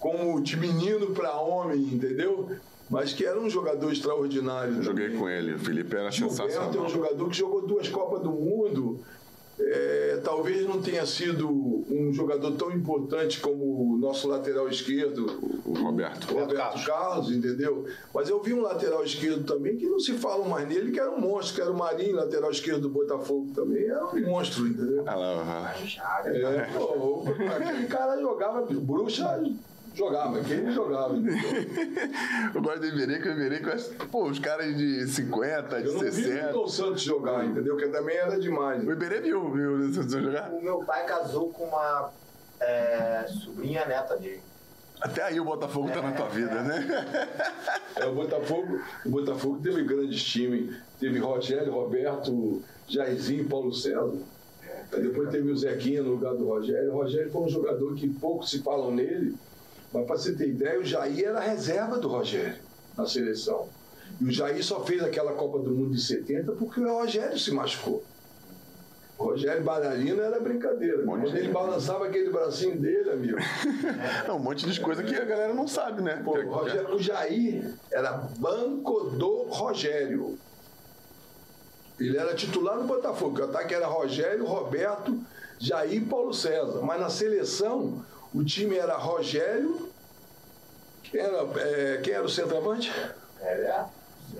como 0.00 0.40
de 0.40 0.56
menino 0.56 1.08
para 1.08 1.36
homem, 1.36 1.80
entendeu? 1.80 2.50
Mas 2.90 3.14
que 3.14 3.24
era 3.24 3.40
um 3.40 3.48
jogador 3.48 3.90
extraordinário. 3.90 4.82
Joguei 4.82 5.10
com 5.16 5.28
ele, 5.28 5.54
o 5.54 5.58
Felipe 5.58 5.96
era 5.96 6.10
Gilberto 6.10 6.42
sensacional. 6.42 6.74
é 6.74 6.86
um 6.86 6.88
jogador 6.88 7.28
que 7.30 7.36
jogou 7.36 7.66
duas 7.66 7.88
Copas 7.88 8.20
do 8.20 8.30
Mundo 8.30 9.00
é, 9.58 10.20
talvez 10.24 10.66
não 10.66 10.82
tenha 10.82 11.06
sido 11.06 11.48
um 11.48 12.12
jogador 12.12 12.52
tão 12.52 12.72
importante 12.72 13.40
como 13.40 13.94
o 13.94 13.96
nosso 13.98 14.28
lateral 14.28 14.68
esquerdo, 14.68 15.26
o 15.64 15.74
Roberto. 15.74 16.32
O 16.32 16.40
Roberto 16.40 16.56
Carlos. 16.56 16.86
Carlos, 16.86 17.32
entendeu? 17.32 17.84
Mas 18.12 18.28
eu 18.28 18.42
vi 18.42 18.52
um 18.52 18.62
lateral 18.62 19.04
esquerdo 19.04 19.44
também 19.44 19.76
que 19.76 19.86
não 19.86 20.00
se 20.00 20.14
fala 20.14 20.46
mais 20.48 20.68
nele, 20.68 20.90
que 20.90 20.98
era 20.98 21.10
um 21.10 21.20
monstro, 21.20 21.54
que 21.54 21.60
era 21.60 21.70
o 21.70 21.76
Marinho, 21.76 22.16
lateral 22.16 22.50
esquerdo 22.50 22.82
do 22.82 22.88
Botafogo 22.88 23.52
também, 23.54 23.84
era 23.84 24.04
um 24.06 24.20
monstro, 24.22 24.66
entendeu? 24.66 25.04
Ah, 25.06 25.14
lá, 25.14 25.74
é, 26.24 26.70
pô, 26.76 27.24
aquele 27.28 27.86
cara 27.86 28.20
jogava, 28.20 28.62
bruxa 28.62 29.40
jogava, 29.94 30.40
quem 30.42 30.62
não 30.62 30.72
jogava. 30.72 31.14
eu 32.54 32.60
gosto 32.62 32.80
do 32.80 32.86
Iberê, 32.86 33.18
o 33.18 33.32
Iberê 33.32 33.60
pô, 34.10 34.24
os 34.28 34.38
caras 34.38 34.76
de 34.76 35.06
50, 35.06 35.82
de 35.82 35.86
eu 35.86 35.94
não 35.94 36.00
60. 36.00 36.52
Vi 36.52 36.58
o 36.58 36.68
Santos 36.68 37.02
jogar, 37.02 37.44
entendeu? 37.44 37.76
Que 37.76 37.88
também 37.88 38.16
era 38.16 38.38
demais. 38.38 38.84
O 38.84 38.92
Iberê 38.92 39.20
viu, 39.20 39.50
viu 39.52 39.72
o 39.74 39.92
Santos 39.92 40.12
jogar? 40.12 40.50
O 40.50 40.62
meu 40.62 40.80
pai 40.84 41.06
casou 41.06 41.50
com 41.50 41.64
uma 41.64 42.10
é, 42.60 43.24
sobrinha 43.28 43.86
neta 43.86 44.16
dele. 44.16 44.42
Até 45.00 45.22
aí 45.22 45.38
o 45.38 45.44
Botafogo 45.44 45.88
está 45.88 46.00
é, 46.00 46.02
na 46.02 46.12
tua 46.12 46.28
vida, 46.28 46.62
né? 46.62 46.86
É, 47.96 48.06
o 48.06 48.12
Botafogo, 48.12 48.80
o 49.06 49.08
Botafogo 49.08 49.60
teve 49.62 49.84
grandes 49.84 50.20
times. 50.24 50.76
Teve 50.98 51.20
Rogério, 51.20 51.72
Roberto, 51.72 52.60
Jairzinho, 52.88 53.48
Paulo 53.48 53.72
César. 53.72 54.14
Depois 54.90 55.30
teve 55.30 55.50
o 55.50 55.56
Zequinha 55.56 56.02
no 56.02 56.10
lugar 56.10 56.34
do 56.34 56.44
Rogério. 56.46 56.90
O 56.90 56.94
Rogério 56.94 57.30
foi 57.30 57.42
um 57.42 57.48
jogador 57.48 57.94
que 57.94 58.08
pouco 58.08 58.44
se 58.44 58.62
falam 58.62 58.90
nele, 58.90 59.36
mas 59.94 60.06
para 60.06 60.16
você 60.16 60.34
ter 60.34 60.48
ideia, 60.48 60.80
o 60.80 60.84
Jair 60.84 61.28
era 61.28 61.38
reserva 61.38 61.98
do 61.98 62.08
Rogério 62.08 62.56
na 62.96 63.06
seleção. 63.06 63.68
E 64.20 64.24
o 64.24 64.30
Jair 64.32 64.62
só 64.64 64.84
fez 64.84 65.02
aquela 65.02 65.32
Copa 65.34 65.60
do 65.60 65.70
Mundo 65.70 65.94
de 65.94 66.02
70 66.02 66.52
porque 66.52 66.80
o 66.80 66.98
Rogério 66.98 67.38
se 67.38 67.52
machucou. 67.52 68.02
O 69.16 69.26
Rogério 69.26 69.62
Bailarino 69.62 70.20
era 70.20 70.40
brincadeira. 70.40 71.02
Um 71.02 71.06
Quando 71.06 71.36
ele 71.36 71.52
balançava 71.52 72.06
aquele 72.06 72.30
bracinho 72.30 72.76
dele, 72.76 73.10
amigo. 73.10 73.38
É 74.26 74.32
um 74.32 74.40
monte 74.40 74.68
de 74.68 74.80
coisa 74.80 75.04
que 75.04 75.14
a 75.14 75.24
galera 75.24 75.54
não 75.54 75.68
sabe, 75.68 76.02
né? 76.02 76.20
Pô, 76.24 76.36
o, 76.36 76.50
Rogério, 76.50 76.94
o 76.94 76.98
Jair 76.98 77.72
era 77.92 78.12
banco 78.12 79.10
do 79.10 79.44
Rogério. 79.44 80.36
Ele 82.00 82.16
era 82.16 82.34
titular 82.34 82.76
no 82.76 82.84
Botafogo. 82.84 83.40
O 83.40 83.44
ataque 83.44 83.72
era 83.72 83.86
Rogério, 83.86 84.44
Roberto, 84.44 85.16
Jair 85.60 85.94
e 85.94 86.00
Paulo 86.00 86.34
César. 86.34 86.80
Mas 86.82 87.00
na 87.00 87.08
seleção, 87.08 88.04
o 88.34 88.44
time 88.44 88.76
era 88.76 88.96
Rogério. 88.96 89.88
Quem 91.04 91.20
era, 91.20 91.38
é, 91.60 92.00
quem 92.02 92.12
era 92.14 92.24
o 92.24 92.28
centroavante? 92.28 92.92
Pelé. 93.38 93.84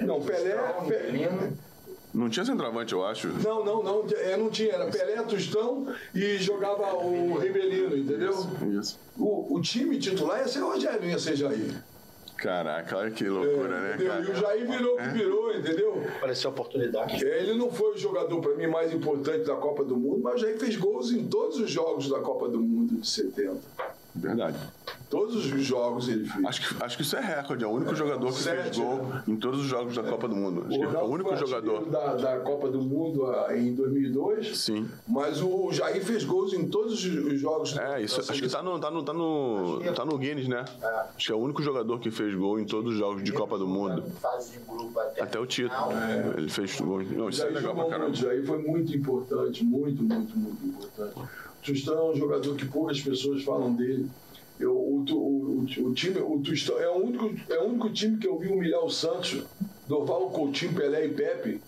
Não, 0.00 0.20
Pelé. 0.20 0.56
Pelé 0.88 1.52
não 2.14 2.30
tinha 2.30 2.44
centroavante, 2.46 2.92
eu 2.92 3.04
acho. 3.04 3.26
Não, 3.26 3.64
não, 3.64 3.82
não. 3.82 4.06
É, 4.16 4.36
não 4.36 4.48
tinha. 4.48 4.72
Era 4.74 4.86
Pelé, 4.86 5.20
Tostão 5.22 5.92
e 6.14 6.38
jogava 6.38 6.94
o 6.94 7.36
Ribelino, 7.38 7.96
entendeu? 7.96 8.30
Isso. 8.30 8.48
isso. 8.78 9.00
O, 9.18 9.56
o 9.56 9.60
time 9.60 9.98
titular 9.98 10.38
ia 10.38 10.48
ser 10.48 10.60
o 10.60 10.72
Rogério, 10.72 11.08
ia 11.08 11.18
ser 11.18 11.34
Jair. 11.34 11.82
Caraca, 12.44 12.98
olha 12.98 13.10
que 13.10 13.26
loucura, 13.26 13.80
né, 13.80 13.94
entendeu? 13.94 14.12
cara? 14.12 14.22
E 14.22 14.30
o 14.30 14.34
Jair 14.34 14.70
virou 14.70 14.94
o 14.96 14.98
que 14.98 15.08
virou, 15.08 15.54
entendeu? 15.54 16.04
Apareceu 16.18 16.50
a 16.50 16.52
oportunidade. 16.52 17.26
É, 17.26 17.38
Ele 17.40 17.54
não 17.54 17.72
foi 17.72 17.94
o 17.94 17.96
jogador, 17.96 18.38
para 18.42 18.54
mim, 18.54 18.66
mais 18.66 18.92
importante 18.92 19.46
da 19.46 19.56
Copa 19.56 19.82
do 19.82 19.96
Mundo, 19.96 20.20
mas 20.22 20.34
o 20.34 20.38
Jair 20.38 20.58
fez 20.58 20.76
gols 20.76 21.10
em 21.10 21.26
todos 21.26 21.58
os 21.58 21.70
jogos 21.70 22.10
da 22.10 22.20
Copa 22.20 22.46
do 22.50 22.60
Mundo 22.60 23.00
de 23.00 23.08
70. 23.08 23.56
Verdade. 24.14 24.58
Todos 25.10 25.52
os 25.52 25.64
jogos 25.64 26.08
ele 26.08 26.26
fez. 26.26 26.44
Acho 26.44 26.68
que, 26.68 26.82
acho 26.82 26.96
que 26.96 27.02
isso 27.02 27.16
é 27.16 27.20
recorde. 27.20 27.64
É 27.64 27.66
o 27.66 27.70
único 27.70 27.94
jogador 27.94 28.26
que 28.32 28.42
fez 28.42 28.64
Sete, 28.64 28.80
gol 28.80 29.06
em 29.28 29.36
todos 29.36 29.60
os 29.60 29.66
jogos 29.66 29.94
da 29.94 30.02
Copa 30.02 30.28
do 30.28 30.34
Mundo. 30.36 30.66
Acho 30.68 30.78
que 30.78 30.84
é 30.84 31.02
o 31.02 31.06
único 31.06 31.36
jogador. 31.36 31.84
Da, 31.86 32.14
da 32.14 32.40
Copa 32.40 32.68
do 32.68 32.80
Mundo 32.80 33.26
ah, 33.26 33.56
em 33.56 33.74
2002. 33.74 34.56
Sim. 34.58 34.88
Mas 35.06 35.40
o 35.42 35.72
Jair 35.72 36.04
fez 36.04 36.24
gols 36.24 36.52
em 36.52 36.68
todos 36.68 36.94
os 36.94 37.34
os 37.34 37.40
jogos. 37.40 37.76
É, 37.76 38.02
isso, 38.02 38.20
acho 38.20 38.40
que 38.40 38.48
tá 38.48 38.62
no, 38.62 38.78
tá, 38.78 38.90
no, 38.90 39.02
tá, 39.02 39.12
no, 39.12 39.80
tá 39.94 40.04
no 40.04 40.18
Guinness, 40.18 40.48
né? 40.48 40.64
Acho 41.16 41.26
que 41.26 41.32
é 41.32 41.34
o 41.34 41.38
único 41.38 41.62
jogador 41.62 41.98
que 41.98 42.10
fez 42.10 42.34
gol 42.34 42.58
em 42.58 42.64
todos 42.64 42.92
os 42.92 42.98
jogos 42.98 43.22
de 43.22 43.32
Copa 43.32 43.58
do 43.58 43.66
Mundo. 43.66 44.04
Até, 44.96 45.22
Até 45.22 45.38
o 45.38 45.46
Tito. 45.46 45.70
final. 45.70 45.92
Ele 46.36 46.48
fez 46.48 46.80
gol. 46.80 47.02
Não, 47.02 47.26
O 47.26 47.28
isso 47.30 47.42
é 47.42 47.50
legal 47.50 47.74
pra 47.74 47.84
caramba. 47.84 48.04
muito, 48.04 48.18
Jair 48.18 48.46
foi 48.46 48.58
muito 48.58 48.96
importante, 48.96 49.64
muito, 49.64 50.02
muito, 50.02 50.38
muito 50.38 50.66
importante. 50.66 51.28
O 51.64 51.72
Tostão 51.72 51.98
é 51.98 52.10
um 52.10 52.14
jogador 52.14 52.54
que 52.56 52.66
poucas 52.66 53.00
pessoas 53.00 53.42
falam 53.42 53.74
dele. 53.74 54.06
Eu, 54.60 54.76
o, 54.76 55.02
o, 55.02 55.14
o, 55.14 55.60
o 55.62 55.94
time, 55.94 56.20
o 56.20 56.38
Tostão 56.40 56.78
é 56.78 56.90
o, 56.90 56.96
único, 56.96 57.30
é 57.50 57.58
o 57.58 57.64
único 57.64 57.90
time 57.90 58.18
que 58.18 58.28
eu 58.28 58.38
vi 58.38 58.48
humilhar 58.48 58.84
o 58.84 58.90
Santos, 58.90 59.42
Doval, 59.88 60.28
Coutinho, 60.28 60.74
Pelé 60.74 61.06
e 61.06 61.14
Pepe. 61.14 61.62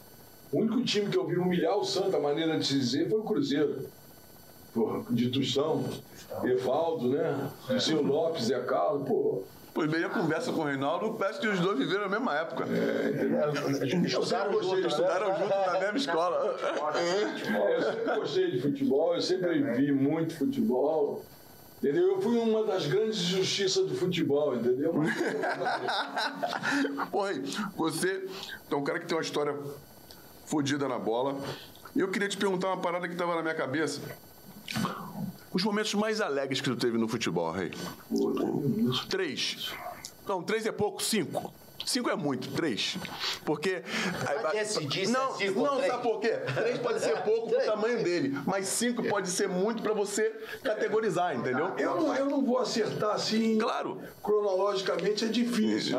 O 0.52 0.58
único 0.58 0.84
time 0.84 1.08
que 1.08 1.16
eu 1.16 1.26
vi 1.26 1.38
humilhar 1.38 1.78
o 1.78 1.84
Santos, 1.84 2.14
a 2.14 2.20
maneira 2.20 2.58
de 2.58 2.66
se 2.66 2.78
dizer, 2.78 3.08
foi 3.08 3.20
o 3.20 3.24
Cruzeiro. 3.24 3.88
Porra, 4.74 5.02
de 5.08 5.30
Tostão, 5.30 5.82
Evaldo, 6.44 7.08
né? 7.08 7.50
Lucinho 7.70 8.02
Lopes, 8.02 8.44
Zé 8.44 8.60
Carlos, 8.60 9.08
pô. 9.08 9.44
Pois 9.76 9.88
bem, 9.90 10.04
a 10.04 10.08
conversa 10.08 10.50
com 10.52 10.62
o 10.62 10.64
Reinaldo, 10.64 11.18
parece 11.18 11.38
que 11.38 11.46
os 11.46 11.60
dois 11.60 11.78
viveram 11.78 12.06
a 12.06 12.08
mesma 12.08 12.34
época. 12.34 12.64
Estudaram 12.64 13.54
Eu 13.54 13.74
sempre 13.84 14.10
junto, 14.10 14.50
gostei 14.50 14.76
de 14.76 14.80
né? 14.80 14.88
Estudaram 14.88 15.36
juntos 15.36 15.66
na 15.66 15.80
mesma 15.80 15.98
escola. 15.98 16.56
Eu 17.74 17.82
sempre 17.82 18.16
gostei 18.16 18.50
de 18.52 18.62
futebol, 18.62 19.14
eu 19.14 19.20
sempre 19.20 19.62
vi 19.74 19.92
muito 19.92 20.34
futebol. 20.38 21.22
Entendeu? 21.76 22.12
Eu 22.12 22.22
fui 22.22 22.38
uma 22.38 22.64
das 22.64 22.86
grandes 22.86 23.18
justiças 23.18 23.86
do 23.86 23.94
futebol, 23.94 24.56
entendeu? 24.56 24.94
Porra, 27.12 27.32
você 27.76 28.26
é 28.70 28.74
um 28.74 28.82
cara 28.82 28.98
que 28.98 29.04
tem 29.04 29.14
uma 29.14 29.22
história 29.22 29.54
fodida 30.46 30.88
na 30.88 30.98
bola. 30.98 31.38
E 31.94 32.00
eu 32.00 32.10
queria 32.10 32.30
te 32.30 32.38
perguntar 32.38 32.68
uma 32.68 32.78
parada 32.78 33.06
que 33.06 33.14
tava 33.14 33.34
na 33.34 33.42
minha 33.42 33.54
cabeça. 33.54 34.00
Os 35.56 35.64
momentos 35.64 35.94
mais 35.94 36.20
alegres 36.20 36.60
que 36.60 36.68
tu 36.68 36.76
teve 36.76 36.98
no 36.98 37.08
futebol, 37.08 37.50
Rei. 37.50 37.70
Três. 39.08 39.72
Não, 40.28 40.42
três 40.42 40.66
é 40.66 40.70
pouco, 40.70 41.02
cinco. 41.02 41.50
Cinco 41.82 42.10
é 42.10 42.14
muito, 42.14 42.52
três. 42.52 42.98
Porque. 43.42 43.82
decidir 44.52 45.08
não, 45.08 45.30
é 45.30 45.38
cinco 45.38 45.62
não 45.62 45.76
três. 45.78 45.92
sabe 45.92 46.02
por 46.02 46.20
quê? 46.20 46.28
Três 46.54 46.78
pode 46.78 47.00
ser 47.00 47.22
pouco 47.22 47.48
pro 47.48 47.64
tamanho 47.64 48.04
dele, 48.04 48.38
mas 48.44 48.66
cinco 48.66 49.02
pode 49.04 49.30
ser 49.30 49.48
muito 49.48 49.82
pra 49.82 49.94
você 49.94 50.30
categorizar, 50.62 51.34
entendeu? 51.34 51.72
Eu 51.78 52.02
não, 52.02 52.14
eu 52.14 52.26
não 52.26 52.44
vou 52.44 52.58
acertar 52.58 53.14
assim. 53.14 53.56
Claro. 53.56 53.98
Cronologicamente 54.22 55.24
é 55.24 55.28
difícil. 55.28 55.96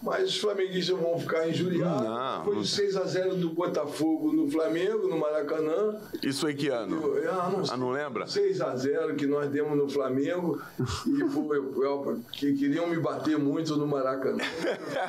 Mas 0.00 0.28
os 0.28 0.36
flamenguistas 0.38 0.96
vão 0.96 1.18
ficar 1.18 1.48
injuriados. 1.48 2.02
Não, 2.08 2.44
Foi 2.44 2.54
não- 2.54 2.62
de 2.62 2.68
6 2.68 2.96
a 2.96 3.02
0 3.04 3.34
do 3.34 3.50
Botafogo 3.50 4.32
no 4.32 4.48
Flamengo, 4.48 5.08
no 5.08 5.18
Maracanã. 5.18 5.96
Isso 6.22 6.46
aí 6.46 6.54
que 6.54 6.68
ano? 6.68 7.02
Eu- 7.16 7.32
ah, 7.32 7.50
não, 7.50 7.62
Ah, 7.68 7.76
não 7.76 7.90
lembra? 7.90 8.26
6 8.28 8.60
a 8.60 8.76
0 8.76 9.16
que 9.16 9.26
nós 9.26 9.50
demos 9.50 9.76
no 9.76 9.88
Flamengo 9.88 10.62
e 10.78 11.28
foi, 11.30 11.58
eu- 11.58 12.20
que 12.32 12.52
queriam 12.54 12.86
me 12.86 12.96
bater 12.98 13.36
muito 13.36 13.76
no 13.76 13.88
Maracanã. 13.88 14.38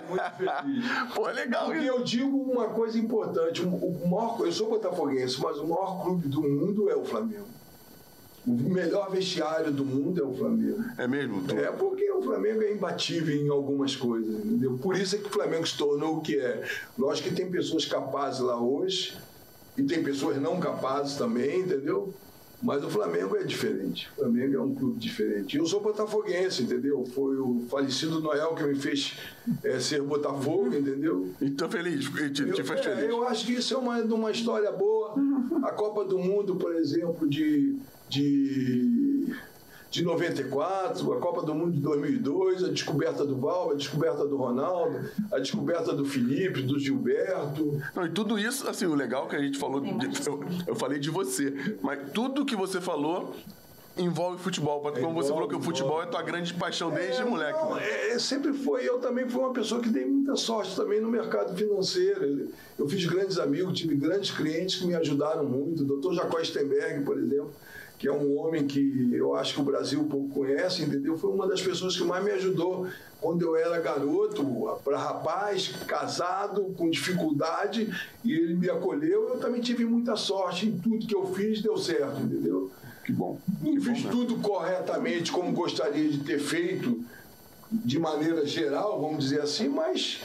Muito 0.10 0.24
feliz. 0.38 0.50
Pô, 1.14 1.28
legal 1.28 1.66
Porque 1.68 1.86
eu 1.88 2.04
digo 2.04 2.36
uma 2.52 2.70
coisa 2.70 2.98
importante, 2.98 3.62
o 3.62 4.08
maior, 4.10 4.38
eu 4.40 4.52
sou 4.52 4.70
botafoguense, 4.70 5.40
mas 5.40 5.58
o 5.60 5.68
maior 5.68 6.02
clube 6.04 6.28
do 6.28 6.42
mundo 6.42 6.90
é 6.90 6.96
o 6.96 7.06
Flamengo. 7.06 7.46
O 8.48 8.52
melhor 8.52 9.12
vestiário 9.12 9.72
do 9.72 9.86
mundo 9.86 10.20
é 10.22 10.24
o 10.26 10.34
Flamengo. 10.34 10.84
É 10.98 11.08
mesmo? 11.08 11.44
Tu- 11.44 11.56
É 11.58 11.72
porque 11.72 12.10
o 12.12 12.22
Flamengo 12.22 12.62
é 12.64 12.72
imbatível 12.74 13.36
em 13.36 13.50
algumas 13.50 13.96
coisas, 13.96 14.34
entendeu? 14.46 14.78
Por 14.82 14.96
isso 14.96 15.16
é 15.16 15.20
que 15.20 15.28
o 15.28 15.30
Flamengo 15.32 15.68
se 15.68 15.78
tornou 15.78 16.18
o 16.18 16.22
que 16.22 16.38
é. 16.40 16.64
Lógico 16.98 17.30
que 17.30 17.36
tem 17.36 17.50
pessoas 17.52 17.86
capazes 17.86 18.40
lá 18.40 18.60
hoje 18.60 19.18
e 19.78 19.84
tem 19.84 20.04
pessoas 20.04 20.42
não 20.42 20.60
capazes 20.60 21.16
também, 21.18 21.62
entendeu? 21.62 22.14
Mas 22.62 22.84
o 22.84 22.90
Flamengo 22.90 23.38
é 23.38 23.44
diferente. 23.44 24.10
O 24.18 24.22
Flamengo 24.22 24.56
é 24.56 24.62
um 24.62 24.76
clube 24.76 25.00
diferente. 25.00 25.56
Eu 25.58 25.66
sou 25.66 25.80
botafoguense, 25.80 26.64
entendeu? 26.64 27.06
Foi 27.16 27.38
o 27.38 27.66
falecido 27.70 28.20
Noel 28.20 28.54
que 28.54 28.64
me 28.64 28.76
fez 28.76 29.18
eh, 29.64 29.80
ser 29.80 30.02
Botafogo, 30.02 30.68
entendeu? 30.76 31.30
E 31.42 31.50
tô 31.52 31.70
feliz, 31.70 32.06
e 32.08 32.30
te, 32.30 32.52
te 32.52 32.64
faz 32.64 32.86
Eu, 32.86 32.92
é, 32.92 32.96
feliz. 32.98 33.10
eu 33.12 33.28
acho 33.28 33.46
que 33.46 33.54
isso 33.54 33.74
é 33.74 33.78
uma, 33.78 34.00
uma 34.04 34.32
história 34.32 34.70
boa. 34.74 35.14
A 35.64 35.72
Copa 35.72 36.04
do 36.04 36.18
Mundo, 36.20 36.56
por 36.58 36.76
exemplo, 36.76 37.30
de, 37.30 37.78
de, 38.10 39.34
de 39.92 40.04
94, 40.04 41.14
a 41.14 41.18
Copa 41.20 41.42
do 41.44 41.54
Mundo 41.56 41.72
de 41.74 41.80
2002, 41.80 42.64
a 42.64 42.70
descoberta 42.70 43.26
do 43.26 43.36
Val, 43.38 43.72
a 43.72 43.76
descoberta 43.76 44.26
do 44.26 44.38
Ronaldo, 44.38 45.00
a 45.32 45.40
descoberta 45.40 45.94
do 45.94 46.06
Felipe, 46.06 46.62
do 46.62 46.78
Gilberto. 46.80 47.82
Não, 47.96 48.06
e 48.06 48.10
tudo 48.10 48.38
isso, 48.38 48.68
assim, 48.68 48.86
o 48.86 48.96
legal 48.96 49.28
que 49.28 49.36
a 49.36 49.42
gente 49.42 49.58
falou, 49.58 49.80
de- 49.82 49.90
eu, 50.28 50.44
eu 50.68 50.76
falei 50.76 51.00
de 51.00 51.10
você, 51.10 51.78
mas 51.82 52.12
tudo 52.12 52.46
que 52.46 52.56
você 52.56 52.82
falou 52.82 53.34
envolve 53.98 54.42
futebol. 54.42 54.80
Como 54.82 55.14
você 55.14 55.28
falou 55.30 55.48
que 55.50 55.56
o 55.56 55.62
futebol 55.62 56.02
é 56.02 56.06
tua 56.06 56.22
grande 56.22 56.54
paixão 56.54 56.90
desde 56.90 57.22
É, 57.22 57.26
moleque. 57.26 57.60
não, 57.60 57.78
é, 57.78 58.12
é, 58.12 58.20
sempre 58.20 58.54
foi. 58.54 58.88
Eu 58.88 59.00
também 59.00 59.28
fui 59.28 59.42
uma 59.42 59.52
pessoa 59.52 59.82
que 59.82 59.90
dei 59.90 60.06
muita 60.06 60.38
sorte 60.38 60.74
também 60.74 61.02
no 61.02 61.10
mercado 61.10 61.54
financeiro. 61.58 62.48
Eu 62.78 62.88
fiz 62.88 63.04
grandes 63.06 63.38
amigos, 63.38 63.78
tive 63.78 63.96
grandes 63.96 64.32
clientes 64.32 64.78
que 64.78 64.86
me 64.88 64.96
ajudaram 64.96 65.44
muito. 65.44 65.84
O 65.84 66.00
Dr. 66.00 66.14
Jacó 66.14 66.42
Stenberg, 66.42 67.04
por 67.04 67.18
exemplo, 67.20 67.52
que 68.00 68.08
é 68.08 68.12
um 68.14 68.38
homem 68.38 68.66
que 68.66 69.10
eu 69.12 69.36
acho 69.36 69.56
que 69.56 69.62
o 69.62 69.64
Brasil 69.64 70.02
pouco 70.06 70.30
conhece, 70.30 70.84
entendeu? 70.84 71.18
Foi 71.18 71.30
uma 71.32 71.46
das 71.46 71.62
pessoas 71.62 71.98
que 71.98 72.04
mais 72.06 72.24
me 72.24 72.32
ajudou 72.32 72.88
quando 73.20 73.42
eu 73.42 73.58
era 73.58 73.78
garoto, 73.82 74.42
para 74.86 74.98
rapaz, 74.98 75.76
casado, 75.86 76.74
com 76.78 76.90
dificuldade, 76.90 77.94
e 78.24 78.34
ele 78.34 78.56
me 78.56 78.70
acolheu. 78.70 79.28
Eu 79.28 79.38
também 79.40 79.60
tive 79.60 79.84
muita 79.84 80.16
sorte 80.16 80.66
em 80.66 80.80
tudo 80.80 81.06
que 81.06 81.14
eu 81.14 81.34
fiz, 81.34 81.62
deu 81.62 81.78
certo, 81.78 82.22
entendeu? 82.22 82.72
Que 83.04 83.12
bom. 83.12 83.38
E 83.66 83.78
fiz 83.82 84.04
tudo 84.04 84.38
corretamente 84.38 85.30
como 85.30 85.52
gostaria 85.52 86.10
de 86.10 86.20
ter 86.20 86.40
feito, 86.40 87.04
de 87.70 88.00
maneira 88.00 88.46
geral, 88.46 89.02
vamos 89.02 89.26
dizer 89.26 89.42
assim, 89.42 89.68
mas 89.68 90.22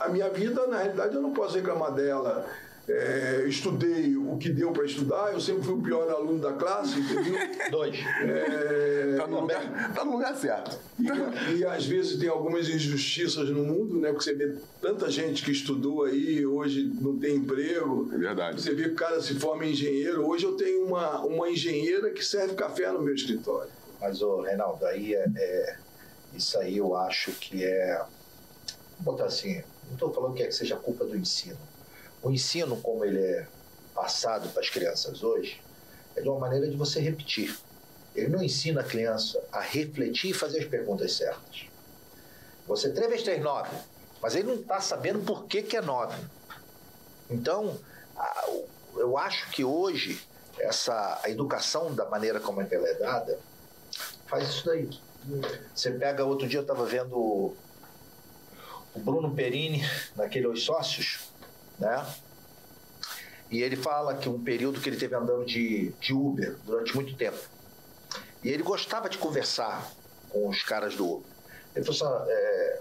a 0.00 0.08
minha 0.08 0.30
vida, 0.30 0.66
na 0.66 0.78
realidade, 0.78 1.14
eu 1.14 1.20
não 1.20 1.32
posso 1.32 1.56
reclamar 1.56 1.92
dela. 1.92 2.46
É, 2.88 3.44
estudei 3.46 4.16
o 4.16 4.36
que 4.38 4.50
deu 4.50 4.72
para 4.72 4.84
estudar, 4.84 5.32
eu 5.32 5.40
sempre 5.40 5.62
fui 5.62 5.74
o 5.74 5.82
pior 5.82 6.10
aluno 6.10 6.40
da 6.40 6.52
classe, 6.52 6.98
entendeu? 6.98 7.34
Dois. 7.70 7.94
É, 7.96 9.14
Tá 9.16 9.26
no 9.28 9.40
lugar, 9.40 9.94
tá 9.94 10.04
no 10.04 10.12
lugar 10.12 10.34
certo. 10.36 10.76
e, 10.98 11.58
e 11.58 11.64
às 11.64 11.86
vezes 11.86 12.18
tem 12.18 12.28
algumas 12.28 12.68
injustiças 12.68 13.48
no 13.50 13.62
mundo, 13.64 14.00
né? 14.00 14.08
Porque 14.10 14.24
você 14.24 14.34
vê 14.34 14.56
tanta 14.80 15.08
gente 15.10 15.44
que 15.44 15.52
estudou 15.52 16.04
aí, 16.04 16.44
hoje 16.44 16.90
não 17.00 17.16
tem 17.18 17.36
emprego. 17.36 18.10
É 18.12 18.18
verdade. 18.18 18.60
Você 18.60 18.74
vê 18.74 18.84
que 18.84 18.88
o 18.90 18.94
cara 18.96 19.20
se 19.22 19.34
forma 19.34 19.64
em 19.64 19.70
engenheiro. 19.72 20.26
Hoje 20.26 20.44
eu 20.44 20.56
tenho 20.56 20.84
uma, 20.86 21.20
uma 21.24 21.48
engenheira 21.48 22.10
que 22.10 22.24
serve 22.24 22.54
café 22.54 22.90
no 22.90 23.00
meu 23.00 23.14
escritório. 23.14 23.70
Mas, 24.00 24.20
ô, 24.22 24.40
Reinaldo, 24.40 24.84
aí 24.86 25.14
é, 25.14 25.24
é- 25.36 25.76
Isso 26.34 26.58
aí 26.58 26.78
eu 26.78 26.96
acho 26.96 27.30
que 27.32 27.62
é. 27.64 28.02
Vou 28.98 29.12
botar 29.14 29.26
assim, 29.26 29.62
não 29.86 29.92
estou 29.94 30.12
falando 30.12 30.34
que, 30.34 30.42
é 30.42 30.46
que 30.46 30.54
seja 30.54 30.74
culpa 30.76 31.04
do 31.04 31.16
ensino. 31.16 31.58
O 32.22 32.30
ensino, 32.30 32.76
como 32.80 33.04
ele 33.04 33.20
é 33.20 33.46
passado 33.94 34.48
para 34.50 34.60
as 34.60 34.70
crianças 34.70 35.22
hoje, 35.22 35.60
é 36.16 36.20
de 36.20 36.28
uma 36.28 36.38
maneira 36.38 36.68
de 36.68 36.76
você 36.76 37.00
repetir. 37.00 37.56
Ele 38.14 38.28
não 38.28 38.42
ensina 38.42 38.82
a 38.82 38.84
criança 38.84 39.42
a 39.50 39.60
refletir 39.60 40.30
e 40.30 40.34
fazer 40.34 40.60
as 40.60 40.66
perguntas 40.66 41.14
certas. 41.14 41.66
Você 42.66 42.90
3 42.90 43.08
vezes 43.08 43.24
3, 43.24 43.42
9. 43.42 43.70
Mas 44.20 44.36
ele 44.36 44.48
não 44.48 44.54
está 44.54 44.80
sabendo 44.80 45.20
por 45.20 45.46
que, 45.46 45.62
que 45.62 45.76
é 45.76 45.80
9. 45.80 46.16
Então, 47.28 47.76
eu 48.96 49.18
acho 49.18 49.50
que 49.50 49.64
hoje 49.64 50.20
essa, 50.58 51.20
a 51.24 51.30
educação 51.30 51.94
da 51.94 52.08
maneira 52.08 52.38
como 52.38 52.60
ela 52.60 52.88
é 52.88 52.94
dada 52.94 53.38
faz 54.26 54.48
isso 54.48 54.66
daí. 54.66 54.88
Você 55.74 55.90
pega, 55.92 56.24
outro 56.24 56.48
dia 56.48 56.58
eu 56.58 56.62
estava 56.62 56.84
vendo 56.84 57.16
o 57.16 57.56
Bruno 58.98 59.34
Perini, 59.34 59.82
naquele 60.14 60.46
Os 60.46 60.64
Sócios, 60.64 61.31
né? 61.82 62.06
E 63.50 63.60
ele 63.60 63.76
fala 63.76 64.14
que 64.14 64.28
um 64.28 64.42
período 64.42 64.80
que 64.80 64.88
ele 64.88 64.96
teve 64.96 65.14
andando 65.14 65.44
de, 65.44 65.90
de 66.00 66.14
Uber 66.14 66.56
durante 66.64 66.94
muito 66.94 67.14
tempo. 67.16 67.38
E 68.42 68.48
ele 68.48 68.62
gostava 68.62 69.08
de 69.08 69.18
conversar 69.18 69.90
com 70.30 70.48
os 70.48 70.62
caras 70.62 70.94
do 70.96 71.16
Uber. 71.16 71.30
Ele 71.74 71.84
falou 71.84 72.20
assim: 72.20 72.30
é, 72.30 72.80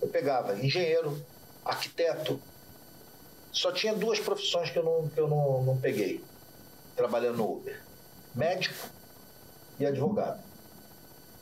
eu 0.00 0.08
pegava 0.08 0.54
engenheiro, 0.54 1.20
arquiteto, 1.64 2.40
só 3.52 3.72
tinha 3.72 3.94
duas 3.94 4.20
profissões 4.20 4.70
que 4.70 4.78
eu 4.78 4.84
não, 4.84 5.08
que 5.08 5.20
eu 5.20 5.28
não, 5.28 5.64
não 5.64 5.76
peguei 5.78 6.24
trabalhando 6.96 7.38
no 7.38 7.56
Uber: 7.56 7.82
médico 8.34 8.88
e 9.78 9.84
advogado. 9.84 10.40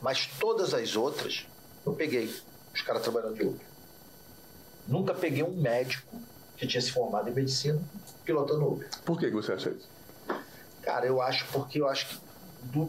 Mas 0.01 0.25
todas 0.39 0.73
as 0.73 0.95
outras 0.95 1.45
eu 1.85 1.93
peguei. 1.93 2.33
os 2.73 2.81
caras 2.81 3.03
trabalhando 3.03 3.35
de 3.35 3.43
Uber. 3.43 3.67
Nunca 4.87 5.13
peguei 5.13 5.43
um 5.43 5.55
médico 5.55 6.19
que 6.59 6.67
tinha 6.67 6.81
se 6.81 6.91
formado 6.91 7.29
em 7.29 7.33
medicina 7.33 7.79
pilotando 8.25 8.67
Uber. 8.67 8.89
Por 9.05 9.17
que 9.17 9.29
você 9.31 9.53
acha 9.53 9.69
isso? 9.69 9.89
Cara, 10.83 11.05
eu 11.05 11.21
acho 11.21 11.45
porque 11.51 11.79
eu 11.81 11.87
acho 11.87 12.07
que 12.07 12.17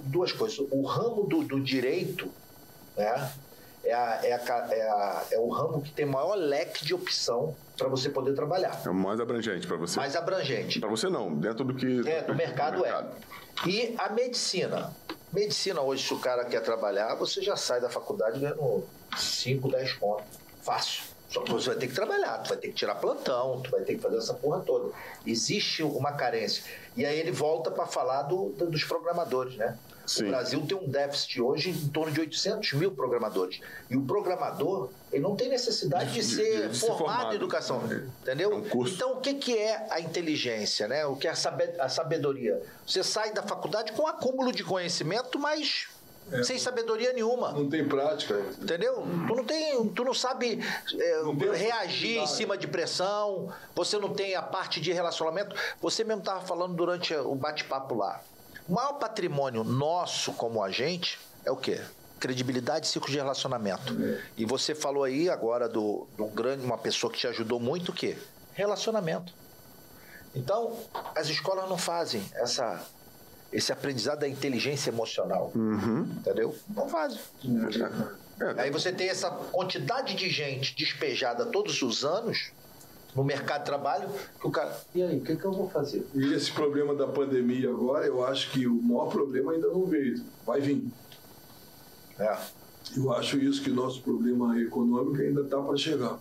duas 0.04 0.32
coisas. 0.32 0.58
O 0.70 0.82
ramo 0.82 1.24
do, 1.24 1.42
do 1.44 1.60
direito, 1.60 2.30
né? 2.96 3.30
É, 3.82 3.94
a, 3.94 4.20
é, 4.22 4.32
a, 4.34 4.74
é, 4.74 4.90
a, 4.90 5.24
é, 5.32 5.38
o 5.38 5.48
ramo 5.48 5.80
que 5.80 5.90
tem 5.90 6.04
maior 6.04 6.34
leque 6.34 6.84
de 6.84 6.92
opção 6.92 7.56
para 7.78 7.88
você 7.88 8.10
poder 8.10 8.34
trabalhar. 8.34 8.78
É 8.84 8.90
o 8.90 8.94
mais 8.94 9.18
abrangente 9.18 9.66
para 9.66 9.78
você. 9.78 9.98
Mais 9.98 10.14
abrangente. 10.14 10.80
Para 10.80 10.90
você 10.90 11.08
não, 11.08 11.34
dentro 11.34 11.64
do 11.64 11.74
que. 11.74 12.06
É, 12.06 12.22
do 12.22 12.34
mercado, 12.34 12.76
do 12.76 12.82
mercado 12.82 13.16
é. 13.64 13.68
E 13.68 13.94
a 13.96 14.10
medicina. 14.10 14.94
Medicina 15.32 15.80
hoje, 15.80 16.06
se 16.06 16.12
o 16.12 16.18
cara 16.18 16.44
quer 16.44 16.60
trabalhar, 16.60 17.14
você 17.14 17.40
já 17.40 17.56
sai 17.56 17.80
da 17.80 17.88
faculdade 17.88 18.38
ganhando 18.38 18.84
5, 19.16 19.70
10 19.70 19.92
contos. 19.94 20.26
Fácil. 20.60 21.04
Só 21.30 21.42
que 21.42 21.52
você 21.52 21.70
vai 21.70 21.78
ter 21.78 21.86
que 21.86 21.94
trabalhar, 21.94 22.38
tu 22.38 22.48
vai 22.48 22.58
ter 22.58 22.68
que 22.68 22.74
tirar 22.74 22.96
plantão, 22.96 23.60
tu 23.62 23.70
vai 23.70 23.82
ter 23.82 23.94
que 23.94 24.00
fazer 24.00 24.18
essa 24.18 24.34
porra 24.34 24.60
toda. 24.60 24.92
Existe 25.24 25.82
uma 25.82 26.12
carência. 26.12 26.64
E 26.96 27.06
aí 27.06 27.18
ele 27.18 27.30
volta 27.30 27.70
para 27.70 27.86
falar 27.86 28.22
do, 28.22 28.50
do, 28.50 28.68
dos 28.68 28.82
programadores, 28.82 29.56
né? 29.56 29.78
Sim. 30.04 30.24
O 30.24 30.28
Brasil 30.30 30.66
tem 30.66 30.76
um 30.76 30.88
déficit 30.88 31.40
hoje 31.40 31.70
em 31.70 31.88
torno 31.88 32.10
de 32.10 32.18
800 32.18 32.72
mil 32.72 32.90
programadores. 32.90 33.60
E 33.88 33.96
o 33.96 34.02
programador, 34.02 34.90
ele 35.12 35.22
não 35.22 35.36
tem 35.36 35.48
necessidade 35.48 36.12
de, 36.12 36.18
de 36.18 36.24
ser 36.24 36.62
de, 36.62 36.68
de 36.70 36.80
formado, 36.80 36.98
formado, 36.98 37.32
em 37.32 37.36
educação. 37.36 37.80
É. 37.88 38.22
Entendeu? 38.22 38.50
É 38.50 38.56
um 38.76 38.86
então, 38.88 39.12
o 39.12 39.20
que, 39.20 39.34
que 39.34 39.56
é 39.56 39.86
a 39.88 40.00
inteligência, 40.00 40.88
né? 40.88 41.06
O 41.06 41.14
que 41.14 41.28
é 41.28 41.30
a 41.30 41.88
sabedoria? 41.88 42.60
Você 42.84 43.04
sai 43.04 43.32
da 43.32 43.44
faculdade 43.44 43.92
com 43.92 44.02
um 44.02 44.08
acúmulo 44.08 44.50
de 44.50 44.64
conhecimento, 44.64 45.38
mas 45.38 45.86
é. 46.32 46.42
sem 46.42 46.58
sabedoria 46.58 47.12
nenhuma. 47.12 47.52
Não 47.52 47.68
tem 47.68 47.86
prática. 47.86 48.40
Entendeu? 48.60 49.02
Tu 49.26 49.34
não 49.34 49.44
tem, 49.44 49.88
tu 49.88 50.04
não 50.04 50.14
sabe 50.14 50.60
é, 50.92 51.22
não 51.22 51.34
reagir 51.34 52.18
em 52.18 52.26
cima 52.26 52.56
de 52.56 52.66
pressão. 52.66 53.52
Você 53.74 53.98
não 53.98 54.12
tem 54.12 54.34
a 54.34 54.42
parte 54.42 54.80
de 54.80 54.92
relacionamento. 54.92 55.54
Você 55.80 56.04
mesmo 56.04 56.20
estava 56.20 56.40
falando 56.40 56.74
durante 56.74 57.14
o 57.14 57.34
bate-papo 57.34 57.94
lá. 57.94 58.20
O 58.68 58.72
maior 58.72 58.94
patrimônio 58.94 59.64
nosso 59.64 60.32
como 60.32 60.62
agente 60.62 61.18
é 61.44 61.50
o 61.50 61.56
quê? 61.56 61.80
Credibilidade 62.18 62.86
e 62.86 62.88
ciclo 62.88 63.10
de 63.10 63.16
relacionamento. 63.16 63.96
É. 64.00 64.20
E 64.36 64.44
você 64.44 64.74
falou 64.74 65.04
aí 65.04 65.28
agora 65.28 65.68
do, 65.68 66.06
do 66.16 66.26
grande, 66.26 66.64
uma 66.64 66.78
pessoa 66.78 67.12
que 67.12 67.18
te 67.18 67.26
ajudou 67.26 67.58
muito, 67.58 67.90
o 67.90 67.94
quê? 67.94 68.16
Relacionamento. 68.52 69.32
Então, 70.34 70.76
as 71.16 71.28
escolas 71.28 71.68
não 71.68 71.76
fazem 71.76 72.22
essa 72.34 72.86
esse 73.52 73.72
aprendizado 73.72 74.20
da 74.20 74.28
inteligência 74.28 74.90
emocional. 74.90 75.52
Uhum. 75.54 76.02
Entendeu? 76.18 76.54
Não 76.68 76.88
faz. 76.88 77.18
É. 78.40 78.62
Aí 78.62 78.70
você 78.70 78.92
tem 78.92 79.08
essa 79.08 79.30
quantidade 79.30 80.14
de 80.14 80.28
gente 80.30 80.74
despejada 80.74 81.46
todos 81.46 81.82
os 81.82 82.04
anos 82.04 82.52
no 83.14 83.24
mercado 83.24 83.60
de 83.60 83.66
trabalho 83.66 84.08
que 84.40 84.46
o 84.46 84.50
cara. 84.50 84.80
E 84.94 85.02
aí, 85.02 85.18
o 85.18 85.20
que, 85.22 85.36
que 85.36 85.44
eu 85.44 85.52
vou 85.52 85.68
fazer? 85.68 86.06
E 86.14 86.32
esse 86.32 86.50
problema 86.52 86.94
da 86.94 87.06
pandemia 87.06 87.68
agora, 87.68 88.06
eu 88.06 88.24
acho 88.24 88.50
que 88.52 88.66
o 88.66 88.80
maior 88.80 89.10
problema 89.10 89.52
ainda 89.52 89.68
não 89.68 89.84
veio. 89.84 90.22
Vai 90.46 90.60
vir. 90.60 90.86
É. 92.18 92.38
Eu 92.96 93.12
acho 93.12 93.36
isso 93.38 93.62
que 93.62 93.70
o 93.70 93.74
nosso 93.74 94.00
problema 94.02 94.58
econômico 94.60 95.20
ainda 95.20 95.42
está 95.42 95.60
para 95.60 95.76
chegar. 95.76 96.18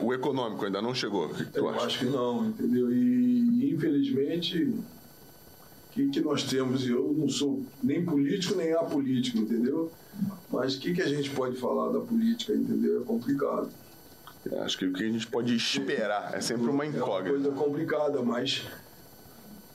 O 0.00 0.14
econômico 0.14 0.64
ainda 0.64 0.80
não 0.80 0.94
chegou? 0.94 1.28
Que 1.28 1.58
eu 1.58 1.68
acha? 1.68 1.86
acho 1.86 1.98
que 1.98 2.06
não, 2.06 2.46
entendeu? 2.46 2.90
E 2.90 3.74
infelizmente 3.74 4.74
que, 5.94 6.08
que 6.08 6.20
nós 6.20 6.42
temos, 6.42 6.86
eu 6.86 7.14
não 7.16 7.28
sou 7.28 7.64
nem 7.82 8.04
político 8.04 8.56
nem 8.56 8.72
apolítico, 8.72 9.38
entendeu? 9.38 9.92
Mas 10.50 10.74
o 10.74 10.80
que, 10.80 10.92
que 10.92 11.00
a 11.00 11.08
gente 11.08 11.30
pode 11.30 11.56
falar 11.56 11.92
da 11.92 12.00
política, 12.00 12.52
entendeu? 12.52 13.02
É 13.02 13.04
complicado. 13.04 13.70
É, 14.50 14.58
acho 14.58 14.76
que 14.76 14.86
o 14.86 14.92
que 14.92 15.04
a 15.04 15.08
gente 15.08 15.26
pode 15.28 15.54
esperar 15.54 16.34
é 16.34 16.40
sempre 16.40 16.68
uma 16.68 16.84
incógnita. 16.84 17.28
É 17.28 17.32
uma 17.32 17.42
coisa 17.42 17.50
complicada, 17.52 18.22
mas 18.22 18.64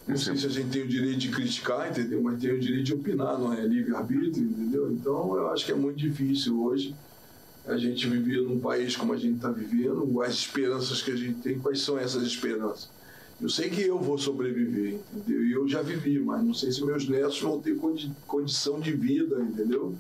não 0.06 0.18
sei 0.18 0.36
se 0.36 0.46
a 0.46 0.50
gente 0.50 0.70
tem 0.70 0.84
o 0.84 0.88
direito 0.88 1.20
de 1.20 1.30
criticar, 1.30 1.90
entendeu? 1.90 2.22
Mas 2.22 2.40
tem 2.40 2.52
o 2.52 2.60
direito 2.60 2.84
de 2.84 2.94
opinar, 2.94 3.40
não 3.40 3.54
é 3.54 3.62
livre-arbítrio, 3.62 4.44
entendeu? 4.44 4.92
Então 4.92 5.36
eu 5.38 5.50
acho 5.50 5.66
que 5.66 5.72
é 5.72 5.76
muito 5.76 5.98
difícil 5.98 6.62
hoje 6.62 6.94
a 7.66 7.78
gente 7.78 8.08
viver 8.08 8.42
num 8.42 8.60
país 8.60 8.96
como 8.96 9.14
a 9.14 9.18
gente 9.18 9.36
está 9.36 9.52
vivendo, 9.52 10.22
as 10.22 10.34
esperanças 10.34 11.02
que 11.02 11.12
a 11.12 11.16
gente 11.16 11.40
tem, 11.40 11.60
quais 11.60 11.82
são 11.82 11.98
essas 11.98 12.24
esperanças? 12.24 12.90
Eu 13.42 13.48
sei 13.48 13.70
que 13.70 13.82
eu 13.82 13.98
vou 13.98 14.18
sobreviver, 14.18 15.00
entendeu? 15.14 15.46
E 15.46 15.52
eu 15.54 15.68
já 15.68 15.82
vivi, 15.82 16.20
mas 16.20 16.44
não 16.44 16.54
sei 16.54 16.72
se 16.72 16.84
meus 16.84 17.08
netos 17.08 17.42
vão 17.42 17.60
ter 17.60 17.78
condi 17.78 18.12
condição 18.28 18.80
de 18.80 18.92
vida, 18.92 19.40
entendeu? 19.42 19.96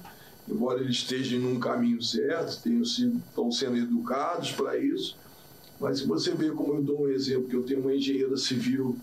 Embora 0.48 0.82
eles 0.82 0.98
estejam 0.98 1.40
num 1.40 1.60
caminho 1.60 2.02
certo, 2.02 2.62
tenham 2.62 2.84
sido, 2.84 3.18
estão 3.30 3.50
sendo 3.52 3.78
educados 3.78 4.52
para 4.52 4.78
isso. 4.78 5.18
Mas 5.80 6.00
se 6.00 6.08
você 6.08 6.32
vê 6.32 6.52
como 6.52 6.76
eu 6.76 6.84
dou 6.84 7.04
um 7.04 7.08
exemplo, 7.08 7.48
que 7.48 7.56
eu 7.56 7.64
tenho 7.64 7.80
uma 7.80 7.96
engenheira 7.96 8.36
civil 8.36 8.98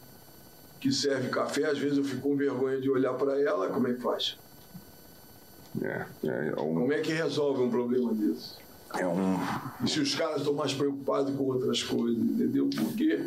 que 0.80 0.92
serve 0.92 1.30
café, 1.30 1.70
às 1.70 1.78
vezes 1.78 1.96
eu 1.96 2.04
fico 2.04 2.22
com 2.22 2.36
vergonha 2.36 2.78
de 2.78 2.90
olhar 2.90 3.14
para 3.14 3.40
ela, 3.40 3.70
como 3.70 3.88
é 3.88 3.94
que 3.94 4.02
faz? 4.02 4.36
É, 5.80 6.06
é, 6.24 6.48
é 6.48 6.60
um... 6.60 6.74
Como 6.74 6.92
é 6.92 7.00
que 7.00 7.12
resolve 7.12 7.62
um 7.62 7.70
problema 7.70 8.12
desse? 8.12 8.56
É 8.94 9.06
um... 9.06 9.38
E 9.82 9.88
se 9.88 10.00
os 10.00 10.14
caras 10.14 10.38
estão 10.38 10.52
mais 10.52 10.74
preocupados 10.74 11.34
com 11.34 11.44
outras 11.44 11.82
coisas, 11.82 12.18
entendeu? 12.18 12.68
Porque 12.68 13.24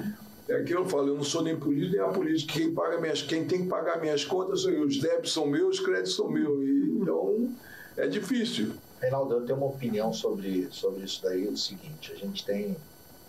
é 0.50 0.64
que 0.64 0.74
eu 0.74 0.84
falo, 0.89 1.10
eu 1.10 1.16
não 1.16 1.24
sou 1.24 1.43
nem 1.43 1.58
político 1.58 1.95
nem 1.95 2.02
apolítico. 2.02 2.54
Quem, 2.54 2.74
paga 2.74 3.00
minhas, 3.00 3.22
quem 3.22 3.45
tem 3.45 3.64
que 3.64 3.70
pagar 3.70 4.02
minhas 4.02 4.26
contas 4.26 4.62
sou 4.62 4.72
eu. 4.72 4.86
Os 4.86 5.00
débitos 5.00 5.32
são 5.32 5.45
meus, 5.45 5.80
os 5.80 5.86
créditos 5.86 6.16
são 6.16 6.30
meus. 6.30 6.60
E, 6.64 6.97
então, 7.00 7.56
é 7.95 8.08
difícil. 8.08 8.74
Reinaldo, 9.00 9.36
eu 9.36 9.45
tenho 9.45 9.58
uma 9.60 9.68
opinião 9.68 10.12
sobre, 10.12 10.68
sobre 10.72 11.04
isso 11.04 11.22
daí. 11.22 11.45
É 11.45 11.50
o 11.50 11.56
seguinte, 11.56 12.12
a 12.12 12.16
gente 12.16 12.43
tem, 12.43 12.76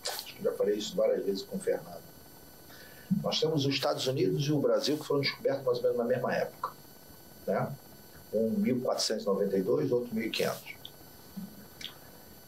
acho 0.03 0.35
que 0.35 0.43
já 0.43 0.53
falei 0.53 0.77
isso 0.77 0.97
várias 0.97 1.25
vezes 1.25 1.43
com 1.43 1.59
o 1.59 1.61
Fernando. 1.61 2.01
Nós 3.23 3.39
temos 3.39 3.67
os 3.67 3.75
Estados 3.75 4.07
Unidos 4.07 4.45
e 4.47 4.53
o 4.53 4.59
Brasil 4.59 4.97
que 4.97 5.05
foram 5.05 5.21
descobertos 5.21 5.65
mais 5.65 5.79
ou 5.79 5.83
menos 5.83 5.99
na 5.99 6.05
mesma 6.05 6.35
época. 6.35 6.73
Né? 7.47 7.73
Um 8.33 8.51
1492, 8.51 9.93
outro 9.93 10.15
1500. 10.15 10.75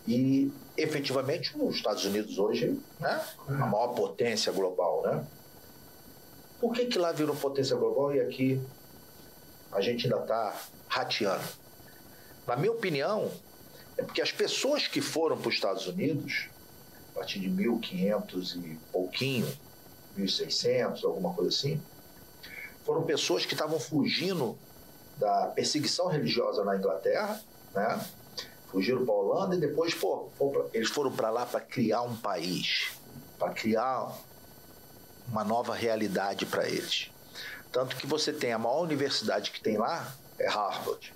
E 0.07 0.51
efetivamente 0.77 1.53
os 1.59 1.77
Estados 1.77 2.05
Unidos 2.05 2.39
hoje, 2.39 2.81
né, 2.99 3.25
a 3.47 3.67
maior 3.67 3.89
potência 3.89 4.53
global, 4.53 5.03
né? 5.03 5.27
Por 6.61 6.73
que 6.73 6.87
que 6.87 6.99
lá 6.99 7.13
virou 7.13 7.35
potência 7.35 7.77
global 7.77 8.15
e 8.15 8.21
aqui 8.21 8.61
a 9.73 9.81
gente 9.81 10.07
ainda 10.07 10.21
está 10.21 10.55
rateando? 10.89 11.45
Na 12.47 12.57
minha 12.57 12.73
opinião, 12.73 13.31
é 13.97 14.03
porque 14.03 14.23
as 14.23 14.33
pessoas 14.33 14.87
que 14.87 15.01
foram 15.01 15.37
para 15.37 15.49
os 15.49 15.55
Estados 15.55 15.87
Unidos, 15.87 16.49
a 17.11 17.19
partir 17.19 17.41
de 17.41 17.49
1500 17.49 18.55
e 18.57 18.79
pouquinho, 18.91 19.47
1600, 20.17 21.05
alguma 21.05 21.35
coisa 21.35 21.51
assim, 21.51 21.81
foram 22.85 23.03
pessoas 23.03 23.45
que 23.45 23.55
estavam 23.55 23.79
fugindo 23.79 24.57
da 25.19 25.49
perseguição 25.49 26.07
religiosa 26.09 26.65
na 26.65 26.77
Inglaterra, 26.77 27.41
né? 27.75 28.05
Fugiram 28.73 29.05
para 29.05 29.15
a 29.15 29.19
Holanda 29.19 29.55
e 29.55 29.61
depois 29.61 29.95
pô, 29.95 30.31
eles 30.73 30.89
foram 30.89 31.13
para 31.13 31.31
lá 31.31 31.45
para 31.45 31.61
criar 31.61 32.03
um 32.03 32.17
país, 32.17 32.91
para 33.39 33.53
criar 33.53 34.11
uma 35.29 35.45
nova 35.45 35.75
realidade 35.75 36.47
para 36.47 36.67
eles. 36.67 37.11
Tanto 37.71 37.97
que 37.97 38.07
você 38.07 38.33
tem 38.33 38.53
a 38.53 38.59
maior 38.59 38.83
universidade 38.83 39.51
que 39.51 39.61
tem 39.61 39.77
lá, 39.77 40.15
é 40.39 40.49
Harvard. 40.49 41.15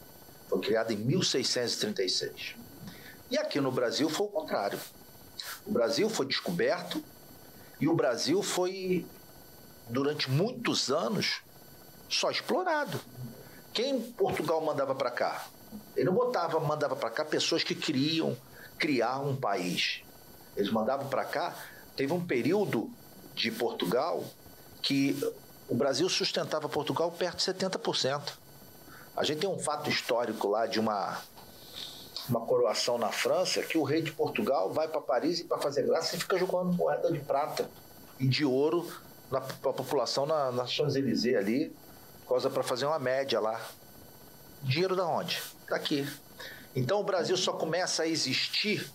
Foi 0.48 0.60
criada 0.60 0.92
em 0.92 0.96
1636. 0.96 2.54
E 3.30 3.38
aqui 3.38 3.60
no 3.60 3.72
Brasil 3.72 4.08
foi 4.08 4.26
o 4.26 4.30
contrário. 4.30 4.78
O 5.66 5.72
Brasil 5.72 6.08
foi 6.08 6.26
descoberto 6.26 7.02
e 7.80 7.88
o 7.88 7.94
Brasil 7.94 8.42
foi, 8.42 9.04
durante 9.88 10.30
muitos 10.30 10.90
anos, 10.90 11.42
só 12.08 12.30
explorado. 12.30 13.00
Quem 13.72 14.00
Portugal 14.00 14.60
mandava 14.60 14.94
para 14.94 15.10
cá? 15.10 15.46
Ele 15.96 16.04
não 16.04 16.14
botava, 16.14 16.60
mandava 16.60 16.94
para 16.94 17.10
cá 17.10 17.24
pessoas 17.24 17.64
que 17.64 17.74
queriam 17.74 18.36
criar 18.78 19.18
um 19.20 19.34
país. 19.34 20.02
Eles 20.56 20.70
mandavam 20.70 21.08
para 21.08 21.24
cá. 21.24 21.56
Teve 21.96 22.12
um 22.12 22.24
período 22.24 22.90
de 23.34 23.50
Portugal 23.50 24.22
que 24.82 25.18
o 25.68 25.74
Brasil 25.74 26.08
sustentava 26.08 26.68
Portugal 26.68 27.10
perto 27.10 27.38
de 27.38 27.44
70%. 27.44 28.32
A 29.16 29.24
gente 29.24 29.40
tem 29.40 29.48
um 29.48 29.58
fato 29.58 29.88
histórico 29.88 30.48
lá 30.48 30.66
de 30.66 30.78
uma 30.78 31.20
uma 32.28 32.40
coroação 32.40 32.98
na 32.98 33.12
França 33.12 33.62
que 33.62 33.78
o 33.78 33.84
rei 33.84 34.02
de 34.02 34.10
Portugal 34.10 34.72
vai 34.72 34.88
para 34.88 35.00
Paris 35.00 35.40
e 35.40 35.44
para 35.44 35.58
fazer 35.58 35.86
graça 35.86 36.16
e 36.16 36.18
fica 36.18 36.36
jogando 36.36 36.72
moeda 36.72 37.10
de 37.12 37.20
prata 37.20 37.70
e 38.18 38.26
de 38.26 38.44
ouro 38.44 38.90
na, 39.30 39.38
a 39.38 39.72
população 39.72 40.26
na, 40.26 40.50
na 40.50 40.66
Champs-Élysées 40.66 41.36
ali, 41.36 41.74
coisa 42.24 42.50
para 42.50 42.62
fazer 42.62 42.86
uma 42.86 42.98
média 42.98 43.38
lá. 43.40 43.60
Dinheiro 44.62 44.96
da 44.96 45.06
onde? 45.06 45.40
Daqui. 45.68 46.06
Então 46.74 47.00
o 47.00 47.04
Brasil 47.04 47.36
só 47.36 47.52
começa 47.52 48.02
a 48.02 48.06
existir 48.06 48.86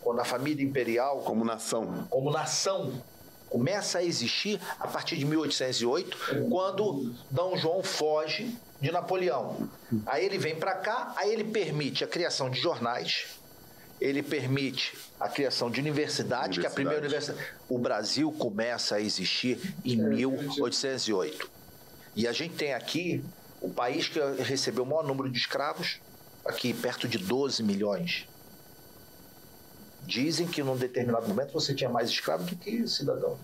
quando 0.00 0.20
a 0.20 0.24
família 0.24 0.64
imperial. 0.64 1.20
Como 1.20 1.44
nação. 1.44 2.06
Como 2.10 2.30
nação. 2.30 3.02
começa 3.48 3.98
a 3.98 4.04
existir 4.04 4.60
a 4.78 4.86
partir 4.86 5.16
de 5.16 5.24
1808, 5.24 6.48
quando 6.48 7.12
D. 7.30 7.56
João 7.56 7.82
foge 7.82 8.56
de 8.80 8.92
Napoleão. 8.92 9.68
Aí 10.06 10.24
ele 10.24 10.38
vem 10.38 10.56
para 10.56 10.74
cá, 10.76 11.12
aí 11.16 11.32
ele 11.32 11.44
permite 11.44 12.04
a 12.04 12.06
criação 12.06 12.48
de 12.48 12.60
jornais, 12.60 13.26
ele 14.00 14.22
permite 14.22 14.96
a 15.18 15.28
criação 15.28 15.70
de 15.70 15.80
universidade, 15.80 16.60
que 16.60 16.66
é 16.66 16.68
a 16.68 16.72
primeira 16.72 17.00
universidade. 17.00 17.44
O 17.68 17.76
Brasil 17.76 18.32
começa 18.32 18.96
a 18.96 19.00
existir 19.00 19.74
em 19.84 19.96
1808. 19.96 21.50
E 22.16 22.26
a 22.26 22.32
gente 22.32 22.54
tem 22.54 22.72
aqui 22.72 23.22
o 23.60 23.68
país 23.70 24.08
que 24.08 24.18
recebeu 24.42 24.84
o 24.84 24.86
maior 24.86 25.04
número 25.04 25.30
de 25.30 25.38
escravos, 25.38 26.00
aqui 26.44 26.72
perto 26.72 27.06
de 27.06 27.18
12 27.18 27.62
milhões. 27.62 28.26
Dizem 30.06 30.46
que 30.46 30.62
num 30.62 30.76
determinado 30.76 31.28
momento 31.28 31.52
você 31.52 31.74
tinha 31.74 31.90
mais 31.90 32.08
escravos 32.08 32.46
do 32.48 32.56
que 32.56 32.86
cidadãos. 32.88 33.38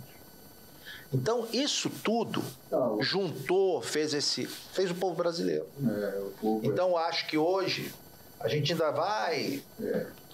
Então, 1.13 1.47
isso 1.53 1.89
tudo 2.03 2.43
Não. 2.71 3.01
juntou, 3.01 3.81
fez 3.81 4.13
esse, 4.13 4.47
fez 4.47 4.91
o 4.91 4.95
povo 4.95 5.15
brasileiro. 5.15 5.67
É, 5.87 6.19
o 6.19 6.31
povo- 6.41 6.67
Então, 6.67 6.97
acho 6.97 7.29
que 7.29 7.39
hoje 7.39 7.93
a 8.41 8.49
gente 8.49 8.73
ainda 8.73 8.91
vai 8.91 9.63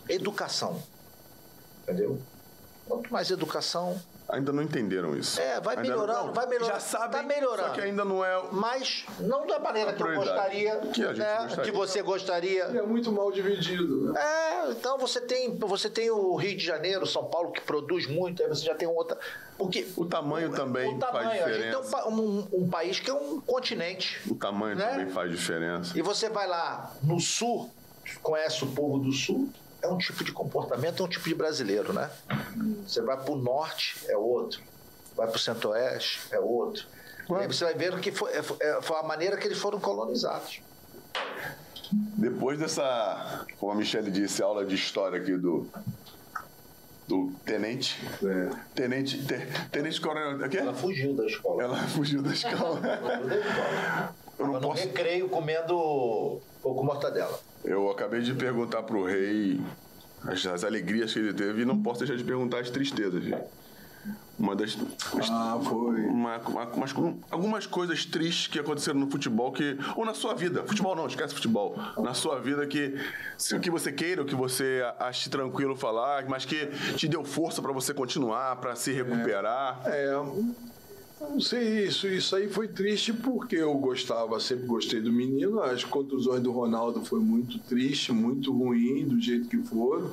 educação. 0.09 0.83
Entendeu? 1.83 2.19
Quanto 2.87 3.13
mais 3.13 3.31
educação, 3.31 4.01
Ainda 4.33 4.51
não 4.51 4.63
entenderam 4.63 5.15
isso. 5.15 5.39
É, 5.39 5.61
vai 5.61 5.77
Ainda 5.77 5.89
melhorando, 5.91 6.27
não- 6.29 6.33
vai 6.33 6.47
melhorando. 6.47 6.73
Já 6.73 6.81
sabem, 6.81 7.21
Tá 7.21 7.23
melhorando. 7.23 7.69
só 7.69 7.75
que 7.75 7.81
ainda 7.83 8.03
não 8.03 8.25
é... 8.25 8.43
mas 8.51 9.05
não 9.21 9.47
da 9.47 9.59
maneira 9.59 9.93
que 9.93 10.03
eu 10.03 10.15
gostaria, 10.15 10.77
Que 10.79 11.05
a 11.05 11.09
gente 11.09 11.19
né, 11.19 11.37
gostaria. 11.43 11.65
que 11.65 11.71
você 11.71 12.03
gostaria. 12.03 12.63
É 12.65 12.81
muito 12.83 13.13
mal 13.13 13.31
dividido, 13.31 14.11
né? 14.11 14.19
É, 14.21 14.71
então 14.71 14.97
você 14.97 15.21
tem, 15.21 15.55
você 15.59 15.91
tem 15.91 16.11
o 16.11 16.35
Rio 16.35 16.57
de 16.57 16.65
Janeiro, 16.65 17.07
São 17.07 17.25
Paulo, 17.27 17.53
que 17.53 17.61
produz 17.61 18.07
muito, 18.07 18.43
aí 18.43 18.49
você 18.49 18.65
já 18.65 18.75
tem 18.75 18.89
outra. 18.89 19.19
Porque 19.59 19.87
O 19.99 20.07
tamanho 20.07 20.51
também 20.53 20.97
o 20.97 20.99
faz 20.99 21.13
tamanho, 21.13 21.29
a 21.29 21.35
gente 21.53 21.61
tem 21.69 21.77
um, 21.77 21.83
diferença. 21.83 22.09
um- 22.09 22.49
um 22.55 22.71
país 22.71 22.99
que 23.01 23.11
é 23.11 23.15
um 23.15 23.39
continente. 23.39 24.19
O 24.31 24.35
tamanho 24.35 24.77
né? 24.77 24.87
também 24.89 25.11
faz 25.11 25.31
diferença. 25.31 25.97
E 25.97 26.01
você 26.01 26.31
vai 26.31 26.47
lá 26.49 26.91
no 27.03 27.21
sul, 27.21 27.71
conhece 28.23 28.65
o 28.65 28.69
povo 28.69 28.99
do 28.99 29.13
sul, 29.13 29.51
é 29.83 29.89
um 29.89 29.99
tipo 29.99 30.23
de 30.25 30.33
comportamento, 30.33 31.03
é 31.03 31.07
um 31.07 31.09
tipo 31.09 31.29
de 31.29 31.35
brasileiro, 31.35 31.93
né? 31.93 32.09
Você 32.87 33.03
vai 33.03 33.17
para 33.17 33.33
o 33.33 33.37
norte, 33.37 33.97
é 34.09 34.17
outro. 34.17 34.63
Vai 35.17 35.27
para 35.27 35.37
o 35.37 35.39
centro-oeste, 35.41 36.21
é 36.31 36.39
outro. 36.39 36.87
E 37.29 37.35
aí 37.35 37.47
você 37.47 37.65
vai 37.65 37.75
ver 37.75 37.99
que 38.01 38.11
foi, 38.13 38.31
é- 38.33 38.43
é- 38.61 38.83
foi 38.83 38.97
a 38.99 39.03
maneira 39.03 39.37
que 39.37 39.47
eles 39.47 39.59
foram 39.59 39.79
colonizados. 39.81 40.61
Depois 41.93 42.59
dessa, 42.59 43.45
como 43.59 43.73
a 43.73 43.75
Michelle 43.75 44.11
disse, 44.11 44.43
aula 44.43 44.65
de 44.65 44.75
história 44.75 45.21
aqui 45.21 45.37
do 45.37 45.69
do 47.09 47.33
tenente, 47.45 48.01
É. 48.25 48.51
tenente, 48.75 49.23
te- 49.27 49.47
tenente 49.71 50.01
coronel, 50.01 50.47
o 50.47 50.49
quê? 50.49 50.59
Ela 50.59 50.73
fugiu 50.73 51.15
da 51.15 51.27
escola. 51.27 51.63
Ela 51.63 51.77
fugiu 51.89 52.23
da 52.23 52.33
escola. 52.33 52.81
Eu 54.39 54.47
não 54.47 54.55
Tava 54.55 54.67
no 54.67 54.73
posso- 54.73 54.83
recreio 54.87 55.29
comendo 55.29 56.41
pouco 56.63 56.83
mortadela. 56.85 57.39
Eu 57.65 57.91
acabei 57.91 58.21
de 58.23 58.35
perguntar 58.35 58.83
pro 58.83 59.05
rei 59.05 59.61
as, 60.25 60.45
as 60.47 60.65
alegrias 60.65 61.13
que 61.13 61.19
ele 61.19 61.33
teve 61.35 61.63
e 61.63 61.65
não 61.65 61.81
posso 61.83 62.01
deixar 62.01 62.17
de 62.17 62.25
perguntar 62.25 62.59
as 62.61 62.71
tristezas. 62.71 63.23
Uma 64.39 64.57
das. 64.57 64.77
Ah, 65.31 65.61
foi. 65.63 66.01
uma- 66.07 66.39
uma- 66.39 66.65
umas- 66.73 66.95
algumas 67.31 67.67
coisas 67.67 68.05
tristes 68.05 68.49
que 68.49 68.59
aconteceram 68.59 68.99
no 68.99 69.09
futebol 69.09 69.53
que. 69.53 69.79
Ou 69.95 70.05
na 70.05 70.15
sua 70.15 70.35
vida. 70.35 70.65
Futebol 70.67 70.97
não, 70.97 71.07
esquece 71.07 71.33
futebol. 71.35 71.77
Na 71.99 72.13
sua 72.15 72.41
vida 72.41 72.67
que. 72.67 72.99
Se 73.39 73.55
o 73.55 73.61
que 73.61 73.71
você 73.71 73.93
queira, 73.93 74.23
o 74.23 74.25
que 74.25 74.35
você 74.35 74.83
ache 74.99 75.31
tranquilo 75.31 75.77
falar, 75.77 76.25
mas 76.29 76.45
que 76.45 76.67
te 76.97 77.07
deu 77.07 77.25
força 77.25 77.63
pra 77.63 77.71
você 77.73 77.95
continuar, 77.95 78.57
pra 78.57 78.75
se 78.75 78.91
recuperar. 78.91 79.81
É, 79.85 80.13
não 81.31 81.41
sei, 81.41 81.87
isso, 81.87 82.07
isso 82.07 82.35
aí 82.37 82.49
foi 82.49 82.69
triste 82.69 83.13
porque 83.13 83.57
eu 83.57 83.75
gostava, 83.75 84.39
sempre 84.41 84.67
gostei 84.67 85.01
do 85.01 85.13
menino. 85.13 85.61
As 85.61 85.85
contusões 85.85 86.43
do 86.43 86.51
Ronaldo 86.53 87.05
foi 87.05 87.21
muito 87.21 87.59
triste, 87.61 88.13
muito 88.13 88.53
ruim, 88.53 89.05
do 89.07 89.21
jeito 89.21 89.49
que 89.49 89.59
foram. 89.59 90.13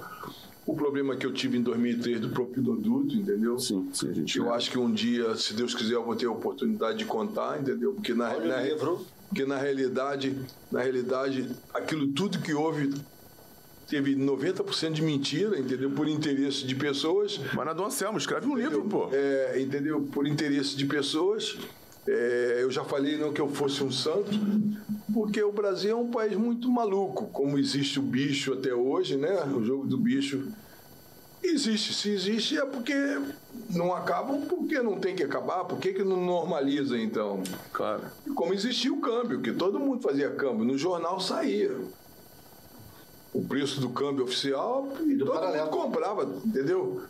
O 0.65 0.75
problema 0.75 1.15
que 1.15 1.25
eu 1.25 1.33
tive 1.33 1.57
em 1.57 1.61
2003 1.63 2.21
do 2.21 2.29
propinoduto, 2.29 3.15
entendeu? 3.15 3.57
Sim, 3.59 3.89
sim, 3.91 4.09
a 4.09 4.13
gente. 4.13 4.37
Eu 4.37 4.53
acho 4.53 4.69
que 4.69 4.77
um 4.77 4.91
dia, 4.91 5.35
se 5.35 5.53
Deus 5.53 5.73
quiser, 5.73 5.95
eu 5.95 6.03
vou 6.05 6.15
ter 6.15 6.27
a 6.27 6.31
oportunidade 6.31 6.99
de 6.99 7.05
contar, 7.05 7.59
entendeu? 7.59 7.93
Porque 7.93 8.13
na, 8.13 8.29
Olha 8.31 8.47
na- 8.75 8.97
porque 9.27 9.45
na 9.45 9.57
realidade, 9.57 10.35
na 10.71 10.81
realidade, 10.81 11.49
aquilo 11.73 12.07
tudo 12.13 12.39
que 12.39 12.53
houve 12.53 12.93
teve 13.89 14.15
90% 14.15 14.91
de 14.91 15.01
mentira, 15.01 15.59
entendeu? 15.59 15.89
Por 15.89 16.07
interesse 16.07 16.65
de 16.65 16.75
pessoas. 16.75 17.39
Mas 17.53 17.65
na 17.65 17.73
Dom 17.73 17.85
Anselmo, 17.85 18.17
escreve 18.17 18.47
um 18.47 18.55
livro, 18.55 18.83
pô. 18.83 19.09
É, 19.11 19.59
entendeu? 19.59 20.07
Por 20.11 20.27
interesse 20.27 20.77
de 20.77 20.85
pessoas. 20.85 21.57
É, 22.07 22.59
eu 22.61 22.71
já 22.71 22.83
falei 22.83 23.17
não 23.17 23.33
que 23.33 23.41
eu 23.41 23.49
fosse 23.49 23.83
um 23.83 23.91
santo, 23.91 24.31
porque 25.13 25.43
o 25.43 25.51
Brasil 25.51 25.91
é 25.91 25.95
um 25.95 26.09
país 26.09 26.35
muito 26.35 26.69
maluco, 26.69 27.27
como 27.27 27.57
existe 27.57 27.99
o 27.99 28.01
bicho 28.01 28.53
até 28.53 28.73
hoje, 28.73 29.15
né? 29.15 29.43
O 29.43 29.63
jogo 29.63 29.85
do 29.85 29.97
bicho 29.97 30.47
existe. 31.43 31.93
Se 31.93 32.09
existe 32.09 32.57
é 32.57 32.65
porque 32.65 32.93
não 33.69 33.93
acabam, 33.93 34.41
porque 34.41 34.81
não 34.81 34.99
tem 34.99 35.15
que 35.15 35.23
acabar. 35.23 35.65
Por 35.65 35.79
que, 35.79 35.93
que 35.93 36.03
não 36.03 36.23
normaliza 36.23 36.97
então? 36.97 37.43
Claro. 37.71 38.03
E 38.25 38.31
como 38.31 38.53
existia 38.53 38.93
o 38.93 39.01
câmbio, 39.01 39.41
que 39.41 39.51
todo 39.51 39.79
mundo 39.79 40.01
fazia 40.01 40.29
câmbio, 40.31 40.65
no 40.65 40.77
jornal 40.77 41.19
saía. 41.19 41.71
O 43.33 43.43
preço 43.43 43.79
do 43.79 43.89
câmbio 43.89 44.23
oficial 44.23 44.87
e 45.05 45.15
do 45.15 45.25
todo 45.25 45.35
paralelo. 45.35 45.65
mundo 45.65 45.77
comprava, 45.77 46.23
entendeu? 46.45 47.03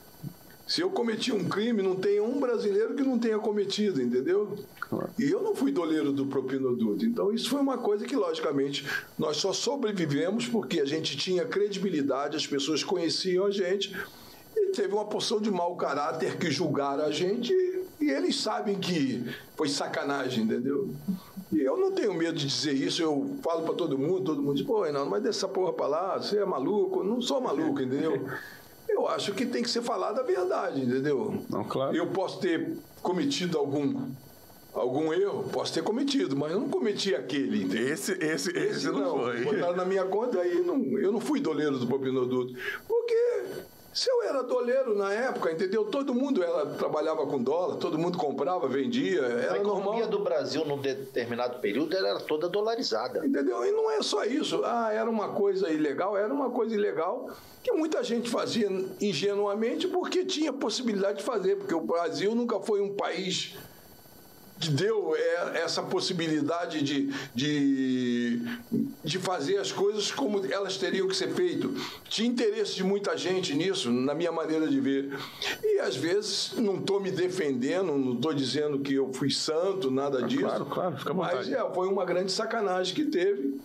Se 0.70 0.82
eu 0.82 0.91
cometi 0.91 1.32
um 1.32 1.49
crime, 1.49 1.82
não 1.82 1.95
tem 1.95 2.20
um 2.20 2.39
brasileiro 2.39 2.93
que 2.93 3.01
não 3.01 3.17
tenha 3.17 3.39
cometido, 3.39 3.99
entendeu? 3.99 4.55
Claro. 4.80 5.09
E 5.17 5.24
eu 5.24 5.41
não 5.41 5.55
fui 5.55 5.72
doleiro 5.72 6.11
do 6.11 6.28
propinoduto. 6.28 7.03
Então, 7.03 7.34
isso 7.34 7.49
foi 7.49 7.59
uma 7.59 7.80
coisa 7.80 8.05
que, 8.05 8.15
logicamente, 8.15 8.86
nós 9.17 9.38
só 9.38 9.51
sobrevivemos 9.51 10.47
porque 10.47 10.80
a 10.80 10.86
gente 10.86 11.17
tinha 11.17 11.43
credibilidade, 11.43 12.38
as 12.38 12.45
pessoas 12.45 12.84
conheciam 12.84 13.45
a 13.45 13.51
gente 13.51 13.95
e 14.55 14.67
teve 14.67 14.93
uma 14.93 15.05
porção 15.05 15.41
de 15.41 15.49
mau 15.49 15.76
caráter 15.76 16.38
que 16.38 16.51
julgaram 16.51 17.03
a 17.03 17.11
gente 17.11 17.51
e 17.99 18.09
eles 18.09 18.36
sabem 18.39 18.80
que 18.80 19.24
foi 19.57 19.67
sacanagem, 19.70 20.43
entendeu? 20.43 20.93
E 21.52 21.62
eu 21.62 21.76
não 21.78 21.91
tenho 21.91 22.14
medo 22.14 22.38
de 22.38 22.47
dizer 22.47 22.74
isso, 22.74 23.02
eu 23.02 23.38
falo 23.41 23.64
para 23.64 23.74
todo 23.74 23.97
mundo, 23.97 24.22
todo 24.22 24.41
mundo 24.41 24.56
diz, 24.56 24.66
pô, 24.66 24.84
Reinaldo, 24.84 25.10
mas 25.10 25.24
dessa 25.24 25.47
porra 25.47 25.74
pra 25.74 25.88
lá, 25.88 26.18
você 26.18 26.38
é 26.38 26.45
maluco? 26.45 27.00
Eu 27.00 27.06
não 27.06 27.22
sou 27.22 27.41
maluco, 27.41 27.82
entendeu? 27.82 28.24
Eu 28.88 29.08
acho 29.08 29.34
que 29.34 29.45
tem 29.45 29.62
que 29.62 29.70
ser 29.70 29.84
falada 29.84 30.22
a 30.22 30.24
verdade, 30.24 30.82
entendeu? 30.82 31.43
Não, 31.47 31.64
claro. 31.64 31.95
Eu 31.95 32.08
posso 32.08 32.39
ter 32.39 32.76
cometido 33.04 33.56
algum 33.58 34.10
algum 34.74 35.14
erro, 35.14 35.43
posso 35.52 35.74
ter 35.74 35.84
cometido, 35.84 36.36
mas 36.36 36.52
eu 36.52 36.60
não 36.60 36.70
cometi 36.70 37.14
aquele, 37.14 37.64
entendeu? 37.64 37.93
Esse, 37.93 38.14
esse, 38.14 38.50
esse, 38.50 38.58
Esse 38.58 38.88
não, 38.88 39.00
não, 39.00 39.20
foi. 39.20 39.43
botaram 39.43 39.76
na 39.76 39.86
minha 39.86 40.06
conta 40.06 40.39
aí, 40.39 40.62
não, 40.62 40.82
eu 40.97 41.12
não 41.12 41.20
fui 41.20 41.39
doleiro 41.39 41.78
do 41.78 41.88
Popinoduto. 41.88 42.54
Porque 42.88 43.43
se 43.93 44.09
eu 44.09 44.23
era 44.23 44.43
doleiro 44.43 44.95
na 44.95 45.11
época, 45.11 45.51
entendeu? 45.51 45.85
Todo 45.85 46.13
mundo 46.13 46.43
era, 46.43 46.65
trabalhava 46.67 47.25
com 47.25 47.41
dólar, 47.41 47.77
todo 47.77 47.97
mundo 47.97 48.17
comprava, 48.17 48.67
vendia, 48.67 49.21
A 49.21 49.29
era 49.29 49.57
economia 49.57 49.83
normal. 49.83 50.07
do 50.07 50.19
Brasil, 50.19 50.63
num 50.65 50.77
determinado 50.77 51.59
período, 51.59 51.95
era 51.95 52.19
toda 52.19 52.47
dolarizada. 52.47 53.25
Entendeu? 53.25 53.65
E 53.65 53.71
não 53.71 53.89
é 53.91 54.01
só 54.01 54.23
isso. 54.23 54.61
Ah, 54.63 54.91
era 54.93 55.09
uma 55.09 55.29
coisa 55.29 55.69
ilegal, 55.69 56.15
era 56.17 56.33
uma 56.33 56.49
coisa 56.49 56.75
ilegal 56.75 57.29
que 57.63 57.71
muita 57.71 58.01
gente 58.03 58.29
fazia 58.29 58.69
ingenuamente 59.01 59.87
porque 59.87 60.23
tinha 60.23 60.53
possibilidade 60.53 61.17
de 61.19 61.23
fazer, 61.23 61.57
porque 61.57 61.73
o 61.75 61.81
Brasil 61.81 62.33
nunca 62.33 62.59
foi 62.59 62.81
um 62.81 62.95
país 62.95 63.55
deu 64.68 65.16
é, 65.16 65.62
essa 65.64 65.82
possibilidade 65.82 66.82
de, 66.82 67.14
de, 67.34 68.41
de 69.03 69.20
fazer 69.20 69.57
as 69.57 69.72
coisas 69.72 70.12
como 70.12 70.45
elas 70.51 70.78
teriam 70.78 71.07
que 71.07 71.16
ser 71.16 71.30
feitas. 71.30 71.72
Tinha 72.10 72.28
interesse 72.28 72.76
de 72.76 72.84
muita 72.84 73.16
gente 73.16 73.55
nisso, 73.55 73.89
na 73.89 74.14
minha 74.14 74.32
maneira 74.32 74.68
de 74.68 74.80
ver. 74.80 75.18
E 75.64 75.80
às 75.80 75.95
vezes 75.95 76.53
não 76.57 76.78
estou 76.78 76.99
me 76.99 77.12
defendendo, 77.12 77.97
não 77.97 78.14
estou 78.14 78.34
dizendo 78.34 78.80
que 78.80 78.95
eu 78.95 79.14
fui 79.14 79.32
santo, 79.32 79.89
nada 79.89 80.24
disso. 80.24 80.41
claro, 80.41 80.66
claro, 80.66 80.97
fica 80.97 81.12
à 81.12 81.14
Mas 81.14 81.49
é, 81.49 81.74
foi 81.74 81.88
uma 81.88 82.03
grande 82.03 82.32
sacanagem 82.32 82.93
que 82.93 83.05
teve. 83.05 83.60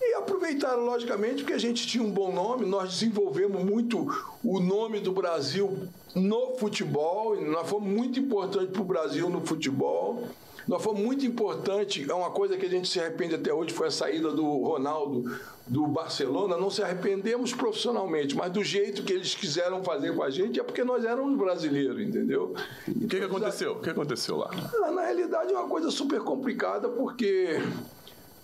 E 0.00 0.14
aproveitaram, 0.14 0.84
logicamente, 0.84 1.42
porque 1.42 1.52
a 1.52 1.58
gente 1.58 1.86
tinha 1.86 2.02
um 2.02 2.10
bom 2.10 2.32
nome, 2.32 2.64
nós 2.64 2.90
desenvolvemos 2.90 3.62
muito 3.62 4.06
o 4.42 4.60
nome 4.60 5.00
do 5.00 5.12
Brasil 5.12 5.88
no 6.14 6.56
futebol, 6.56 7.40
nós 7.40 7.68
fomos 7.68 7.92
muito 7.92 8.18
importantes 8.18 8.70
para 8.70 8.82
o 8.82 8.84
Brasil 8.84 9.28
no 9.28 9.40
futebol. 9.40 10.28
Nós 10.70 10.84
fomos 10.84 11.02
muito 11.02 11.26
importante, 11.26 12.08
é 12.08 12.14
uma 12.14 12.30
coisa 12.30 12.56
que 12.56 12.64
a 12.64 12.68
gente 12.68 12.88
se 12.88 13.00
arrepende 13.00 13.34
até 13.34 13.52
hoje, 13.52 13.74
foi 13.74 13.88
a 13.88 13.90
saída 13.90 14.30
do 14.30 14.44
Ronaldo 14.62 15.36
do 15.66 15.84
Barcelona. 15.88 16.56
Não 16.56 16.70
se 16.70 16.80
arrependemos 16.80 17.52
profissionalmente, 17.52 18.36
mas 18.36 18.52
do 18.52 18.62
jeito 18.62 19.02
que 19.02 19.12
eles 19.12 19.34
quiseram 19.34 19.82
fazer 19.82 20.14
com 20.14 20.22
a 20.22 20.30
gente 20.30 20.60
é 20.60 20.62
porque 20.62 20.84
nós 20.84 21.04
éramos 21.04 21.36
brasileiros, 21.36 22.00
entendeu? 22.00 22.54
O 22.86 23.08
que, 23.08 23.18
que 23.18 23.24
aconteceu? 23.24 23.72
O 23.72 23.80
que 23.80 23.90
aconteceu 23.90 24.36
lá? 24.36 24.48
Ah, 24.84 24.92
Na 24.92 25.02
realidade 25.02 25.52
é 25.52 25.58
uma 25.58 25.68
coisa 25.68 25.90
super 25.90 26.20
complicada 26.20 26.88
porque 26.88 27.60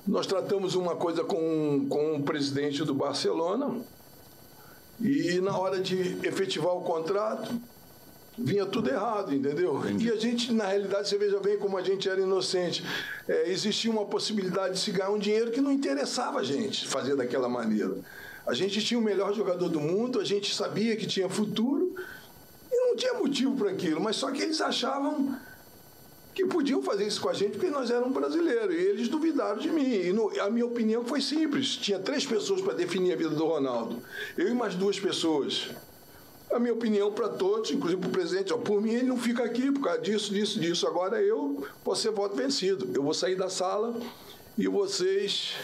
nós 0.05 0.27
tratamos 0.27 0.75
uma 0.75 0.97
coisa 0.97 1.23
com, 1.23 1.87
com 1.89 2.17
o 2.17 2.23
presidente 2.25 2.83
do 2.83 2.93
Barcelona 2.93 3.73
e 5.01 5.39
na 5.41 5.57
hora 5.57 5.79
de 5.79 6.27
efetivar 6.27 6.75
o 6.75 6.81
contrato, 6.81 7.55
vinha 8.39 8.67
tudo 8.67 8.91
errado, 8.91 9.35
entendeu? 9.35 9.81
E 9.99 10.11
a 10.11 10.17
gente, 10.17 10.53
na 10.53 10.67
realidade, 10.67 11.09
você 11.09 11.17
veja 11.17 11.41
bem 11.41 11.59
como 11.59 11.77
a 11.77 11.83
gente 11.83 12.09
era 12.09 12.21
inocente. 12.21 12.85
É, 13.27 13.51
existia 13.51 13.91
uma 13.91 14.05
possibilidade 14.05 14.75
de 14.75 14.81
se 14.81 14.91
ganhar 14.91 15.11
um 15.11 15.19
dinheiro 15.19 15.51
que 15.51 15.61
não 15.61 15.73
interessava 15.73 16.41
a 16.41 16.45
gente 16.45 16.87
fazer 16.87 17.17
daquela 17.17 17.49
maneira. 17.49 17.97
A 18.47 18.55
gente 18.55 18.83
tinha 18.85 18.99
o 18.99 19.03
melhor 19.03 19.35
jogador 19.35 19.69
do 19.69 19.81
mundo, 19.81 20.21
a 20.21 20.25
gente 20.25 20.55
sabia 20.55 20.95
que 20.97 21.07
tinha 21.07 21.29
futuro 21.29 21.95
e 22.71 22.77
não 22.89 22.95
tinha 22.95 23.15
motivo 23.15 23.57
para 23.57 23.71
aquilo, 23.71 24.01
mas 24.01 24.17
só 24.17 24.31
que 24.31 24.43
eles 24.43 24.61
achavam 24.61 25.37
que 26.35 26.45
podiam 26.45 26.83
fazer 26.83 27.07
isso 27.07 27.19
com 27.19 27.31
a 27.31 27.33
gente 27.33 27.53
porque 27.53 27.71
nós 27.71 27.91
éramos 27.91 28.13
brasileiros. 28.13 28.75
E 28.75 28.79
eles 28.79 29.09
duvidaram 29.09 29.59
de 29.59 29.71
mim. 29.71 29.91
E 29.91 30.13
no, 30.13 30.29
a 30.39 30.51
minha 30.51 30.67
opinião 30.67 31.03
foi 31.03 31.23
simples: 31.23 31.77
tinha 31.77 31.99
três 31.99 32.27
pessoas 32.27 32.61
para 32.61 32.75
definir 32.75 33.15
a 33.15 33.17
vida 33.17 33.31
do 33.31 33.47
Ronaldo. 33.47 34.03
Eu 34.37 34.47
e 34.49 34.55
mais 34.55 34.75
duas 34.75 35.01
pessoas. 35.01 35.71
A 36.57 36.59
minha 36.59 36.73
opinião 36.73 37.13
para 37.13 37.29
todos, 37.29 37.71
inclusive 37.71 38.01
para 38.01 38.09
o 38.09 38.13
presidente, 38.13 38.51
ó, 38.51 38.57
por 38.57 38.81
mim 38.81 38.93
ele 38.95 39.07
não 39.07 39.19
fica 39.19 39.45
aqui 39.45 39.71
por 39.71 39.83
causa 39.83 40.01
disso, 40.01 40.33
disso, 40.33 40.59
disso. 40.59 40.87
Agora 40.87 41.21
eu 41.21 41.67
vou 41.85 41.95
ser 41.95 42.11
voto 42.13 42.35
vencido. 42.35 42.89
Eu 42.95 43.03
vou 43.03 43.13
sair 43.13 43.37
da 43.37 43.51
sala 43.51 43.95
e 44.57 44.67
vocês 44.67 45.55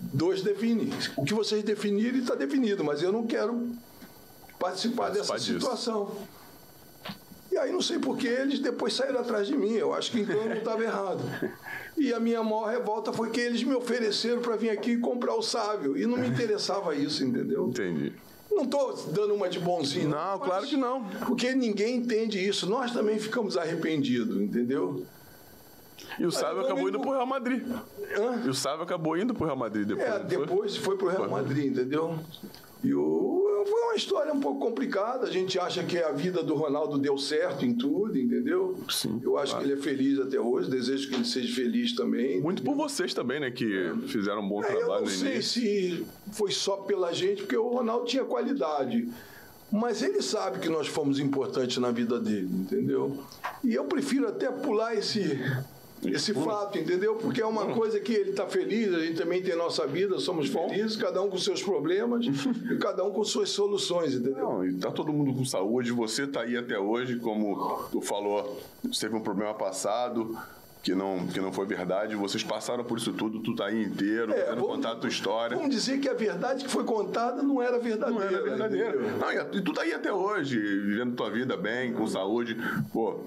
dois 0.00 0.42
definem. 0.42 0.90
O 1.16 1.24
que 1.24 1.32
vocês 1.32 1.62
definirem 1.62 2.20
está 2.20 2.34
definido, 2.34 2.82
mas 2.82 3.02
eu 3.02 3.12
não 3.12 3.24
quero 3.24 3.70
participar, 4.58 5.04
participar 5.04 5.10
dessa 5.10 5.34
disso. 5.36 5.60
situação. 5.60 6.10
E 7.52 7.56
aí 7.56 7.70
não 7.70 7.80
sei 7.80 8.00
por 8.00 8.18
que 8.18 8.26
eles 8.26 8.58
depois 8.58 8.94
saíram 8.94 9.20
atrás 9.20 9.46
de 9.46 9.56
mim. 9.56 9.74
Eu 9.74 9.94
acho 9.94 10.10
que 10.10 10.18
então 10.18 10.34
eu 10.34 10.48
não 10.48 10.56
estava 10.56 10.82
errado. 10.82 11.22
E 11.96 12.12
a 12.12 12.18
minha 12.18 12.42
maior 12.42 12.66
revolta 12.68 13.12
foi 13.12 13.30
que 13.30 13.40
eles 13.40 13.62
me 13.62 13.76
ofereceram 13.76 14.42
para 14.42 14.56
vir 14.56 14.70
aqui 14.70 14.98
comprar 14.98 15.36
o 15.36 15.42
sábio. 15.42 15.96
E 15.96 16.04
não 16.04 16.16
me 16.16 16.26
interessava 16.28 16.96
isso, 16.96 17.22
entendeu? 17.24 17.68
Entendi. 17.68 18.12
Não 18.50 18.64
estou 18.64 18.94
dando 19.12 19.34
uma 19.34 19.48
de 19.48 19.60
bonzinho. 19.60 20.08
Não, 20.08 20.38
claro 20.38 20.66
que 20.66 20.76
não. 20.76 21.04
Porque 21.26 21.54
ninguém 21.54 21.96
entende 21.96 22.44
isso. 22.46 22.68
Nós 22.68 22.92
também 22.92 23.18
ficamos 23.18 23.56
arrependidos, 23.56 24.40
entendeu? 24.40 25.04
E 26.18 26.24
o 26.24 26.32
Sábio 26.32 26.62
acabou 26.62 26.88
indo 26.88 27.00
pro 27.00 27.10
Real 27.10 27.26
Madrid. 27.26 27.62
Hã? 28.16 28.42
E 28.44 28.48
o 28.48 28.54
Sábio 28.54 28.82
acabou 28.82 29.16
indo 29.16 29.34
pro 29.34 29.44
Real 29.44 29.56
Madrid 29.56 29.86
depois. 29.86 30.08
É, 30.08 30.18
depois 30.20 30.76
foi, 30.76 30.84
foi 30.84 30.96
pro 30.96 31.08
Real 31.08 31.30
Madrid, 31.30 31.72
entendeu? 31.72 32.18
E 32.82 32.94
o, 32.94 33.00
foi 33.68 33.80
uma 33.82 33.94
história 33.94 34.32
um 34.32 34.40
pouco 34.40 34.60
complicada. 34.60 35.26
A 35.26 35.30
gente 35.30 35.58
acha 35.58 35.82
que 35.84 35.98
a 35.98 36.10
vida 36.12 36.42
do 36.42 36.54
Ronaldo 36.54 36.98
deu 36.98 37.16
certo 37.18 37.64
em 37.64 37.74
tudo, 37.74 38.18
entendeu? 38.18 38.78
Sim, 38.88 39.20
Eu 39.22 39.36
acho 39.38 39.52
claro. 39.52 39.66
que 39.66 39.72
ele 39.72 39.80
é 39.80 39.82
feliz 39.82 40.18
até 40.18 40.40
hoje, 40.40 40.70
desejo 40.70 41.08
que 41.08 41.14
ele 41.14 41.24
seja 41.24 41.54
feliz 41.54 41.94
também. 41.94 42.40
Muito 42.40 42.62
entendeu? 42.62 42.76
por 42.76 42.88
vocês 42.88 43.12
também, 43.14 43.40
né? 43.40 43.50
Que 43.50 43.92
fizeram 44.06 44.42
um 44.42 44.48
bom 44.48 44.62
é, 44.62 44.66
trabalho. 44.66 44.92
Eu 44.92 45.00
não 45.02 45.06
sei 45.06 45.34
início. 45.34 45.60
se 45.62 46.06
foi 46.32 46.50
só 46.50 46.78
pela 46.78 47.12
gente, 47.12 47.42
porque 47.42 47.56
o 47.56 47.68
Ronaldo 47.68 48.06
tinha 48.06 48.24
qualidade. 48.24 49.08
Mas 49.70 50.02
ele 50.02 50.22
sabe 50.22 50.60
que 50.60 50.68
nós 50.68 50.88
fomos 50.88 51.18
importantes 51.18 51.76
na 51.76 51.90
vida 51.90 52.18
dele, 52.18 52.48
entendeu? 52.50 53.22
E 53.62 53.74
eu 53.74 53.84
prefiro 53.84 54.26
até 54.26 54.50
pular 54.50 54.94
esse 54.94 55.38
esse 56.04 56.32
fato, 56.32 56.78
entendeu? 56.78 57.16
Porque 57.16 57.40
é 57.40 57.46
uma 57.46 57.66
coisa 57.66 57.98
que 57.98 58.12
ele 58.12 58.30
está 58.30 58.46
feliz, 58.46 58.94
a 58.94 59.00
gente 59.00 59.16
também 59.16 59.42
tem 59.42 59.56
nossa 59.56 59.86
vida, 59.86 60.18
somos 60.18 60.48
felizes, 60.48 60.96
cada 60.96 61.20
um 61.22 61.28
com 61.28 61.38
seus 61.38 61.62
problemas 61.62 62.24
e 62.70 62.76
cada 62.76 63.04
um 63.04 63.10
com 63.10 63.24
suas 63.24 63.50
soluções, 63.50 64.14
entendeu? 64.14 64.38
Não, 64.38 64.64
e 64.64 64.74
tá 64.74 64.90
todo 64.90 65.12
mundo 65.12 65.34
com 65.34 65.44
saúde, 65.44 65.90
você 65.92 66.26
tá 66.26 66.42
aí 66.42 66.56
até 66.56 66.78
hoje, 66.78 67.16
como 67.16 67.88
tu 67.90 68.00
falou, 68.00 68.60
teve 68.98 69.16
um 69.16 69.20
problema 69.20 69.54
passado, 69.54 70.38
que 70.82 70.94
não, 70.94 71.26
que 71.26 71.40
não 71.40 71.52
foi 71.52 71.66
verdade, 71.66 72.14
vocês 72.14 72.44
passaram 72.44 72.84
por 72.84 72.98
isso 72.98 73.12
tudo, 73.12 73.40
tu 73.40 73.54
tá 73.54 73.66
aí 73.66 73.82
inteiro, 73.82 74.32
é, 74.32 74.42
querendo 74.42 74.62
contar 74.62 74.92
a 74.92 74.96
tua 74.96 75.08
história. 75.08 75.56
Vamos 75.56 75.74
dizer 75.74 75.98
que 75.98 76.08
a 76.08 76.14
verdade 76.14 76.64
que 76.64 76.70
foi 76.70 76.84
contada 76.84 77.42
não 77.42 77.60
era 77.60 77.78
verdadeira. 77.78 78.20
Não 78.20 78.22
era 78.22 78.42
verdadeira. 78.42 78.98
Não, 79.18 79.58
e 79.58 79.60
tu 79.60 79.72
tá 79.72 79.82
aí 79.82 79.92
até 79.92 80.12
hoje, 80.12 80.56
vivendo 80.58 81.16
tua 81.16 81.30
vida 81.30 81.56
bem, 81.56 81.92
com 81.92 82.06
saúde. 82.06 82.56
Pô, 82.92 83.20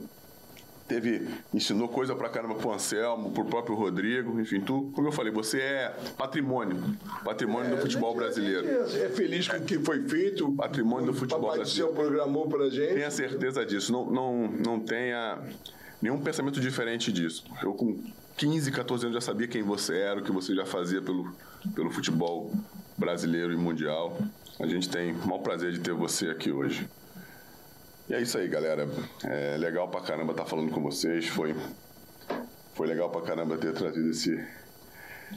teve, 0.91 1.27
ensinou 1.53 1.87
coisa 1.87 2.13
pra 2.13 2.27
caramba 2.27 2.55
pro 2.55 2.73
Anselmo, 2.73 3.31
pro 3.31 3.45
próprio 3.45 3.75
Rodrigo, 3.75 4.39
enfim, 4.41 4.59
tu, 4.59 4.91
como 4.93 5.07
eu 5.07 5.11
falei, 5.11 5.31
você 5.31 5.59
é 5.61 5.95
patrimônio, 6.17 6.77
patrimônio 7.23 7.71
é, 7.71 7.75
do 7.75 7.81
futebol 7.81 8.13
brasileiro. 8.13 8.67
É, 8.67 9.05
é, 9.05 9.09
feliz 9.09 9.47
com 9.47 9.55
o 9.55 9.61
que 9.61 9.79
foi 9.79 10.03
feito. 10.03 10.51
Patrimônio 10.51 11.07
do 11.07 11.13
futebol 11.13 11.43
Papai 11.43 11.59
brasileiro. 11.59 11.93
O 11.93 11.95
programou 11.95 12.47
pra 12.49 12.69
gente. 12.69 12.95
Tenha 12.95 13.11
certeza 13.11 13.65
disso, 13.65 13.91
não, 13.93 14.11
não, 14.11 14.47
não 14.47 14.79
tenha 14.79 15.39
nenhum 16.01 16.19
pensamento 16.19 16.59
diferente 16.59 17.11
disso. 17.11 17.45
Eu 17.63 17.73
com 17.73 17.97
15, 18.35 18.71
14 18.71 19.05
anos 19.05 19.15
já 19.15 19.21
sabia 19.21 19.47
quem 19.47 19.63
você 19.63 19.97
era, 19.97 20.19
o 20.19 20.23
que 20.23 20.31
você 20.31 20.53
já 20.53 20.65
fazia 20.65 21.01
pelo, 21.01 21.33
pelo 21.73 21.89
futebol 21.89 22.51
brasileiro 22.97 23.53
e 23.53 23.57
mundial. 23.57 24.17
A 24.59 24.67
gente 24.67 24.89
tem 24.89 25.13
o 25.13 25.27
maior 25.27 25.39
prazer 25.39 25.71
de 25.71 25.79
ter 25.79 25.93
você 25.93 26.27
aqui 26.27 26.51
hoje. 26.51 26.87
E 28.11 28.13
é 28.13 28.21
isso 28.21 28.37
aí, 28.37 28.45
galera. 28.49 28.89
É 29.23 29.55
legal 29.55 29.87
pra 29.87 30.01
caramba 30.01 30.33
estar 30.33 30.43
tá 30.43 30.49
falando 30.49 30.69
com 30.69 30.81
vocês. 30.81 31.29
Foi, 31.29 31.55
foi 32.73 32.85
legal 32.85 33.09
pra 33.09 33.21
caramba 33.21 33.57
ter 33.57 33.71
trazido 33.73 34.09
esse, 34.09 34.45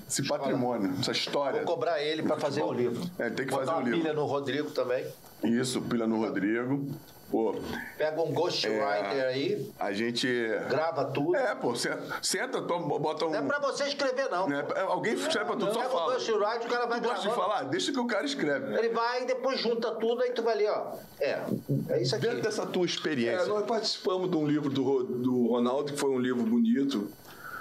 esse 0.08 0.26
patrimônio, 0.26 0.92
essa 0.98 1.12
história. 1.12 1.62
Vou 1.62 1.76
cobrar 1.76 2.02
ele 2.02 2.24
para 2.24 2.36
fazer 2.36 2.64
o 2.64 2.72
livro. 2.72 3.00
É, 3.16 3.30
tem 3.30 3.46
que 3.46 3.52
Botar 3.52 3.66
fazer 3.66 3.78
o 3.78 3.84
livro. 3.84 4.00
pilha 4.00 4.12
no 4.12 4.24
Rodrigo 4.26 4.72
também. 4.72 5.06
Isso, 5.44 5.80
pilha 5.82 6.04
no 6.08 6.16
Rodrigo. 6.16 6.84
Pô, 7.30 7.54
Pega 7.98 8.20
um 8.22 8.32
ghostwriter 8.32 8.84
É. 9.16 9.26
aí, 9.28 9.72
a 9.78 9.92
gente. 9.92 10.28
grava 10.68 11.06
tudo. 11.06 11.34
É, 11.34 11.54
pô, 11.54 11.74
senta, 11.74 12.00
senta 12.22 12.62
toma, 12.62 12.98
bota 12.98 13.24
um. 13.26 13.30
Não 13.30 13.38
é 13.38 13.42
pra 13.42 13.58
você 13.58 13.84
escrever, 13.84 14.28
não. 14.30 14.48
né, 14.48 14.64
alguém 14.88 15.14
escreve 15.14 15.46
pra 15.46 15.56
tu, 15.56 15.66
só 15.72 15.80
Pega 15.80 15.88
o 15.88 15.90
fala. 15.98 16.12
ghostwriter, 16.14 16.66
o 16.66 16.70
cara 16.70 16.86
vai 16.86 17.00
Tu 17.00 17.04
gosta 17.08 17.20
de 17.22 17.26
gravando. 17.28 17.48
falar? 17.48 17.62
Deixa 17.64 17.92
que 17.92 17.98
o 17.98 18.06
cara 18.06 18.24
escreve. 18.24 18.74
Ele 18.76 18.88
vai 18.90 19.22
e 19.22 19.26
depois 19.26 19.58
junta 19.58 19.90
tudo, 19.92 20.22
aí 20.22 20.30
tu 20.32 20.42
vai 20.42 20.54
ali, 20.54 20.66
ó. 20.66 20.92
É, 21.20 21.40
é 21.88 22.02
isso 22.02 22.14
aqui. 22.14 22.26
Dentro 22.26 22.42
dessa 22.42 22.66
tua 22.66 22.82
É, 22.82 22.86
experiência. 22.86 23.46
nós 23.46 23.64
participamos 23.66 24.30
de 24.30 24.36
um 24.36 24.46
livro 24.46 24.70
do, 24.70 25.02
do 25.04 25.46
Ronaldo, 25.48 25.92
que 25.92 25.98
foi 25.98 26.10
um 26.10 26.18
livro 26.18 26.42
bonito, 26.44 27.08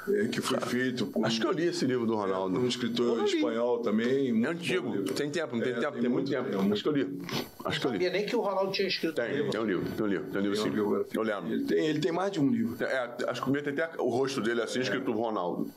é, 0.08 0.28
que 0.28 0.42
foi 0.42 0.60
feito 0.60 1.06
por 1.08 1.26
Acho 1.26 1.40
que 1.40 1.48
eu 1.48 1.52
li 1.52 1.66
esse 1.68 1.86
livro 1.86 2.06
do 2.06 2.16
Ronaldo. 2.16 2.60
um 2.60 2.68
escritor 2.68 3.24
espanhol 3.26 3.80
também. 3.80 4.44
É 4.44 4.48
antigo, 4.48 5.04
tem 5.14 5.30
tempo, 5.30 5.56
não 5.56 5.64
tem 5.64 5.74
É, 5.74 5.76
tempo, 5.80 5.92
tem 5.94 6.02
tem 6.02 6.10
muito 6.10 6.30
tempo. 6.30 6.50
tempo. 6.50 6.74
Acho 6.74 6.84
que 6.84 6.90
eu 6.90 6.94
li. 6.94 7.20
Acho 7.66 7.80
que 7.80 7.86
eu 7.88 7.92
Não 7.92 7.98
li. 7.98 8.04
sabia 8.06 8.10
nem 8.12 8.26
que 8.26 8.36
o 8.36 8.42
Ronaldo 8.42 8.72
tinha 8.72 8.88
escrito 8.88 9.16
Tem, 9.16 9.32
livro. 9.36 9.52
tem 9.52 9.62
um 9.62 9.66
livro, 9.66 9.86
tem 9.96 10.06
um 10.06 10.10
livro, 10.10 10.26
tem 10.32 10.40
um 10.40 10.44
livro 10.44 10.56
Tem 10.58 10.66
sim. 10.66 10.72
biografia. 10.72 11.12
Eu 11.20 11.24
lembro. 11.24 11.54
Ele 11.54 11.64
tem, 11.66 11.86
ele 11.88 12.00
tem 12.00 12.12
mais 12.12 12.32
de 12.32 12.40
um 12.40 12.50
livro. 12.50 12.84
É, 12.84 13.16
acho 13.28 13.42
que 13.42 13.52
devia 13.52 13.64
ter 13.74 13.82
até 13.82 14.02
o 14.02 14.10
rosto 14.10 14.42
dele 14.42 14.62
assim, 14.62 14.80
escrito 14.82 15.12
Ronaldo. 15.12 15.70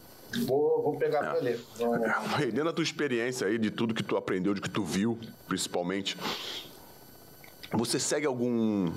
Vou, 0.45 0.83
vou 0.83 0.99
pegar 0.99 1.21
pra 1.21 1.41
ler. 1.41 1.59
Não, 1.79 1.93
Rei, 2.37 2.47
dentro 2.47 2.65
da 2.65 2.73
tua 2.73 2.83
experiência 2.83 3.47
aí, 3.47 3.57
de 3.59 3.71
tudo 3.71 3.95
que 3.95 4.03
tu 4.03 4.17
aprendeu, 4.17 4.53
de 4.55 4.61
que 4.61 4.69
tu 4.69 4.83
viu, 4.85 5.17
principalmente, 5.47 6.17
você 7.77 7.99
segue 7.99 8.27
algum, 8.27 8.91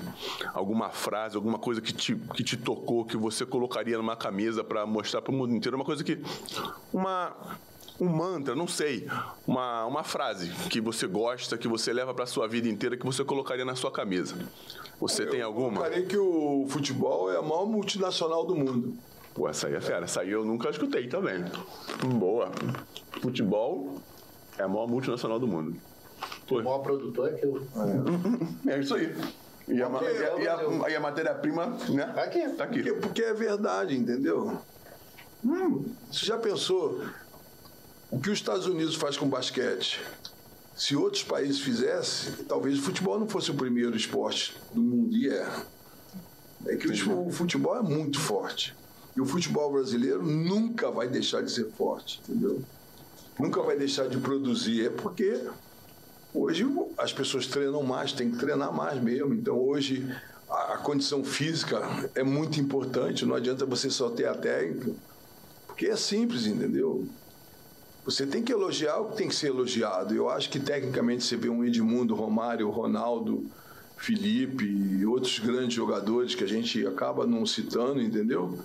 alguma 0.53 0.89
frase, 0.89 1.35
alguma 1.35 1.60
coisa 1.60 1.81
que 1.81 1.93
te, 1.93 2.15
que 2.15 2.43
te 2.43 2.57
tocou, 2.57 3.06
que 3.06 3.18
você 3.18 3.45
colocaria 3.45 3.97
numa 3.97 4.15
camisa 4.15 4.64
para 4.64 4.85
mostrar 4.85 5.22
para 5.22 5.31
o 5.31 5.35
mundo 5.35 5.53
inteiro? 5.53 5.76
Uma 5.76 5.85
coisa 5.85 6.03
que. 6.03 6.19
Uma. 6.93 7.35
Um 7.99 8.07
mantra, 8.07 8.56
não 8.56 8.65
sei. 8.65 9.10
Uma, 9.45 9.85
uma 9.85 10.06
frase 10.06 10.49
que 10.69 10.80
você 10.80 11.06
gosta, 11.06 11.57
que 11.57 11.68
você 11.68 11.91
leva 11.91 12.14
para 12.14 12.26
sua 12.26 12.47
vida 12.47 12.69
inteira, 12.69 12.95
que 12.95 13.06
você 13.06 13.26
colocaria 13.26 13.65
na 13.65 13.76
sua 13.76 13.91
camisa. 13.91 14.38
Você 15.01 15.26
tem 15.26 15.41
alguma? 15.41 15.81
Falei 15.81 16.06
que 16.06 16.18
o 16.18 16.65
futebol 16.69 17.30
é 17.30 17.35
a 17.35 17.41
maior 17.41 17.65
multinacional 17.65 18.45
do 18.45 18.56
mundo. 18.56 18.97
Pô, 19.34 19.49
essa 19.49 19.68
aí 19.68 19.76
é 19.76 19.81
fera. 19.81 20.06
Essa 20.06 20.22
aí 20.22 20.31
eu 20.31 20.45
nunca 20.45 20.69
escutei 20.69 21.07
também. 21.07 21.43
Boa. 22.18 22.51
Futebol 23.22 24.01
é 24.57 24.64
a 24.64 24.68
maior 24.68 24.88
multinacional 24.88 25.38
do 25.38 25.47
mundo. 25.47 25.76
O 26.50 26.56
maior 26.56 26.80
produtor 26.80 27.30
é 27.30 27.34
que 27.34 27.46
eu. 27.46 27.62
É 28.68 28.80
isso 28.80 28.96
aí. 28.96 29.16
E 29.68 29.82
a, 29.84 29.88
Ok, 29.88 30.08
e 30.08 30.24
a- 30.26 30.40
e 30.40 30.48
a- 30.48 30.90
e 30.96 31.00
matéria-prima, 31.00 31.78
né? 31.90 32.12
Tá 32.16 32.24
aqui. 32.24 32.50
Tá 32.50 32.64
aqui. 32.64 32.82
Porque, 32.84 32.94
porque 33.02 33.22
é 33.24 33.34
verdade, 33.34 33.96
entendeu? 33.96 34.60
Hum, 35.46 35.86
você 36.12 36.26
já 36.26 36.38
pensou 36.38 37.02
o 38.12 38.20
que 38.20 38.30
os 38.30 38.40
Estados 38.40 38.66
Unidos 38.66 38.96
faz 38.96 39.16
com 39.16 39.30
basquete? 39.30 40.02
Se 40.76 40.96
outros 40.96 41.24
países 41.24 41.60
fizessem, 41.60 42.34
talvez 42.46 42.80
o 42.80 42.82
futebol 42.82 43.20
não 43.20 43.28
fosse 43.28 43.52
o 43.52 43.54
primeiro 43.54 43.96
esporte 43.96 44.58
do 44.74 44.82
mundo, 44.82 45.16
e 45.16 45.30
é. 45.30 45.48
É 46.66 46.76
que 46.76 46.88
o 46.88 47.28
o 47.28 47.32
futebol 47.32 47.76
é 47.78 47.82
muito 47.82 48.20
forte. 48.20 48.76
E 49.16 49.22
o 49.22 49.26
futebol 49.26 49.72
brasileiro 49.72 50.24
nunca 50.24 50.90
vai 50.90 51.08
deixar 51.08 51.41
de 51.44 51.52
ser 51.52 51.66
forte, 51.72 52.22
entendeu? 52.28 52.62
Nunca 53.40 53.62
vai 53.62 53.78
deixar 53.78 54.08
de 54.10 54.18
produzir. 54.18 54.88
É 54.88 54.90
porque 54.90 55.41
hoje 56.34 56.65
as 56.97 57.11
pessoas 57.14 57.47
treinam 57.47 57.84
mais, 57.84 58.11
tem 58.11 58.31
que 58.31 58.38
treinar 58.38 58.73
mais 58.73 59.01
mesmo. 59.01 59.34
Então 59.34 59.57
hoje 59.57 60.07
a, 60.49 60.73
a 60.73 60.77
condição 60.77 61.23
física 61.23 61.81
é 62.15 62.23
muito 62.23 62.60
importante. 62.60 63.26
Não 63.26 63.35
adianta 63.35 63.65
você 63.65 63.89
só 63.89 64.10
ter 64.10 64.27
a 64.27 64.34
técnica, 64.34 64.91
porque 65.68 65.88
é 65.88 65.95
simples, 65.95 66.45
entendeu? 66.45 67.07
Você 68.06 68.26
tem 68.26 68.43
que 68.43 68.51
elogiar 68.51 68.97
o 68.99 69.10
que 69.10 69.18
tem 69.18 69.27
que 69.27 69.35
ser 69.35 69.47
elogiado. 69.47 70.15
Eu 70.15 70.30
acho 70.30 70.49
que 70.49 70.60
tecnicamente 70.60 71.23
você 71.23 71.35
vê 71.35 71.49
um 71.49 71.64
Edmundo, 71.64 72.15
Romário, 72.15 72.69
Ronaldo, 72.69 73.45
Felipe 73.97 74.65
e 74.65 75.06
outros 75.06 75.38
grandes 75.39 75.73
jogadores 75.73 76.34
que 76.34 76.43
a 76.43 76.47
gente 76.47 76.85
acaba 76.88 77.27
não 77.27 77.45
citando, 77.45 78.01
entendeu? 78.01 78.57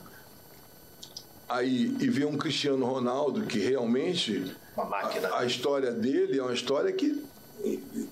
Aí, 1.49 1.95
e 2.01 2.09
ver 2.09 2.25
um 2.25 2.39
Cristiano 2.39 2.87
Ronaldo 2.87 3.43
que 3.43 3.59
realmente 3.59 4.55
a, 4.77 5.41
a 5.41 5.45
história 5.45 5.93
dele 5.93 6.39
é 6.39 6.43
uma 6.43 6.55
história 6.55 6.91
que 6.93 7.23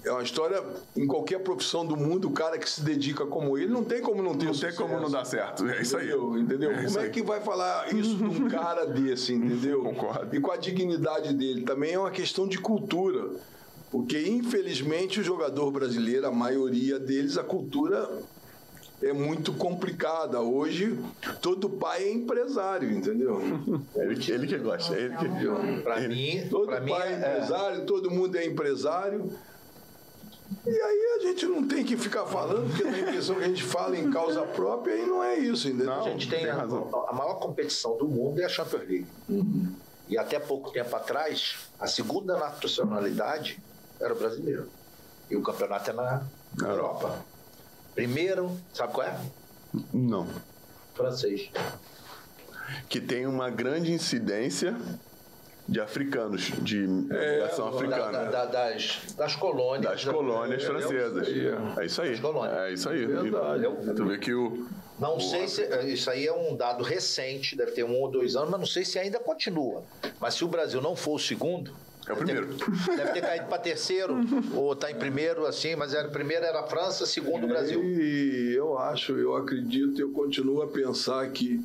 é 0.04 0.10
uma 0.10 0.22
história 0.22 0.62
em 0.96 1.06
qualquer 1.06 1.40
profissão 1.40 1.84
do 1.84 1.96
mundo, 1.96 2.28
o 2.28 2.32
cara 2.32 2.58
que 2.58 2.68
se 2.68 2.82
dedica 2.82 3.26
como 3.26 3.56
ele, 3.56 3.72
não 3.72 3.84
tem 3.84 4.00
como 4.00 4.22
não 4.22 4.34
ter 4.34 4.46
Não 4.46 4.54
tem 4.54 4.74
como 4.74 4.98
não 5.00 5.10
dar 5.10 5.24
certo. 5.24 5.66
É 5.68 5.82
isso 5.82 5.96
aí. 5.96 6.06
Entendeu? 6.06 6.38
Entendeu? 6.38 6.70
É 6.70 6.84
Como 6.84 6.98
é 6.98 7.02
aí. 7.04 7.10
que 7.10 7.22
vai 7.22 7.40
falar 7.40 7.92
isso 7.94 8.14
de 8.16 8.24
um 8.24 8.48
cara 8.50 8.84
desse, 8.86 9.32
entendeu? 9.32 9.82
Concordo. 9.82 10.34
E 10.34 10.40
com 10.40 10.50
a 10.50 10.56
dignidade 10.56 11.32
dele. 11.34 11.62
Também 11.62 11.92
é 11.92 11.98
uma 11.98 12.10
questão 12.10 12.46
de 12.46 12.58
cultura. 12.58 13.30
Porque, 13.90 14.18
infelizmente, 14.26 15.20
o 15.20 15.22
jogador 15.22 15.70
brasileiro, 15.70 16.26
a 16.26 16.32
maioria 16.32 16.98
deles, 16.98 17.36
a 17.36 17.44
cultura 17.44 18.08
é 19.02 19.12
muito 19.12 19.52
complicada. 19.52 20.40
Hoje, 20.40 20.98
todo 21.40 21.68
pai 21.68 22.04
é 22.04 22.12
empresário, 22.12 22.90
entendeu? 22.90 23.40
Ele, 23.96 24.16
que- 24.16 24.30
ele 24.32 24.46
que 24.46 24.58
gosta. 24.58 24.94
Ele 24.96 25.14
que... 25.16 25.82
Pra 25.82 26.00
mim, 26.00 26.46
Todo 26.50 26.66
pra 26.66 26.80
mim 26.80 26.90
pai 26.92 27.08
é 27.08 27.12
é, 27.12 27.18
empresário, 27.18 27.86
todo 27.86 28.10
mundo 28.10 28.36
é 28.36 28.44
empresário. 28.46 29.32
E 30.66 30.70
aí 30.70 31.16
a 31.18 31.22
gente 31.26 31.46
não 31.46 31.66
tem 31.66 31.82
que 31.84 31.96
ficar 31.96 32.26
falando, 32.26 32.68
porque 32.68 32.84
dá 32.84 32.90
a 32.90 33.00
impressão 33.00 33.36
que 33.36 33.44
a 33.44 33.48
gente 33.48 33.62
fala 33.64 33.96
em 33.96 34.10
causa 34.10 34.42
própria 34.42 34.94
e 34.96 35.06
não 35.06 35.22
é 35.22 35.36
isso, 35.38 35.66
entendeu? 35.66 35.86
Não. 35.86 36.00
A 36.04 36.10
gente 36.10 36.28
tem, 36.28 36.40
tem 36.40 36.50
a, 36.50 36.54
razão. 36.54 37.06
a 37.08 37.12
maior 37.14 37.34
competição 37.36 37.96
do 37.96 38.06
mundo 38.06 38.40
é 38.40 38.44
a 38.44 38.48
Champions 38.48 38.82
League. 38.82 39.06
Uhum. 39.28 39.72
E 40.08 40.18
até 40.18 40.38
pouco 40.38 40.70
tempo 40.70 40.94
atrás, 40.94 41.56
a 41.80 41.86
segunda 41.86 42.36
nacionalidade 42.36 43.58
era 43.98 44.12
o 44.12 44.16
brasileiro. 44.16 44.68
E 45.30 45.36
o 45.36 45.42
campeonato 45.42 45.90
é 45.90 45.94
na 45.94 46.22
Na 46.58 46.68
Europa. 46.68 47.24
Primeiro, 47.94 48.50
sabe 48.72 48.92
qual 48.92 49.06
é? 49.06 49.16
Não. 49.92 50.26
Francês. 50.94 51.50
Que 52.88 53.00
tem 53.00 53.26
uma 53.26 53.50
grande 53.50 53.92
incidência 53.92 54.74
de 55.68 55.80
africanos, 55.80 56.50
de 56.62 56.84
imigração 56.84 57.70
Da- 57.70 57.76
africana. 57.76 58.12
da- 58.12 58.30
da- 58.30 58.44
das, 58.46 59.00
das 59.16 59.36
colônias. 59.36 59.90
das 59.92 60.04
colônias 60.04 60.62
É, 60.62 60.66
francesas. 60.66 61.28
é. 61.28 61.82
É 61.82 61.86
isso 61.86 62.02
aí. 62.02 62.10
Das 62.10 62.20
colônias. 62.20 62.56
É 62.58 62.72
isso 62.72 62.88
aí. 62.88 63.06
Verdade. 63.06 63.64
E 63.66 63.94
Tu 63.94 64.04
vê 64.06 64.18
que 64.18 64.34
o. 64.34 64.66
Não 64.98 65.18
sei 65.20 65.48
se. 65.48 65.62
Isso 65.86 66.10
aí 66.10 66.26
é 66.26 66.32
um 66.32 66.54
dado 66.56 66.82
recente, 66.84 67.56
deve 67.56 67.72
ter 67.72 67.84
um 67.84 67.94
ou 68.00 68.10
dois 68.10 68.36
anos, 68.36 68.50
mas 68.50 68.60
não 68.60 68.66
sei 68.66 68.84
se 68.84 68.98
ainda 68.98 69.18
continua. 69.18 69.82
Mas 70.20 70.34
se 70.34 70.44
o 70.44 70.48
Brasil 70.48 70.80
não 70.80 70.96
for 70.96 71.14
o 71.14 71.18
segundo. 71.18 71.72
É 72.08 72.12
o 72.12 72.16
primeiro. 72.16 72.46
Deve 72.46 73.12
ter 73.12 73.20
caído 73.20 73.46
para 73.46 73.58
terceiro, 73.58 74.16
ou 74.54 74.72
está 74.72 74.90
em 74.90 74.96
primeiro, 74.96 75.46
assim, 75.46 75.76
mas 75.76 75.94
era, 75.94 76.08
primeiro 76.08 76.44
era 76.44 76.60
a 76.60 76.66
França, 76.66 77.06
segundo 77.06 77.44
o 77.44 77.48
Brasil. 77.48 77.82
E 77.82 78.54
eu 78.54 78.78
acho, 78.78 79.12
eu 79.12 79.36
acredito, 79.36 80.00
eu 80.00 80.10
continuo 80.10 80.62
a 80.62 80.66
pensar 80.66 81.30
que, 81.30 81.64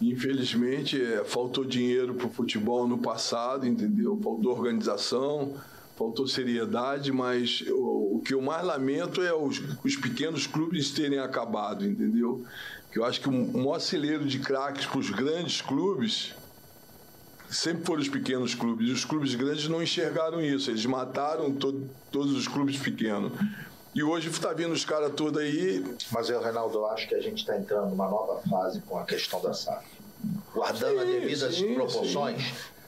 infelizmente, 0.00 1.00
é, 1.00 1.22
faltou 1.24 1.64
dinheiro 1.64 2.14
para 2.14 2.26
o 2.26 2.30
futebol 2.30 2.88
no 2.88 2.98
passado, 2.98 3.66
entendeu? 3.66 4.18
Faltou 4.22 4.50
organização, 4.50 5.54
faltou 5.96 6.26
seriedade, 6.26 7.12
mas 7.12 7.62
o, 7.68 8.16
o 8.16 8.22
que 8.24 8.34
eu 8.34 8.42
mais 8.42 8.64
lamento 8.64 9.22
é 9.22 9.32
os, 9.32 9.62
os 9.84 9.96
pequenos 9.96 10.48
clubes 10.48 10.90
terem 10.90 11.20
acabado, 11.20 11.86
entendeu? 11.86 12.44
Que 12.90 12.98
eu 12.98 13.04
acho 13.04 13.20
que 13.20 13.28
o 13.28 13.32
maior 13.32 13.78
celeiro 13.78 14.24
de 14.24 14.40
craques 14.40 14.84
para 14.84 14.98
os 14.98 15.10
grandes 15.10 15.60
clubes 15.60 16.34
sempre 17.50 17.84
foram 17.84 18.00
os 18.02 18.08
pequenos 18.08 18.54
clubes. 18.54 18.90
Os 18.90 19.04
clubes 19.04 19.34
grandes 19.34 19.68
não 19.68 19.82
enxergaram 19.82 20.40
isso. 20.40 20.70
Eles 20.70 20.84
mataram 20.86 21.52
to- 21.54 21.88
todos 22.10 22.32
os 22.32 22.46
clubes 22.48 22.76
pequenos. 22.78 23.32
E 23.94 24.02
hoje 24.02 24.28
está 24.28 24.52
vindo 24.52 24.72
os 24.72 24.84
caras 24.84 25.12
todos 25.14 25.40
aí. 25.40 25.82
Mas 26.10 26.28
eu, 26.28 26.40
Reinaldo, 26.42 26.78
eu 26.78 26.86
acho 26.86 27.08
que 27.08 27.14
a 27.14 27.20
gente 27.20 27.38
está 27.38 27.56
entrando 27.56 27.88
numa 27.90 28.08
nova 28.08 28.40
fase 28.48 28.80
com 28.82 28.98
a 28.98 29.04
questão 29.04 29.40
da 29.40 29.54
SAF. 29.54 29.86
Guardando 30.54 31.00
as 31.00 31.06
Sim, 31.06 31.12
devidas 31.20 31.54
sim, 31.54 31.74
proporções, 31.74 32.42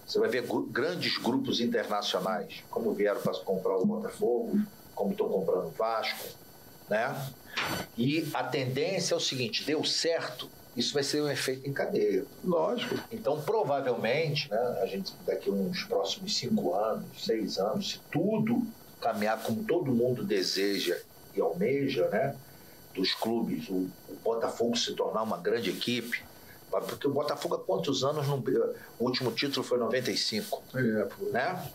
você 0.06 0.18
vai 0.18 0.28
ver 0.28 0.44
grandes 0.70 1.16
grupos 1.18 1.60
internacionais, 1.60 2.62
como 2.70 2.92
vieram 2.94 3.20
para 3.20 3.32
comprar 3.40 3.76
o 3.76 3.86
Botafogo, 3.86 4.58
como 4.94 5.12
estão 5.12 5.28
comprando 5.28 5.66
o 5.66 5.70
Vasco, 5.70 6.26
né? 6.88 7.14
E 7.96 8.26
a 8.34 8.42
tendência 8.44 9.14
é 9.14 9.16
o 9.16 9.20
seguinte: 9.20 9.64
deu 9.64 9.84
certo, 9.84 10.48
isso 10.76 10.94
vai 10.94 11.02
ser 11.02 11.22
um 11.22 11.30
efeito 11.30 11.68
em 11.68 11.72
cadeia. 11.72 12.24
Lógico. 12.44 12.94
Então, 13.10 13.40
provavelmente, 13.42 14.50
né, 14.50 14.78
a 14.82 14.86
gente 14.86 15.12
daqui 15.26 15.50
uns 15.50 15.82
próximos 15.84 16.36
cinco 16.36 16.74
anos, 16.74 17.06
seis 17.24 17.58
anos, 17.58 17.90
se 17.92 18.00
tudo 18.12 18.66
caminhar 19.00 19.42
como 19.42 19.64
todo 19.64 19.92
mundo 19.92 20.24
deseja 20.24 20.96
e 21.34 21.40
almeja, 21.40 22.08
né, 22.08 22.36
dos 22.94 23.14
clubes, 23.14 23.68
o, 23.68 23.88
o 24.08 24.16
Botafogo 24.22 24.76
se 24.76 24.92
tornar 24.94 25.22
uma 25.22 25.38
grande 25.38 25.70
equipe, 25.70 26.22
porque 26.70 27.06
o 27.06 27.12
Botafogo 27.12 27.54
há 27.54 27.58
quantos 27.58 28.04
anos 28.04 28.26
não, 28.28 28.38
o 28.98 29.04
último 29.04 29.30
título 29.32 29.64
foi 29.64 29.78
em 29.78 29.80
95, 29.82 30.62
É, 30.74 31.04
pô. 31.04 31.24
né? 31.26 31.70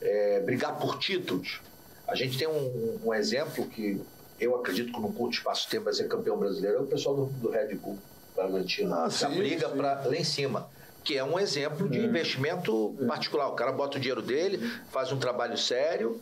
É, 0.00 0.40
brigar 0.40 0.78
por 0.78 0.98
títulos. 0.98 1.60
A 2.06 2.14
gente 2.14 2.38
tem 2.38 2.48
um, 2.48 3.00
um 3.04 3.12
exemplo 3.12 3.66
que 3.66 4.00
eu 4.40 4.56
acredito 4.56 4.92
que 4.92 5.00
no 5.00 5.12
curto 5.12 5.34
espaço 5.34 5.64
de 5.64 5.70
tempo 5.70 5.84
vai 5.84 5.94
ser 5.94 6.06
campeão 6.08 6.36
brasileiro, 6.38 6.78
é 6.78 6.80
o 6.80 6.86
pessoal 6.86 7.14
do, 7.16 7.26
do 7.26 7.50
Red 7.50 7.74
Bull 7.74 7.98
Bragantino. 8.34 8.94
Ah, 8.94 9.10
sim, 9.10 9.28
briga 9.28 9.68
para 9.68 10.02
lá 10.04 10.16
em 10.16 10.24
cima. 10.24 10.68
Que 11.04 11.16
é 11.16 11.24
um 11.24 11.38
exemplo 11.38 11.88
de 11.88 11.98
investimento 11.98 12.94
particular. 13.06 13.48
O 13.48 13.54
cara 13.54 13.72
bota 13.72 13.96
o 13.96 14.00
dinheiro 14.00 14.20
dele, 14.22 14.58
faz 14.90 15.10
um 15.10 15.18
trabalho 15.18 15.56
sério, 15.56 16.20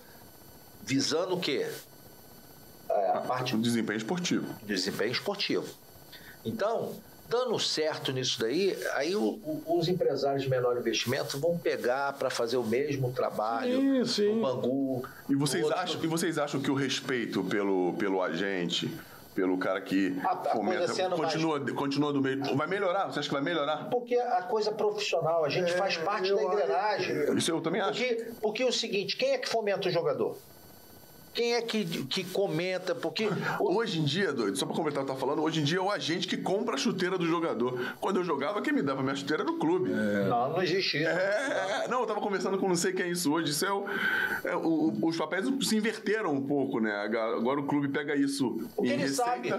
visando 0.82 1.34
o 1.34 1.40
quê? 1.40 1.66
É, 2.88 3.10
a 3.10 3.20
parte 3.20 3.54
O 3.56 3.58
desempenho 3.58 3.96
esportivo. 3.96 4.46
de 4.60 4.66
desempenho 4.66 5.10
esportivo. 5.10 5.66
Então, 6.44 6.94
dando 7.28 7.58
certo 7.58 8.12
nisso 8.12 8.40
daí, 8.40 8.76
aí 8.94 9.14
o- 9.16 9.20
o- 9.44 9.78
os 9.78 9.88
empresários 9.88 10.42
de 10.42 10.48
menor 10.50 10.76
investimento 10.76 11.38
vão 11.38 11.58
pegar 11.58 12.12
para 12.14 12.30
fazer 12.30 12.56
o 12.56 12.62
mesmo 12.64 13.12
trabalho 13.12 13.80
Sim, 13.80 14.04
sim. 14.04 14.34
no 14.36 14.42
Bangu. 14.42 15.04
E 15.28 15.34
vocês, 15.34 15.64
outro- 15.64 15.78
acham, 15.78 16.04
e 16.04 16.06
vocês 16.06 16.38
acham 16.38 16.60
que 16.60 16.70
o 16.70 16.74
respeito 16.74 17.42
pelo, 17.44 17.94
pelo 17.98 18.22
agente, 18.22 18.90
pelo 19.34 19.58
cara 19.58 19.80
que 19.80 20.18
A- 20.24 20.30
a 20.30 20.36
fomenta, 20.56 20.88
sendo 20.88 21.18
mais- 21.18 21.32
continua, 21.32 21.60
continua 21.74 22.12
do 22.12 22.22
mesmo. 22.22 22.56
Vai 22.56 22.66
melhorar? 22.66 23.06
Você 23.06 23.18
acha 23.18 23.28
que 23.28 23.34
vai 23.34 23.42
melhorar? 23.42 23.88
Porque 23.90 24.16
a 24.16 24.42
coisa 24.42 24.72
profissional, 24.72 25.44
a 25.44 25.48
gente 25.48 25.72
faz 25.74 25.96
parte 25.98 26.32
da 26.34 26.42
engrenagem. 26.42 27.36
Isso 27.36 27.50
eu 27.50 27.60
também 27.60 27.80
acho. 27.82 27.98
Porque, 28.02 28.24
porque 28.40 28.62
é 28.62 28.66
o 28.66 28.72
seguinte, 28.72 29.16
quem 29.16 29.32
é 29.32 29.38
que 29.38 29.48
fomenta 29.48 29.88
o 29.88 29.90
jogador? 29.90 30.38
Quem 31.36 31.52
é 31.54 31.60
que, 31.62 31.84
que 32.06 32.24
comenta? 32.24 32.94
Porque 32.94 33.28
o- 33.60 33.76
Hoje 33.76 34.00
em 34.00 34.04
dia, 34.04 34.32
doido, 34.32 34.56
só 34.56 34.64
pra 34.64 34.74
completar 34.74 35.02
o 35.02 35.06
que 35.06 35.12
tá 35.12 35.18
falando, 35.18 35.42
hoje 35.42 35.60
em 35.60 35.64
dia 35.64 35.78
é 35.78 35.80
o 35.82 35.90
agente 35.90 36.26
que 36.26 36.36
compra 36.38 36.74
a 36.74 36.78
chuteira 36.78 37.18
do 37.18 37.26
jogador. 37.26 37.78
Quando 38.00 38.16
eu 38.16 38.24
jogava, 38.24 38.62
quem 38.62 38.72
me 38.72 38.80
dava 38.82 39.02
minha 39.02 39.14
chuteira 39.14 39.42
era 39.42 39.52
o 39.52 39.58
clube. 39.58 39.90
não, 39.90 40.50
não 40.52 40.62
existe 40.62 40.96
isso. 40.96 41.06
É, 41.08 41.86
não, 41.88 42.00
eu 42.00 42.06
tava 42.06 42.20
conversando 42.20 42.56
com 42.58 42.66
não 42.68 42.74
sei 42.76 42.92
quem 42.94 43.04
é 43.06 43.08
isso 43.10 43.30
hoje. 43.32 43.50
Isso 43.50 43.66
é 43.66 43.72
o, 43.72 43.84
é 44.44 44.56
o- 44.56 44.94
os 45.02 45.16
papéis 45.16 45.46
se 45.68 45.76
inverteram 45.76 46.32
um 46.32 46.40
pouco, 46.46 46.80
né? 46.80 46.90
Agora 47.36 47.60
o 47.60 47.64
clube 47.66 47.88
pega 47.88 48.16
isso 48.16 48.58
Porque 48.74 48.90
em 48.90 48.94
ele 48.94 49.02
receita. 49.02 49.30
sabe. 49.30 49.54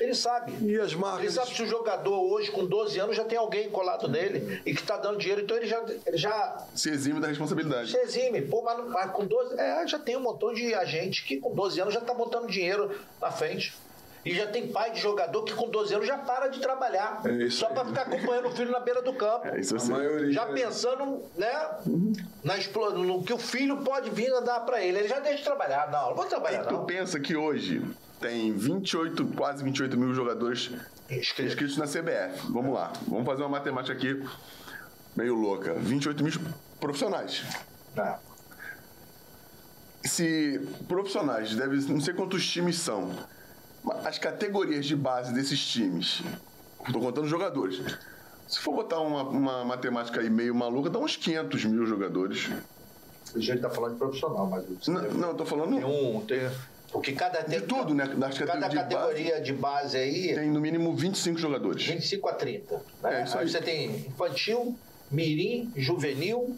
Ele 0.00 0.14
sabe. 0.14 0.52
E 0.60 0.78
as 0.80 0.92
Ele 0.92 1.00
marcas. 1.00 1.34
sabe 1.34 1.54
se 1.54 1.62
o 1.62 1.66
jogador 1.66 2.18
hoje, 2.32 2.50
com 2.50 2.64
12 2.66 2.98
anos, 2.98 3.16
já 3.16 3.24
tem 3.24 3.38
alguém 3.38 3.70
colado 3.70 4.08
nele 4.08 4.60
e 4.66 4.74
que 4.74 4.80
está 4.80 4.96
dando 4.96 5.18
dinheiro, 5.18 5.42
então 5.42 5.56
ele 5.56 5.66
já, 5.66 5.82
ele 6.06 6.16
já 6.16 6.58
Se 6.74 6.90
exime 6.90 7.20
da 7.20 7.28
responsabilidade. 7.28 7.90
se 7.90 7.98
exime. 7.98 8.42
Pô, 8.42 8.62
mas, 8.62 8.78
não- 8.78 8.88
mas 8.88 9.10
com 9.12 9.24
12. 9.24 9.58
É, 9.58 9.86
já 9.86 9.98
tem 9.98 10.16
um 10.16 10.20
montão 10.20 10.52
de 10.52 10.74
agente 10.74 11.24
que 11.24 11.36
com 11.38 11.54
12 11.54 11.80
anos 11.80 11.94
já 11.94 12.00
está 12.00 12.12
botando 12.12 12.48
dinheiro 12.48 12.90
na 13.20 13.30
frente. 13.30 13.72
E 14.26 14.34
já 14.34 14.46
tem 14.46 14.68
pai 14.68 14.90
de 14.90 15.00
jogador 15.00 15.42
que 15.44 15.52
com 15.52 15.68
12 15.68 15.94
anos 15.94 16.06
já 16.06 16.16
para 16.16 16.48
de 16.48 16.58
trabalhar. 16.58 17.20
É 17.26 17.30
isso 17.44 17.58
só 17.58 17.66
aí. 17.68 17.74
para 17.74 17.84
ficar 17.84 18.02
acompanhando 18.02 18.48
o 18.48 18.52
filho 18.52 18.70
na 18.72 18.80
beira 18.80 19.02
do 19.02 19.12
campo. 19.12 19.46
É 19.48 19.60
isso 19.60 19.74
A 19.74 19.76
assim. 19.76 19.92
maioria. 19.92 20.32
Já 20.32 20.46
pensando, 20.46 21.22
né, 21.36 21.52
na 22.42 22.56
explo- 22.56 22.90
no 22.92 23.22
que 23.22 23.34
o 23.34 23.38
filho 23.38 23.76
pode 23.84 24.08
vir 24.08 24.32
a 24.32 24.40
dar 24.40 24.60
para 24.60 24.82
ele. 24.82 24.98
Ele 25.00 25.08
já 25.08 25.20
deixa 25.20 25.38
de 25.38 25.44
trabalhar. 25.44 25.90
Não, 25.90 26.08
não 26.08 26.14
vou 26.14 26.24
Aí 26.24 26.30
trabalhar, 26.30 26.64
tu 26.64 26.72
não. 26.72 26.86
pensa 26.86 27.20
que 27.20 27.36
hoje 27.36 27.82
tem 28.24 28.52
28, 28.54 29.26
quase 29.36 29.62
28 29.62 29.98
mil 29.98 30.14
jogadores 30.14 30.70
Inscrito. 31.10 31.42
inscritos 31.42 31.76
na 31.76 31.84
CBF. 31.84 32.50
Vamos 32.50 32.72
lá, 32.72 32.90
vamos 33.06 33.26
fazer 33.26 33.42
uma 33.42 33.50
matemática 33.50 33.92
aqui 33.92 34.22
meio 35.14 35.34
louca. 35.34 35.74
28 35.74 36.24
mil 36.24 36.32
profissionais. 36.80 37.42
Não. 37.94 38.16
Se 40.04 40.58
profissionais, 40.88 41.54
deve, 41.54 41.76
não 41.92 42.00
sei 42.00 42.14
quantos 42.14 42.46
times 42.46 42.78
são, 42.78 43.10
as 44.04 44.18
categorias 44.18 44.86
de 44.86 44.96
base 44.96 45.32
desses 45.34 45.60
times, 45.66 46.22
estou 46.86 47.00
contando 47.02 47.26
jogadores. 47.26 47.80
Se 48.48 48.58
for 48.60 48.74
botar 48.74 49.00
uma, 49.00 49.22
uma 49.22 49.64
matemática 49.64 50.20
aí 50.20 50.28
meio 50.30 50.54
maluca, 50.54 50.88
dá 50.90 50.98
uns 50.98 51.16
500 51.16 51.64
mil 51.66 51.86
jogadores. 51.86 52.50
A 53.34 53.38
gente 53.38 53.56
está 53.56 53.70
falando 53.70 53.92
de 53.94 53.98
profissional, 53.98 54.46
mas 54.46 54.86
Não, 54.86 55.00
tem- 55.02 55.12
não 55.14 55.28
eu 55.28 55.34
tô 55.34 55.44
falando 55.46 55.74
tem 55.76 55.84
um. 55.84 56.20
Tem, 56.26 56.50
porque 56.94 57.10
cada 57.10 57.40
de 57.40 57.60
tudo, 57.62 57.92
né? 57.92 58.06
Das 58.06 58.38
Cada 58.38 58.52
categorias 58.52 58.70
de 58.70 58.76
base, 58.76 58.94
categoria 58.94 59.40
de 59.40 59.52
base 59.52 59.96
aí, 59.96 60.32
tem 60.32 60.48
no 60.48 60.60
mínimo 60.60 60.94
25 60.94 61.36
jogadores. 61.40 61.84
25 61.84 62.28
a 62.28 62.34
30. 62.34 62.74
Né? 63.02 63.20
É, 63.20 63.24
isso 63.24 63.36
aí 63.36 63.42
aí. 63.42 63.50
você 63.50 63.60
tem 63.60 63.90
infantil, 64.06 64.78
mirim, 65.10 65.72
juvenil. 65.74 66.56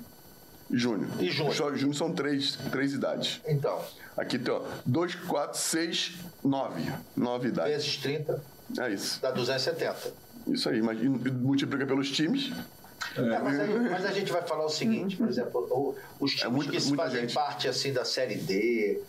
E 0.70 0.76
Júnior. 0.76 1.08
E 1.20 1.30
Júnior. 1.30 1.74
Júnior 1.74 1.94
são 1.94 2.12
três, 2.12 2.58
três 2.70 2.92
idades. 2.92 3.40
Então, 3.46 3.80
Aqui 4.14 4.38
tem, 4.38 4.52
ó, 4.52 4.60
2, 4.84 5.14
4, 5.14 5.58
6, 5.58 6.12
9. 6.44 6.92
9 7.16 7.48
idades. 7.48 7.72
vezes 7.72 7.96
30 7.96 8.42
É 8.78 8.90
isso. 8.90 9.22
dá 9.22 9.30
270. 9.30 10.12
Isso 10.48 10.68
aí. 10.68 10.76
Imagina, 10.76 11.18
multiplica 11.32 11.86
pelos 11.86 12.10
times. 12.10 12.52
É, 13.16 13.38
mas, 13.38 13.58
a, 13.58 13.66
mas, 13.66 14.04
a, 14.04 14.12
gente 14.12 14.30
vai 14.30 14.42
falar 14.42 14.66
o 14.66 14.68
seguinte, 14.68 15.16
por 15.16 15.28
exemplo, 15.28 15.96
os 16.20 16.32
times 16.32 16.44
é 16.44 16.48
muito, 16.48 16.70
que 16.70 16.94
fazem 16.94 17.22
gente. 17.22 17.34
parte 17.34 17.68
assim 17.68 17.90
da 17.90 18.04
série 18.04 18.34
D, 18.34 19.00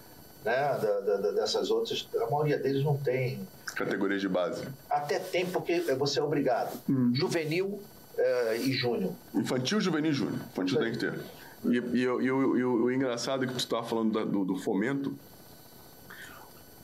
né, 0.47 0.79
da, 0.81 1.17
da, 1.17 1.31
dessas 1.31 1.69
outras, 1.69 2.07
a 2.15 2.31
maioria 2.31 2.57
deles 2.57 2.83
não 2.83 2.97
tem 2.97 3.45
categorias 3.75 4.21
de 4.21 4.29
base. 4.29 4.63
Até 4.89 5.19
tem 5.19 5.45
porque 5.45 5.81
você 5.99 6.19
é 6.19 6.23
obrigado. 6.23 6.79
Hum. 6.89 7.11
Juvenil 7.13 7.81
é, 8.17 8.57
e 8.57 8.71
júnior. 8.71 9.13
Infantil, 9.35 9.81
juvenil 9.81 10.11
e 10.11 10.13
júnior. 10.13 10.39
Infantil 10.51 10.79
tem 10.79 10.91
que 10.93 10.99
ter. 10.99 11.19
E, 11.65 11.77
e, 11.77 11.99
e, 11.99 12.01
e 12.01 12.31
o, 12.31 12.85
o, 12.85 12.91
engraçado 12.91 13.43
é 13.43 13.47
que 13.47 13.53
tu 13.53 13.59
estava 13.59 13.85
falando 13.85 14.13
da, 14.13 14.23
do, 14.23 14.45
do, 14.45 14.55
fomento. 14.55 15.13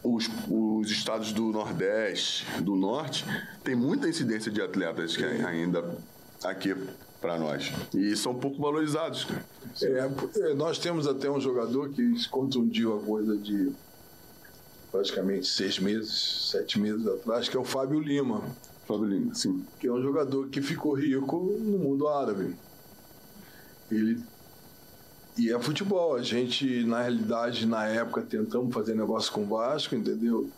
Os, 0.03 0.29
os 0.49 0.91
estados 0.91 1.31
do 1.31 1.43
Nordeste, 1.43 2.45
do 2.61 2.75
Norte, 2.75 3.23
tem 3.63 3.73
muita 3.73 4.09
incidência 4.09 4.51
de 4.51 4.61
atletas 4.61 5.15
que 5.15 5.23
ainda 5.23 5.97
aqui 6.43 6.75
para 7.23 7.39
nós. 7.39 7.71
E 7.93 8.13
são 8.17 8.35
pouco 8.35 8.61
valorizados. 8.61 9.25
É, 9.81 10.09
é, 10.41 10.53
nós 10.53 10.77
temos 10.77 11.07
até 11.07 11.31
um 11.31 11.39
jogador 11.39 11.89
que 11.89 12.19
se 12.19 12.27
contundiu 12.27 12.97
a 12.97 12.99
coisa 12.99 13.37
de 13.37 13.71
praticamente 14.91 15.47
seis 15.47 15.79
meses, 15.79 16.49
sete 16.51 16.77
meses 16.77 17.07
atrás, 17.07 17.47
que 17.47 17.55
é 17.55 17.59
o 17.59 17.63
Fábio 17.63 18.01
Lima. 18.01 18.43
Fábio 18.85 19.05
Lima, 19.05 19.33
sim. 19.33 19.65
Que 19.79 19.87
é 19.87 19.91
um 19.91 20.01
jogador 20.01 20.49
que 20.49 20.61
ficou 20.61 20.93
rico 20.93 21.57
no 21.61 21.79
mundo 21.79 22.09
árabe. 22.09 22.53
Ele 23.89 24.21
e 25.37 25.51
é 25.51 25.59
futebol. 25.59 26.15
A 26.15 26.21
gente, 26.21 26.83
na 26.83 27.03
realidade, 27.03 27.65
na 27.65 27.87
época, 27.87 28.21
tentamos 28.21 28.73
fazer 28.73 28.95
negócio 28.95 29.31
com 29.31 29.43
o 29.43 29.47
Vasco, 29.47 29.95
entendeu? 29.95 30.49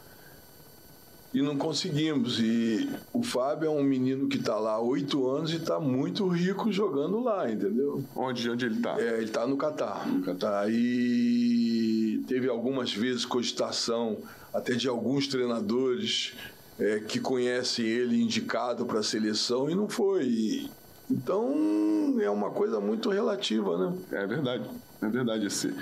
E 1.36 1.42
não 1.42 1.58
conseguimos. 1.58 2.40
E 2.40 2.90
o 3.12 3.22
Fábio 3.22 3.68
é 3.68 3.70
um 3.70 3.84
menino 3.84 4.30
que 4.30 4.38
está 4.38 4.58
lá 4.58 4.76
há 4.76 4.80
oito 4.80 5.28
anos 5.28 5.52
e 5.52 5.58
está 5.58 5.82
muito 5.82 6.26
rico 6.30 6.72
jogando 6.72 7.22
lá, 7.22 7.52
entendeu? 7.52 8.02
Onde, 8.16 8.50
onde 8.50 8.66
ele 8.66 8.76
está? 8.76 8.98
É, 8.98 9.18
ele 9.18 9.26
está 9.26 9.46
no 9.46 9.58
Catar. 9.58 10.08
No 10.08 10.24
Catar. 10.24 10.72
E 10.72 12.24
teve 12.26 12.48
algumas 12.48 12.94
vezes 12.94 13.26
cogitação 13.26 14.16
até 14.54 14.76
de 14.76 14.88
alguns 14.88 15.28
treinadores 15.28 16.36
é, 16.80 17.02
que 17.02 17.20
conhecem 17.20 17.86
ele 17.86 18.22
indicado 18.22 18.86
para 18.86 19.00
a 19.00 19.04
seleção 19.04 19.70
e 19.70 19.76
não 19.76 19.90
foi. 19.90 20.70
Então 21.12 22.16
é 22.22 22.30
uma 22.30 22.50
coisa 22.50 22.80
muito 22.80 23.10
relativa, 23.10 23.78
né? 23.78 23.98
É 24.14 24.26
verdade, 24.26 24.64
é 25.02 25.08
verdade. 25.10 25.48
Esse, 25.48 25.76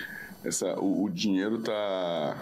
essa, 0.44 0.80
o, 0.80 1.04
o 1.04 1.10
dinheiro 1.12 1.60
está 1.60 2.36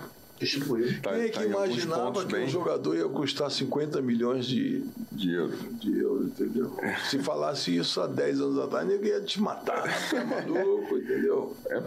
distribuído. 0.45 1.01
Tá, 1.01 1.11
Quem 1.11 1.21
é 1.21 1.29
que 1.29 1.39
tá 1.39 1.45
imaginava 1.45 2.25
que 2.25 2.31
bem... 2.31 2.45
um 2.45 2.49
jogador 2.49 2.95
ia 2.95 3.07
custar 3.07 3.49
50 3.49 4.01
milhões 4.01 4.45
de, 4.45 4.83
de 5.11 5.31
euros? 5.33 5.59
De 5.79 5.99
euros, 5.99 6.27
entendeu? 6.27 6.75
É. 6.79 6.95
Se 7.09 7.19
falasse 7.19 7.75
isso 7.75 8.01
há 8.01 8.07
10 8.07 8.41
anos 8.41 8.59
atrás, 8.59 8.87
ninguém 8.87 9.09
ia 9.09 9.21
te 9.21 9.41
matar. 9.41 9.85
é 10.13 10.23
maluco, 10.23 10.97
entendeu? 10.97 11.55
É 11.67 11.81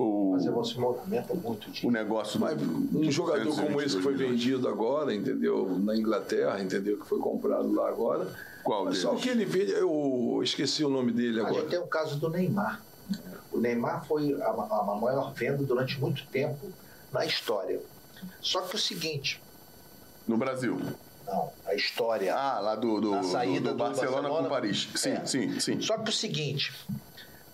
o, 0.00 0.32
Mas 0.32 0.46
você 0.46 0.78
movimenta 0.78 1.34
muito 1.34 1.70
dinheiro. 1.70 1.88
O 1.88 1.90
negócio 1.90 2.40
Mas 2.40 2.58
um 2.62 3.10
jogador 3.10 3.54
como 3.54 3.82
esse 3.82 3.96
que 3.96 4.02
foi 4.02 4.14
vendido 4.14 4.66
agora, 4.66 5.14
entendeu? 5.14 5.78
Na 5.78 5.94
Inglaterra, 5.94 6.62
entendeu? 6.62 6.98
Que 6.98 7.06
foi 7.06 7.18
comprado 7.18 7.70
lá 7.72 7.88
agora. 7.88 8.26
Qual 8.64 8.86
Mas 8.86 8.98
Só 8.98 9.14
que 9.14 9.28
ele 9.28 9.44
vende, 9.44 9.72
eu 9.72 10.40
esqueci 10.42 10.84
o 10.84 10.88
nome 10.88 11.12
dele 11.12 11.40
agora. 11.40 11.54
A 11.54 11.60
gente 11.60 11.70
tem 11.70 11.78
o 11.78 11.86
caso 11.86 12.18
do 12.18 12.30
Neymar. 12.30 12.82
O 13.52 13.58
Neymar 13.58 14.06
foi 14.06 14.40
a, 14.40 14.46
a 14.48 14.98
maior 15.00 15.34
venda 15.34 15.62
durante 15.64 16.00
muito 16.00 16.26
tempo 16.28 16.72
na 17.12 17.24
história. 17.24 17.80
Só 18.40 18.62
que 18.62 18.74
o 18.74 18.78
seguinte. 18.78 19.40
No 20.26 20.36
Brasil. 20.36 20.80
Não, 21.26 21.52
a 21.66 21.74
história. 21.74 22.34
Ah, 22.34 22.60
lá 22.60 22.74
do, 22.74 23.00
do, 23.00 23.22
saída 23.24 23.70
do, 23.70 23.76
do 23.76 23.76
Barcelona, 23.76 24.22
Barcelona, 24.22 24.44
com 24.44 24.54
Paris. 24.54 24.88
Sim, 24.94 25.12
é. 25.12 25.24
sim, 25.24 25.60
sim. 25.60 25.80
Só 25.80 25.98
que 25.98 26.10
o 26.10 26.12
seguinte, 26.12 26.72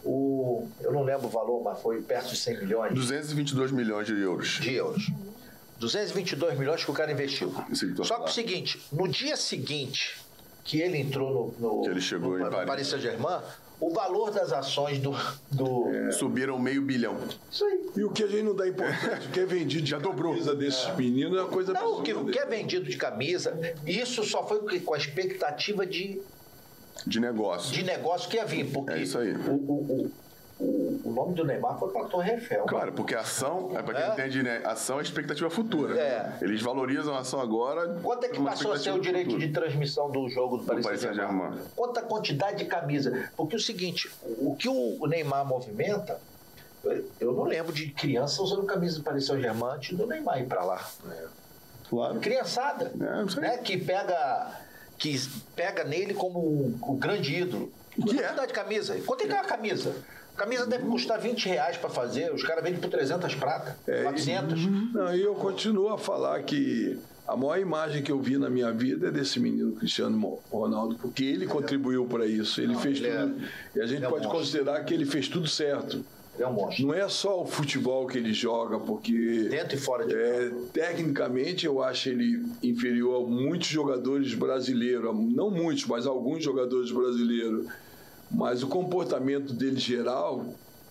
o, 0.04 0.68
eu 0.80 0.92
não 0.92 1.02
lembro 1.02 1.26
o 1.26 1.30
valor, 1.30 1.62
mas 1.62 1.80
foi 1.80 2.00
perto 2.02 2.30
de 2.30 2.36
100 2.36 2.60
milhões. 2.60 2.94
222 2.94 3.72
milhões 3.72 4.06
de 4.06 4.18
euros. 4.18 4.48
De 4.60 4.74
euros. 4.74 5.10
222 5.78 6.58
milhões 6.58 6.84
que 6.84 6.90
o 6.90 6.94
cara 6.94 7.12
investiu. 7.12 7.52
Só 8.02 8.20
que 8.20 8.30
o 8.30 8.32
seguinte, 8.32 8.80
no 8.90 9.06
dia 9.06 9.36
seguinte 9.36 10.16
que 10.64 10.80
ele 10.80 10.98
entrou 10.98 11.54
no, 11.60 11.76
no, 11.76 11.82
que 11.82 11.90
ele 11.90 12.00
chegou 12.00 12.38
no, 12.38 12.46
em 12.46 12.50
Paris, 12.50 12.66
Paris 12.66 12.86
Saint-Germain, 12.88 13.40
o 13.80 13.90
valor 13.90 14.30
das 14.30 14.52
ações 14.52 14.98
do. 14.98 15.14
do... 15.50 15.88
É. 15.88 16.12
Subiram 16.12 16.58
meio 16.58 16.82
bilhão. 16.82 17.16
Isso 17.50 17.64
aí. 17.64 17.90
E 17.96 18.04
o 18.04 18.10
que 18.10 18.24
a 18.24 18.26
gente 18.26 18.42
não 18.42 18.54
dá 18.54 18.66
importância, 18.66 19.28
o 19.28 19.32
que 19.32 19.40
é 19.40 19.46
vendido 19.46 19.84
de 19.84 19.90
Já 19.90 19.98
dobrou. 19.98 20.32
camisa 20.32 20.54
desses 20.54 20.88
é. 20.88 20.96
meninos 20.96 21.38
é 21.38 21.42
uma 21.42 21.50
coisa 21.50 21.72
Não, 21.72 21.98
o 21.98 22.02
que, 22.02 22.12
o 22.12 22.26
que 22.26 22.38
é 22.38 22.46
vendido 22.46 22.86
de 22.86 22.96
camisa, 22.96 23.58
isso 23.86 24.24
só 24.24 24.46
foi 24.46 24.80
com 24.80 24.94
a 24.94 24.96
expectativa 24.96 25.86
de 25.86 26.20
de 27.06 27.20
negócio. 27.20 27.72
De 27.72 27.84
negócio 27.84 28.28
que 28.28 28.36
ia 28.36 28.44
vir, 28.44 28.72
porque 28.72 28.92
é 28.92 29.02
isso 29.02 29.18
aí. 29.18 29.32
O, 29.32 29.52
o, 29.52 30.06
o, 30.06 30.10
o 30.58 31.12
nome 31.12 31.34
do 31.34 31.44
Neymar 31.44 31.78
foi 31.78 31.90
para 31.90 32.02
a 32.02 32.04
Torre 32.06 32.32
Eiffel. 32.32 32.64
Claro, 32.64 32.92
porque 32.92 33.14
a 33.14 33.20
ação, 33.20 33.72
é 33.76 33.82
para 33.82 33.94
quem 33.94 34.04
é? 34.04 34.12
entende, 34.12 34.42
né? 34.42 34.62
Ação 34.64 34.98
é 34.98 35.02
expectativa 35.02 35.50
futura. 35.50 35.98
É. 35.98 36.38
Eles 36.40 36.62
valorizam 36.62 37.14
a 37.14 37.20
ação 37.20 37.40
agora. 37.40 37.98
Quanto 38.02 38.24
é 38.24 38.28
que 38.28 38.42
passou 38.42 38.72
a 38.72 38.78
ser 38.78 38.92
o 38.92 39.00
direito 39.00 39.30
futura? 39.30 39.46
de 39.46 39.52
transmissão 39.52 40.10
do 40.10 40.28
jogo 40.30 40.58
do 40.58 40.64
Paris 40.64 40.84
Saint-Germain? 41.00 41.56
Saint 41.56 41.68
Quanta 41.76 42.02
quantidade 42.02 42.58
de 42.58 42.64
camisa? 42.64 43.30
Porque 43.36 43.54
é 43.54 43.58
o 43.58 43.60
seguinte, 43.60 44.10
o 44.24 44.56
que 44.56 44.68
o 44.68 45.06
Neymar 45.06 45.44
movimenta, 45.44 46.18
eu 47.20 47.32
não 47.32 47.44
lembro 47.44 47.72
de 47.72 47.90
criança 47.90 48.40
usando 48.42 48.64
camisa 48.64 48.98
do 48.98 49.04
Paris 49.04 49.26
Saint-Germain 49.26 49.74
antes 49.74 49.96
do 49.96 50.06
Neymar 50.06 50.40
ir 50.40 50.46
para 50.46 50.64
lá. 50.64 50.88
É. 51.10 51.24
Claro. 51.90 52.18
Criançada, 52.18 52.92
é, 52.98 53.40
né? 53.40 53.58
Que 53.58 53.76
pega 53.76 54.64
que 54.98 55.14
pega 55.54 55.84
nele 55.84 56.14
como 56.14 56.38
o, 56.38 56.78
o 56.80 56.94
grande 56.94 57.34
ídolo. 57.34 57.70
Que 57.90 58.20
é? 58.20 58.46
de 58.46 58.52
camisa. 58.52 58.98
Quanto 59.06 59.24
é 59.24 59.26
que 59.26 59.32
é 59.32 59.36
uma 59.36 59.44
camisa? 59.44 59.94
Camisa 60.36 60.66
deve 60.66 60.84
custar 60.84 61.20
20 61.20 61.46
reais 61.46 61.76
para 61.76 61.88
fazer, 61.88 62.32
os 62.32 62.42
caras 62.42 62.62
vendem 62.62 62.80
por 62.80 62.90
300 62.90 63.34
prata, 63.34 63.76
é, 63.86 64.02
400. 64.02 64.60
E, 64.60 64.66
não, 64.66 65.14
e 65.14 65.22
eu 65.22 65.34
continuo 65.34 65.88
a 65.88 65.98
falar 65.98 66.42
que 66.42 66.98
a 67.26 67.36
maior 67.36 67.58
imagem 67.58 68.02
que 68.02 68.12
eu 68.12 68.20
vi 68.20 68.38
na 68.38 68.48
minha 68.48 68.70
vida 68.72 69.08
é 69.08 69.10
desse 69.10 69.40
menino 69.40 69.72
Cristiano 69.72 70.38
Ronaldo, 70.50 70.96
porque 70.96 71.24
ele 71.24 71.46
contribuiu 71.46 72.06
para 72.06 72.26
isso. 72.26 72.60
Ele 72.60 72.74
não, 72.74 72.80
fez 72.80 72.98
ele 72.98 73.10
tudo. 73.10 73.44
É, 73.44 73.78
e 73.78 73.80
a 73.80 73.86
gente 73.86 74.04
é 74.04 74.08
pode 74.08 74.28
considerar 74.28 74.84
que 74.84 74.94
ele 74.94 75.04
fez 75.04 75.28
tudo 75.28 75.48
certo. 75.48 76.04
Ele 76.34 76.44
é 76.44 76.46
um 76.46 76.52
monstro. 76.52 76.86
Não 76.86 76.94
é 76.94 77.08
só 77.08 77.42
o 77.42 77.46
futebol 77.46 78.06
que 78.06 78.18
ele 78.18 78.32
joga, 78.32 78.78
porque. 78.78 79.48
Dentro 79.50 79.76
e 79.76 79.80
fora 79.80 80.06
de 80.06 80.14
é, 80.14 80.52
Tecnicamente, 80.72 81.66
eu 81.66 81.82
acho 81.82 82.10
ele 82.10 82.44
inferior 82.62 83.24
a 83.24 83.26
muitos 83.26 83.68
jogadores 83.68 84.34
brasileiros. 84.34 85.12
Não 85.34 85.50
muitos, 85.50 85.86
mas 85.86 86.06
alguns 86.06 86.44
jogadores 86.44 86.92
brasileiros. 86.92 87.66
Mas 88.30 88.62
o 88.62 88.68
comportamento 88.68 89.52
dele 89.52 89.78
geral. 89.78 90.44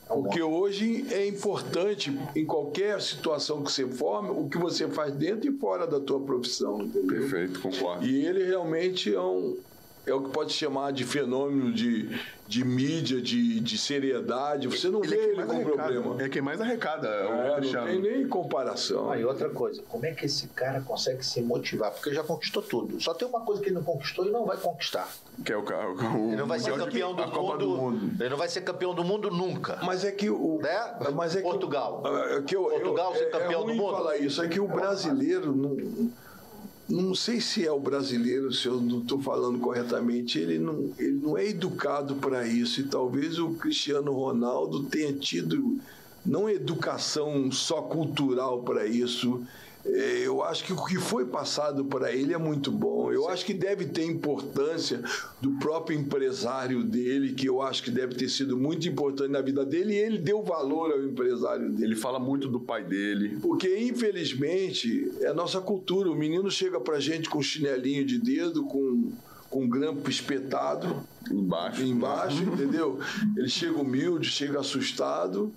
É 0.10 0.14
porque 0.14 0.42
hoje 0.42 1.06
é 1.12 1.28
importante, 1.28 2.16
em 2.36 2.46
qualquer 2.46 3.02
situação 3.02 3.64
que 3.64 3.72
você 3.72 3.88
forme, 3.88 4.30
o 4.30 4.48
que 4.48 4.58
você 4.58 4.88
faz 4.88 5.12
dentro 5.14 5.50
e 5.50 5.58
fora 5.58 5.88
da 5.88 6.00
tua 6.00 6.20
profissão. 6.20 6.82
Entendeu? 6.84 7.08
Perfeito, 7.08 7.60
concordo. 7.60 8.06
E 8.06 8.26
ele 8.26 8.44
realmente 8.44 9.14
é 9.14 9.20
um, 9.20 9.58
é 10.06 10.14
o 10.14 10.22
que 10.22 10.30
pode 10.30 10.54
chamar 10.54 10.92
de 10.92 11.04
fenômeno 11.04 11.72
de, 11.74 12.10
de 12.48 12.64
mídia, 12.64 13.20
de, 13.20 13.60
de 13.60 13.78
seriedade. 13.78 14.68
Você 14.68 14.88
não 14.88 15.04
ele 15.04 15.16
vê 15.16 15.22
é 15.22 15.24
ele 15.30 15.44
com 15.44 15.52
arrecada. 15.52 15.74
problema. 15.74 16.24
É 16.24 16.30
quem 16.30 16.42
mais 16.42 16.62
arrecada. 16.62 17.08
É, 17.08 17.62
não 17.62 17.86
tem 17.86 18.02
nem 18.02 18.28
comparação. 18.28 19.12
Ah, 19.12 19.18
e 19.18 19.26
outra 19.26 19.50
coisa, 19.50 19.82
como 19.90 20.06
é 20.06 20.12
que 20.12 20.26
esse 20.26 20.48
cara 20.50 20.82
consegue 20.82 21.26
se 21.26 21.42
motivar? 21.42 21.92
Porque 21.92 22.14
já 22.14 22.24
conquistou 22.24 22.62
tudo. 22.62 23.02
Só 23.02 23.14
tem 23.14 23.28
uma 23.28 23.42
coisa 23.42 23.62
que 23.62 23.70
ele 23.70 23.76
não 23.76 23.84
conquistou 23.84 24.28
e 24.28 24.32
não 24.32 24.46
vai 24.46 24.58
conquistar. 24.58 25.10
Que 25.44 25.52
é 25.52 25.58
o, 25.58 25.62
o 25.64 26.28
ele 26.28 26.36
não 26.36 26.48
vai 26.48 26.60
ser 26.60 26.74
campeão 26.78 27.16
do 27.16 27.28
mundo, 27.28 27.58
do 27.58 27.70
mundo, 27.70 28.24
Ele 28.24 28.30
não 28.30 28.38
vai 28.38 28.48
ser 28.48 28.62
campeão 28.62 28.94
do 28.94 29.04
mundo 29.04 29.32
nunca. 29.32 29.80
Mas 29.84 30.06
é 30.06 30.12
que 30.12 30.30
o. 30.30 30.60
Né? 30.62 30.96
Mas 31.14 31.36
é 31.36 31.42
Portugal. 31.42 32.02
Que, 32.02 32.34
é 32.34 32.42
que 32.44 32.56
eu, 32.56 32.64
Portugal 32.66 33.12
eu, 33.14 33.20
ser 33.20 33.32
campeão 33.32 33.62
é, 33.62 33.64
é 33.64 33.68
do 33.68 33.74
mundo. 33.74 33.92
falar 33.92 34.18
isso. 34.18 34.42
É 34.42 34.48
que 34.48 34.60
o 34.60 34.68
brasileiro 34.68 35.56
não 35.56 35.76
não 36.88 37.16
sei 37.16 37.42
se 37.42 37.66
é 37.66 37.72
o 37.72 37.80
brasileiro, 37.80 38.54
se 38.54 38.68
eu 38.68 38.80
não 38.80 39.00
estou 39.00 39.20
falando 39.20 39.60
corretamente, 39.60 40.38
ele 40.38 40.60
não, 40.60 40.92
ele 41.00 41.20
não 41.20 41.38
é 41.38 41.48
educado 41.48 42.16
para 42.16 42.48
isso. 42.48 42.82
E 42.82 42.84
talvez 42.84 43.40
o 43.40 43.52
Cristiano 43.56 44.14
Ronaldo 44.14 44.84
tenha 44.84 45.12
tido 45.14 45.80
não 46.26 46.50
educação 46.50 47.52
só 47.52 47.82
cultural 47.82 48.64
para 48.64 48.86
isso, 48.86 49.44
eu 49.86 50.44
acho 50.44 50.64
que 50.64 50.74
o 50.74 50.84
que 50.84 50.98
foi 50.98 51.26
passado 51.26 51.86
para 51.86 52.12
ele 52.12 52.34
é 52.34 52.38
muito 52.38 52.72
bom. 52.72 53.12
Eu 53.12 53.30
acho 53.30 53.46
que 53.46 53.54
deve 53.54 53.86
ter 53.86 54.04
importância 54.04 55.02
do 55.40 55.52
próprio 55.60 55.98
empresário 55.98 56.84
dele, 56.84 57.34
que 57.34 57.48
eu 57.48 57.62
acho 57.62 57.84
que 57.84 57.92
deve 57.92 58.16
ter 58.16 58.28
sido 58.28 58.58
muito 58.58 58.88
importante 58.88 59.32
na 59.32 59.42
vida 59.42 59.64
dele, 59.64 59.94
e 59.94 59.98
ele 59.98 60.18
deu 60.18 60.42
valor 60.42 60.92
ao 60.92 61.04
empresário 61.04 61.70
dele. 61.70 61.86
Ele 61.86 61.96
fala 61.96 62.20
muito 62.20 62.48
do 62.48 62.60
pai 62.60 62.84
dele. 62.84 63.38
Porque, 63.42 63.78
infelizmente, 63.78 65.12
é 65.22 65.28
a 65.28 65.34
nossa 65.34 65.62
cultura. 65.62 66.10
O 66.10 66.16
menino 66.16 66.50
chega 66.50 66.80
para 66.80 67.00
gente 67.00 67.30
com 67.30 67.42
chinelinho 67.42 68.04
de 68.04 68.18
dedo, 68.18 68.66
com 68.66 69.12
com 69.48 69.70
grampo 69.70 70.10
espetado 70.10 71.08
embaixo, 71.32 71.82
embaixo, 71.82 72.44
entendeu? 72.44 73.00
Ele 73.38 73.48
chega 73.48 73.80
humilde, 73.80 74.30
chega 74.30 74.60
assustado 74.60 75.54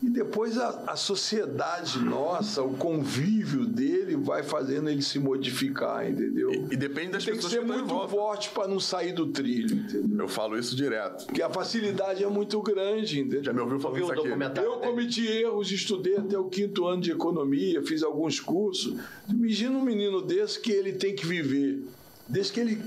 E 0.00 0.08
depois 0.08 0.56
a, 0.56 0.84
a, 0.86 0.96
sociedade 0.96 1.98
nossa, 1.98 2.62
o 2.62 2.74
convívio 2.74 3.66
dele 3.66 4.16
vai 4.16 4.44
fazendo 4.44 4.88
ele 4.88 5.02
se 5.02 5.18
modificar, 5.18 6.08
entendeu? 6.08 6.52
E, 6.52 6.74
e 6.74 6.76
depende 6.76 7.08
das 7.08 7.24
Tem 7.24 7.34
pessoas 7.34 7.52
que 7.52 7.58
ser 7.58 7.66
que 7.66 7.72
muito 7.72 8.08
forte 8.08 8.50
para 8.50 8.68
não 8.68 8.78
sair 8.78 9.12
do 9.12 9.26
trilho, 9.26 9.74
entendeu? 9.74 10.20
Eu 10.20 10.28
falo 10.28 10.56
isso 10.56 10.76
direto. 10.76 11.26
Porque 11.26 11.42
a 11.42 11.50
facilidade 11.50 12.22
é 12.22 12.28
muito 12.28 12.62
grande, 12.62 13.18
entendeu? 13.18 13.42
Já 13.42 13.52
me 13.52 13.60
ouviu 13.60 13.80
falando 13.80 14.02
isso 14.02 14.12
aqui? 14.12 14.60
Eu 14.60 14.78
cometi 14.78 15.26
erros, 15.26 15.72
estudei 15.72 16.16
até 16.16 16.38
o 16.38 16.44
quinto 16.44 16.86
ano 16.86 17.02
de 17.02 17.10
economia, 17.10 17.82
fiz 17.82 18.04
alguns 18.04 18.38
cursos. 18.38 18.96
Imagina 19.28 19.76
um 19.76 19.82
menino 19.82 20.22
desse 20.22 20.60
que 20.60 20.70
ele 20.70 20.92
tem 20.92 21.14
que 21.14 21.26
viver. 21.26 21.82
Desde 22.28 22.52
que 22.52 22.60
ele 22.60 22.82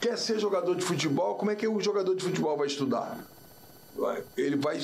quer 0.00 0.16
ser 0.16 0.38
jogador 0.38 0.76
de 0.76 0.84
futebol, 0.84 1.34
como 1.34 1.50
é 1.50 1.56
que 1.56 1.66
o 1.66 1.80
jogador 1.80 2.14
de 2.14 2.22
futebol 2.22 2.56
vai 2.56 2.68
estudar? 2.68 3.18
Ele 4.36 4.56
vai 4.56 4.78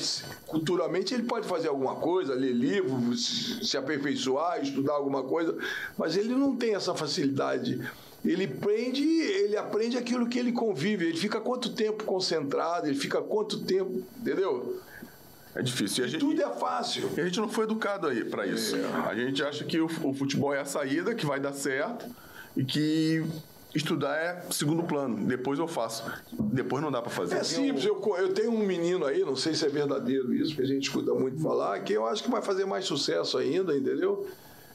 culturalmente 0.47 1.13
ele 1.13 1.23
pode 1.23 1.47
fazer 1.47 1.67
alguma 1.67 1.95
coisa, 1.95 2.33
ler 2.33 2.53
livro, 2.53 3.15
se 3.15 3.77
aperfeiçoar, 3.77 4.61
estudar 4.61 4.93
alguma 4.93 5.23
coisa, 5.23 5.57
mas 5.97 6.17
ele 6.17 6.33
não 6.33 6.55
tem 6.55 6.75
essa 6.75 6.93
facilidade. 6.93 7.79
Ele 8.25 8.45
aprende, 8.45 9.03
ele 9.03 9.57
aprende 9.57 9.97
aquilo 9.97 10.27
que 10.27 10.39
ele 10.39 10.53
convive. 10.53 11.05
Ele 11.07 11.17
fica 11.17 11.41
quanto 11.41 11.73
tempo 11.73 12.05
concentrado? 12.05 12.87
Ele 12.87 12.97
fica 12.97 13.21
quanto 13.21 13.65
tempo, 13.65 14.01
entendeu? 14.17 14.81
É 15.53 15.61
difícil. 15.61 16.05
E, 16.05 16.07
gente, 16.07 16.21
tudo 16.21 16.41
é 16.41 16.49
fácil. 16.49 17.09
E 17.17 17.21
a 17.21 17.25
gente 17.25 17.39
não 17.39 17.49
foi 17.49 17.65
educado 17.65 18.07
aí 18.07 18.23
para 18.23 18.47
isso. 18.47 18.75
É. 18.75 18.85
A 19.09 19.13
gente 19.13 19.43
acha 19.43 19.65
que 19.65 19.79
o, 19.79 19.85
o 19.85 20.13
futebol 20.13 20.53
é 20.53 20.61
a 20.61 20.65
saída, 20.65 21.13
que 21.13 21.25
vai 21.25 21.39
dar 21.39 21.53
certo 21.53 22.05
e 22.55 22.63
que 22.63 23.23
estudar 23.75 24.15
é 24.15 24.41
segundo 24.51 24.83
plano. 24.83 25.25
Depois 25.25 25.59
eu 25.59 25.67
faço. 25.67 26.03
Depois 26.31 26.81
não 26.83 26.91
dá 26.91 27.01
para 27.01 27.11
fazer. 27.11 27.35
É 27.35 27.43
simples. 27.43 27.85
Eu, 27.85 28.01
eu 28.17 28.33
tenho 28.33 28.51
um 28.51 28.59
menino 28.59 29.05
aí, 29.05 29.21
não 29.21 29.35
sei 29.35 29.53
se 29.53 29.65
é 29.65 29.69
verdadeiro 29.69 30.33
isso, 30.33 30.51
porque 30.51 30.63
a 30.63 30.73
gente 30.73 30.83
escuta 30.83 31.13
muito 31.13 31.41
falar, 31.41 31.79
que 31.81 31.93
eu 31.93 32.05
acho 32.05 32.23
que 32.23 32.29
vai 32.29 32.41
fazer 32.41 32.65
mais 32.65 32.85
sucesso 32.85 33.37
ainda, 33.37 33.75
entendeu? 33.75 34.27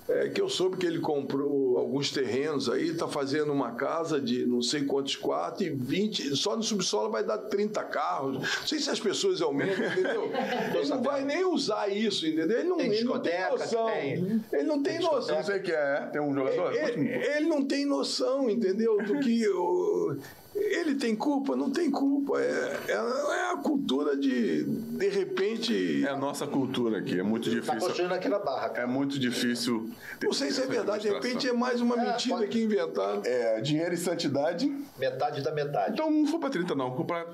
é, 0.09 0.29
que 0.29 0.41
eu 0.41 0.49
soube 0.49 0.79
que 0.79 0.87
ele 0.87 1.01
comprou 1.01 1.68
alguns 1.79 2.11
terrenos 2.11 2.69
aí, 2.69 2.89
está 2.89 3.09
fazendo 3.09 3.53
uma 3.53 3.73
casa 3.73 4.21
de 4.21 4.47
não 4.47 4.61
sei 4.63 4.85
quantos 4.85 5.17
quartos 5.17 5.67
e 5.67 5.71
20, 5.71 6.37
só 6.37 6.57
no 6.57 6.63
subsolo 6.63 7.11
vai 7.11 7.25
dar 7.25 7.39
30 7.39 7.83
carros. 7.85 8.39
Não 8.39 8.67
sei 8.67 8.79
se 8.79 8.91
as 8.91 9.01
pessoas 9.01 9.41
aumentam, 9.41 9.85
entendeu? 9.87 10.31
ele 10.75 10.89
não 10.89 11.03
vai 11.03 11.25
nem 11.25 11.45
usar 11.45 11.89
isso, 11.89 12.27
entendeu? 12.27 12.59
Ele 12.59 12.69
não 12.69 12.77
tem, 12.77 12.93
ele 12.93 13.05
não 13.05 13.21
tem 13.21 13.51
noção. 13.51 13.87
Tem. 13.87 14.43
Ele 14.53 14.63
não 14.65 14.83
tem, 14.83 14.99
tem 14.99 15.07
noção. 15.07 15.37
Não 15.37 15.45
sei 15.45 15.59
o 15.59 15.63
que 15.63 15.73
é, 15.73 16.09
tem 16.13 16.21
um 16.21 16.35
jogador? 16.35 16.75
Ele, 16.75 17.09
ele, 17.09 17.47
não 17.47 17.65
tem 17.65 17.85
noção, 17.85 18.49
entendeu? 18.51 18.99
Do 19.03 19.21
que. 19.21 19.49
O, 19.49 20.17
ele 20.59 20.95
tem 20.97 21.15
culpa? 21.15 21.55
Não 21.55 21.71
tem 21.71 21.91
culpa. 21.91 22.41
É, 22.41 22.81
é, 22.89 22.93
é, 22.93 23.53
a 23.53 23.57
cultura 23.63 24.17
de, 24.17 24.65
de 24.65 25.09
repente. 25.09 26.05
É 26.05 26.11
a 26.11 26.17
nossa 26.17 26.47
cultura 26.47 26.99
aqui. 26.99 27.19
É 27.19 27.23
muito 27.23 27.45
tá 27.45 27.51
difícil. 27.51 27.75
Está 27.75 27.87
construindo 27.87 28.13
aqui 28.13 28.29
na 28.29 28.39
barra. 28.39 28.73
É 28.75 28.87
muito 28.87 29.19
difícil. 29.19 29.91
Não 30.23 30.33
sei 30.33 30.51
se 30.51 30.63
é 30.63 30.67
verdade. 30.67 31.09
De 31.09 31.15
repente 31.15 31.49
é 31.49 31.53
mais 31.53 31.68
uma 31.77 31.95
é, 31.97 32.13
mentira 32.13 32.37
pode... 32.37 32.49
que 32.49 32.63
inventaram. 32.63 33.23
É, 33.25 33.61
dinheiro 33.61 33.95
e 33.95 33.97
santidade. 33.97 34.67
Metade 34.99 35.43
da 35.43 35.53
metade. 35.53 35.93
Então 35.93 36.11
não 36.11 36.27
for 36.27 36.39
para 36.39 36.51
30, 36.51 36.75
não. 36.75 36.95
Vou 36.95 37.05
para 37.05 37.27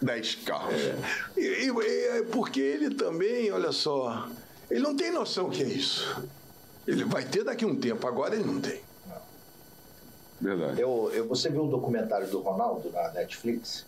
10 0.00 0.34
carros. 0.36 0.74
É. 0.74 0.96
E, 1.36 1.66
e, 1.66 2.18
e, 2.18 2.22
porque 2.24 2.60
ele 2.60 2.94
também, 2.94 3.50
olha 3.50 3.72
só, 3.72 4.28
ele 4.70 4.80
não 4.80 4.96
tem 4.96 5.10
noção 5.10 5.50
que 5.50 5.62
é 5.62 5.66
isso. 5.66 6.22
Ele 6.86 7.04
vai 7.04 7.24
ter 7.24 7.44
daqui 7.44 7.64
a 7.64 7.68
um 7.68 7.76
tempo, 7.76 8.06
agora 8.06 8.34
ele 8.34 8.44
não 8.44 8.60
tem. 8.60 8.80
Verdade. 10.40 10.80
Eu, 10.80 11.10
eu, 11.12 11.26
você 11.26 11.48
viu 11.48 11.64
o 11.64 11.68
documentário 11.68 12.28
do 12.28 12.40
Ronaldo 12.40 12.90
na 12.90 13.10
Netflix? 13.10 13.84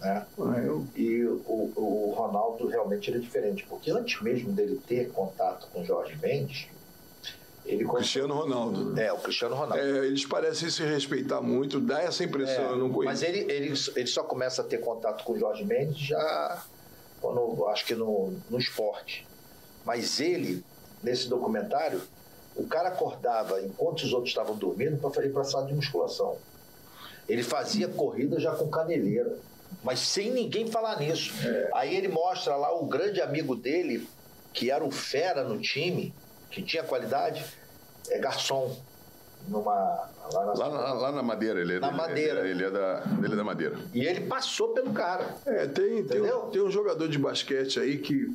Né? 0.00 0.26
Ah, 0.38 0.58
eu... 0.58 0.86
E 0.96 1.24
o, 1.24 1.72
o 1.76 2.14
Ronaldo 2.16 2.66
realmente 2.66 3.10
era 3.10 3.18
diferente, 3.18 3.64
porque 3.68 3.90
antes 3.90 4.20
mesmo 4.20 4.52
dele 4.52 4.80
ter 4.86 5.10
contato 5.12 5.68
com 5.72 5.84
Jorge 5.84 6.16
Mendes, 6.20 6.68
ele 7.66 7.84
Cristiano 7.84 8.34
Ronaldo. 8.34 8.98
É, 8.98 9.12
o 9.12 9.18
Cristiano 9.18 9.54
Ronaldo. 9.54 9.82
É, 9.82 10.06
eles 10.06 10.24
parecem 10.24 10.70
se 10.70 10.82
respeitar 10.84 11.40
muito, 11.40 11.80
dá 11.80 12.00
essa 12.00 12.22
impressão, 12.22 12.64
é, 12.64 12.70
eu 12.70 12.76
não 12.76 12.90
conheço. 12.90 13.12
Mas 13.12 13.22
ele, 13.22 13.40
ele, 13.50 13.74
ele 13.96 14.06
só 14.06 14.22
começa 14.22 14.62
a 14.62 14.64
ter 14.64 14.78
contato 14.78 15.24
com 15.24 15.32
o 15.32 15.38
Jorge 15.38 15.64
Mendes 15.64 15.98
já, 15.98 16.64
quando, 17.20 17.66
acho 17.68 17.84
que 17.84 17.94
no, 17.94 18.32
no 18.48 18.58
esporte. 18.58 19.26
Mas 19.84 20.20
ele, 20.20 20.64
nesse 21.02 21.28
documentário, 21.28 22.00
o 22.54 22.66
cara 22.66 22.88
acordava 22.88 23.60
enquanto 23.60 24.02
os 24.02 24.12
outros 24.12 24.30
estavam 24.30 24.56
dormindo 24.56 24.96
para 24.98 25.26
ir 25.26 25.32
para 25.32 25.42
a 25.42 25.44
sala 25.44 25.66
de 25.66 25.74
musculação. 25.74 26.36
Ele 27.28 27.42
fazia 27.42 27.88
corrida 27.88 28.38
já 28.38 28.54
com 28.54 28.68
caneleira, 28.68 29.36
mas 29.82 29.98
sem 29.98 30.30
ninguém 30.30 30.66
falar 30.68 30.98
nisso. 31.00 31.32
É. 31.44 31.70
Aí 31.74 31.96
ele 31.96 32.08
mostra 32.08 32.56
lá 32.56 32.72
o 32.74 32.86
grande 32.86 33.20
amigo 33.20 33.56
dele, 33.56 34.08
que 34.52 34.70
era 34.70 34.84
o 34.84 34.90
fera 34.90 35.42
no 35.44 35.60
time, 35.60 36.14
que 36.50 36.62
tinha 36.62 36.82
qualidade, 36.82 37.44
é 38.08 38.18
garçom 38.18 38.76
numa 39.48 40.08
lá 40.32 40.44
na, 40.44 40.52
lá, 40.52 40.92
lá 40.92 41.12
na 41.12 41.22
Madeira 41.22 41.60
ele 41.60 41.74
é 41.74 41.80
na 41.80 41.90
Madeira. 41.90 42.40
ele, 42.40 42.50
ele, 42.50 42.64
é 42.64 42.70
da 42.70 43.02
ele 43.22 43.32
é 43.32 43.36
da 43.36 43.44
Madeira. 43.44 43.78
E 43.94 44.04
ele 44.04 44.26
passou 44.26 44.70
pelo 44.70 44.92
cara. 44.92 45.36
É 45.46 45.66
tem 45.66 46.04
tem 46.04 46.20
um, 46.20 46.50
tem 46.50 46.62
um, 46.62 46.70
jogador 46.70 47.08
de 47.08 47.18
basquete 47.18 47.78
aí 47.78 47.98
que 47.98 48.34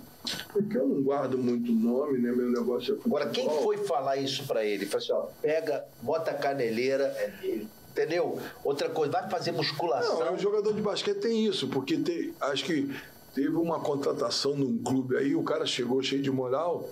porque 0.54 0.78
eu 0.78 0.88
não 0.88 1.02
guardo 1.02 1.38
muito 1.38 1.72
nome 1.72 2.18
né? 2.18 2.32
Meu 2.32 2.50
negócio 2.50 2.96
é 2.96 3.00
agora 3.06 3.30
quem 3.30 3.50
foi 3.50 3.78
falar 3.78 4.18
isso 4.18 4.46
para 4.46 4.64
ele? 4.64 4.86
Falou 4.86 5.04
assim 5.04 5.14
ó, 5.14 5.22
pega 5.42 5.84
bota 6.02 6.32
a 6.32 6.34
caneleira 6.34 7.04
é 7.18 7.28
dele. 7.42 7.68
Entendeu? 7.90 8.40
Outra 8.64 8.90
coisa 8.90 9.12
vai 9.12 9.30
fazer 9.30 9.52
musculação. 9.52 10.20
Não, 10.20 10.28
é 10.28 10.32
um 10.32 10.40
jogador 10.40 10.74
de 10.74 10.82
basquete 10.82 11.18
tem 11.18 11.46
isso 11.46 11.68
porque 11.68 11.98
tem 11.98 12.34
acho 12.40 12.64
que 12.64 12.90
teve 13.36 13.50
uma 13.50 13.82
contratação 13.82 14.56
num 14.56 14.82
clube 14.82 15.18
aí 15.18 15.36
o 15.36 15.44
cara 15.44 15.66
chegou 15.66 16.02
cheio 16.02 16.22
de 16.22 16.32
moral 16.32 16.90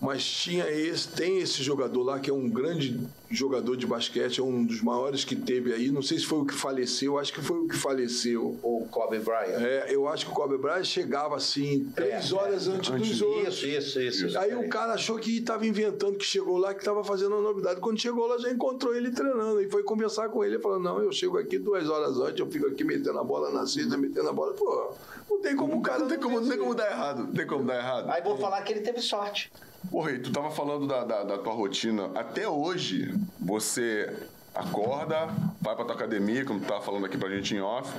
mas 0.00 0.24
tinha 0.24 0.70
esse, 0.70 1.08
tem 1.08 1.38
esse 1.38 1.62
jogador 1.62 2.02
lá 2.02 2.20
que 2.20 2.30
é 2.30 2.32
um 2.32 2.48
grande 2.48 2.98
jogador 3.30 3.76
de 3.76 3.86
basquete, 3.86 4.40
é 4.40 4.42
um 4.42 4.64
dos 4.64 4.80
maiores 4.80 5.24
que 5.24 5.34
teve 5.34 5.72
aí. 5.72 5.90
Não 5.90 6.02
sei 6.02 6.18
se 6.18 6.24
foi 6.24 6.38
o 6.38 6.44
que 6.44 6.54
faleceu, 6.54 7.18
acho 7.18 7.32
que 7.32 7.42
foi 7.42 7.58
o 7.58 7.68
que 7.68 7.76
faleceu. 7.76 8.58
O 8.62 8.86
Kobe 8.90 9.18
Bryant. 9.18 9.60
É, 9.60 9.86
eu 9.90 10.06
acho 10.08 10.26
que 10.26 10.32
o 10.32 10.34
Kobe 10.34 10.56
Bryant 10.56 10.84
chegava 10.84 11.36
assim, 11.36 11.90
três 11.96 12.30
é, 12.30 12.34
horas 12.34 12.68
é, 12.68 12.70
antes, 12.70 12.90
antes 12.90 13.10
dos 13.10 13.22
outros. 13.22 13.62
Isso, 13.62 14.00
isso, 14.00 14.26
isso. 14.26 14.38
Aí 14.38 14.54
o 14.54 14.68
cara 14.68 14.94
achou 14.94 15.18
que 15.18 15.36
estava 15.36 15.66
inventando, 15.66 16.16
que 16.16 16.24
chegou 16.24 16.58
lá, 16.58 16.72
que 16.72 16.80
estava 16.80 17.02
fazendo 17.02 17.34
uma 17.34 17.42
novidade. 17.42 17.80
Quando 17.80 18.00
chegou 18.00 18.26
lá, 18.26 18.38
já 18.38 18.50
encontrou 18.50 18.94
ele 18.94 19.10
treinando 19.10 19.60
e 19.60 19.68
foi 19.68 19.82
conversar 19.82 20.28
com 20.28 20.44
ele. 20.44 20.54
Ele 20.54 20.62
falou: 20.62 20.78
Não, 20.78 21.02
eu 21.02 21.10
chego 21.10 21.38
aqui 21.38 21.58
duas 21.58 21.88
horas 21.88 22.18
antes, 22.18 22.38
eu 22.38 22.50
fico 22.50 22.66
aqui 22.68 22.84
metendo 22.84 23.18
a 23.18 23.24
bola 23.24 23.50
na 23.50 23.66
cesta, 23.66 23.96
metendo 23.96 24.28
a 24.28 24.32
bola. 24.32 24.54
Pô, 24.54 24.92
não 25.28 25.40
tem 25.40 25.56
como 25.56 25.76
o 25.76 25.82
cara. 25.82 25.98
Não 25.98 26.08
tem 26.08 26.18
como, 26.18 26.40
não 26.40 26.48
tem 26.48 26.58
como 26.58 26.74
dar 26.74 26.90
errado. 26.90 27.24
Não 27.24 27.32
tem 27.32 27.46
como 27.46 27.64
dar 27.64 27.76
errado. 27.76 28.10
Aí 28.10 28.22
vou 28.22 28.38
falar 28.38 28.62
que 28.62 28.72
ele 28.72 28.80
teve 28.80 29.02
sorte. 29.02 29.50
Porra, 29.90 30.12
e 30.12 30.18
tu 30.18 30.32
tava 30.32 30.50
falando 30.50 30.86
da, 30.86 31.04
da, 31.04 31.24
da, 31.24 31.38
tua 31.38 31.52
rotina. 31.52 32.10
Até 32.14 32.48
hoje, 32.48 33.14
você 33.40 34.12
acorda, 34.54 35.28
vai 35.60 35.74
pra 35.74 35.84
tua 35.84 35.94
academia, 35.94 36.44
como 36.44 36.60
tu 36.60 36.66
tava 36.66 36.82
falando 36.82 37.06
aqui 37.06 37.16
pra 37.16 37.28
gente 37.30 37.54
em 37.54 37.60
off, 37.60 37.92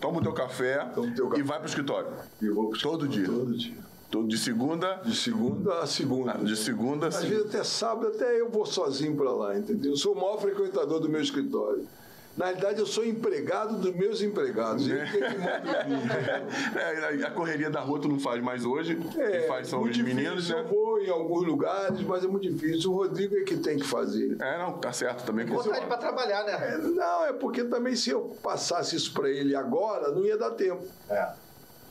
toma 0.00 0.18
o 0.18 0.22
teu 0.22 0.32
café, 0.32 0.84
teu 1.14 1.28
café. 1.28 1.40
e 1.40 1.42
vai 1.42 1.58
pro 1.58 1.68
escritório. 1.68 2.08
Vou 2.54 2.70
pro 2.70 2.80
Todo 2.80 3.06
dia. 3.06 3.26
Todo 3.26 3.56
dia. 3.56 3.84
De 4.28 4.38
segunda. 4.38 4.96
De 5.04 5.16
segunda 5.16 5.80
a 5.80 5.86
segunda. 5.86 6.32
Ah, 6.32 6.44
de 6.44 6.56
segunda 6.56 7.08
a 7.08 7.10
segunda. 7.10 7.24
Às 7.24 7.24
vezes 7.24 7.46
até 7.46 7.64
sábado, 7.64 8.08
até 8.08 8.40
eu 8.40 8.48
vou 8.48 8.64
sozinho 8.64 9.16
para 9.16 9.32
lá, 9.32 9.58
entendeu? 9.58 9.92
Eu 9.92 9.96
sou 9.96 10.12
o 10.12 10.16
maior 10.16 10.40
frequentador 10.40 11.00
do 11.00 11.08
meu 11.08 11.20
escritório. 11.20 11.84
Na 12.36 12.46
realidade, 12.46 12.80
eu 12.80 12.86
sou 12.86 13.04
empregado 13.04 13.76
dos 13.76 13.94
meus 13.94 14.20
empregados. 14.22 14.86
É. 16.74 17.20
é, 17.20 17.26
a 17.26 17.30
correria 17.30 17.70
da 17.70 17.80
rua 17.80 18.00
tu 18.00 18.08
não 18.08 18.18
faz 18.18 18.42
mais 18.42 18.64
hoje. 18.64 18.98
É, 19.16 19.38
Quem 19.38 19.48
faz 19.48 19.68
são 19.68 19.82
os 19.82 19.94
difícil. 19.94 20.14
meninos, 20.14 20.48
né? 20.50 20.60
Eu 20.60 20.64
vou 20.68 21.00
em 21.00 21.10
alguns 21.10 21.46
lugares, 21.46 22.00
mas 22.02 22.24
é 22.24 22.26
muito 22.26 22.48
difícil. 22.50 22.90
O 22.92 22.96
Rodrigo 22.96 23.36
é 23.36 23.42
que 23.42 23.56
tem 23.56 23.78
que 23.78 23.86
fazer. 23.86 24.36
É, 24.40 24.58
não, 24.58 24.72
tá 24.78 24.92
certo 24.92 25.24
também. 25.24 25.46
Botar 25.46 25.76
ele 25.76 25.86
para 25.86 25.98
trabalhar, 25.98 26.44
né? 26.44 26.52
É, 26.52 26.78
não, 26.78 27.26
é 27.26 27.32
porque 27.32 27.64
também 27.64 27.94
se 27.94 28.10
eu 28.10 28.36
passasse 28.42 28.96
isso 28.96 29.12
para 29.12 29.28
ele 29.28 29.54
agora, 29.54 30.10
não 30.10 30.24
ia 30.24 30.36
dar 30.36 30.50
tempo. 30.52 30.84
É. 31.08 31.32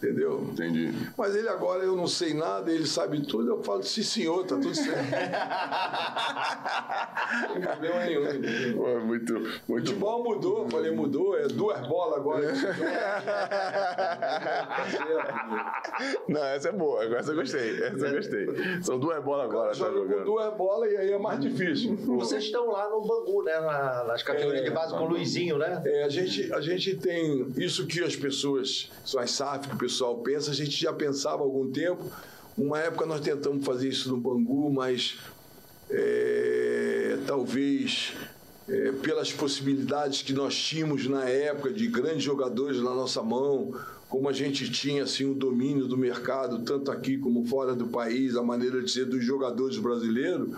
Entendeu? 0.04 0.46
Entendi. 0.52 0.92
Mas 1.18 1.34
ele 1.34 1.48
agora, 1.48 1.82
eu 1.82 1.96
não 1.96 2.08
sei 2.08 2.34
nada, 2.34 2.70
ele 2.70 2.86
sabe 2.86 3.26
tudo, 3.26 3.52
eu 3.52 3.64
falo, 3.64 3.82
sim 3.84 4.04
senhor, 4.04 4.46
tá 4.46 4.58
tudo 4.58 4.76
certo. 4.76 5.00
não 7.48 7.54
tem 7.54 7.62
problema 7.62 8.04
nenhum. 8.04 8.26
Pô, 8.76 9.00
muito, 9.00 9.34
muito 9.34 9.62
Futebol 9.66 10.22
mudou, 10.22 10.70
falei, 10.70 10.92
mudou, 10.92 11.38
é 11.38 11.48
duas 11.48 11.80
bolas 11.88 12.20
agora. 12.20 12.52
não, 16.28 16.44
essa 16.44 16.68
é 16.68 16.74
boa, 16.74 17.02
essa 17.18 17.32
eu 17.32 17.36
gostei, 17.36 17.82
essa 17.82 18.08
eu 18.08 18.16
gostei. 18.16 18.46
São 18.82 19.00
duas 19.00 19.24
bolas 19.24 19.46
agora. 19.46 19.70
Tá 19.70 19.76
joga 19.76 20.02
com 20.02 20.26
duas 20.26 20.54
bolas 20.56 20.92
e 20.92 20.98
aí 20.98 21.14
é 21.14 21.18
mais 21.18 21.40
difícil. 21.40 21.96
Vocês 21.96 22.44
estão 22.44 22.72
lá 22.72 22.90
no 22.90 23.00
Bangu, 23.02 23.42
né? 23.44 23.54
nas 24.06 24.22
categorias 24.22 24.66
é, 24.66 24.68
de 24.70 24.72
base 24.72 24.94
com 24.94 25.06
o 25.06 25.08
Luizinho, 25.08 25.58
né? 25.58 25.82
É, 25.86 26.04
a 26.04 26.10
gente, 26.10 26.54
a 26.54 26.60
gente 26.60 26.98
tem 26.98 27.54
isso 27.56 27.88
que 27.88 28.04
as 28.04 28.18
pessoas, 28.18 28.92
as 29.18 29.32
SAF, 29.32 29.70
que 29.70 29.76
o 29.76 29.78
pessoal 29.78 29.93
pensa, 30.24 30.52
a 30.52 30.54
gente 30.54 30.80
já 30.80 30.94
pensava 30.94 31.42
há 31.42 31.46
algum 31.46 31.72
tempo. 31.72 32.04
Uma 32.58 32.80
época 32.80 33.06
nós 33.06 33.22
tentamos 33.22 33.66
fazer 33.66 33.90
isso 33.90 34.10
no 34.10 34.18
Bangu, 34.18 34.72
mas 34.72 35.18
é, 35.90 37.18
talvez 37.26 38.14
é, 38.68 38.92
pelas 38.94 39.32
possibilidades 39.32 40.22
que 40.22 40.34
nós 40.34 40.56
tínhamos 40.56 41.08
na 41.08 41.28
época 41.28 41.72
de 41.72 41.88
grandes 41.88 42.24
jogadores 42.24 42.78
na 42.78 42.94
nossa 42.94 43.22
mão, 43.22 43.74
como 44.10 44.30
a 44.30 44.34
gente 44.34 44.70
tinha 44.70 45.04
assim 45.04 45.26
o 45.26 45.34
domínio 45.34 45.88
do 45.88 45.98
mercado 45.98 46.60
tanto 46.60 46.92
aqui 46.92 47.18
como 47.18 47.46
fora 47.46 47.74
do 47.76 47.88
país, 47.88 48.36
a 48.36 48.44
maneira 48.44 48.82
de 48.82 48.92
ser 48.92 49.06
dos 49.06 49.24
jogadores 49.24 49.78
brasileiros, 49.78 50.50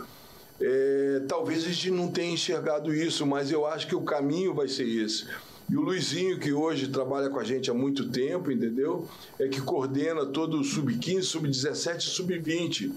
é, 0.59 1.21
talvez 1.27 1.65
a 1.65 1.69
gente 1.69 1.91
não 1.91 2.09
tenha 2.09 2.33
enxergado 2.33 2.93
isso, 2.93 3.25
mas 3.25 3.51
eu 3.51 3.65
acho 3.65 3.87
que 3.87 3.95
o 3.95 4.01
caminho 4.01 4.53
vai 4.53 4.67
ser 4.67 4.87
esse. 4.87 5.25
E 5.69 5.75
o 5.75 5.81
Luizinho, 5.81 6.39
que 6.39 6.53
hoje 6.53 6.87
trabalha 6.87 7.29
com 7.29 7.39
a 7.39 7.43
gente 7.43 7.71
há 7.71 7.73
muito 7.73 8.09
tempo, 8.09 8.51
entendeu? 8.51 9.07
É 9.39 9.47
que 9.47 9.59
coordena 9.61 10.25
todo 10.25 10.59
o 10.59 10.63
sub-15, 10.63 11.23
sub-17 11.23 11.97
e 11.97 12.01
sub-20. 12.03 12.91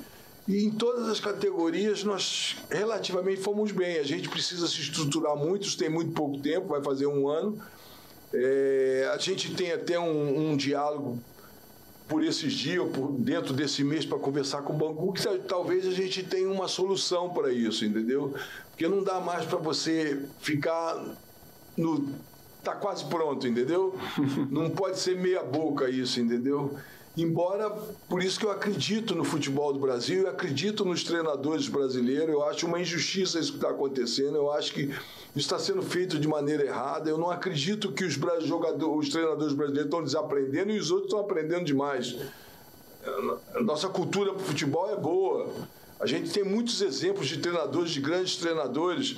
E 0.46 0.64
em 0.64 0.70
todas 0.70 1.08
as 1.08 1.20
categorias 1.20 2.04
nós 2.04 2.56
relativamente 2.70 3.40
fomos 3.40 3.72
bem. 3.72 3.98
A 3.98 4.02
gente 4.02 4.28
precisa 4.28 4.66
se 4.66 4.80
estruturar 4.80 5.36
muito, 5.36 5.76
tem 5.76 5.88
muito 5.88 6.12
pouco 6.12 6.38
tempo, 6.38 6.68
vai 6.68 6.82
fazer 6.82 7.06
um 7.06 7.28
ano. 7.28 7.58
É, 8.32 9.10
a 9.14 9.18
gente 9.18 9.54
tem 9.54 9.72
até 9.72 9.98
um, 9.98 10.50
um 10.50 10.56
diálogo 10.56 11.18
por 12.08 12.24
esses 12.24 12.52
dias, 12.54 12.88
por 12.90 13.12
dentro 13.12 13.52
desse 13.52 13.84
mês, 13.84 14.06
para 14.06 14.18
conversar 14.18 14.62
com 14.62 14.72
o 14.72 14.76
Bangu, 14.76 15.12
que 15.12 15.22
talvez 15.46 15.86
a 15.86 15.90
gente 15.90 16.22
tenha 16.22 16.50
uma 16.50 16.66
solução 16.66 17.28
para 17.28 17.52
isso, 17.52 17.84
entendeu? 17.84 18.34
Porque 18.70 18.88
não 18.88 19.02
dá 19.02 19.20
mais 19.20 19.44
para 19.44 19.58
você 19.58 20.18
ficar 20.40 20.98
no. 21.76 22.08
Tá 22.62 22.74
quase 22.74 23.04
pronto, 23.04 23.46
entendeu? 23.46 23.94
Não 24.50 24.70
pode 24.70 24.98
ser 24.98 25.16
meia 25.16 25.42
boca 25.42 25.88
isso, 25.88 26.20
entendeu? 26.20 26.76
Embora, 27.16 27.68
por 28.08 28.22
isso 28.22 28.38
que 28.38 28.46
eu 28.46 28.50
acredito 28.50 29.12
no 29.12 29.24
futebol 29.24 29.72
do 29.72 29.78
Brasil, 29.80 30.22
eu 30.22 30.28
acredito 30.28 30.84
nos 30.84 31.02
treinadores 31.02 31.66
brasileiros, 31.66 32.28
eu 32.28 32.44
acho 32.44 32.64
uma 32.64 32.80
injustiça 32.80 33.40
isso 33.40 33.50
que 33.50 33.58
está 33.58 33.70
acontecendo, 33.70 34.36
eu 34.36 34.52
acho 34.52 34.72
que 34.72 34.94
está 35.34 35.58
sendo 35.58 35.82
feito 35.82 36.16
de 36.16 36.28
maneira 36.28 36.64
errada, 36.64 37.10
eu 37.10 37.18
não 37.18 37.28
acredito 37.28 37.90
que 37.90 38.04
os, 38.04 38.14
jogadores, 38.14 39.06
os 39.06 39.08
treinadores 39.08 39.52
brasileiros 39.52 39.86
estão 39.86 40.04
desaprendendo 40.04 40.70
e 40.70 40.78
os 40.78 40.92
outros 40.92 41.08
estão 41.08 41.18
aprendendo 41.18 41.64
demais. 41.64 42.14
Nossa 43.62 43.88
cultura 43.88 44.32
para 44.32 44.42
o 44.42 44.44
futebol 44.44 44.88
é 44.88 44.96
boa. 44.96 45.48
A 45.98 46.06
gente 46.06 46.30
tem 46.30 46.44
muitos 46.44 46.80
exemplos 46.80 47.26
de 47.26 47.38
treinadores, 47.38 47.90
de 47.90 48.00
grandes 48.00 48.36
treinadores, 48.36 49.16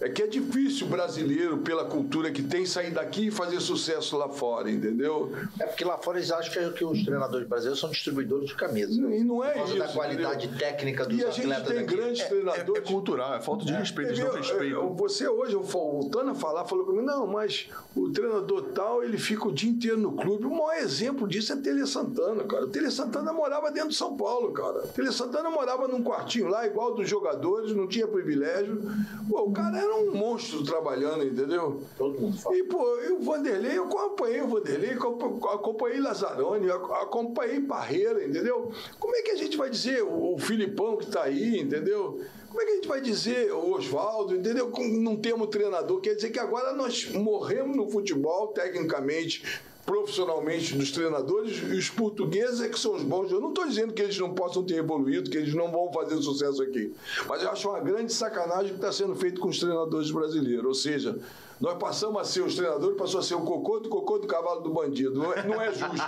é 0.00 0.08
que 0.08 0.22
é 0.22 0.26
difícil 0.26 0.86
o 0.86 0.90
brasileiro, 0.90 1.58
pela 1.58 1.84
cultura 1.84 2.30
que 2.30 2.42
tem, 2.42 2.64
sair 2.64 2.90
daqui 2.90 3.26
e 3.26 3.30
fazer 3.30 3.60
sucesso 3.60 4.16
lá 4.16 4.30
fora, 4.30 4.70
entendeu? 4.70 5.30
É 5.60 5.66
porque 5.66 5.84
lá 5.84 5.98
fora 5.98 6.18
eles 6.18 6.30
acham 6.30 6.52
que, 6.52 6.78
que 6.78 6.84
os 6.84 7.04
treinadores 7.04 7.46
brasileiros 7.46 7.78
são 7.78 7.90
distribuidores 7.90 8.48
de 8.48 8.54
camisa. 8.54 8.92
E 8.92 9.22
não 9.22 9.44
é 9.44 9.62
isso. 9.62 9.76
da 9.76 9.88
qualidade 9.88 10.46
entendeu? 10.46 10.58
técnica 10.58 11.04
dos 11.04 11.18
e 11.18 11.24
a 11.24 11.30
gente 11.30 11.64
tem 11.64 11.76
daqui. 11.76 11.94
grandes 11.94 12.22
é, 12.22 12.28
treinadores. 12.28 12.74
É, 12.74 12.78
é, 12.78 12.80
cultural, 12.80 13.34
é 13.34 13.40
falta 13.40 13.64
de 13.66 13.72
respeito, 13.72 14.12
eles 14.12 14.24
não 14.24 14.32
respeitam. 14.32 14.94
Você 14.94 15.28
hoje, 15.28 15.54
voltando 15.56 16.30
a 16.30 16.34
falar, 16.34 16.64
falou 16.64 16.86
comigo, 16.86 17.04
não, 17.04 17.26
mas 17.26 17.68
o 17.94 18.10
treinador 18.10 18.70
tal, 18.74 19.04
ele 19.04 19.18
fica 19.18 19.48
o 19.48 19.52
dia 19.52 19.70
inteiro 19.70 19.98
no 19.98 20.12
clube. 20.12 20.46
O 20.46 20.50
maior 20.50 20.78
exemplo 20.82 21.28
disso 21.28 21.52
é 21.52 21.56
Tele 21.56 21.86
Santana, 21.86 22.44
cara. 22.44 22.64
O 22.64 22.68
Tele 22.68 22.90
Santana 22.90 23.32
morava 23.34 23.70
dentro 23.70 23.90
de 23.90 23.96
São 23.96 24.16
Paulo, 24.16 24.52
cara. 24.52 24.84
O 24.84 24.88
Tele 24.88 25.12
Santana 25.12 25.50
morava 25.50 25.86
num 25.86 26.02
quartinho 26.02 26.48
lá, 26.48 26.66
igual 26.66 26.94
dos 26.94 27.08
jogadores, 27.08 27.76
não 27.76 27.86
tinha 27.86 28.06
privilégio. 28.06 28.80
Pô, 29.28 29.42
o 29.42 29.52
cara 29.52 29.78
era 29.78 29.89
um 29.94 30.14
monstro 30.14 30.64
trabalhando, 30.64 31.24
entendeu? 31.24 31.80
Todo 31.96 32.20
mundo 32.20 32.38
fala. 32.38 32.56
E, 32.56 32.64
pô, 32.64 32.98
e 33.00 33.12
o 33.12 33.20
Vanderlei, 33.20 33.78
eu 33.78 33.84
acompanhei 33.84 34.40
o 34.40 34.48
Vanderlei, 34.48 34.90
acompanhei 34.92 36.00
Lazzaroni, 36.00 36.70
acompanhei 36.70 37.60
Parreira, 37.60 38.24
entendeu? 38.24 38.70
Como 38.98 39.14
é 39.16 39.22
que 39.22 39.30
a 39.30 39.36
gente 39.36 39.56
vai 39.56 39.70
dizer 39.70 40.02
o 40.02 40.36
Filipão 40.38 40.96
que 40.96 41.04
está 41.04 41.24
aí, 41.24 41.60
entendeu? 41.60 42.20
Como 42.48 42.60
é 42.60 42.64
que 42.64 42.70
a 42.72 42.74
gente 42.74 42.88
vai 42.88 43.00
dizer 43.00 43.52
o 43.52 43.74
Oswaldo, 43.74 44.34
entendeu? 44.34 44.72
Não 45.00 45.16
temos 45.16 45.48
treinador. 45.48 46.00
Quer 46.00 46.14
dizer 46.14 46.30
que 46.30 46.38
agora 46.38 46.72
nós 46.72 47.08
morremos 47.12 47.76
no 47.76 47.88
futebol, 47.88 48.48
tecnicamente, 48.48 49.44
profissionalmente 49.86 50.76
dos 50.76 50.90
treinadores 50.92 51.58
e 51.58 51.76
os 51.76 51.88
portugueses 51.90 52.60
é 52.60 52.68
que 52.68 52.78
são 52.78 52.94
os 52.94 53.02
bons. 53.02 53.30
Eu 53.30 53.40
não 53.40 53.48
estou 53.48 53.66
dizendo 53.66 53.92
que 53.92 54.02
eles 54.02 54.18
não 54.18 54.34
possam 54.34 54.64
ter 54.64 54.74
evoluído, 54.74 55.30
que 55.30 55.36
eles 55.36 55.54
não 55.54 55.70
vão 55.70 55.92
fazer 55.92 56.20
sucesso 56.22 56.62
aqui. 56.62 56.94
Mas 57.26 57.42
eu 57.42 57.50
acho 57.50 57.68
uma 57.68 57.80
grande 57.80 58.12
sacanagem 58.12 58.70
que 58.70 58.76
está 58.76 58.92
sendo 58.92 59.14
feito 59.14 59.40
com 59.40 59.48
os 59.48 59.58
treinadores 59.58 60.10
brasileiros. 60.10 60.64
Ou 60.64 60.74
seja, 60.74 61.18
nós 61.60 61.76
passamos 61.78 62.20
a 62.20 62.24
ser 62.24 62.42
os 62.42 62.54
treinadores, 62.54 62.96
passou 62.96 63.20
a 63.20 63.22
ser 63.22 63.34
o 63.34 63.40
cocô 63.40 63.80
do 63.80 63.88
cocô 63.88 64.18
do 64.18 64.26
cavalo 64.26 64.60
do 64.60 64.70
bandido. 64.70 65.14
Não 65.14 65.32
é, 65.32 65.46
não 65.46 65.60
é 65.60 65.72
justo. 65.72 66.06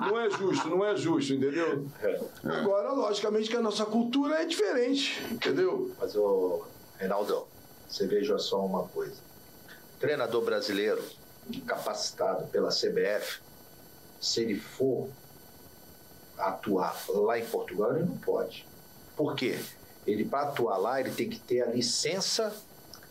Não 0.00 0.20
é 0.20 0.30
justo, 0.30 0.68
não 0.68 0.84
é 0.84 0.96
justo, 0.96 1.32
entendeu? 1.34 1.86
É. 2.02 2.20
Agora, 2.44 2.92
logicamente 2.92 3.48
que 3.48 3.56
a 3.56 3.62
nossa 3.62 3.84
cultura 3.86 4.42
é 4.42 4.44
diferente, 4.44 5.20
entendeu? 5.30 5.90
Mas, 5.98 6.14
o 6.14 6.62
Reinaldo, 6.98 7.46
você 7.88 8.06
veja 8.06 8.38
só 8.38 8.64
uma 8.64 8.84
coisa. 8.84 9.16
treinador 9.98 10.42
brasileiro 10.42 11.02
capacitado 11.60 12.46
pela 12.46 12.70
CBF, 12.70 13.40
se 14.20 14.42
ele 14.42 14.58
for 14.58 15.08
atuar 16.36 16.96
lá 17.08 17.38
em 17.38 17.44
Portugal, 17.46 17.96
ele 17.96 18.04
não 18.04 18.18
pode. 18.18 18.66
Por 19.16 19.34
quê? 19.34 19.58
Ele, 20.06 20.24
para 20.24 20.48
atuar 20.48 20.76
lá, 20.78 21.00
ele 21.00 21.10
tem 21.10 21.28
que 21.28 21.38
ter 21.38 21.62
a 21.62 21.66
licença 21.66 22.54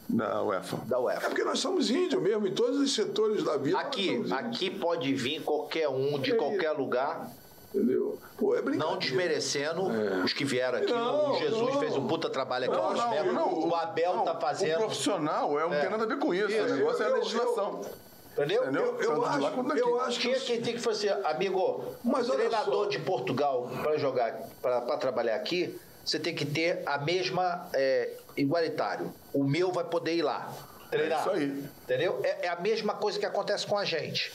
da 0.09 0.41
UEFA. 0.41 0.77
Da 0.85 0.99
UEFA. 0.99 1.25
É 1.25 1.29
porque 1.29 1.43
nós 1.43 1.59
somos 1.59 1.91
índios 1.91 2.21
mesmo, 2.21 2.47
em 2.47 2.53
todos 2.53 2.79
os 2.79 2.93
setores 2.93 3.43
da 3.43 3.57
vida. 3.57 3.77
Aqui, 3.77 4.23
aqui 4.31 4.69
pode 4.69 5.13
vir 5.13 5.43
qualquer 5.43 5.89
um 5.89 6.17
de 6.19 6.31
é 6.31 6.35
qualquer 6.35 6.71
lugar. 6.71 7.29
Entendeu? 7.73 8.17
Pô, 8.37 8.55
é 8.55 8.61
não 8.61 8.97
desmerecendo 8.97 9.91
é. 9.91 10.23
os 10.23 10.31
que 10.31 10.45
vieram 10.45 10.77
aqui. 10.77 10.91
Não, 10.91 11.31
o 11.31 11.37
Jesus 11.37 11.73
não. 11.73 11.79
fez 11.79 11.97
um 11.97 12.07
puta 12.07 12.29
trabalho 12.29 12.71
aqui. 12.71 12.77
Não, 12.77 13.33
não, 13.33 13.67
o 13.67 13.75
Abel 13.75 14.21
tá 14.21 14.39
fazendo. 14.39 14.77
O 14.77 14.85
profissional 14.85 15.59
é, 15.59 15.63
não 15.63 15.73
é. 15.73 15.81
tem 15.81 15.89
nada 15.89 16.05
a 16.05 16.07
ver 16.07 16.17
com 16.17 16.33
isso. 16.33 16.49
isso. 16.49 16.63
O 16.63 16.77
negócio 16.77 17.03
eu, 17.03 17.07
é 17.07 17.11
a 17.11 17.15
legislação. 17.15 17.81
Eu, 17.83 17.91
Entendeu? 18.37 18.63
Eu, 18.65 18.71
eu, 18.71 19.01
eu 19.01 19.25
acho, 19.25 19.77
eu 19.77 20.01
acho 20.01 20.19
que. 20.19 20.39
Quem 20.41 20.61
tem 20.61 20.73
que 20.75 20.79
fazer, 20.79 21.11
amigo, 21.25 21.95
Mas 22.03 22.27
treinador 22.27 22.87
de 22.87 22.99
Portugal 22.99 23.69
para 23.81 23.97
jogar, 23.97 24.33
para 24.61 24.97
trabalhar 24.97 25.35
aqui, 25.35 25.79
você 26.05 26.19
tem 26.19 26.35
que 26.35 26.45
ter 26.45 26.83
a 26.85 26.99
mesma 26.99 27.67
é, 27.73 28.11
igualitário. 28.37 29.11
O 29.33 29.43
meu 29.43 29.71
vai 29.71 29.83
poder 29.83 30.15
ir 30.15 30.21
lá 30.21 30.53
treinar. 30.89 31.17
É 31.17 31.21
isso 31.21 31.29
aí. 31.31 31.69
Entendeu? 31.83 32.21
É, 32.23 32.45
é, 32.45 32.49
a 32.49 32.55
mesma 32.55 32.93
coisa 32.93 33.19
que 33.19 33.25
acontece 33.25 33.65
com 33.65 33.77
a 33.77 33.83
gente. 33.83 34.31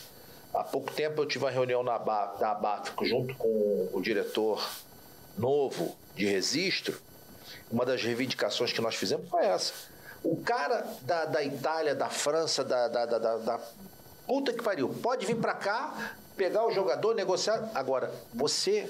Há 0.52 0.64
pouco 0.64 0.92
tempo 0.92 1.22
eu 1.22 1.26
tive 1.26 1.44
uma 1.44 1.50
reunião 1.50 1.82
na 1.82 1.96
da 1.96 2.50
ABAF 2.50 2.92
junto 3.02 3.34
com 3.36 3.88
o 3.92 4.00
diretor 4.02 4.62
novo 5.38 5.96
de 6.14 6.26
registro. 6.26 7.00
Uma 7.70 7.86
das 7.86 8.02
reivindicações 8.02 8.72
que 8.72 8.80
nós 8.80 8.94
fizemos 8.94 9.28
foi 9.30 9.46
essa. 9.46 9.72
O 10.22 10.36
cara 10.42 10.86
da, 11.02 11.24
da 11.24 11.42
Itália, 11.42 11.94
da 11.94 12.08
França, 12.08 12.62
da, 12.62 12.86
da, 12.86 13.06
da, 13.06 13.18
da 13.18 13.60
Puta 14.26 14.52
que 14.52 14.62
pariu. 14.62 14.88
Pode 14.88 15.26
vir 15.26 15.36
para 15.36 15.54
cá, 15.54 16.14
pegar 16.36 16.66
o 16.66 16.72
jogador, 16.72 17.14
negociar. 17.14 17.70
Agora, 17.74 18.12
você 18.32 18.88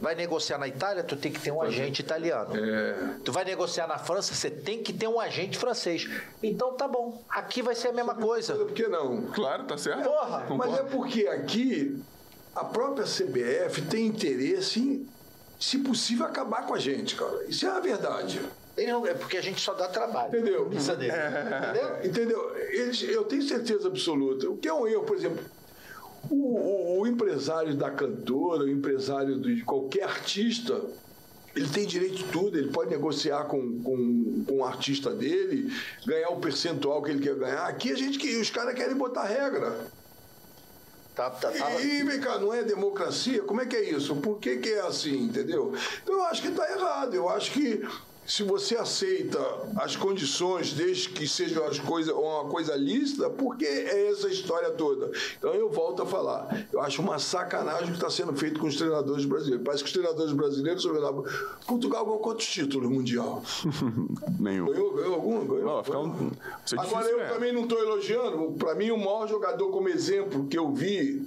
vai 0.00 0.14
negociar 0.14 0.58
na 0.58 0.66
Itália, 0.68 1.02
tu 1.02 1.16
tem 1.16 1.32
que 1.32 1.40
ter 1.40 1.50
um 1.50 1.62
agente 1.62 2.00
italiano. 2.00 2.54
É. 2.56 3.16
Tu 3.24 3.32
vai 3.32 3.44
negociar 3.44 3.86
na 3.86 3.98
França, 3.98 4.34
você 4.34 4.50
tem 4.50 4.82
que 4.82 4.92
ter 4.92 5.08
um 5.08 5.20
agente 5.20 5.56
francês. 5.56 6.08
Então 6.42 6.74
tá 6.74 6.86
bom. 6.88 7.22
Aqui 7.28 7.62
vai 7.62 7.74
ser 7.74 7.88
a 7.88 7.92
mesma 7.92 8.14
coisa. 8.14 8.54
Por 8.54 8.72
que 8.72 8.86
não? 8.88 9.22
Claro, 9.26 9.64
tá 9.64 9.78
certo. 9.78 10.04
Porra, 10.04 10.46
mas 10.56 10.74
é 10.74 10.82
porque 10.82 11.26
aqui 11.26 12.02
a 12.54 12.64
própria 12.64 13.04
CBF 13.04 13.82
tem 13.82 14.06
interesse 14.06 14.80
em, 14.80 15.08
se 15.58 15.78
possível, 15.78 16.26
acabar 16.26 16.66
com 16.66 16.74
a 16.74 16.78
gente, 16.78 17.16
cara. 17.16 17.44
Isso 17.44 17.66
é 17.66 17.70
a 17.70 17.80
verdade. 17.80 18.40
Não, 18.76 19.06
é 19.06 19.14
porque 19.14 19.36
a 19.36 19.40
gente 19.40 19.60
só 19.60 19.72
dá 19.72 19.88
trabalho. 19.88 20.28
Entendeu? 20.28 20.68
Isso 20.72 20.96
dele. 20.96 21.12
Entendeu? 21.12 22.04
Entendeu? 22.04 22.56
Eles, 22.56 23.02
eu 23.02 23.24
tenho 23.24 23.42
certeza 23.42 23.86
absoluta. 23.86 24.48
O 24.48 24.56
que 24.56 24.66
é 24.66 24.74
um 24.74 24.86
erro, 24.86 25.04
por 25.04 25.16
exemplo, 25.16 25.44
o, 26.28 26.34
o, 26.34 27.00
o 27.00 27.06
empresário 27.06 27.74
da 27.74 27.90
cantora, 27.90 28.64
o 28.64 28.68
empresário 28.68 29.38
de 29.38 29.62
qualquer 29.62 30.04
artista, 30.04 30.80
ele 31.54 31.68
tem 31.68 31.86
direito 31.86 32.16
de 32.16 32.24
tudo, 32.24 32.58
ele 32.58 32.72
pode 32.72 32.90
negociar 32.90 33.44
com, 33.44 33.80
com, 33.82 34.44
com 34.44 34.56
o 34.58 34.64
artista 34.64 35.10
dele, 35.10 35.72
ganhar 36.04 36.30
o 36.30 36.40
percentual 36.40 37.00
que 37.02 37.10
ele 37.10 37.20
quer 37.20 37.36
ganhar. 37.36 37.66
Aqui 37.66 37.92
a 37.92 37.96
gente 37.96 38.18
que 38.18 38.36
os 38.36 38.50
caras 38.50 38.74
querem 38.74 38.96
botar 38.96 39.24
regra. 39.24 39.86
Tá, 41.14 41.30
tá, 41.30 41.52
tá. 41.52 41.80
E, 41.80 42.02
vem 42.02 42.20
cá, 42.20 42.40
não 42.40 42.52
é 42.52 42.64
democracia? 42.64 43.40
Como 43.42 43.60
é 43.60 43.66
que 43.66 43.76
é 43.76 43.88
isso? 43.90 44.16
Por 44.16 44.40
que, 44.40 44.56
que 44.56 44.70
é 44.70 44.80
assim, 44.80 45.16
entendeu? 45.16 45.72
Então 46.02 46.16
eu 46.16 46.24
acho 46.24 46.42
que 46.42 46.48
está 46.48 46.68
errado. 46.68 47.14
Eu 47.14 47.28
acho 47.28 47.52
que 47.52 47.86
se 48.26 48.42
você 48.42 48.76
aceita 48.76 49.38
as 49.76 49.96
condições, 49.96 50.72
desde 50.72 51.10
que 51.10 51.28
seja 51.28 51.64
as 51.66 51.78
coisa, 51.78 52.14
uma 52.14 52.44
coisa 52.48 52.74
lícita, 52.74 53.28
por 53.28 53.56
que 53.56 53.66
é 53.66 54.10
essa 54.10 54.28
história 54.28 54.70
toda? 54.70 55.10
Então 55.38 55.52
eu 55.52 55.70
volto 55.70 56.02
a 56.02 56.06
falar. 56.06 56.66
Eu 56.72 56.80
acho 56.80 57.02
uma 57.02 57.18
sacanagem 57.18 57.88
o 57.88 57.90
que 57.90 57.92
está 57.92 58.10
sendo 58.10 58.34
feito 58.34 58.58
com 58.60 58.66
os 58.66 58.76
treinadores 58.76 59.24
brasileiros. 59.24 59.64
Parece 59.64 59.82
que 59.82 59.88
os 59.88 59.92
treinadores 59.92 60.32
brasileiros 60.32 60.84
Portugal 61.66 62.04
ganhou 62.04 62.20
quantos 62.20 62.46
títulos 62.46 62.90
mundial? 62.90 63.42
Nenhum. 64.38 64.66
Ganhou, 64.66 64.94
ganhou 64.94 65.14
algum? 65.14 65.46
Ganhou. 65.46 65.82
Um... 66.04 66.30
Agora 66.78 67.06
eu 67.06 67.28
também 67.28 67.52
não 67.52 67.62
estou 67.62 67.78
elogiando. 67.78 68.52
Para 68.52 68.74
mim, 68.74 68.90
o 68.90 68.98
maior 68.98 69.28
jogador 69.28 69.68
como 69.70 69.88
exemplo 69.88 70.46
que 70.46 70.58
eu 70.58 70.72
vi 70.72 71.26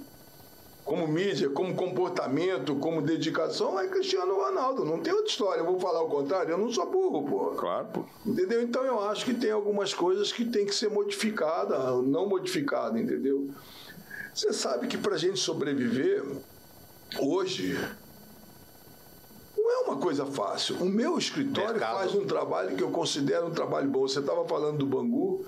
como 0.88 1.06
mídia, 1.06 1.50
como 1.50 1.74
comportamento, 1.74 2.74
como 2.76 3.02
dedicação, 3.02 3.78
é 3.78 3.86
Cristiano 3.88 4.34
Ronaldo. 4.34 4.86
Não 4.86 4.98
tem 4.98 5.12
outra 5.12 5.28
história. 5.28 5.60
Eu 5.60 5.66
vou 5.66 5.78
falar 5.78 6.00
o 6.00 6.08
contrário, 6.08 6.52
eu 6.52 6.56
não 6.56 6.72
sou 6.72 6.90
burro, 6.90 7.28
pô. 7.28 7.50
Claro, 7.56 7.88
pô. 7.92 8.04
Entendeu? 8.24 8.62
Então 8.62 8.82
eu 8.84 8.98
acho 9.04 9.26
que 9.26 9.34
tem 9.34 9.50
algumas 9.50 9.92
coisas 9.92 10.32
que 10.32 10.46
tem 10.46 10.64
que 10.64 10.74
ser 10.74 10.88
modificada, 10.88 11.76
não 12.00 12.26
modificada, 12.26 12.98
entendeu? 12.98 13.50
Você 14.34 14.50
sabe 14.54 14.86
que 14.86 14.96
para 14.96 15.16
a 15.16 15.18
gente 15.18 15.38
sobreviver, 15.38 16.24
hoje, 17.20 17.78
não 19.58 19.70
é 19.70 19.78
uma 19.90 19.96
coisa 19.98 20.24
fácil. 20.24 20.76
O 20.76 20.86
meu 20.86 21.18
escritório 21.18 21.72
Mercado. 21.72 21.98
faz 21.98 22.14
um 22.14 22.24
trabalho 22.26 22.74
que 22.74 22.82
eu 22.82 22.90
considero 22.90 23.48
um 23.48 23.50
trabalho 23.50 23.90
bom. 23.90 24.08
Você 24.08 24.20
estava 24.20 24.42
falando 24.46 24.78
do 24.78 24.86
Bangu. 24.86 25.44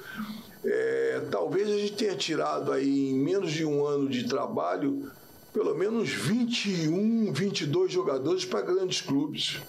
é, 0.63 1.23
talvez 1.31 1.67
a 1.67 1.79
gente 1.79 1.95
tenha 1.95 2.15
tirado 2.15 2.73
aí, 2.73 3.09
em 3.09 3.19
menos 3.19 3.51
de 3.51 3.65
um 3.65 3.87
ano 3.87 4.07
de 4.07 4.29
trabalho, 4.29 5.11
pelo 5.53 5.75
menos 5.77 6.11
21, 6.11 7.33
22 7.33 7.93
jogadores 7.93 8.45
para 8.45 8.61
grandes 8.63 9.01
clubes. 9.01 9.61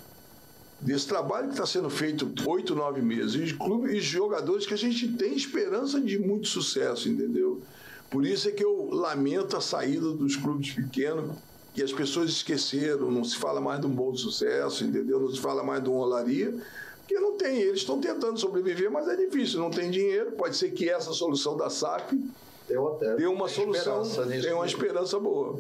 Desse 0.79 1.07
trabalho 1.07 1.47
que 1.47 1.53
está 1.53 1.65
sendo 1.65 1.89
feito 1.89 2.31
oito, 2.47 2.73
nove 2.73 3.01
meses. 3.01 3.51
E, 3.51 3.53
clube, 3.53 3.95
e 3.95 4.01
jogadores 4.01 4.65
que 4.65 4.73
a 4.73 4.77
gente 4.77 5.07
tem 5.09 5.35
esperança 5.35 5.99
de 5.99 6.17
muito 6.17 6.47
sucesso, 6.47 7.07
entendeu? 7.07 7.61
Por 8.09 8.25
isso 8.25 8.49
é 8.49 8.51
que 8.51 8.63
eu 8.63 8.89
lamento 8.91 9.55
a 9.55 9.61
saída 9.61 10.11
dos 10.11 10.35
clubes 10.35 10.71
pequenos, 10.71 11.35
que 11.73 11.81
as 11.81 11.93
pessoas 11.93 12.31
esqueceram, 12.31 13.09
não 13.09 13.23
se 13.23 13.37
fala 13.37 13.61
mais 13.61 13.79
de 13.79 13.87
um 13.87 13.91
bom 13.91 14.13
sucesso, 14.15 14.83
entendeu? 14.83 15.19
Não 15.19 15.31
se 15.31 15.39
fala 15.39 15.63
mais 15.63 15.83
de 15.83 15.89
um 15.89 15.95
olaria, 15.95 16.53
porque 16.97 17.15
não 17.19 17.37
tem. 17.37 17.61
Eles 17.61 17.81
estão 17.81 18.01
tentando 18.01 18.39
sobreviver, 18.39 18.91
mas 18.91 19.07
é 19.07 19.15
difícil, 19.15 19.59
não 19.59 19.69
tem 19.69 19.89
dinheiro. 19.89 20.31
Pode 20.33 20.57
ser 20.57 20.71
que 20.71 20.89
essa 20.89 21.13
solução 21.13 21.55
da 21.55 21.69
SAF 21.69 22.19
Eu 22.71 22.87
até 22.95 23.15
dê 23.15 23.25
uma 23.27 23.47
solução, 23.47 24.03
tem 24.41 24.53
uma 24.53 24.65
esperança 24.65 25.19
boa. 25.19 25.59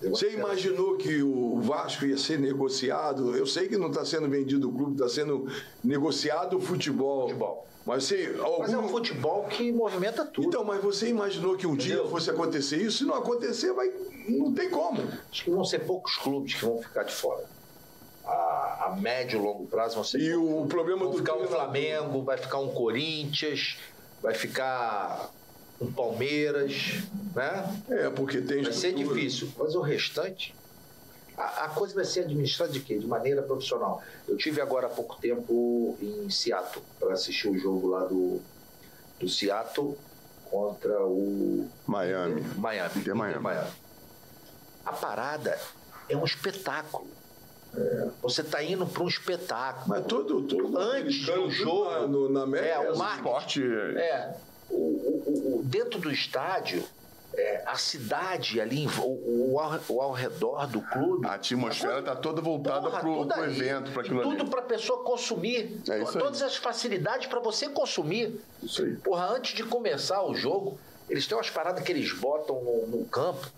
Deu 0.00 0.10
Você 0.10 0.30
imaginou 0.32 0.96
que 0.96 1.22
o 1.22 1.60
Vasco 1.60 2.04
ia 2.04 2.18
ser 2.18 2.38
negociado? 2.38 3.36
Eu 3.36 3.46
sei 3.46 3.68
que 3.68 3.76
não 3.76 3.88
está 3.88 4.04
sendo 4.04 4.28
vendido 4.28 4.68
o 4.68 4.72
clube, 4.72 4.92
está 4.94 5.08
sendo 5.08 5.46
negociado 5.82 6.56
o 6.58 6.60
futebol. 6.60 7.22
Futebol. 7.28 7.66
Mas 7.86 8.04
você. 8.04 8.34
Mas 8.58 8.70
é 8.72 8.74
algum- 8.74 8.86
um 8.86 8.90
futebol 8.90 9.44
que 9.44 9.70
movimenta 9.72 10.24
tudo. 10.24 10.46
Então, 10.48 10.64
mas 10.64 10.82
você 10.82 11.08
imaginou 11.08 11.56
que 11.56 11.66
um 11.66 11.76
dia 11.76 11.94
Entendeu? 11.94 12.10
fosse 12.10 12.30
acontecer 12.30 12.76
isso? 12.78 12.98
Se 12.98 13.04
não 13.04 13.14
acontecer, 13.14 13.72
vai... 13.72 13.90
não 14.28 14.52
tem 14.52 14.68
como. 14.70 15.00
Acho 15.30 15.44
que 15.44 15.50
vão 15.50 15.64
ser 15.64 15.80
poucos 15.80 16.16
clubes 16.16 16.54
que 16.54 16.64
vão 16.64 16.80
ficar 16.82 17.02
de 17.04 17.12
fora. 17.12 17.44
A, 18.26 18.86
a 18.86 18.96
médio 18.98 19.38
e 19.38 19.42
longo 19.42 19.66
prazo 19.66 19.96
vão 19.96 20.04
ser 20.04 20.18
E 20.18 20.32
poucos. 20.34 20.64
o 20.64 20.66
problema 20.66 21.02
Vão 21.04 21.10
do 21.12 21.18
ficar 21.18 21.34
um 21.36 21.46
Flamengo, 21.46 22.22
vai 22.22 22.38
ficar 22.38 22.58
um 22.58 22.68
Corinthians, 22.68 23.76
vai 24.22 24.32
ficar 24.32 25.30
um 25.80 25.92
Palmeiras, 25.92 26.72
né? 27.34 27.82
É, 27.90 28.10
porque 28.10 28.40
tem 28.40 28.62
Vai 28.62 28.72
ser 28.72 28.88
estrutura. 28.88 29.14
difícil. 29.16 29.48
Mas 29.58 29.74
o 29.74 29.80
restante, 29.80 30.54
a, 31.36 31.64
a 31.64 31.68
coisa 31.70 31.94
vai 31.94 32.04
ser 32.04 32.20
administrada 32.20 32.72
de 32.72 32.80
quê? 32.80 32.98
De 32.98 33.06
maneira 33.06 33.42
profissional. 33.42 34.02
Eu 34.28 34.36
tive 34.36 34.60
agora 34.60 34.86
há 34.86 34.90
pouco 34.90 35.16
tempo 35.20 35.96
em 36.00 36.30
Seattle 36.30 36.82
para 36.98 37.12
assistir 37.14 37.48
o 37.48 37.58
jogo 37.58 37.88
lá 37.88 38.04
do, 38.04 38.40
do 39.18 39.28
Seattle 39.28 39.96
contra 40.50 41.04
o 41.04 41.68
Miami. 41.86 42.40
Miami. 42.56 42.92
Inter 43.00 43.14
Miami. 43.16 43.68
A 44.86 44.92
parada 44.92 45.58
é 46.08 46.16
um 46.16 46.24
espetáculo. 46.24 47.08
Você 48.22 48.42
está 48.42 48.62
indo 48.62 48.86
para 48.86 49.02
um 49.02 49.08
espetáculo. 49.08 49.86
Mas 49.88 50.04
todo, 50.06 50.42
todo 50.42 50.78
Antes 50.78 51.26
do 51.26 51.32
tudo 51.32 51.50
jogo, 51.50 51.90
na, 51.90 52.06
no- 52.06 52.28
na 52.28 52.42
América 52.42 52.68
é, 52.84 52.92
o 52.92 52.96
marketing. 52.96 53.16
Esporte. 53.26 53.62
É, 53.96 54.34
o, 54.74 54.78
o- 54.78 55.22
o- 55.26 55.58
o- 55.58 55.62
dentro 55.64 55.98
do 56.00 56.10
estádio, 56.10 56.84
é, 57.36 57.64
a 57.66 57.76
cidade 57.76 58.60
ali, 58.60 58.86
o, 58.98 59.52
o, 59.54 59.58
ao, 59.60 59.80
o 59.88 60.00
ao 60.00 60.12
redor 60.12 60.66
do 60.68 60.80
clube. 60.80 61.26
A 61.26 61.34
atmosfera 61.34 61.98
está 61.98 62.14
toda 62.14 62.40
voltada 62.40 62.90
pro 63.00 63.28
aí. 63.34 63.50
evento, 63.56 63.90
para 63.92 64.02
aquilo 64.02 64.22
Tudo 64.22 64.46
para 64.46 64.60
a 64.60 64.64
pessoa 64.64 65.02
consumir. 65.02 65.80
É 65.88 66.02
isso 66.02 66.16
aí. 66.16 66.22
Todas 66.24 66.42
as 66.42 66.56
facilidades 66.56 67.26
para 67.26 67.40
você 67.40 67.68
consumir. 67.68 68.40
Isso 68.62 68.82
aí. 68.82 68.96
Porra, 68.96 69.26
antes 69.30 69.54
de 69.54 69.64
começar 69.64 70.22
o 70.22 70.34
jogo, 70.34 70.78
eles 71.08 71.26
têm 71.26 71.36
umas 71.36 71.50
paradas 71.50 71.82
que 71.82 71.90
eles 71.90 72.12
botam 72.12 72.62
no, 72.62 72.86
no 72.86 73.04
campo. 73.06 73.50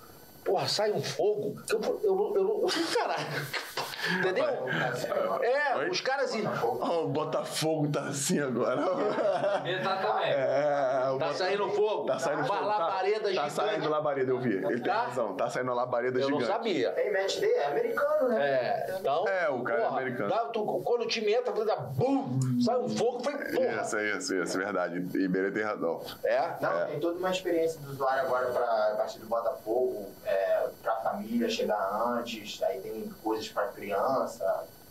Porra, 0.44 0.68
sai 0.68 0.93
um 0.93 1.02
fogo. 1.02 1.60
Eu, 1.68 1.80
eu, 1.80 2.01
eu, 2.02 2.32
eu, 2.36 2.68
eu 2.68 2.68
caralho. 2.97 3.26
Entendeu? 4.18 4.44
É, 5.42 5.76
Oi? 5.78 5.90
os 5.90 6.00
caras. 6.00 6.32
Ó, 6.62 7.04
o 7.04 7.08
Botafogo 7.08 7.88
tá 7.90 8.02
assim 8.04 8.40
agora. 8.40 8.82
Exatamente. 9.64 10.30
É, 10.32 11.10
o 11.10 11.18
Tá 11.18 11.26
Bota- 11.26 11.34
saindo 11.38 11.68
fogo? 11.70 12.06
Tá 12.06 12.18
saindo 12.18 12.44
fogo. 12.44 12.64
labareda 12.64 13.18
tá, 13.20 13.24
tá 13.24 13.30
gigante. 13.30 13.52
saindo 13.52 13.88
labareda, 13.88 14.30
eu 14.32 14.38
vi. 14.38 14.52
Ele 14.56 14.66
tem 14.66 14.82
Tá? 14.82 15.02
razão. 15.04 15.34
Tá 15.34 15.48
saindo 15.50 15.72
labareda 15.74 16.18
Eu 16.18 16.30
não 16.30 16.40
gigante. 16.40 16.52
sabia. 16.56 16.90
Tem 16.92 17.12
match 17.12 17.38
day, 17.40 17.52
é 17.54 17.66
americano, 17.66 18.28
né? 18.28 18.46
É, 18.48 18.96
então. 19.00 19.28
É, 19.28 19.48
o 19.48 19.62
cara 19.62 19.80
é 19.80 19.84
porra, 19.84 19.96
americano. 20.00 20.28
dá- 20.30 20.44
tu- 20.46 20.82
quando 20.84 21.02
o 21.02 21.06
time 21.08 21.32
entra, 21.32 21.52
dá 21.64 21.76
bum, 21.76 22.38
sai 22.64 22.76
um 22.78 22.88
fogo, 22.88 23.22
foi 23.24 23.32
porra. 23.34 23.82
Isso, 23.82 23.98
isso, 23.98 24.34
isso, 24.36 24.58
verdade. 24.58 24.98
Iberê 24.98 25.50
tem 25.50 25.62
razão. 25.62 26.00
É, 26.24 26.46
Não, 26.60 26.72
É. 26.80 26.84
tem 26.86 27.00
toda 27.00 27.18
uma 27.18 27.30
experiência 27.30 27.80
do 27.80 27.90
usuário 27.90 28.22
agora 28.22 28.46
para 28.46 28.92
a 28.92 28.96
partir 28.96 29.18
do 29.18 29.26
Botafogo, 29.26 30.06
é, 30.24 30.68
para 30.82 30.92
a 30.92 30.96
família 30.96 31.48
chegar 31.48 31.78
antes, 32.18 32.62
aí 32.62 32.80
tem 32.80 33.08
coisas 33.22 33.48
para 33.48 33.68
criança. 33.68 33.95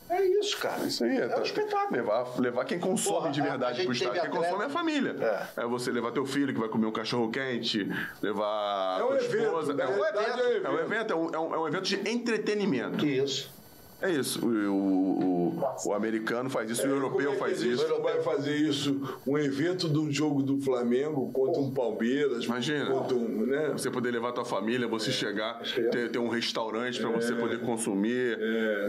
É 0.09 0.23
isso, 0.23 0.57
cara. 0.59 0.83
Isso 0.83 1.03
aí, 1.03 1.17
é, 1.17 1.23
É 1.31 1.37
um 1.37 1.41
espetáculo. 1.41 1.91
Levar, 1.97 2.39
levar 2.39 2.65
quem 2.65 2.79
consome 2.79 3.15
Porra, 3.17 3.31
de 3.31 3.41
verdade 3.41 3.83
pro 3.83 3.91
estádio. 3.93 4.21
Quem 4.21 4.29
consome 4.31 4.63
é 4.63 4.65
a 4.67 4.69
família. 4.69 5.15
É. 5.57 5.65
você 5.65 5.91
levar 5.91 6.11
teu 6.11 6.25
filho 6.25 6.53
que 6.53 6.59
vai 6.59 6.69
comer 6.69 6.85
um 6.85 6.91
cachorro 6.91 7.29
quente, 7.31 7.89
levar 8.21 8.99
É 8.99 9.03
um 9.03 9.07
tua 9.07 9.17
evento. 9.17 9.43
esposa. 9.43 9.71
É 9.73 9.87
um 9.87 10.05
evento. 10.05 10.65
É 10.65 10.69
um 10.69 10.79
evento, 10.79 11.11
é 11.11 11.15
um, 11.15 11.29
é 11.33 11.39
um- 11.39 11.55
é 11.55 11.59
um 11.59 11.67
evento 11.67 11.83
de 11.85 12.09
entretenimento. 12.09 13.05
Isso. 13.05 13.51
É 14.01 14.11
isso. 14.11 14.45
O, 14.45 14.49
o, 14.49 15.47
o- 15.57 15.65
o 15.87 15.93
americano 15.93 16.49
faz 16.49 16.69
isso, 16.69 16.85
o 16.85 16.89
europeu 16.89 17.31
é 17.31 17.35
faz 17.37 17.59
a 17.59 17.63
gente 17.63 17.73
isso. 17.75 17.87
não 17.87 18.01
vai 18.01 18.21
fazer 18.21 18.55
isso, 18.55 19.01
um 19.25 19.37
evento 19.37 19.87
do 19.87 20.11
jogo 20.11 20.43
do 20.43 20.59
Flamengo 20.59 21.31
contra 21.31 21.61
um 21.61 21.71
Palmeiras, 21.71 22.43
Imagina. 22.43 22.91
contra 22.91 23.15
um, 23.15 23.45
né? 23.45 23.69
Você 23.71 23.89
poder 23.89 24.11
levar 24.11 24.31
tua 24.33 24.43
família, 24.45 24.87
você 24.87 25.11
chegar, 25.11 25.61
ter, 25.91 26.11
ter 26.11 26.19
um 26.19 26.27
restaurante 26.27 26.99
para 26.99 27.09
É. 27.09 27.13
você 27.13 27.33
poder 27.35 27.59
consumir. 27.61 28.37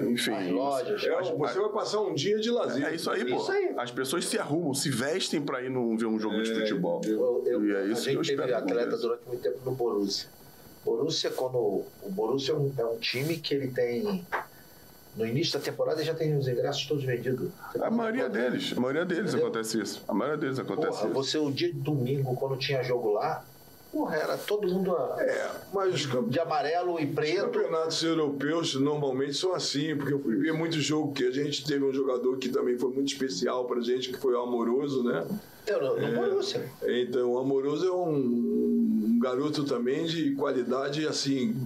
Enfim. 0.08 0.50
Lojas. 0.52 1.02
É, 1.04 1.22
você 1.22 1.60
vai 1.60 1.70
passar 1.70 2.00
um 2.00 2.12
dia 2.12 2.38
de 2.38 2.50
lazer. 2.50 2.84
É 2.84 2.94
isso 2.94 3.10
aí, 3.10 3.24
pô. 3.24 3.36
Isso 3.36 3.52
aí. 3.52 3.74
As 3.78 3.90
pessoas 3.92 4.24
se 4.26 4.38
arrumam, 4.38 4.74
se 4.74 4.90
vestem 4.90 5.40
para 5.40 5.62
ir 5.62 5.70
num, 5.70 5.96
ver 5.96 6.06
um 6.06 6.18
jogo 6.18 6.42
de 6.42 6.52
futebol. 6.52 7.00
Eu, 7.06 7.42
eu- 7.46 7.64
E 7.64 7.74
é 7.74 7.84
isso 7.86 8.02
a 8.08 8.12
que 8.12 8.18
eu 8.18 8.24
gente 8.24 8.36
teve 8.36 8.52
atleta 8.52 8.96
durante 8.96 9.22
muito 9.26 9.40
tempo 9.40 9.58
no 9.64 9.70
Borussia. 9.72 10.28
Borussia, 10.84 11.30
quando. 11.30 11.56
O 11.56 12.10
Borussia 12.10 12.52
é 12.52 12.56
um, 12.56 12.72
é 12.76 12.84
um 12.84 12.98
time 12.98 13.36
que 13.38 13.54
ele 13.54 13.68
tem. 13.68 14.26
No 15.16 15.24
início 15.26 15.58
da 15.58 15.64
temporada 15.64 16.04
já 16.04 16.14
tem 16.14 16.36
os 16.36 16.46
ingressos 16.46 16.84
todos 16.86 17.02
vendidos. 17.02 17.50
A 17.80 17.90
maioria 17.90 18.28
deles, 18.28 18.74
a 18.76 18.80
maioria 18.80 19.04
deles 19.04 19.30
Entendeu? 19.32 19.46
acontece 19.46 19.80
isso. 19.80 20.02
A 20.06 20.12
maioria 20.12 20.38
deles 20.38 20.58
acontece 20.58 20.88
Porra, 20.98 21.04
isso. 21.06 21.14
você 21.14 21.38
o 21.38 21.50
dia 21.50 21.72
de 21.72 21.78
domingo, 21.80 22.34
quando 22.36 22.56
tinha 22.58 22.82
jogo 22.82 23.14
lá, 23.14 23.42
porra, 23.90 24.16
era 24.16 24.36
todo 24.36 24.68
mundo 24.68 24.94
a- 24.94 25.16
É, 25.20 25.50
mas 25.72 25.94
os 25.94 26.28
de 26.30 26.38
amarelo 26.38 27.00
e 27.00 27.06
os 27.06 27.14
preto. 27.14 27.44
campeonatos 27.44 28.02
europeus 28.02 28.74
normalmente 28.74 29.32
são 29.34 29.54
assim, 29.54 29.96
porque 29.96 30.12
eu 30.12 30.18
fui 30.20 30.36
ver 30.36 30.52
muito 30.52 30.78
jogo 30.80 31.12
que 31.14 31.24
a 31.26 31.30
gente 31.30 31.64
teve 31.64 31.82
um 31.82 31.94
jogador 31.94 32.36
que 32.36 32.50
também 32.50 32.76
foi 32.76 32.90
muito 32.92 33.08
especial 33.10 33.64
pra 33.64 33.80
gente, 33.80 34.10
que 34.12 34.18
foi 34.18 34.34
o 34.34 34.40
Amoroso, 34.42 35.02
né? 35.02 35.24
Então, 35.68 35.80
no, 35.96 36.00
no 36.00 36.14
Borussia. 36.14 36.64
Então, 36.86 37.32
o 37.32 37.38
Amoroso 37.38 37.86
é 37.86 37.90
um, 37.92 38.14
um 38.14 39.18
garoto 39.20 39.64
também 39.64 40.04
de 40.04 40.32
qualidade, 40.36 41.06
assim, 41.08 41.56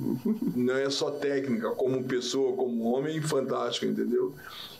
não 0.56 0.74
é 0.74 0.89
só 0.89 1.10
técnica, 1.10 1.70
como 1.72 2.02
pessoa, 2.05 2.56
como 2.56 2.82
homem, 2.94 3.20
fantástico, 3.20 3.85
entendeu? 3.85 4.35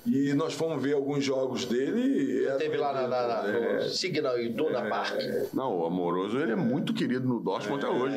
E 0.07 0.33
nós 0.33 0.55
fomos 0.55 0.83
ver 0.83 0.95
alguns 0.95 1.23
jogos 1.23 1.67
dele. 1.67 2.01
e 2.01 2.47
é- 2.47 2.55
Teve 2.57 2.79
lá 2.79 2.95
na, 2.95 3.03
na, 3.07 3.43
na, 3.43 3.49
é, 3.49 3.85
no 3.85 3.89
Signal 3.91 4.41
e 4.41 4.49
Duna 4.49 4.89
Park. 4.89 5.19
Não, 5.53 5.79
o 5.81 5.85
Amoroso 5.85 6.39
ele 6.39 6.53
é 6.53 6.57
muito 6.57 6.95
querido 6.95 7.29
no 7.29 7.39
Dortmund 7.41 7.85
até 7.85 7.95
hoje. 7.95 8.17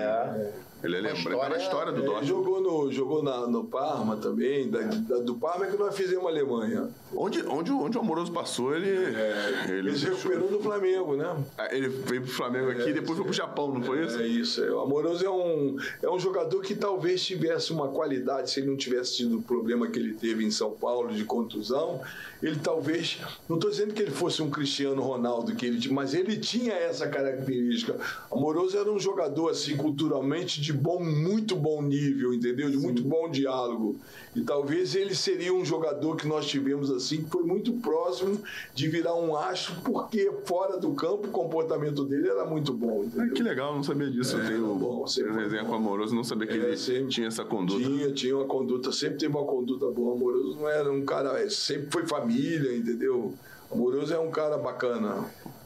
Ele 0.84 0.98
é 0.98 1.02
lembrado 1.02 1.24
tá 1.24 1.58
história- 1.58 1.58
história 1.58 1.92
do 1.94 2.00
Ele 2.00 2.06
Dortmund. 2.08 2.28
jogou 2.28 2.62
no, 2.62 2.92
jogou 2.92 3.24
na, 3.24 3.48
no 3.48 3.64
Parma 3.64 4.18
também, 4.18 4.70
da, 4.70 4.80
da- 4.82 5.20
do 5.20 5.36
Parma 5.36 5.66
é 5.68 5.72
que 5.72 5.78
nós 5.78 5.96
fizemos 5.96 6.26
a 6.26 6.30
Alemanha. 6.30 6.90
Onde, 7.16 7.42
onde, 7.48 7.72
onde 7.72 7.98
o 7.98 8.02
Amoroso 8.02 8.32
passou, 8.32 8.76
ele. 8.76 8.90
ele, 8.90 9.78
Ele 9.80 9.98
se 9.98 10.06
recuperou 10.06 10.50
do 10.50 10.60
Flamengo, 10.60 11.16
né? 11.16 11.36
Ah, 11.58 11.74
ele 11.74 11.88
veio 11.88 12.22
pro 12.24 12.32
Flamengo 12.32 12.72
aqui 12.72 12.90
e 12.90 12.94
depois 12.94 13.16
foi 13.18 13.24
pro 13.26 13.34
Japão, 13.34 13.74
não 13.74 13.82
foi 13.84 14.06
isso? 14.06 14.20
É 14.20 14.28
isso. 14.28 14.64
é. 14.64 14.72
O 14.72 14.80
Amoroso 14.82 15.26
é 15.26 15.30
um, 15.30 15.78
é 16.02 16.10
um 16.10 16.20
jogador 16.20 16.62
que 16.62 16.76
talvez 16.76 17.24
tivesse 17.24 17.72
uma 17.72 17.88
qualidade, 17.88 18.50
se 18.52 18.60
ele 18.60 18.68
não 18.70 18.76
tivesse 18.78 19.18
tido 19.18 19.38
o 19.38 19.42
problema 19.42 19.88
que 19.88 19.98
ele 20.00 20.14
teve 20.14 20.44
em 20.44 20.52
São 20.52 20.72
Paulo 20.72 21.14
de 21.14 21.24
contusão, 21.24 22.02
ele 22.42 22.58
talvez. 22.62 23.20
Não 23.48 23.56
estou 23.58 23.72
dizendo 23.72 23.94
que 23.94 24.02
ele 24.02 24.12
fosse 24.12 24.42
um 24.42 24.50
Cristiano 24.50 25.02
Ronaldo, 25.02 25.56
que 25.56 25.66
ele, 25.66 25.88
mas 25.90 26.14
ele 26.14 26.36
tinha 26.38 26.74
essa 26.74 27.08
característica. 27.08 27.96
Amoroso 28.32 28.78
era 28.78 28.92
um 28.92 29.00
jogador, 29.00 29.50
assim, 29.50 29.78
culturalmente 29.78 30.60
de 30.60 30.73
bom, 30.76 31.04
muito 31.04 31.56
bom 31.56 31.82
nível, 31.82 32.34
entendeu? 32.34 32.70
De 32.70 32.78
muito 32.78 33.04
bom 33.04 33.30
diálogo. 33.30 33.98
E 34.36 34.42
talvez 34.42 34.96
ele 34.96 35.14
seria 35.16 35.54
um 35.54 35.64
jogador 35.64 36.16
que 36.16 36.28
nós 36.28 36.46
tivemos 36.48 36.90
assim, 36.90 37.24
que 37.24 37.30
foi 37.30 37.44
muito 37.44 37.74
próximo 37.74 38.42
de 38.74 38.88
virar 38.88 39.16
um 39.16 39.36
astro, 39.36 39.76
porque 39.84 40.32
fora 40.46 40.78
do 40.78 40.94
campo 40.94 41.28
o 41.28 41.32
comportamento 41.32 42.04
dele 42.04 42.28
era 42.30 42.46
muito 42.46 42.74
bom, 42.74 43.02
Ah, 43.02 43.06
entendeu? 43.06 43.34
que 43.34 43.44
legal, 43.44 43.76
não 43.76 43.84
sabia 43.84 44.10
disso. 44.10 44.38
eu 44.38 44.46
tenho 44.48 44.76
bom, 44.76 45.04
resenha 45.04 45.62
bom. 45.64 45.68
com 45.70 45.74
o 45.74 45.76
Amoroso, 45.76 46.16
não 46.16 46.24
sabia 46.24 46.48
que 46.48 46.54
É, 46.54 46.58
ele 46.58 46.78
sempre. 46.78 47.08
tinha 47.10 47.28
essa 47.28 47.46
conduta. 47.46 47.84
Tinha, 47.84 48.12
tinha 48.12 48.36
uma 48.36 48.46
conduta, 48.46 48.92
sempre 48.92 49.18
teve 49.20 49.36
uma 49.36 49.46
conduta 49.46 49.86
boa. 49.92 50.16
Amoroso 50.16 50.56
não 50.60 50.68
era 50.68 50.92
um 50.92 51.06
cara, 51.06 51.40
é, 51.40 51.50
sempre 51.50 51.92
foi 51.92 52.06
família, 52.08 52.76
entendeu? 52.76 53.34
Amoroso 53.72 54.14
é 54.14 54.20
um 54.20 54.32
cara 54.32 54.58
bacana. 54.58 55.26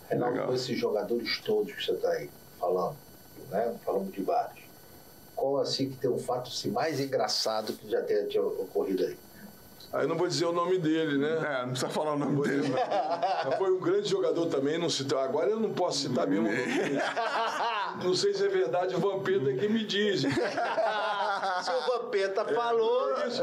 Legal. 0.10 0.48
com 0.48 0.54
esses 0.54 0.78
jogadores 0.80 1.40
todos 1.46 1.74
que 1.74 1.84
você 1.84 1.92
está 1.92 2.10
aí 2.12 2.30
falando, 2.58 2.96
né? 3.52 3.76
Falamos 3.86 4.14
de 4.14 4.22
vários. 4.22 4.60
Qual 5.38 5.60
assim 5.62 5.90
que 5.90 5.98
tem 5.98 6.10
um 6.10 6.18
fato 6.20 6.50
assim, 6.50 6.72
mais 6.72 7.00
engraçado 7.00 7.72
que 7.74 7.90
já 7.90 8.02
tenha, 8.02 8.26
tinha 8.26 8.44
ocorrido 8.44 9.06
aí? 9.06 9.16
Aí 9.94 10.04
eu 10.04 10.08
não 10.10 10.18
vou 10.18 10.28
dizer 10.28 10.44
o 10.46 10.52
nome 10.52 10.78
dele, 10.78 11.18
né? 11.18 11.30
É, 11.32 11.62
não 11.62 11.70
precisa 11.70 11.90
falar 11.90 12.14
o 12.16 12.20
nome 12.20 12.42
dele. 12.46 12.68
Mas 13.46 13.56
foi 13.58 13.72
um 13.72 13.80
grande 13.80 14.10
jogador 14.10 14.48
também, 14.48 14.78
não 14.78 14.90
citou. 14.90 15.18
Agora 15.18 15.50
eu 15.50 15.62
não 15.62 15.72
posso 15.74 16.00
citar 16.00 16.28
mesmo. 16.28 16.46
o 16.46 16.52
nome 16.52 16.66
dele. 16.66 17.00
Não 18.04 18.14
sei 18.14 18.34
se 18.34 18.44
é 18.46 18.50
verdade, 18.50 18.96
o 18.96 19.00
Vampeta 19.00 19.50
é 19.50 19.54
que 19.56 19.70
me 19.70 19.86
diz. 19.86 20.24
Se 21.64 21.72
o 21.72 22.00
Vampeta 22.04 22.44
falou. 22.46 23.14
Isso, 23.28 23.42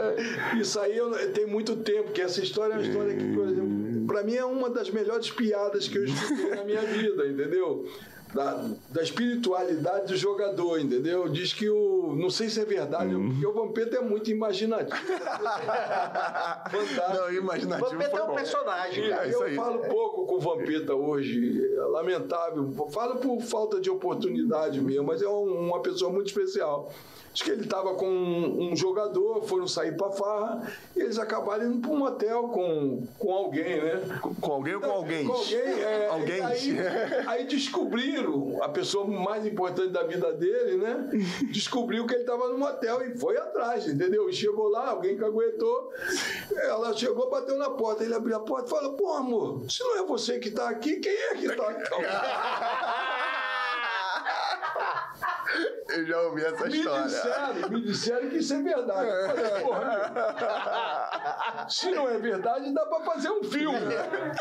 isso 0.61 0.81
aí 0.81 0.97
eu- 0.97 1.33
tem 1.33 1.47
muito 1.47 1.77
tempo, 1.77 2.12
que 2.12 2.21
essa 2.21 2.41
história 2.43 2.75
é 2.75 2.77
uma 2.77 2.87
história 2.87 3.16
que, 3.16 3.35
por 3.35 3.49
exemplo, 3.49 4.07
pra 4.07 4.23
mim 4.23 4.35
é 4.37 4.45
uma 4.45 4.69
das 4.69 4.91
melhores 4.91 5.31
piadas 5.31 5.89
que 5.89 5.97
eu 5.99 6.05
escutei 6.05 6.55
na 6.55 6.65
minha 6.65 6.83
vida, 6.83 7.27
entendeu? 7.27 7.89
Da, 8.35 8.69
da 8.90 9.02
espiritualidade 9.02 10.09
do 10.09 10.16
jogador, 10.16 10.81
entendeu? 10.81 11.28
Diz 11.28 11.52
que 11.52 11.70
o. 11.70 12.16
Não 12.16 12.28
sei 12.31 12.48
se 12.51 12.61
é 12.61 12.65
verdade, 12.65 13.15
porque 13.15 13.47
o 13.47 13.52
Vampeta 13.52 13.97
é 13.98 14.01
muito 14.01 14.28
imaginativo. 14.31 14.97
Fantástico. 16.70 17.15
Não, 17.15 17.27
O 17.27 17.32
imaginativo 17.32 17.90
Vampeta 17.90 18.16
é 18.19 18.23
um 18.23 18.27
bom. 18.27 18.35
personagem, 18.35 19.09
cara. 19.11 19.28
É 19.28 19.35
eu 19.35 19.43
aí. 19.43 19.55
falo 19.55 19.78
pouco 19.81 20.27
com 20.27 20.35
o 20.35 20.40
Vampeta 20.40 20.94
hoje, 20.94 21.65
é 21.77 21.81
lamentável. 21.82 22.70
Falo 22.90 23.16
por 23.16 23.40
falta 23.40 23.81
de 23.81 23.90
oportunidade 23.90 24.81
mesmo, 24.81 25.05
mas 25.05 25.23
é 25.23 25.28
um- 25.28 25.69
uma 25.69 25.81
pessoa 25.81 26.11
muito 26.12 26.27
especial. 26.28 26.90
Acho 27.35 27.43
que 27.43 27.51
ele 27.51 27.65
estava 27.65 27.94
com 27.94 28.06
um, 28.06 28.70
um 28.70 28.77
jogador, 28.77 29.43
foram 29.43 29.66
sair 29.66 29.97
para 29.97 30.09
farra 30.12 30.73
e 30.94 31.01
eles 31.01 31.19
acabaram 31.19 31.66
indo 31.66 31.81
para 31.81 31.90
um 31.90 31.98
motel 31.98 32.44
com, 32.44 33.05
com 33.19 33.35
alguém, 33.35 33.82
né? 33.82 34.20
Com 34.40 34.52
alguém 34.52 34.77
ou 34.77 34.81
com 34.81 34.90
alguém? 34.93 35.27
Com 35.27 35.32
alguém, 35.32 35.59
é, 35.59 36.06
Alguém. 36.15 36.40
Aí, 36.40 36.77
aí 37.27 37.44
descobriram, 37.47 38.62
a 38.62 38.69
pessoa 38.69 39.05
mais 39.05 39.44
importante 39.44 39.89
da 39.89 40.05
vida 40.05 40.32
dele, 40.32 40.77
né? 40.77 41.11
Descobriu 41.51 42.06
que 42.06 42.15
ele 42.15 42.23
estava 42.23 42.48
no 42.51 42.56
motel 42.56 43.05
e 43.05 43.19
foi 43.19 43.36
atrás, 43.36 43.89
entendeu? 43.89 44.31
Chegou 44.32 44.69
lá, 44.69 44.90
alguém 44.90 45.16
caguetou, 45.16 45.90
ela 46.52 46.93
chegou, 46.93 47.28
bateu 47.28 47.59
na 47.59 47.70
porta, 47.70 48.05
ele 48.05 48.15
abriu 48.15 48.36
a 48.36 48.40
porta 48.40 48.69
e 48.69 48.70
falou: 48.70 48.93
Pô, 48.93 49.12
amor, 49.12 49.69
se 49.69 49.82
não 49.82 50.05
é 50.05 50.06
você 50.06 50.39
que 50.39 50.51
está 50.51 50.69
aqui, 50.69 51.01
quem 51.01 51.12
é 51.12 51.35
que 51.35 51.47
está 51.47 51.69
aqui? 51.69 51.94
Eu 55.89 56.06
já 56.06 56.20
ouvi 56.23 56.43
essa 56.44 56.66
Me 56.66 56.77
história. 56.78 57.05
disseram, 57.05 57.69
me 57.70 57.81
disseram 57.82 58.28
que 58.31 58.36
isso 58.39 58.55
é 58.55 58.62
verdade. 58.62 59.09
Eu 59.09 59.27
falei, 59.36 59.62
porra, 59.62 61.66
se 61.69 61.90
não 61.90 62.09
é 62.09 62.16
verdade, 62.19 62.73
dá 62.73 62.86
pra 62.86 63.01
fazer 63.01 63.28
um 63.31 63.43
filme. 63.44 63.78
Né? 63.81 64.32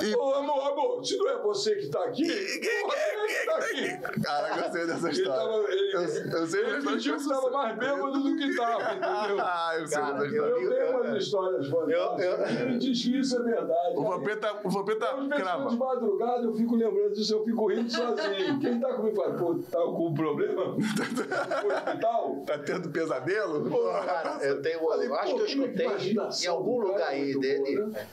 e- 0.00 0.14
Ô, 0.16 0.34
amor, 0.34 0.72
amor, 0.72 1.04
se 1.04 1.16
não 1.18 1.28
é 1.28 1.36
você 1.42 1.74
que 1.76 1.88
tá 1.88 2.02
aqui, 2.04 2.26
porra, 2.26 2.94
quem- 2.96 3.18
é 3.18 3.26
que 3.28 3.46
tá 3.46 3.56
aqui? 3.56 3.98
Caraca, 4.22 4.66
eu 4.66 4.72
sei 4.72 4.86
dessa 4.86 5.08
Ele 5.08 5.16
história. 5.18 5.42
tava, 5.42 5.58
ele, 5.72 5.94
eu, 5.94 6.00
eu 6.40 6.46
sei 6.46 6.60
ele 6.64 6.80
fingiu 6.80 7.16
que 7.18 7.28
tava 7.28 7.50
mais 7.50 7.76
bêbado 7.78 8.22
do 8.22 8.36
que 8.36 8.56
tava, 8.56 8.82
entendeu? 8.94 9.38
Ah, 9.40 9.72
eu 9.78 9.86
sei 9.86 9.98
Cara, 10.00 10.12
dessa 10.14 10.24
eu- 10.24 10.28
história. 10.58 10.64
Eu 10.64 10.70
tenho 10.70 10.90
umas 11.02 11.22
histórias 11.22 11.68
fantásticas. 11.68 12.24
eu- 12.24 12.38
Ele 12.68 12.78
diz 12.78 13.02
que 13.02 13.18
isso 13.20 13.36
é 13.36 13.42
verdade. 13.42 13.96
O 13.96 14.02
Vampeta, 14.04 14.60
o 14.64 14.70
Vampeta 14.70 15.06
crava. 15.36 15.68
de 15.68 15.76
madrugada, 15.76 16.42
eu 16.44 16.54
fico 16.54 16.74
lembrando 16.76 17.12
disso, 17.12 17.34
eu 17.34 17.44
fico 17.44 17.66
rindo 17.68 17.90
sozinho. 17.90 18.58
Quem 18.60 18.80
tá 18.80 18.94
comigo 18.94 19.16
fala, 19.16 19.34
pô, 19.36 19.54
tá 19.70 19.78
com 19.78 20.06
um 20.08 20.14
problema? 20.46 20.76
No 21.62 21.74
hospital? 21.74 22.42
Tá 22.46 22.58
tendo 22.58 22.88
pesadelo? 22.90 23.70
Cara, 24.04 24.38
eu 24.44 24.62
tenho. 24.62 24.78
Falei, 24.80 25.08
Eu 25.08 25.14
acho 25.14 25.30
pô, 25.30 25.36
que 25.36 25.42
eu 25.42 25.46
escutei 25.46 25.86
em 25.86 25.90
imaginação 25.90 26.54
algum 26.54 26.80
lugar 26.80 27.12
é 27.12 27.16
aí 27.16 27.38
dele 27.38 27.76
boa, 27.76 27.88
né? 27.88 28.06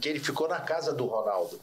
que 0.00 0.08
ele 0.08 0.18
ficou 0.18 0.48
na 0.48 0.60
casa 0.60 0.92
do 0.92 1.06
Ronaldo. 1.06 1.58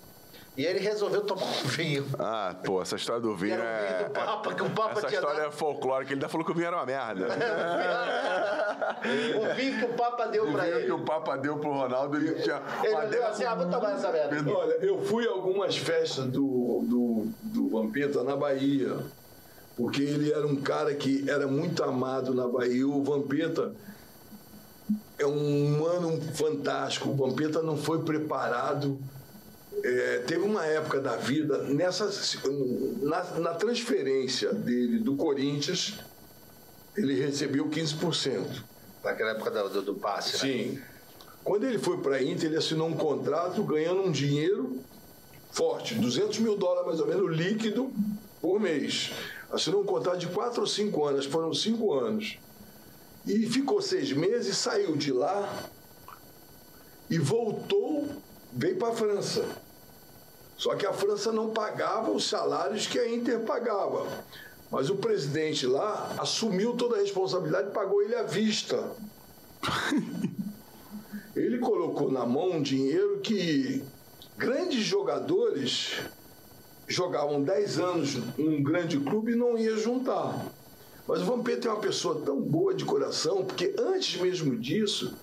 E 0.58 0.66
ele 0.66 0.80
resolveu 0.80 1.20
tomar 1.22 1.44
um 1.44 1.68
vinho. 1.68 2.06
Ah, 2.18 2.56
pô, 2.64 2.82
essa 2.82 2.96
história 2.96 3.22
do 3.22 3.36
vinho 3.36 3.56
era 3.56 3.64
o 3.64 3.88
vinho 3.88 4.00
é. 4.00 4.04
do 4.06 4.10
Papa, 4.12 4.54
que 4.54 4.64
o 4.64 4.70
Papa 4.70 4.92
Essa 5.00 5.08
tinha 5.08 5.20
história 5.20 5.42
dado. 5.42 5.50
é 5.50 5.52
folclórica. 5.52 6.14
Ele 6.14 6.20
ainda 6.20 6.30
falou 6.30 6.46
que 6.46 6.52
o 6.52 6.56
vinho 6.56 6.68
era 6.68 6.78
uma 6.78 6.86
merda. 6.86 7.28
O 9.06 9.54
vinho 9.56 9.78
que 9.80 9.86
o 9.86 9.94
Papa 9.94 10.26
deu 10.28 10.48
O 10.48 10.52
pra 10.52 10.64
vinho 10.64 10.76
ele. 10.78 10.86
que 10.86 10.92
o 10.92 11.00
Papa 11.00 11.38
deu 11.38 11.58
pro 11.58 11.72
Ronaldo, 11.72 12.18
ele 12.18 12.42
tinha. 12.42 12.62
Ele 12.84 12.96
adega 12.96 13.28
assim, 13.28 13.44
ah, 13.44 13.54
vou 13.56 13.70
tomar 13.70 13.94
essa 13.94 14.12
merda. 14.12 14.52
Olha, 14.52 14.74
eu 14.76 15.04
fui 15.04 15.28
a 15.28 15.32
algumas 15.32 15.78
festas 15.78 16.26
do, 16.26 16.84
do, 16.88 17.28
do 17.44 17.70
Vampeta 17.70 18.24
na 18.24 18.36
Bahia, 18.36 18.98
porque 19.76 20.02
ele 20.02 20.31
era 20.31 20.47
um 20.47 20.56
cara 20.56 20.93
que 20.95 21.30
era 21.30 21.47
muito 21.47 21.84
amado 21.84 22.34
na 22.34 22.47
Bahia. 22.47 22.88
O 22.88 23.03
Vampeta 23.03 23.73
é 25.19 25.26
um 25.26 25.65
humano 25.65 26.22
fantástico. 26.34 27.10
O 27.10 27.15
Vampeta 27.15 27.61
não 27.61 27.76
foi 27.76 28.03
preparado. 28.03 28.97
É, 29.84 30.19
teve 30.19 30.43
uma 30.43 30.65
época 30.65 30.99
da 30.99 31.18
vida, 31.18 31.64
nessa, 31.64 32.10
na, 33.02 33.23
na 33.39 33.53
transferência 33.53 34.53
dele 34.53 34.99
do 34.99 35.15
Corinthians, 35.15 35.99
ele 36.95 37.14
recebeu 37.14 37.68
15%. 37.68 38.64
Naquela 39.03 39.31
época 39.31 39.52
do, 39.52 39.69
do, 39.69 39.81
do 39.81 39.95
passe, 39.95 40.34
né? 40.34 40.53
Sim. 40.53 40.80
Quando 41.43 41.65
ele 41.65 41.77
foi 41.77 41.97
para 41.97 42.15
a 42.15 42.23
Inter, 42.23 42.45
ele 42.45 42.57
assinou 42.57 42.88
um 42.88 42.95
contrato 42.95 43.61
ganhando 43.64 44.02
um 44.02 44.11
dinheiro 44.11 44.80
forte, 45.52 45.93
200 45.95 46.39
mil 46.39 46.57
dólares 46.57 46.88
mais 46.88 46.99
ou 46.99 47.07
menos 47.07 47.38
líquido 47.38 47.93
por 48.41 48.60
mês. 48.60 49.11
Assinou 49.56 49.84
um 49.84 49.86
contrato 49.86 50.18
de 50.18 50.27
4 50.27 50.60
ou 50.60 50.68
5 50.68 51.06
anos, 51.06 51.26
foram 51.26 51.53
5 51.53 51.94
anos. 51.94 52.38
E 53.26 53.48
ficou 53.48 53.82
seis 53.82 54.11
meses, 54.11 54.57
saiu 54.57 54.98
de 54.98 55.14
lá 55.14 55.64
e 57.10 57.18
voltou, 57.18 58.07
veio 58.52 58.76
para 58.76 58.90
a 58.90 58.95
França. 58.95 59.48
Só 60.57 60.76
que 60.76 60.86
a 60.86 60.91
França 60.91 61.32
não 61.32 61.52
pagava 61.52 62.11
os 62.11 62.27
salários 62.27 62.86
que 62.86 62.99
a 62.99 63.10
Inter 63.10 63.40
pagava. 63.45 64.06
Mas 64.69 64.90
o 64.90 64.95
presidente 64.95 65.65
lá 65.65 66.15
assumiu 66.19 66.73
toda 66.73 66.98
a 66.98 66.99
responsabilidade 66.99 67.69
e 67.69 67.73
pagou 67.73 68.02
ele 68.02 68.15
à 68.15 68.23
vista. 68.23 68.91
Ele 71.36 71.60
colocou 71.60 72.10
na 72.10 72.26
mão 72.26 72.52
um 72.52 72.61
dinheiro 72.61 73.19
que 73.19 73.84
grandes 74.38 74.86
jogadores 74.86 75.99
jogavam 76.88 77.41
10 77.41 77.80
anos 77.80 78.16
num 78.38 78.62
grande 78.62 78.99
clube 78.99 79.34
e 79.34 79.36
não 79.36 79.57
ia 79.57 79.76
juntar. 79.78 80.45
Mas 81.07 81.22
o 81.22 81.26
Vampeta 81.26 81.68
é 81.68 81.72
uma 81.72 81.80
pessoa 81.80 82.22
tão 82.26 82.41
boa 82.41 82.74
de 82.74 82.84
coração, 82.84 83.45
porque 83.45 83.76
antes 83.78 84.20
mesmo 84.20 84.57
disso, 84.57 85.16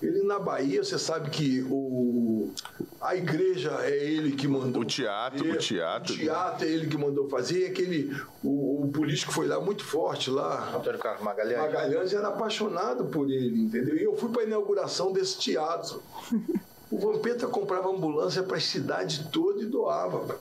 ele 0.00 0.22
na 0.22 0.38
Bahia, 0.38 0.82
você 0.82 0.98
sabe 0.98 1.30
que 1.30 1.62
o, 1.68 2.52
a 3.00 3.16
igreja 3.16 3.78
é 3.82 3.96
ele 3.96 4.32
que 4.32 4.46
mandou. 4.46 4.82
O 4.82 4.84
teatro, 4.84 5.38
fazer, 5.38 5.52
o 5.52 5.58
teatro. 5.58 6.14
O 6.14 6.16
teatro 6.16 6.66
é 6.66 6.70
ele 6.70 6.86
que 6.86 6.96
mandou 6.96 7.28
fazer. 7.28 7.62
E 7.62 7.66
aquele, 7.66 8.16
o, 8.42 8.84
o 8.84 8.88
político 8.92 9.32
foi 9.32 9.46
lá 9.46 9.60
muito 9.60 9.84
forte 9.84 10.30
lá. 10.30 10.76
Antônio 10.76 11.00
Carlos 11.00 11.22
Magalhães. 11.22 11.58
Magalhães 11.58 12.12
era 12.12 12.28
apaixonado 12.28 13.06
por 13.06 13.30
ele, 13.30 13.62
entendeu? 13.62 13.96
E 13.96 14.02
eu 14.02 14.16
fui 14.16 14.30
para 14.30 14.42
a 14.42 14.46
inauguração 14.46 15.12
desse 15.12 15.38
teatro. 15.38 16.02
O 16.90 16.98
Vampeta 16.98 17.48
comprava 17.48 17.88
ambulância 17.88 18.40
para 18.44 18.56
a 18.56 18.60
cidade 18.60 19.28
toda 19.32 19.60
e 19.60 19.66
doava. 19.66 20.38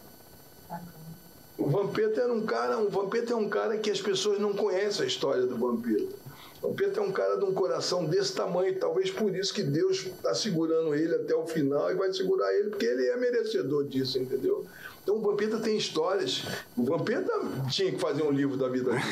O 1.58 1.70
Vampeta 1.70 2.22
era 2.22 2.34
um 2.34 2.46
cara, 2.46 2.80
o 2.80 2.90
Vampeta 2.90 3.34
é 3.34 3.36
um 3.36 3.48
cara 3.48 3.78
que 3.78 3.90
as 3.92 4.02
pessoas 4.02 4.40
não 4.40 4.54
conhecem 4.54 5.04
a 5.04 5.08
história 5.08 5.46
do 5.46 5.56
Vampeta. 5.56 6.16
O 6.62 6.70
Vampeta 6.70 7.00
é 7.00 7.04
um 7.04 7.12
cara 7.12 7.36
de 7.38 7.46
um 7.46 7.54
coração 7.54 8.06
desse 8.06 8.34
tamanho, 8.34 8.78
talvez 8.80 9.12
por 9.12 9.36
isso 9.36 9.54
que 9.54 9.62
Deus 9.62 10.06
está 10.06 10.34
segurando 10.34 10.96
ele 10.96 11.14
até 11.16 11.36
o 11.36 11.46
final 11.46 11.92
e 11.92 11.96
vai 11.96 12.12
segurar 12.12 12.52
ele, 12.56 12.70
porque 12.70 12.86
ele 12.86 13.06
é 13.08 13.18
merecedor 13.18 13.84
disso, 13.84 14.18
entendeu? 14.18 14.66
Então 15.04 15.18
o 15.18 15.22
Vampeta 15.22 15.60
tem 15.60 15.76
histórias. 15.76 16.44
O 16.78 16.84
Vampeta 16.86 17.30
tinha 17.70 17.92
que 17.92 18.00
fazer 18.00 18.24
um 18.24 18.32
livro 18.32 18.56
da 18.56 18.70
vida 18.70 18.92
dele. 18.92 19.04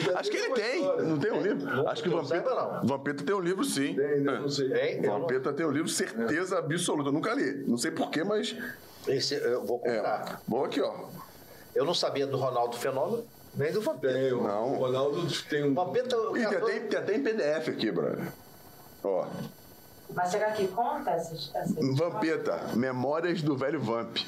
Vida 0.00 0.14
Acho 0.20 0.30
que 0.30 0.36
ele 0.36 0.44
é 0.46 0.48
uma 0.48 0.56
tem. 0.56 0.80
história. 0.80 1.02
Não 1.02 1.18
tem 1.18 1.32
um 1.32 1.42
livro? 1.42 1.88
Acho 1.88 2.02
que 2.04 2.08
o 2.08 2.12
Vampeta, 2.22 2.50
não. 2.54 2.86
Vampeta 2.86 3.24
tem 3.24 3.34
um 3.34 3.40
livro, 3.40 3.64
sim. 3.64 3.94
Tem, 3.94 4.20
né? 4.20 4.38
Não 4.40 4.48
sei. 4.48 4.68
Tem? 4.70 5.02
Vampeta 5.02 5.52
tem 5.52 5.66
um 5.66 5.72
livro, 5.72 5.88
certeza 5.88 6.58
absoluta. 6.58 7.08
Eu 7.08 7.12
nunca 7.12 7.34
li. 7.34 7.64
Não 7.66 7.76
sei 7.76 7.90
porquê, 7.90 8.22
mas. 8.22 8.54
Esse 9.08 9.34
eu 9.34 9.64
vou 9.64 9.80
É. 9.84 9.96
comprar. 9.96 10.40
Bom 10.46 10.64
aqui, 10.64 10.80
ó. 10.80 10.94
Eu 11.76 11.84
não 11.84 11.94
sabia 11.94 12.26
do 12.26 12.36
Ronaldo 12.38 12.76
Fenômeno, 12.76 13.24
nem 13.54 13.70
do 13.70 13.80
Vampeta. 13.82 14.14
Tem, 14.14 14.32
o 14.32 14.42
Não. 14.42 14.74
Ronaldo 14.76 15.26
tem 15.48 15.62
um. 15.64 15.72
O 15.72 15.74
Vampeta... 15.74 16.16
o 16.18 16.36
Ih, 16.36 16.40
tem, 16.40 16.50
cara- 16.50 16.64
até, 16.64 16.80
tem 16.80 16.98
até 16.98 17.14
em 17.16 17.22
PDF 17.22 17.68
aqui, 17.68 17.90
brother. 17.90 18.26
Ó. 19.04 19.26
Mas 20.14 20.30
será 20.30 20.50
que 20.52 20.66
conta 20.68 21.10
essas, 21.10 21.50
essas 21.54 21.96
Vampeta, 21.96 22.60
Memórias 22.74 23.42
do 23.42 23.56
Velho 23.56 23.80
Vamp. 23.80 24.16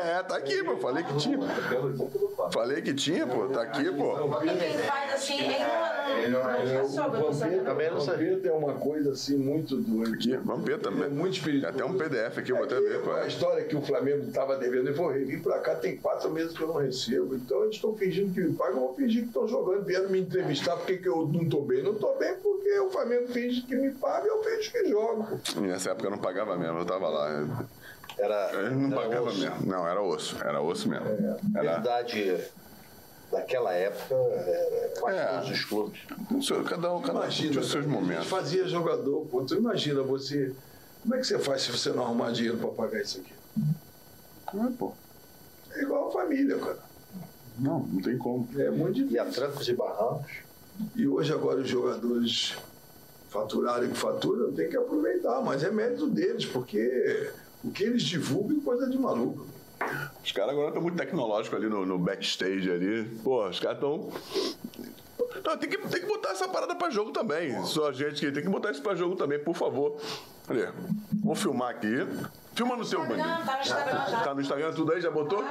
É, 0.00 0.22
tá 0.22 0.36
aqui, 0.36 0.62
pô. 0.64 0.76
Falei 0.76 1.04
que 1.04 1.16
tinha. 1.16 1.38
Falei 2.52 2.82
que 2.82 2.94
tinha, 2.94 3.26
pô. 3.26 3.46
Tá 3.48 3.62
aqui, 3.62 3.90
pô. 3.92 4.28
Porque 4.28 4.48
quem 4.48 4.78
faz 4.78 5.14
assim, 5.14 5.38
ele 5.38 6.28
não, 6.28 6.42
não, 6.42 6.64
não, 6.64 6.74
não 6.74 6.88
soube, 6.88 7.18
não 7.18 7.32
soube. 7.32 7.56
Também 7.60 7.90
não 7.90 8.00
sabia. 8.00 8.30
Vampeta 8.30 8.48
é 8.48 8.52
uma 8.52 8.74
coisa 8.74 9.12
assim 9.12 9.36
muito 9.36 9.76
doida. 9.76 10.14
Aqui, 10.14 10.36
Vampeta. 10.36 10.88
Ele 10.88 11.04
é 11.04 11.08
muito 11.08 11.22
Tem 11.22 11.30
espirituoso. 11.32 11.74
até 11.74 11.84
um 11.84 11.94
PDF 11.96 12.38
aqui, 12.38 12.50
eu 12.52 12.56
vou 12.56 12.64
até 12.64 12.80
ver. 12.80 13.02
qual 13.02 13.16
A 13.16 13.24
é. 13.24 13.28
história 13.28 13.64
que 13.64 13.76
o 13.76 13.82
Flamengo 13.82 14.24
estava 14.28 14.56
devendo, 14.56 14.88
ele 14.88 14.96
falou, 14.96 15.12
vim 15.12 15.38
pra 15.40 15.58
cá 15.60 15.74
tem 15.74 15.96
quatro 15.96 16.30
meses 16.30 16.56
que 16.56 16.62
eu 16.62 16.68
não 16.68 16.76
recebo, 16.76 17.34
então 17.34 17.62
eles 17.64 17.76
estão 17.76 17.94
fingindo 17.94 18.32
que 18.32 18.40
me 18.40 18.54
pagam, 18.54 18.74
eu 18.76 18.80
vou 18.80 18.94
fingir 18.94 19.22
que 19.22 19.28
estão 19.28 19.46
jogando, 19.46 19.84
vieram 19.84 20.08
me 20.08 20.20
entrevistar 20.20 20.76
porque 20.76 20.98
que 20.98 21.08
eu 21.08 21.26
não 21.26 21.48
tô 21.48 21.62
bem. 21.62 21.82
Não 21.82 21.94
tô 21.94 22.14
bem 22.14 22.34
porque 22.42 22.78
o 22.80 22.90
Flamengo 22.90 23.28
finge 23.28 23.62
que 23.62 23.74
me 23.74 23.90
paga 23.92 24.19
e 24.24 24.28
eu 24.28 24.42
finge 24.42 24.70
que 24.70 24.88
jogo. 24.88 25.40
Nessa 25.60 25.90
época 25.90 26.06
eu 26.06 26.10
não 26.10 26.18
pagava 26.18 26.56
mesmo, 26.56 26.78
eu 26.78 26.84
tava 26.86 27.08
lá. 27.08 27.28
Era, 28.18 28.50
Eu 28.52 28.70
não 28.72 28.86
era 28.92 28.96
pagava 29.02 29.28
osso. 29.28 29.38
mesmo. 29.40 29.66
Não, 29.66 29.88
era 29.88 30.02
osso. 30.02 30.36
Era 30.42 30.60
osso 30.60 30.88
mesmo. 30.88 31.06
Era. 31.54 31.72
Verdade. 31.74 32.44
daquela 33.30 33.72
época, 33.72 34.12
era 34.14 35.00
quase 35.00 35.18
É. 35.18 35.26
todos 35.26 35.50
os 35.50 35.64
clubes. 35.64 36.00
Seu- 36.44 36.64
Cada 36.64 36.92
um, 36.92 37.00
cada 37.00 37.20
um 37.20 37.22
Imagina, 37.22 37.50
tinha 37.52 37.60
os 37.60 37.70
seus 37.70 37.84
cara, 37.84 37.86
a 37.86 37.88
gente 37.96 38.02
momentos. 38.08 38.26
fazia 38.28 38.66
jogador, 38.66 39.24
pô. 39.26 39.42
Tu 39.44 39.54
imagina 39.54 40.02
você. 40.02 40.52
Como 41.02 41.14
é 41.14 41.18
que 41.18 41.24
você 41.26 41.38
faz 41.38 41.62
se 41.62 41.70
você 41.70 41.90
não 41.90 42.02
arrumar 42.04 42.32
dinheiro 42.32 42.58
para 42.58 42.68
pagar 42.70 43.00
isso 43.00 43.20
aqui? 43.20 43.32
Ah, 44.48 44.68
pô. 44.76 44.92
É 45.72 45.82
igual 45.82 46.08
a 46.08 46.12
família, 46.12 46.58
cara. 46.58 46.78
Não, 47.58 47.78
não 47.80 48.02
tem 48.02 48.18
como. 48.18 48.48
É 48.58 48.68
muito 48.70 48.98
E 49.00 49.16
a 49.18 49.22
difícil. 49.24 49.42
trancos 49.46 49.68
e 49.68 49.74
barrancos. 49.74 50.32
E 50.96 51.06
hoje 51.06 51.32
agora 51.32 51.60
os 51.60 51.68
jogadores 51.68 52.56
faturarem 53.30 53.88
que 53.90 53.96
faturam, 53.96 54.52
tem 54.52 54.68
que 54.68 54.76
aproveitar, 54.76 55.40
mas 55.40 55.62
é 55.62 55.70
mérito 55.70 56.06
deles, 56.08 56.44
porque 56.44 57.30
o 57.64 57.70
que 57.70 57.84
eles 57.84 58.02
divulgam 58.02 58.58
é 58.58 58.60
coisa 58.60 58.90
de 58.90 58.98
maluco. 58.98 59.46
Os 60.22 60.32
caras 60.32 60.50
agora 60.50 60.68
estão 60.68 60.82
muito 60.82 60.96
tecnológicos 60.98 61.58
ali 61.58 61.68
no, 61.68 61.86
no 61.86 61.98
backstage 61.98 62.70
ali. 62.70 63.04
Pô, 63.24 63.48
os 63.48 63.58
caras 63.58 63.76
estão. 63.78 64.10
Não, 65.44 65.56
tem 65.56 65.70
que, 65.70 65.78
tem 65.78 66.00
que 66.00 66.06
botar 66.06 66.30
essa 66.30 66.48
parada 66.48 66.74
pra 66.74 66.90
jogo 66.90 67.12
também. 67.12 67.64
Só 67.64 67.88
a 67.88 67.92
gente 67.92 68.20
que 68.20 68.32
tem 68.32 68.42
que 68.42 68.48
botar 68.48 68.72
isso 68.72 68.82
pra 68.82 68.94
jogo 68.94 69.16
também, 69.16 69.38
por 69.38 69.54
favor. 69.54 69.96
Ali, 70.48 70.68
vou 71.22 71.34
filmar 71.34 71.70
aqui. 71.70 72.06
Filma 72.54 72.76
no 72.76 72.84
seu. 72.84 72.98
Não, 73.08 73.16
tá 73.16 73.54
no 73.54 73.60
Instagram 73.62 74.06
já. 74.10 74.20
Tá 74.20 74.34
no 74.34 74.40
Instagram 74.40 74.72
tudo 74.74 74.92
aí? 74.92 75.00
Já 75.00 75.10
botou? 75.10 75.42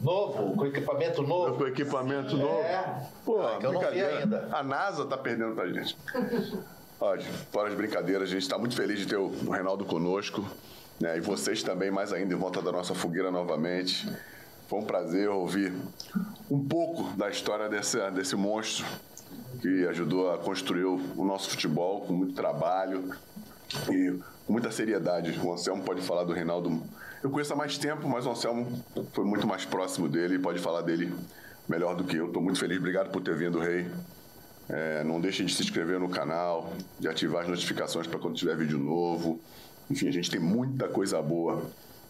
Novo, 0.00 0.56
com 0.56 0.66
equipamento 0.66 1.22
novo. 1.22 1.56
Com 1.56 1.66
equipamento 1.66 2.36
novo. 2.36 2.60
É. 2.60 3.08
Pô, 3.24 3.42
Ah, 3.42 3.58
que 3.58 3.66
eu 3.66 3.72
não 3.72 3.80
vi 3.80 4.02
ainda. 4.02 4.48
A 4.52 4.62
NASA 4.62 5.04
tá 5.04 5.18
perdendo 5.18 5.54
pra 5.54 5.66
gente. 5.66 5.98
Olha, 7.00 7.22
fora 7.50 7.68
as 7.68 7.74
brincadeiras, 7.74 8.28
a 8.28 8.32
gente 8.32 8.42
está 8.42 8.56
muito 8.56 8.76
feliz 8.76 9.00
de 9.00 9.06
ter 9.06 9.16
o 9.16 9.28
Reinaldo 9.50 9.84
conosco. 9.84 10.44
Né? 11.00 11.18
E 11.18 11.20
vocês 11.20 11.62
também, 11.62 11.90
mais 11.90 12.12
ainda, 12.12 12.32
em 12.32 12.36
volta 12.36 12.62
da 12.62 12.70
nossa 12.70 12.94
fogueira 12.94 13.30
novamente. 13.30 14.08
Foi 14.68 14.78
um 14.78 14.84
prazer 14.84 15.28
ouvir 15.28 15.72
um 16.50 16.64
pouco 16.66 17.02
da 17.16 17.28
história 17.28 17.68
desse, 17.68 17.98
desse 18.12 18.36
monstro 18.36 18.86
que 19.60 19.86
ajudou 19.88 20.32
a 20.32 20.38
construir 20.38 20.84
o 20.84 21.24
nosso 21.24 21.50
futebol 21.50 22.02
com 22.02 22.12
muito 22.12 22.34
trabalho 22.34 23.14
e 23.90 24.18
muita 24.48 24.70
seriedade. 24.70 25.38
O 25.42 25.52
Anselmo 25.52 25.82
pode 25.82 26.00
falar 26.00 26.24
do 26.24 26.32
Reinaldo. 26.32 26.82
Eu 27.22 27.30
conheço 27.30 27.52
há 27.52 27.56
mais 27.56 27.76
tempo, 27.76 28.08
mas 28.08 28.24
o 28.24 28.30
Anselmo 28.30 28.84
foi 29.12 29.24
muito 29.24 29.46
mais 29.46 29.64
próximo 29.64 30.08
dele 30.08 30.36
e 30.36 30.38
pode 30.38 30.60
falar 30.60 30.82
dele 30.82 31.12
melhor 31.68 31.94
do 31.94 32.04
que 32.04 32.16
eu. 32.16 32.28
Estou 32.28 32.42
muito 32.42 32.58
feliz. 32.58 32.78
Obrigado 32.78 33.10
por 33.10 33.20
ter 33.20 33.34
vindo, 33.36 33.58
Rei. 33.58 33.90
É, 34.68 35.04
não 35.04 35.20
deixem 35.20 35.44
de 35.44 35.54
se 35.54 35.62
inscrever 35.62 36.00
no 36.00 36.08
canal, 36.08 36.72
de 36.98 37.08
ativar 37.08 37.42
as 37.42 37.48
notificações 37.48 38.06
para 38.06 38.18
quando 38.18 38.34
tiver 38.34 38.56
vídeo 38.56 38.78
novo. 38.78 39.40
Enfim, 39.90 40.08
a 40.08 40.12
gente 40.12 40.30
tem 40.30 40.40
muita 40.40 40.88
coisa 40.88 41.20
boa, 41.20 41.62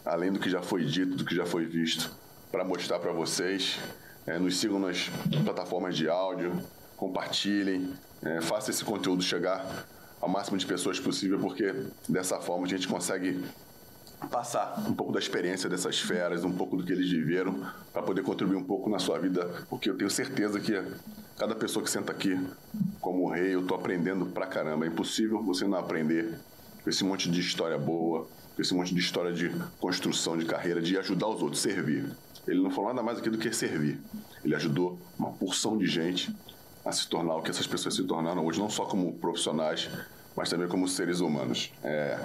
além 0.04 0.32
do 0.32 0.38
que 0.38 0.48
já 0.48 0.62
foi 0.62 0.84
dito, 0.84 1.16
do 1.16 1.24
que 1.24 1.34
já 1.34 1.44
foi 1.44 1.64
visto, 1.64 2.10
para 2.52 2.64
mostrar 2.64 2.98
para 3.00 3.12
vocês. 3.12 3.78
É, 4.26 4.38
nos 4.38 4.56
sigam 4.56 4.78
nas 4.78 5.10
plataformas 5.44 5.96
de 5.96 6.08
áudio, 6.08 6.52
compartilhem, 6.96 7.92
é, 8.22 8.40
faça 8.40 8.70
esse 8.70 8.84
conteúdo 8.84 9.22
chegar 9.22 9.86
ao 10.20 10.28
máximo 10.28 10.56
de 10.56 10.64
pessoas 10.64 10.98
possível, 10.98 11.38
porque 11.38 11.74
dessa 12.08 12.40
forma 12.40 12.64
a 12.64 12.68
gente 12.68 12.88
consegue 12.88 13.44
passar 14.30 14.82
um 14.86 14.94
pouco 14.94 15.12
da 15.12 15.18
experiência 15.18 15.68
dessas 15.68 16.00
feras, 16.00 16.44
um 16.44 16.52
pouco 16.52 16.76
do 16.76 16.84
que 16.84 16.92
eles 16.92 17.10
viveram, 17.10 17.66
para 17.92 18.02
poder 18.02 18.22
contribuir 18.22 18.56
um 18.56 18.64
pouco 18.64 18.88
na 18.90 18.98
sua 18.98 19.18
vida, 19.18 19.66
porque 19.68 19.88
eu 19.88 19.96
tenho 19.96 20.10
certeza 20.10 20.58
que 20.60 20.72
cada 21.36 21.54
pessoa 21.54 21.84
que 21.84 21.90
senta 21.90 22.12
aqui 22.12 22.38
como 23.00 23.28
rei, 23.28 23.54
eu 23.54 23.66
tô 23.66 23.74
aprendendo 23.74 24.26
pra 24.26 24.46
caramba. 24.46 24.84
É 24.84 24.88
impossível 24.88 25.42
você 25.42 25.66
não 25.66 25.78
aprender 25.78 26.38
com 26.82 26.90
esse 26.90 27.04
monte 27.04 27.30
de 27.30 27.40
história 27.40 27.78
boa, 27.78 28.26
com 28.54 28.62
esse 28.62 28.74
monte 28.74 28.94
de 28.94 29.00
história 29.00 29.32
de 29.32 29.50
construção 29.80 30.36
de 30.36 30.44
carreira, 30.44 30.80
de 30.80 30.96
ajudar 30.98 31.28
os 31.28 31.42
outros, 31.42 31.60
servir. 31.60 32.10
Ele 32.46 32.62
não 32.62 32.70
falou 32.70 32.90
nada 32.90 33.02
mais 33.02 33.18
aqui 33.18 33.30
do 33.30 33.38
que 33.38 33.52
servir. 33.52 34.00
Ele 34.44 34.54
ajudou 34.54 34.98
uma 35.18 35.32
porção 35.32 35.76
de 35.78 35.86
gente 35.86 36.34
a 36.84 36.92
se 36.92 37.08
tornar 37.08 37.36
o 37.36 37.42
que 37.42 37.50
essas 37.50 37.66
pessoas 37.66 37.94
se 37.94 38.04
tornaram 38.04 38.44
hoje, 38.44 38.58
não 38.58 38.68
só 38.68 38.84
como 38.84 39.14
profissionais, 39.14 39.88
mas 40.36 40.50
também 40.50 40.68
como 40.68 40.86
seres 40.86 41.20
humanos. 41.20 41.72
É 41.82 42.18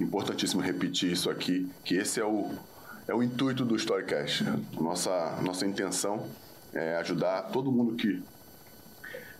importantíssimo 0.00 0.60
repetir 0.60 1.12
isso 1.12 1.30
aqui, 1.30 1.70
que 1.84 1.94
esse 1.94 2.20
é 2.20 2.24
o, 2.24 2.50
é 3.06 3.14
o 3.14 3.22
intuito 3.22 3.64
do 3.64 3.76
Storycast. 3.76 4.44
Nossa, 4.72 5.38
nossa 5.42 5.66
intenção 5.66 6.26
é 6.72 6.96
ajudar 6.96 7.42
todo 7.44 7.70
mundo 7.70 7.94
que, 7.94 8.22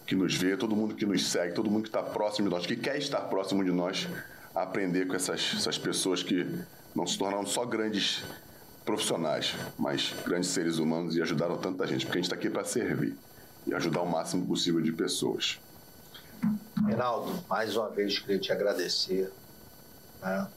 que 0.06 0.14
nos 0.14 0.34
vê, 0.34 0.56
todo 0.56 0.76
mundo 0.76 0.94
que 0.94 1.04
nos 1.04 1.26
segue, 1.26 1.54
todo 1.54 1.70
mundo 1.70 1.82
que 1.82 1.88
está 1.88 2.02
próximo 2.02 2.48
de 2.48 2.54
nós, 2.54 2.66
que 2.66 2.76
quer 2.76 2.96
estar 2.96 3.20
próximo 3.22 3.64
de 3.64 3.72
nós, 3.72 4.08
a 4.54 4.62
aprender 4.62 5.06
com 5.06 5.14
essas, 5.14 5.52
essas 5.56 5.76
pessoas 5.76 6.22
que 6.22 6.46
não 6.94 7.06
se 7.06 7.18
tornaram 7.18 7.44
só 7.44 7.64
grandes 7.64 8.22
profissionais, 8.84 9.54
mas 9.78 10.14
grandes 10.24 10.50
seres 10.50 10.78
humanos 10.78 11.16
e 11.16 11.22
ajudaram 11.22 11.56
tanta 11.58 11.86
gente, 11.86 12.04
porque 12.04 12.18
a 12.18 12.20
gente 12.20 12.26
está 12.26 12.36
aqui 12.36 12.48
para 12.48 12.64
servir 12.64 13.16
e 13.66 13.74
ajudar 13.74 14.02
o 14.02 14.08
máximo 14.08 14.46
possível 14.46 14.80
de 14.80 14.92
pessoas. 14.92 15.58
Reinaldo, 16.86 17.42
mais 17.48 17.76
uma 17.76 17.88
vez 17.88 18.18
queria 18.18 18.38
te 18.38 18.52
agradecer 18.52 19.32
né, 20.24 20.48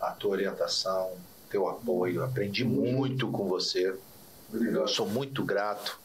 a 0.00 0.10
tua 0.10 0.32
orientação, 0.32 1.12
teu 1.48 1.68
apoio. 1.68 2.24
Aprendi 2.24 2.64
muito 2.64 3.30
com 3.30 3.48
você. 3.48 3.96
Eu 4.52 4.88
sou 4.88 5.08
muito 5.08 5.44
grato 5.44 5.98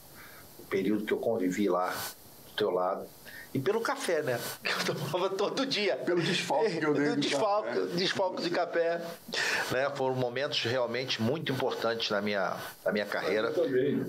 o 0.59 0.63
período 0.63 1.05
que 1.05 1.13
eu 1.13 1.17
convivi 1.17 1.67
lá 1.67 1.89
do 2.47 2.53
teu 2.55 2.69
lado. 2.69 3.05
E 3.51 3.57
pelo 3.59 3.81
café, 3.81 4.21
né? 4.21 4.39
Que 4.63 4.91
eu 4.91 4.95
tomava 4.95 5.29
todo 5.31 5.65
dia. 5.65 5.95
Pelo 5.97 6.21
desfalque 6.21 6.77
que 6.77 6.85
eu 6.85 6.93
dei 6.93 7.15
desfalque, 7.15 7.69
café. 7.69 7.81
desfalque 7.95 8.41
de 8.43 8.49
café. 8.51 9.01
Né? 9.71 9.89
Foram 9.95 10.13
momentos 10.15 10.63
realmente 10.63 11.19
muito 11.21 11.51
importantes 11.51 12.11
na 12.11 12.21
minha, 12.21 12.55
na 12.85 12.91
minha 12.91 13.05
carreira. 13.07 13.51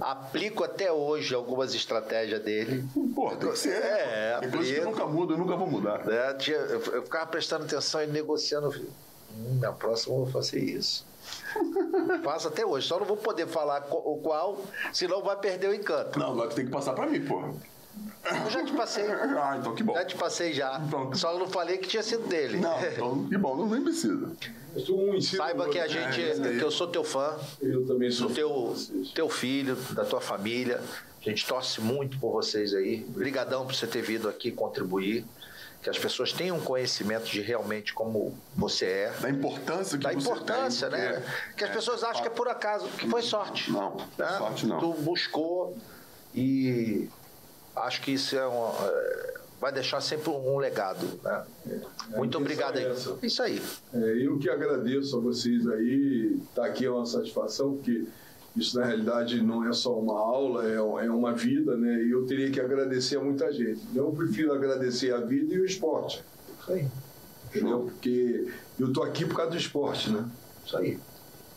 Aplico 0.01 0.62
até 0.62 0.93
hoje 0.93 1.35
algumas 1.35 1.75
estratégias 1.75 2.43
dele. 2.43 2.85
Pô, 3.15 3.31
tem 3.37 3.51
que 3.51 3.59
ser. 3.59 3.71
É, 3.83 4.39
Tem 4.41 4.51
coisas 4.51 4.69
que 4.71 4.77
eu 4.77 4.83
aplico. 4.83 4.99
nunca 5.01 5.07
mudo, 5.12 5.35
eu 5.35 5.39
nunca 5.39 5.57
vou 5.57 5.67
mudar. 5.71 6.03
Tinha- 6.37 6.57
Eu, 6.59 6.81
eu 6.93 7.03
ficava 7.03 7.27
prestando 7.27 7.65
atenção 7.65 8.03
e 8.03 8.07
negociando. 8.07 8.69
Hum, 9.33 9.59
na 9.61 9.73
próxima 9.73 10.15
eu 10.17 10.25
vou 10.25 10.27
fazer 10.31 10.59
isso. 10.61 11.07
Faço 12.25 12.49
até 12.49 12.65
hoje. 12.67 12.87
Só 12.87 12.99
não 12.99 13.07
vou 13.07 13.17
poder 13.17 13.47
falar 13.47 13.87
o 13.91 14.19
qual, 14.23 14.59
senão 14.93 15.23
vai 15.23 15.37
perder 15.37 15.69
o 15.71 15.75
encanto. 15.75 16.19
Não, 16.19 16.33
agora 16.33 16.49
tu 16.51 16.57
tem 16.57 16.67
que 16.67 16.71
passar 16.71 16.93
pra 16.93 17.07
mim, 17.07 17.25
pô. 17.25 17.55
Eu 18.45 18.51
já 18.51 18.65
te 18.65 18.73
passei. 18.73 19.05
Ah, 19.11 19.57
então 19.59 19.75
que 19.75 19.83
bom. 19.83 19.95
Já 19.95 20.05
te 20.05 20.15
passei 20.17 20.53
já. 20.53 20.81
Então. 20.87 21.12
Só 21.15 21.39
não 21.39 21.49
falei 21.49 21.79
que 21.79 21.89
tinha 21.89 22.03
sido 22.03 22.29
dele. 22.29 22.59
Não, 22.59 22.81
então 22.85 23.27
que 23.29 23.37
bom, 23.39 23.57
não 23.57 23.67
nem 23.69 23.83
precisa. 23.83 24.31
Eu 24.75 24.81
sou 24.81 25.01
um 25.01 25.15
ensino 25.15 25.43
Saiba 25.43 25.69
que 25.69 25.79
a 25.79 25.89
gente, 25.89 26.23
É, 26.23 26.59
que 26.59 26.62
eu 26.65 26.71
sou 26.71 26.87
teu 26.87 27.03
fã, 27.03 27.37
Eu 27.61 27.85
também 27.87 28.11
sou 28.11 28.31
teu, 28.31 28.75
teu 29.15 29.29
filho, 29.29 29.75
da 29.93 30.05
tua 30.05 30.21
família. 30.21 30.81
A 31.21 31.29
gente 31.29 31.45
torce 31.47 31.81
muito 31.81 32.19
por 32.19 32.33
vocês 32.33 32.73
aí. 32.75 33.05
Obrigadão 33.09 33.67
por 33.67 33.75
você 33.75 33.87
ter 33.87 34.03
vindo 34.03 34.29
aqui 34.29 34.51
contribuir. 34.53 35.25
Que 35.83 35.89
as 35.89 35.99
pessoas 35.99 36.31
tenham 36.33 36.61
conhecimento 36.61 37.25
de 37.25 37.41
realmente 37.41 37.95
como 37.95 38.37
você 38.55 38.85
é. 38.87 39.15
Da 39.19 39.31
importância 39.31 39.97
que 39.99 40.05
da 40.05 40.12
você 40.12 40.19
importância, 40.29 40.91
tem, 40.91 40.99
né? 41.01 41.12
porque- 41.15 41.55
Que 41.57 41.65
as 41.65 41.71
pessoas 41.71 42.05
acham 42.05 42.21
que 42.23 42.29
é 42.29 42.31
por 42.31 42.49
acaso, 42.49 42.87
que 42.99 43.09
foi 43.09 43.23
sorte. 43.23 43.73
Não, 43.73 43.97
né? 44.19 44.29
sorte 44.39 44.67
não. 44.67 44.79
Tu 44.79 44.93
buscou 45.03 45.77
e 46.35 47.09
acho 47.77 48.03
que 48.03 48.13
isso 48.13 48.37
é 48.37 48.47
uma, 48.47 48.73
é, 48.87 49.35
vai 49.61 49.73
deixar 49.73 50.01
sempre 50.01 50.31
um 50.31 50.59
legado, 50.59 51.07
né? 51.23 51.45
Muito 52.17 52.39
intenção 52.39 52.41
obrigado 52.41 52.79
aí. 52.79 52.85
é. 52.85 53.27
Isso 53.27 53.43
aí. 53.43 53.63
É, 53.93 54.27
eu 54.27 54.39
que 54.39 54.49
agradeço 54.49 55.17
a 55.17 55.21
vocês 55.21 55.69
aí. 55.69 56.39
Estar 56.49 56.65
aqui 56.65 56.87
é 56.87 56.91
uma 56.91 57.05
satisfação, 57.05 57.75
porque 57.75 58.07
isso 58.57 58.79
na 58.79 58.87
realidade 58.87 59.41
não 59.43 59.69
é 59.69 59.73
só 59.73 59.99
uma 59.99 60.19
aula, 60.19 60.67
é, 60.67 60.75
é 60.77 61.11
uma 61.11 61.33
vida, 61.33 61.77
né? 61.77 62.03
E 62.03 62.11
eu 62.11 62.25
teria 62.27 62.51
que 62.51 62.61
agradecer 62.61 63.17
a 63.17 63.21
muita 63.23 63.53
gente. 63.53 63.81
Eu 63.95 64.11
prefiro 64.13 64.53
agradecer 64.53 65.13
a 65.13 65.21
vida 65.21 65.55
e 65.55 65.61
o 65.61 65.65
esporte. 65.65 66.25
Isso 66.61 66.73
aí. 66.73 66.89
Entendeu? 67.47 67.81
Porque 67.81 68.53
eu 68.79 68.89
estou 68.89 69.03
aqui 69.05 69.25
por 69.27 69.37
causa 69.37 69.51
do 69.51 69.57
esporte, 69.57 70.11
né? 70.11 70.29
Isso 70.65 70.77
aí. 70.77 70.99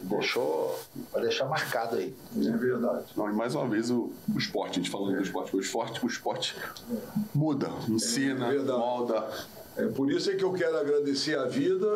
Deixou, 0.04 0.80
vai 1.12 1.22
deixar 1.24 1.46
marcado 1.46 1.96
aí. 1.96 2.14
É 2.38 2.52
verdade. 2.52 3.06
Não, 3.16 3.30
e 3.30 3.34
mais 3.34 3.56
uma 3.56 3.68
vez 3.68 3.90
o, 3.90 4.12
o 4.34 4.38
esporte, 4.38 4.72
a 4.80 4.84
gente 4.84 4.90
falando 4.90 5.16
do 5.16 5.22
esporte, 5.24 5.56
o 5.56 5.60
esporte, 5.60 6.04
o 6.06 6.08
esporte 6.08 6.56
muda, 7.34 7.70
ensina, 7.90 8.54
É 8.54 8.60
molda. 8.60 9.28
É 9.76 9.88
por 9.88 10.12
isso 10.12 10.30
é 10.30 10.36
que 10.36 10.44
eu 10.44 10.54
quero 10.54 10.78
agradecer 10.78 11.36
a 11.36 11.46
vida 11.46 11.88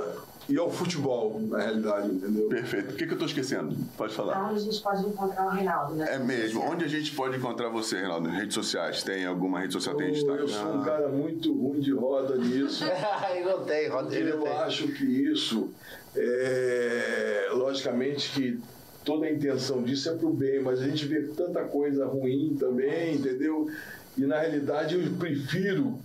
e 0.49 0.57
ao 0.57 0.71
futebol, 0.71 1.39
na 1.47 1.59
realidade, 1.59 2.07
entendeu? 2.07 2.47
Perfeito. 2.49 2.93
O 2.93 2.95
que, 2.95 3.05
que 3.05 3.13
eu 3.13 3.19
tô 3.19 3.25
esquecendo? 3.25 3.75
Pode 3.97 4.13
falar. 4.15 4.45
Onde 4.49 4.55
a 4.61 4.63
gente 4.63 4.81
pode 4.81 5.05
encontrar 5.05 5.45
o 5.45 5.49
Reinaldo, 5.49 5.93
né? 5.93 6.15
É 6.15 6.17
mesmo. 6.17 6.61
Onde 6.63 6.85
a 6.85 6.87
gente 6.87 7.11
pode 7.13 7.37
encontrar 7.37 7.69
você, 7.69 7.97
Reinaldo? 7.97 8.29
Redes 8.29 8.55
sociais? 8.55 9.03
Tem 9.03 9.25
alguma 9.27 9.59
rede 9.59 9.73
social? 9.73 9.95
Tem 9.95 10.07
Eu, 10.07 10.13
Instagram? 10.15 10.39
eu 10.41 10.47
sou 10.47 10.73
um 10.73 10.83
cara 10.83 11.07
muito 11.09 11.53
ruim 11.53 11.79
de 11.81 11.91
roda 11.93 12.35
nisso. 12.37 12.83
Ele 13.29 13.45
não 13.45 13.63
tem, 13.65 13.89
Rod- 13.89 14.11
ele 14.13 14.31
Eu 14.31 14.41
tem. 14.41 14.53
acho 14.53 14.87
que 14.87 15.03
isso, 15.03 15.69
é, 16.15 17.36
logicamente 17.67 18.31
que 18.31 18.59
toda 19.03 19.25
a 19.25 19.31
intenção 19.31 19.83
disso 19.83 20.09
é 20.09 20.15
para 20.15 20.27
o 20.27 20.33
bem, 20.33 20.61
mas 20.61 20.81
a 20.81 20.87
gente 20.87 21.05
vê 21.05 21.21
tanta 21.27 21.63
coisa 21.65 22.05
ruim 22.05 22.55
também, 22.59 23.15
entendeu? 23.15 23.67
E 24.17 24.21
na 24.21 24.39
realidade 24.39 24.95
eu 24.95 25.11
prefiro 25.17 25.97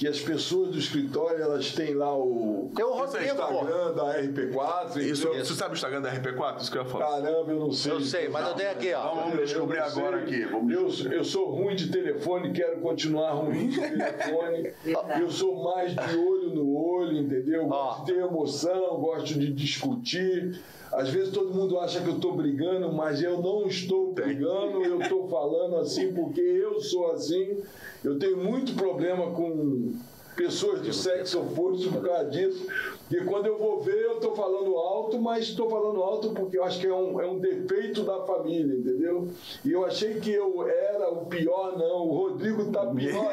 que 0.00 0.08
as 0.08 0.18
pessoas 0.18 0.70
do 0.70 0.78
escritório 0.78 1.42
elas 1.42 1.74
têm 1.74 1.92
lá 1.92 2.16
o 2.16 2.72
Tem 2.74 2.82
o 2.82 3.04
esse 3.04 3.18
Rodrigo, 3.18 3.36
pô. 3.36 3.52
Instagram 3.52 3.92
da 3.92 4.22
RP4. 4.22 4.96
Isso, 4.96 5.26
entendeu? 5.26 5.44
você 5.44 5.52
sabe 5.54 5.74
o 5.74 5.76
Instagram 5.76 6.00
da 6.00 6.10
RP4? 6.14 6.60
Isso 6.62 6.72
que 6.72 6.78
eu 6.78 6.82
ia 6.84 6.88
falar. 6.88 7.20
Caramba, 7.20 7.52
eu 7.52 7.60
não 7.60 7.70
sei. 7.70 7.92
Eu 7.92 8.00
sei, 8.00 8.28
mas 8.30 8.48
eu 8.48 8.54
tenho 8.54 8.70
aqui, 8.70 8.94
ó. 8.94 9.14
Vamos 9.14 9.38
descobrir 9.40 9.78
agora 9.78 10.16
aqui. 10.22 10.42
Vamos 10.46 11.04
Eu, 11.04 11.12
eu 11.12 11.22
sou 11.22 11.50
ruim 11.50 11.76
de 11.76 11.90
telefone, 11.90 12.50
quero 12.50 12.80
continuar 12.80 13.32
ruim 13.32 13.68
de 13.68 13.78
telefone. 13.78 14.72
Eu 15.20 15.30
sou 15.30 15.62
mais 15.62 15.94
de 15.94 16.16
olho 16.16 16.54
no 16.54 16.74
olho, 16.74 16.89
entendeu? 17.04 17.66
Gosto 17.66 18.04
de 18.04 18.12
ter 18.12 18.18
emoção, 18.20 19.00
gosto 19.00 19.38
de 19.38 19.52
discutir. 19.52 20.60
Às 20.92 21.08
vezes 21.08 21.32
todo 21.32 21.54
mundo 21.54 21.78
acha 21.78 22.00
que 22.00 22.08
eu 22.08 22.16
estou 22.16 22.34
brigando, 22.34 22.92
mas 22.92 23.22
eu 23.22 23.40
não 23.40 23.66
estou 23.66 24.12
brigando, 24.12 24.84
eu 24.84 25.00
estou 25.00 25.28
falando 25.28 25.76
assim 25.76 26.12
porque 26.12 26.40
eu 26.40 26.80
sou 26.80 27.12
assim. 27.12 27.58
Eu 28.02 28.18
tenho 28.18 28.36
muito 28.38 28.74
problema 28.74 29.30
com 29.30 29.94
pessoas 30.34 30.80
do 30.80 30.92
sexo 30.92 31.40
oposto 31.40 31.90
por 31.90 32.02
causa 32.02 32.24
disso. 32.30 32.66
E 33.10 33.24
quando 33.24 33.46
eu 33.46 33.58
vou 33.58 33.80
ver, 33.80 34.04
eu 34.04 34.14
estou 34.14 34.36
falando 34.36 34.76
alto, 34.76 35.18
mas 35.20 35.44
estou 35.48 35.68
falando 35.68 36.00
alto 36.02 36.30
porque 36.30 36.56
eu 36.58 36.62
acho 36.64 36.78
que 36.78 36.86
é 36.86 36.94
um, 36.94 37.20
é 37.20 37.26
um 37.26 37.38
defeito 37.40 38.04
da 38.04 38.20
família, 38.24 38.72
entendeu? 38.76 39.28
E 39.64 39.72
eu 39.72 39.84
achei 39.84 40.20
que 40.20 40.30
eu 40.32 40.68
era 40.68 41.10
o 41.10 41.26
pior, 41.26 41.76
não. 41.76 42.06
O 42.06 42.12
Rodrigo 42.16 42.62
está 42.62 42.86
pior. 42.86 43.32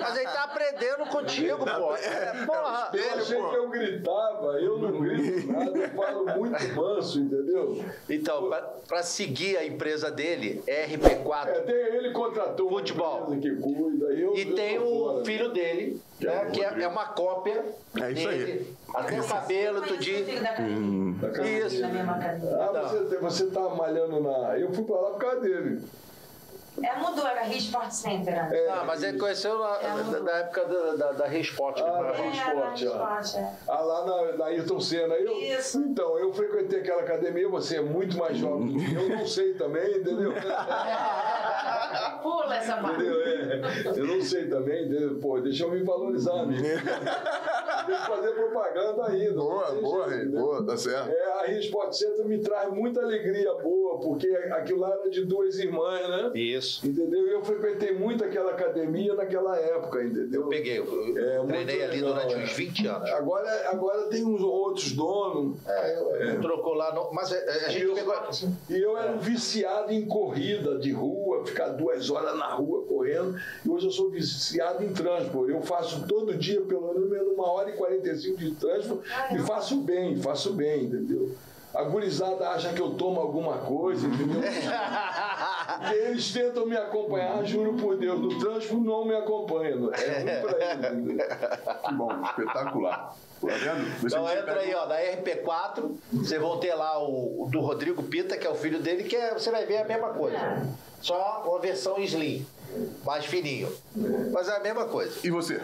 Mas 0.00 0.16
ele 0.16 0.28
tá 0.28 0.42
aprendendo 0.44 1.08
contigo, 1.08 1.58
pô. 1.58 1.94
É, 1.94 2.46
porra. 2.46 2.90
Eu 2.92 3.14
achei 3.14 3.36
que 3.40 3.56
eu 3.56 3.68
gritava, 3.70 4.60
eu 4.60 4.78
não 4.78 5.00
grito 5.00 5.46
nada, 5.52 5.78
eu 5.78 5.88
falo 5.90 6.26
muito 6.38 6.74
manso, 6.74 7.20
entendeu? 7.20 7.84
Então, 8.10 8.48
pra, 8.48 8.60
pra 8.88 9.02
seguir 9.04 9.56
a 9.56 9.64
empresa 9.64 10.10
dele, 10.10 10.62
RP4, 10.66 11.46
É, 11.46 11.60
tem, 11.60 11.74
ele 11.76 12.10
contratou 12.10 12.68
uma 12.68 12.78
Futebol. 12.80 13.32
empresa 13.34 13.40
que 13.56 13.62
cuida. 13.62 14.06
Eu, 14.06 14.34
e 14.36 14.48
eu 14.48 14.54
tem 14.56 14.78
o 14.78 14.82
fora. 15.04 15.24
filho 15.24 15.52
dele, 15.52 16.00
né, 16.20 16.50
que 16.52 16.60
é, 16.62 16.82
é 16.82 16.88
uma 16.88 17.06
cópia 17.06 17.64
É 18.00 18.10
isso 18.10 18.28
aí. 18.28 18.66
Até 18.94 19.20
o 19.20 19.24
cabelo, 19.24 19.82
filho 19.82 20.42
da 20.42 20.50
academia. 20.50 21.66
Isso. 21.66 21.80
Na 21.80 21.88
mesma 21.88 22.12
academia. 22.16 22.56
Ah, 22.56 22.82
você, 22.82 23.16
você 23.18 23.46
tá 23.46 23.68
malhando 23.70 24.20
na. 24.20 24.58
Eu 24.58 24.72
fui 24.72 24.84
pra 24.84 24.96
lá 24.96 25.10
por 25.10 25.18
causa 25.18 25.40
dele. 25.40 25.82
É, 26.82 26.96
mudou, 26.98 27.26
era 27.26 27.42
Rio 27.42 27.58
Sport 27.58 27.90
Center. 27.90 28.44
antes. 28.46 28.68
Ah, 28.68 28.84
mas 28.86 29.02
ele 29.02 29.18
conheceu 29.18 29.58
na, 29.58 29.78
na- 29.82 30.20
na 30.20 30.30
época 30.38 30.64
da, 30.64 30.94
da, 30.94 31.12
da 31.12 31.26
Resport. 31.26 31.74
que 31.82 31.88
Ah, 31.88 31.92
foi- 31.92 32.02
da 32.02 32.10
É, 32.12 32.30
Rio 32.30 32.30
ó. 32.30 32.74
Sport, 32.74 33.34
é. 33.36 33.52
Ah, 33.68 33.80
lá 33.82 34.06
na, 34.06 34.32
na 34.38 34.44
Ayrton 34.46 34.80
Senna. 34.80 35.14
Eu, 35.14 35.32
Isso. 35.38 35.78
Então, 35.80 36.18
eu 36.18 36.32
frequentei 36.32 36.80
aquela 36.80 37.02
academia, 37.02 37.48
você 37.48 37.76
é 37.76 37.82
muito 37.82 38.16
mais 38.16 38.36
jovem 38.38 38.68
do 38.68 38.78
que 38.78 38.94
eu, 38.94 39.08
não 39.18 39.26
sei 39.26 39.52
também, 39.54 39.98
entendeu? 39.98 40.32
Pula 42.22 42.56
essa 42.56 42.76
parte. 42.76 43.02
Entendeu? 43.02 43.20
É, 43.22 43.98
eu 43.98 44.06
não 44.06 44.20
sei 44.22 44.48
também, 44.48 44.86
entendeu? 44.86 45.18
Pô, 45.20 45.40
deixa 45.40 45.64
eu 45.64 45.70
me 45.70 45.82
valorizar, 45.82 46.40
amigo. 46.40 46.62
Deixa 47.84 48.00
eu 48.00 48.06
fazer 48.16 48.30
propaganda 48.34 49.06
ainda. 49.08 49.34
Boa, 49.34 49.72
boa, 49.74 50.08
jeito, 50.08 50.22
entendeu? 50.22 50.40
boa, 50.40 50.64
tá 50.64 50.76
certo. 50.76 51.10
É, 51.10 51.32
a 51.42 51.46
Rio 51.46 51.58
Sport 51.58 51.92
Center 51.92 52.24
me 52.26 52.38
traz 52.38 52.70
muita 52.72 53.00
alegria 53.00 53.52
boa, 53.54 53.98
porque 53.98 54.28
aquilo 54.52 54.78
lá 54.80 54.90
era 54.92 55.10
de 55.10 55.24
duas 55.24 55.58
irmãs, 55.58 56.08
né? 56.08 56.30
Isso. 56.36 56.61
Entendeu? 56.84 57.26
E 57.26 57.30
eu 57.32 57.44
frequentei 57.44 57.92
muito 57.98 58.22
aquela 58.24 58.52
academia 58.52 59.14
naquela 59.14 59.56
época, 59.58 60.02
entendeu? 60.02 60.42
Eu 60.42 60.48
peguei, 60.48 60.78
eu 60.78 60.84
É, 61.18 61.46
treinei 61.46 61.82
ali 61.84 61.96
legal, 62.00 62.14
durante 62.14 62.34
é. 62.34 62.38
uns 62.44 62.52
20 62.52 62.86
anos. 62.86 63.10
Agora, 63.10 63.70
agora 63.70 64.02
tem 64.08 64.24
uns 64.24 64.40
outros 64.42 64.92
donos. 64.92 65.56
É. 65.66 66.36
Trocou 66.40 66.74
lá, 66.74 66.94
no, 66.94 67.12
mas 67.12 67.32
a, 67.32 67.36
a 67.36 67.68
gente 67.70 67.84
Eu- 67.84 67.94
pegou. 67.94 68.14
E 68.70 68.78
eu 68.78 68.96
era 68.96 69.12
um 69.12 69.18
viciado 69.18 69.92
em 69.92 70.06
corrida 70.06 70.78
de 70.78 70.92
rua, 70.92 71.44
ficar 71.46 71.68
duas 71.68 72.10
horas 72.10 72.36
na 72.36 72.52
rua 72.54 72.84
correndo. 72.86 73.36
E 73.64 73.68
hoje 73.68 73.86
eu 73.86 73.92
sou 73.92 74.10
viciado 74.10 74.82
em 74.84 74.92
trânsito. 74.92 75.48
Eu 75.50 75.60
faço 75.62 76.06
todo 76.06 76.34
dia 76.34 76.60
pelo 76.62 76.92
menos 77.08 77.32
uma 77.34 77.50
hora 77.50 77.70
e 77.70 77.72
45 77.74 78.38
de 78.38 78.50
trânsito 78.54 79.00
e 79.34 79.38
faço 79.40 79.76
bem, 79.82 80.16
faço 80.20 80.52
bem, 80.52 80.84
entendeu? 80.84 81.30
A 81.74 81.82
gurizada 81.84 82.50
acha 82.50 82.70
que 82.74 82.80
eu 82.82 82.90
tomo 82.90 83.18
alguma 83.18 83.56
coisa, 83.58 84.06
entendeu? 84.06 84.42
Eles 85.92 86.32
tentam 86.32 86.66
me 86.66 86.76
acompanhar, 86.76 87.44
juro 87.44 87.74
por 87.74 87.96
Deus, 87.96 88.20
no 88.20 88.38
trânsito 88.38 88.76
não 88.80 89.04
me 89.04 89.14
acompanham. 89.14 89.92
É 89.94 90.18
ruim 90.18 90.40
pra 90.42 90.90
eles? 90.90 91.22
Que 91.86 91.94
bom, 91.94 92.10
espetacular. 92.24 93.14
Tá 93.40 93.46
vendo? 93.48 94.06
Então 94.06 94.28
entra 94.30 94.42
pega- 94.54 94.60
aí, 94.60 94.74
ó, 94.74 94.86
da 94.86 94.96
RP4, 95.00 95.90
vocês 96.12 96.40
vão 96.40 96.58
ter 96.58 96.74
lá 96.74 96.98
o, 97.02 97.44
o 97.44 97.48
do 97.50 97.60
Rodrigo 97.60 98.02
Pita, 98.04 98.36
que 98.36 98.46
é 98.46 98.50
o 98.50 98.54
filho 98.54 98.80
dele, 98.80 99.04
que 99.04 99.16
é- 99.16 99.34
você 99.34 99.50
vai 99.50 99.66
ver 99.66 99.78
a 99.78 99.84
mesma 99.84 100.10
coisa. 100.10 100.38
Só 101.00 101.42
uma 101.46 101.58
versão 101.58 101.98
slim, 101.98 102.46
mais 103.04 103.24
fininho. 103.24 103.72
Mas 104.32 104.48
é 104.48 104.56
a 104.56 104.60
mesma 104.60 104.84
coisa. 104.84 105.18
E 105.24 105.30
você? 105.30 105.60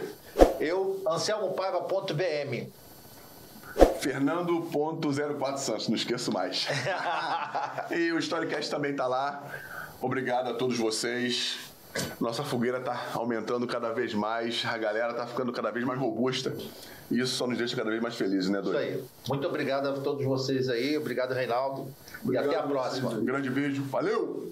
Eu, 0.59 1.01
anselmopaiva.bm. 1.09 2.69
Fernando.04 4.01 5.59
Santos, 5.59 5.89
não 5.89 5.97
esqueço 5.97 6.33
mais. 6.33 6.67
e 7.91 8.13
o 8.13 8.19
Storycast 8.19 8.71
também 8.71 8.95
tá 8.95 9.07
lá. 9.07 9.43
Obrigado 10.01 10.49
a 10.51 10.55
todos 10.55 10.77
vocês. 10.79 11.57
Nossa 12.21 12.45
fogueira 12.45 12.81
tá 12.81 13.09
aumentando 13.15 13.67
cada 13.67 13.93
vez 13.93 14.15
mais, 14.15 14.63
a 14.65 14.77
galera 14.79 15.15
tá 15.15 15.27
ficando 15.27 15.51
cada 15.53 15.71
vez 15.71 15.85
mais 15.85 15.99
robusta. 15.99 16.55
E 17.11 17.19
isso 17.19 17.35
só 17.35 17.47
nos 17.47 17.57
deixa 17.57 17.75
cada 17.75 17.89
vez 17.91 18.01
mais 18.03 18.15
felizes, 18.15 18.49
né, 18.51 18.61
Isso 18.61 18.71
Doido? 18.71 18.79
aí. 18.79 19.05
Muito 19.29 19.49
obrigado 19.49 19.89
a 19.89 19.93
todos 19.95 20.25
vocês 20.25 20.69
aí. 20.69 20.97
Obrigado, 20.97 21.33
Reinaldo. 21.33 21.89
e 22.25 22.37
até 22.37 22.39
a 22.39 22.43
Obrigado 22.43 22.69
próxima. 22.69 23.11
Um 23.11 23.25
grande 23.25 23.49
beijo. 23.51 23.83
Valeu! 23.85 24.47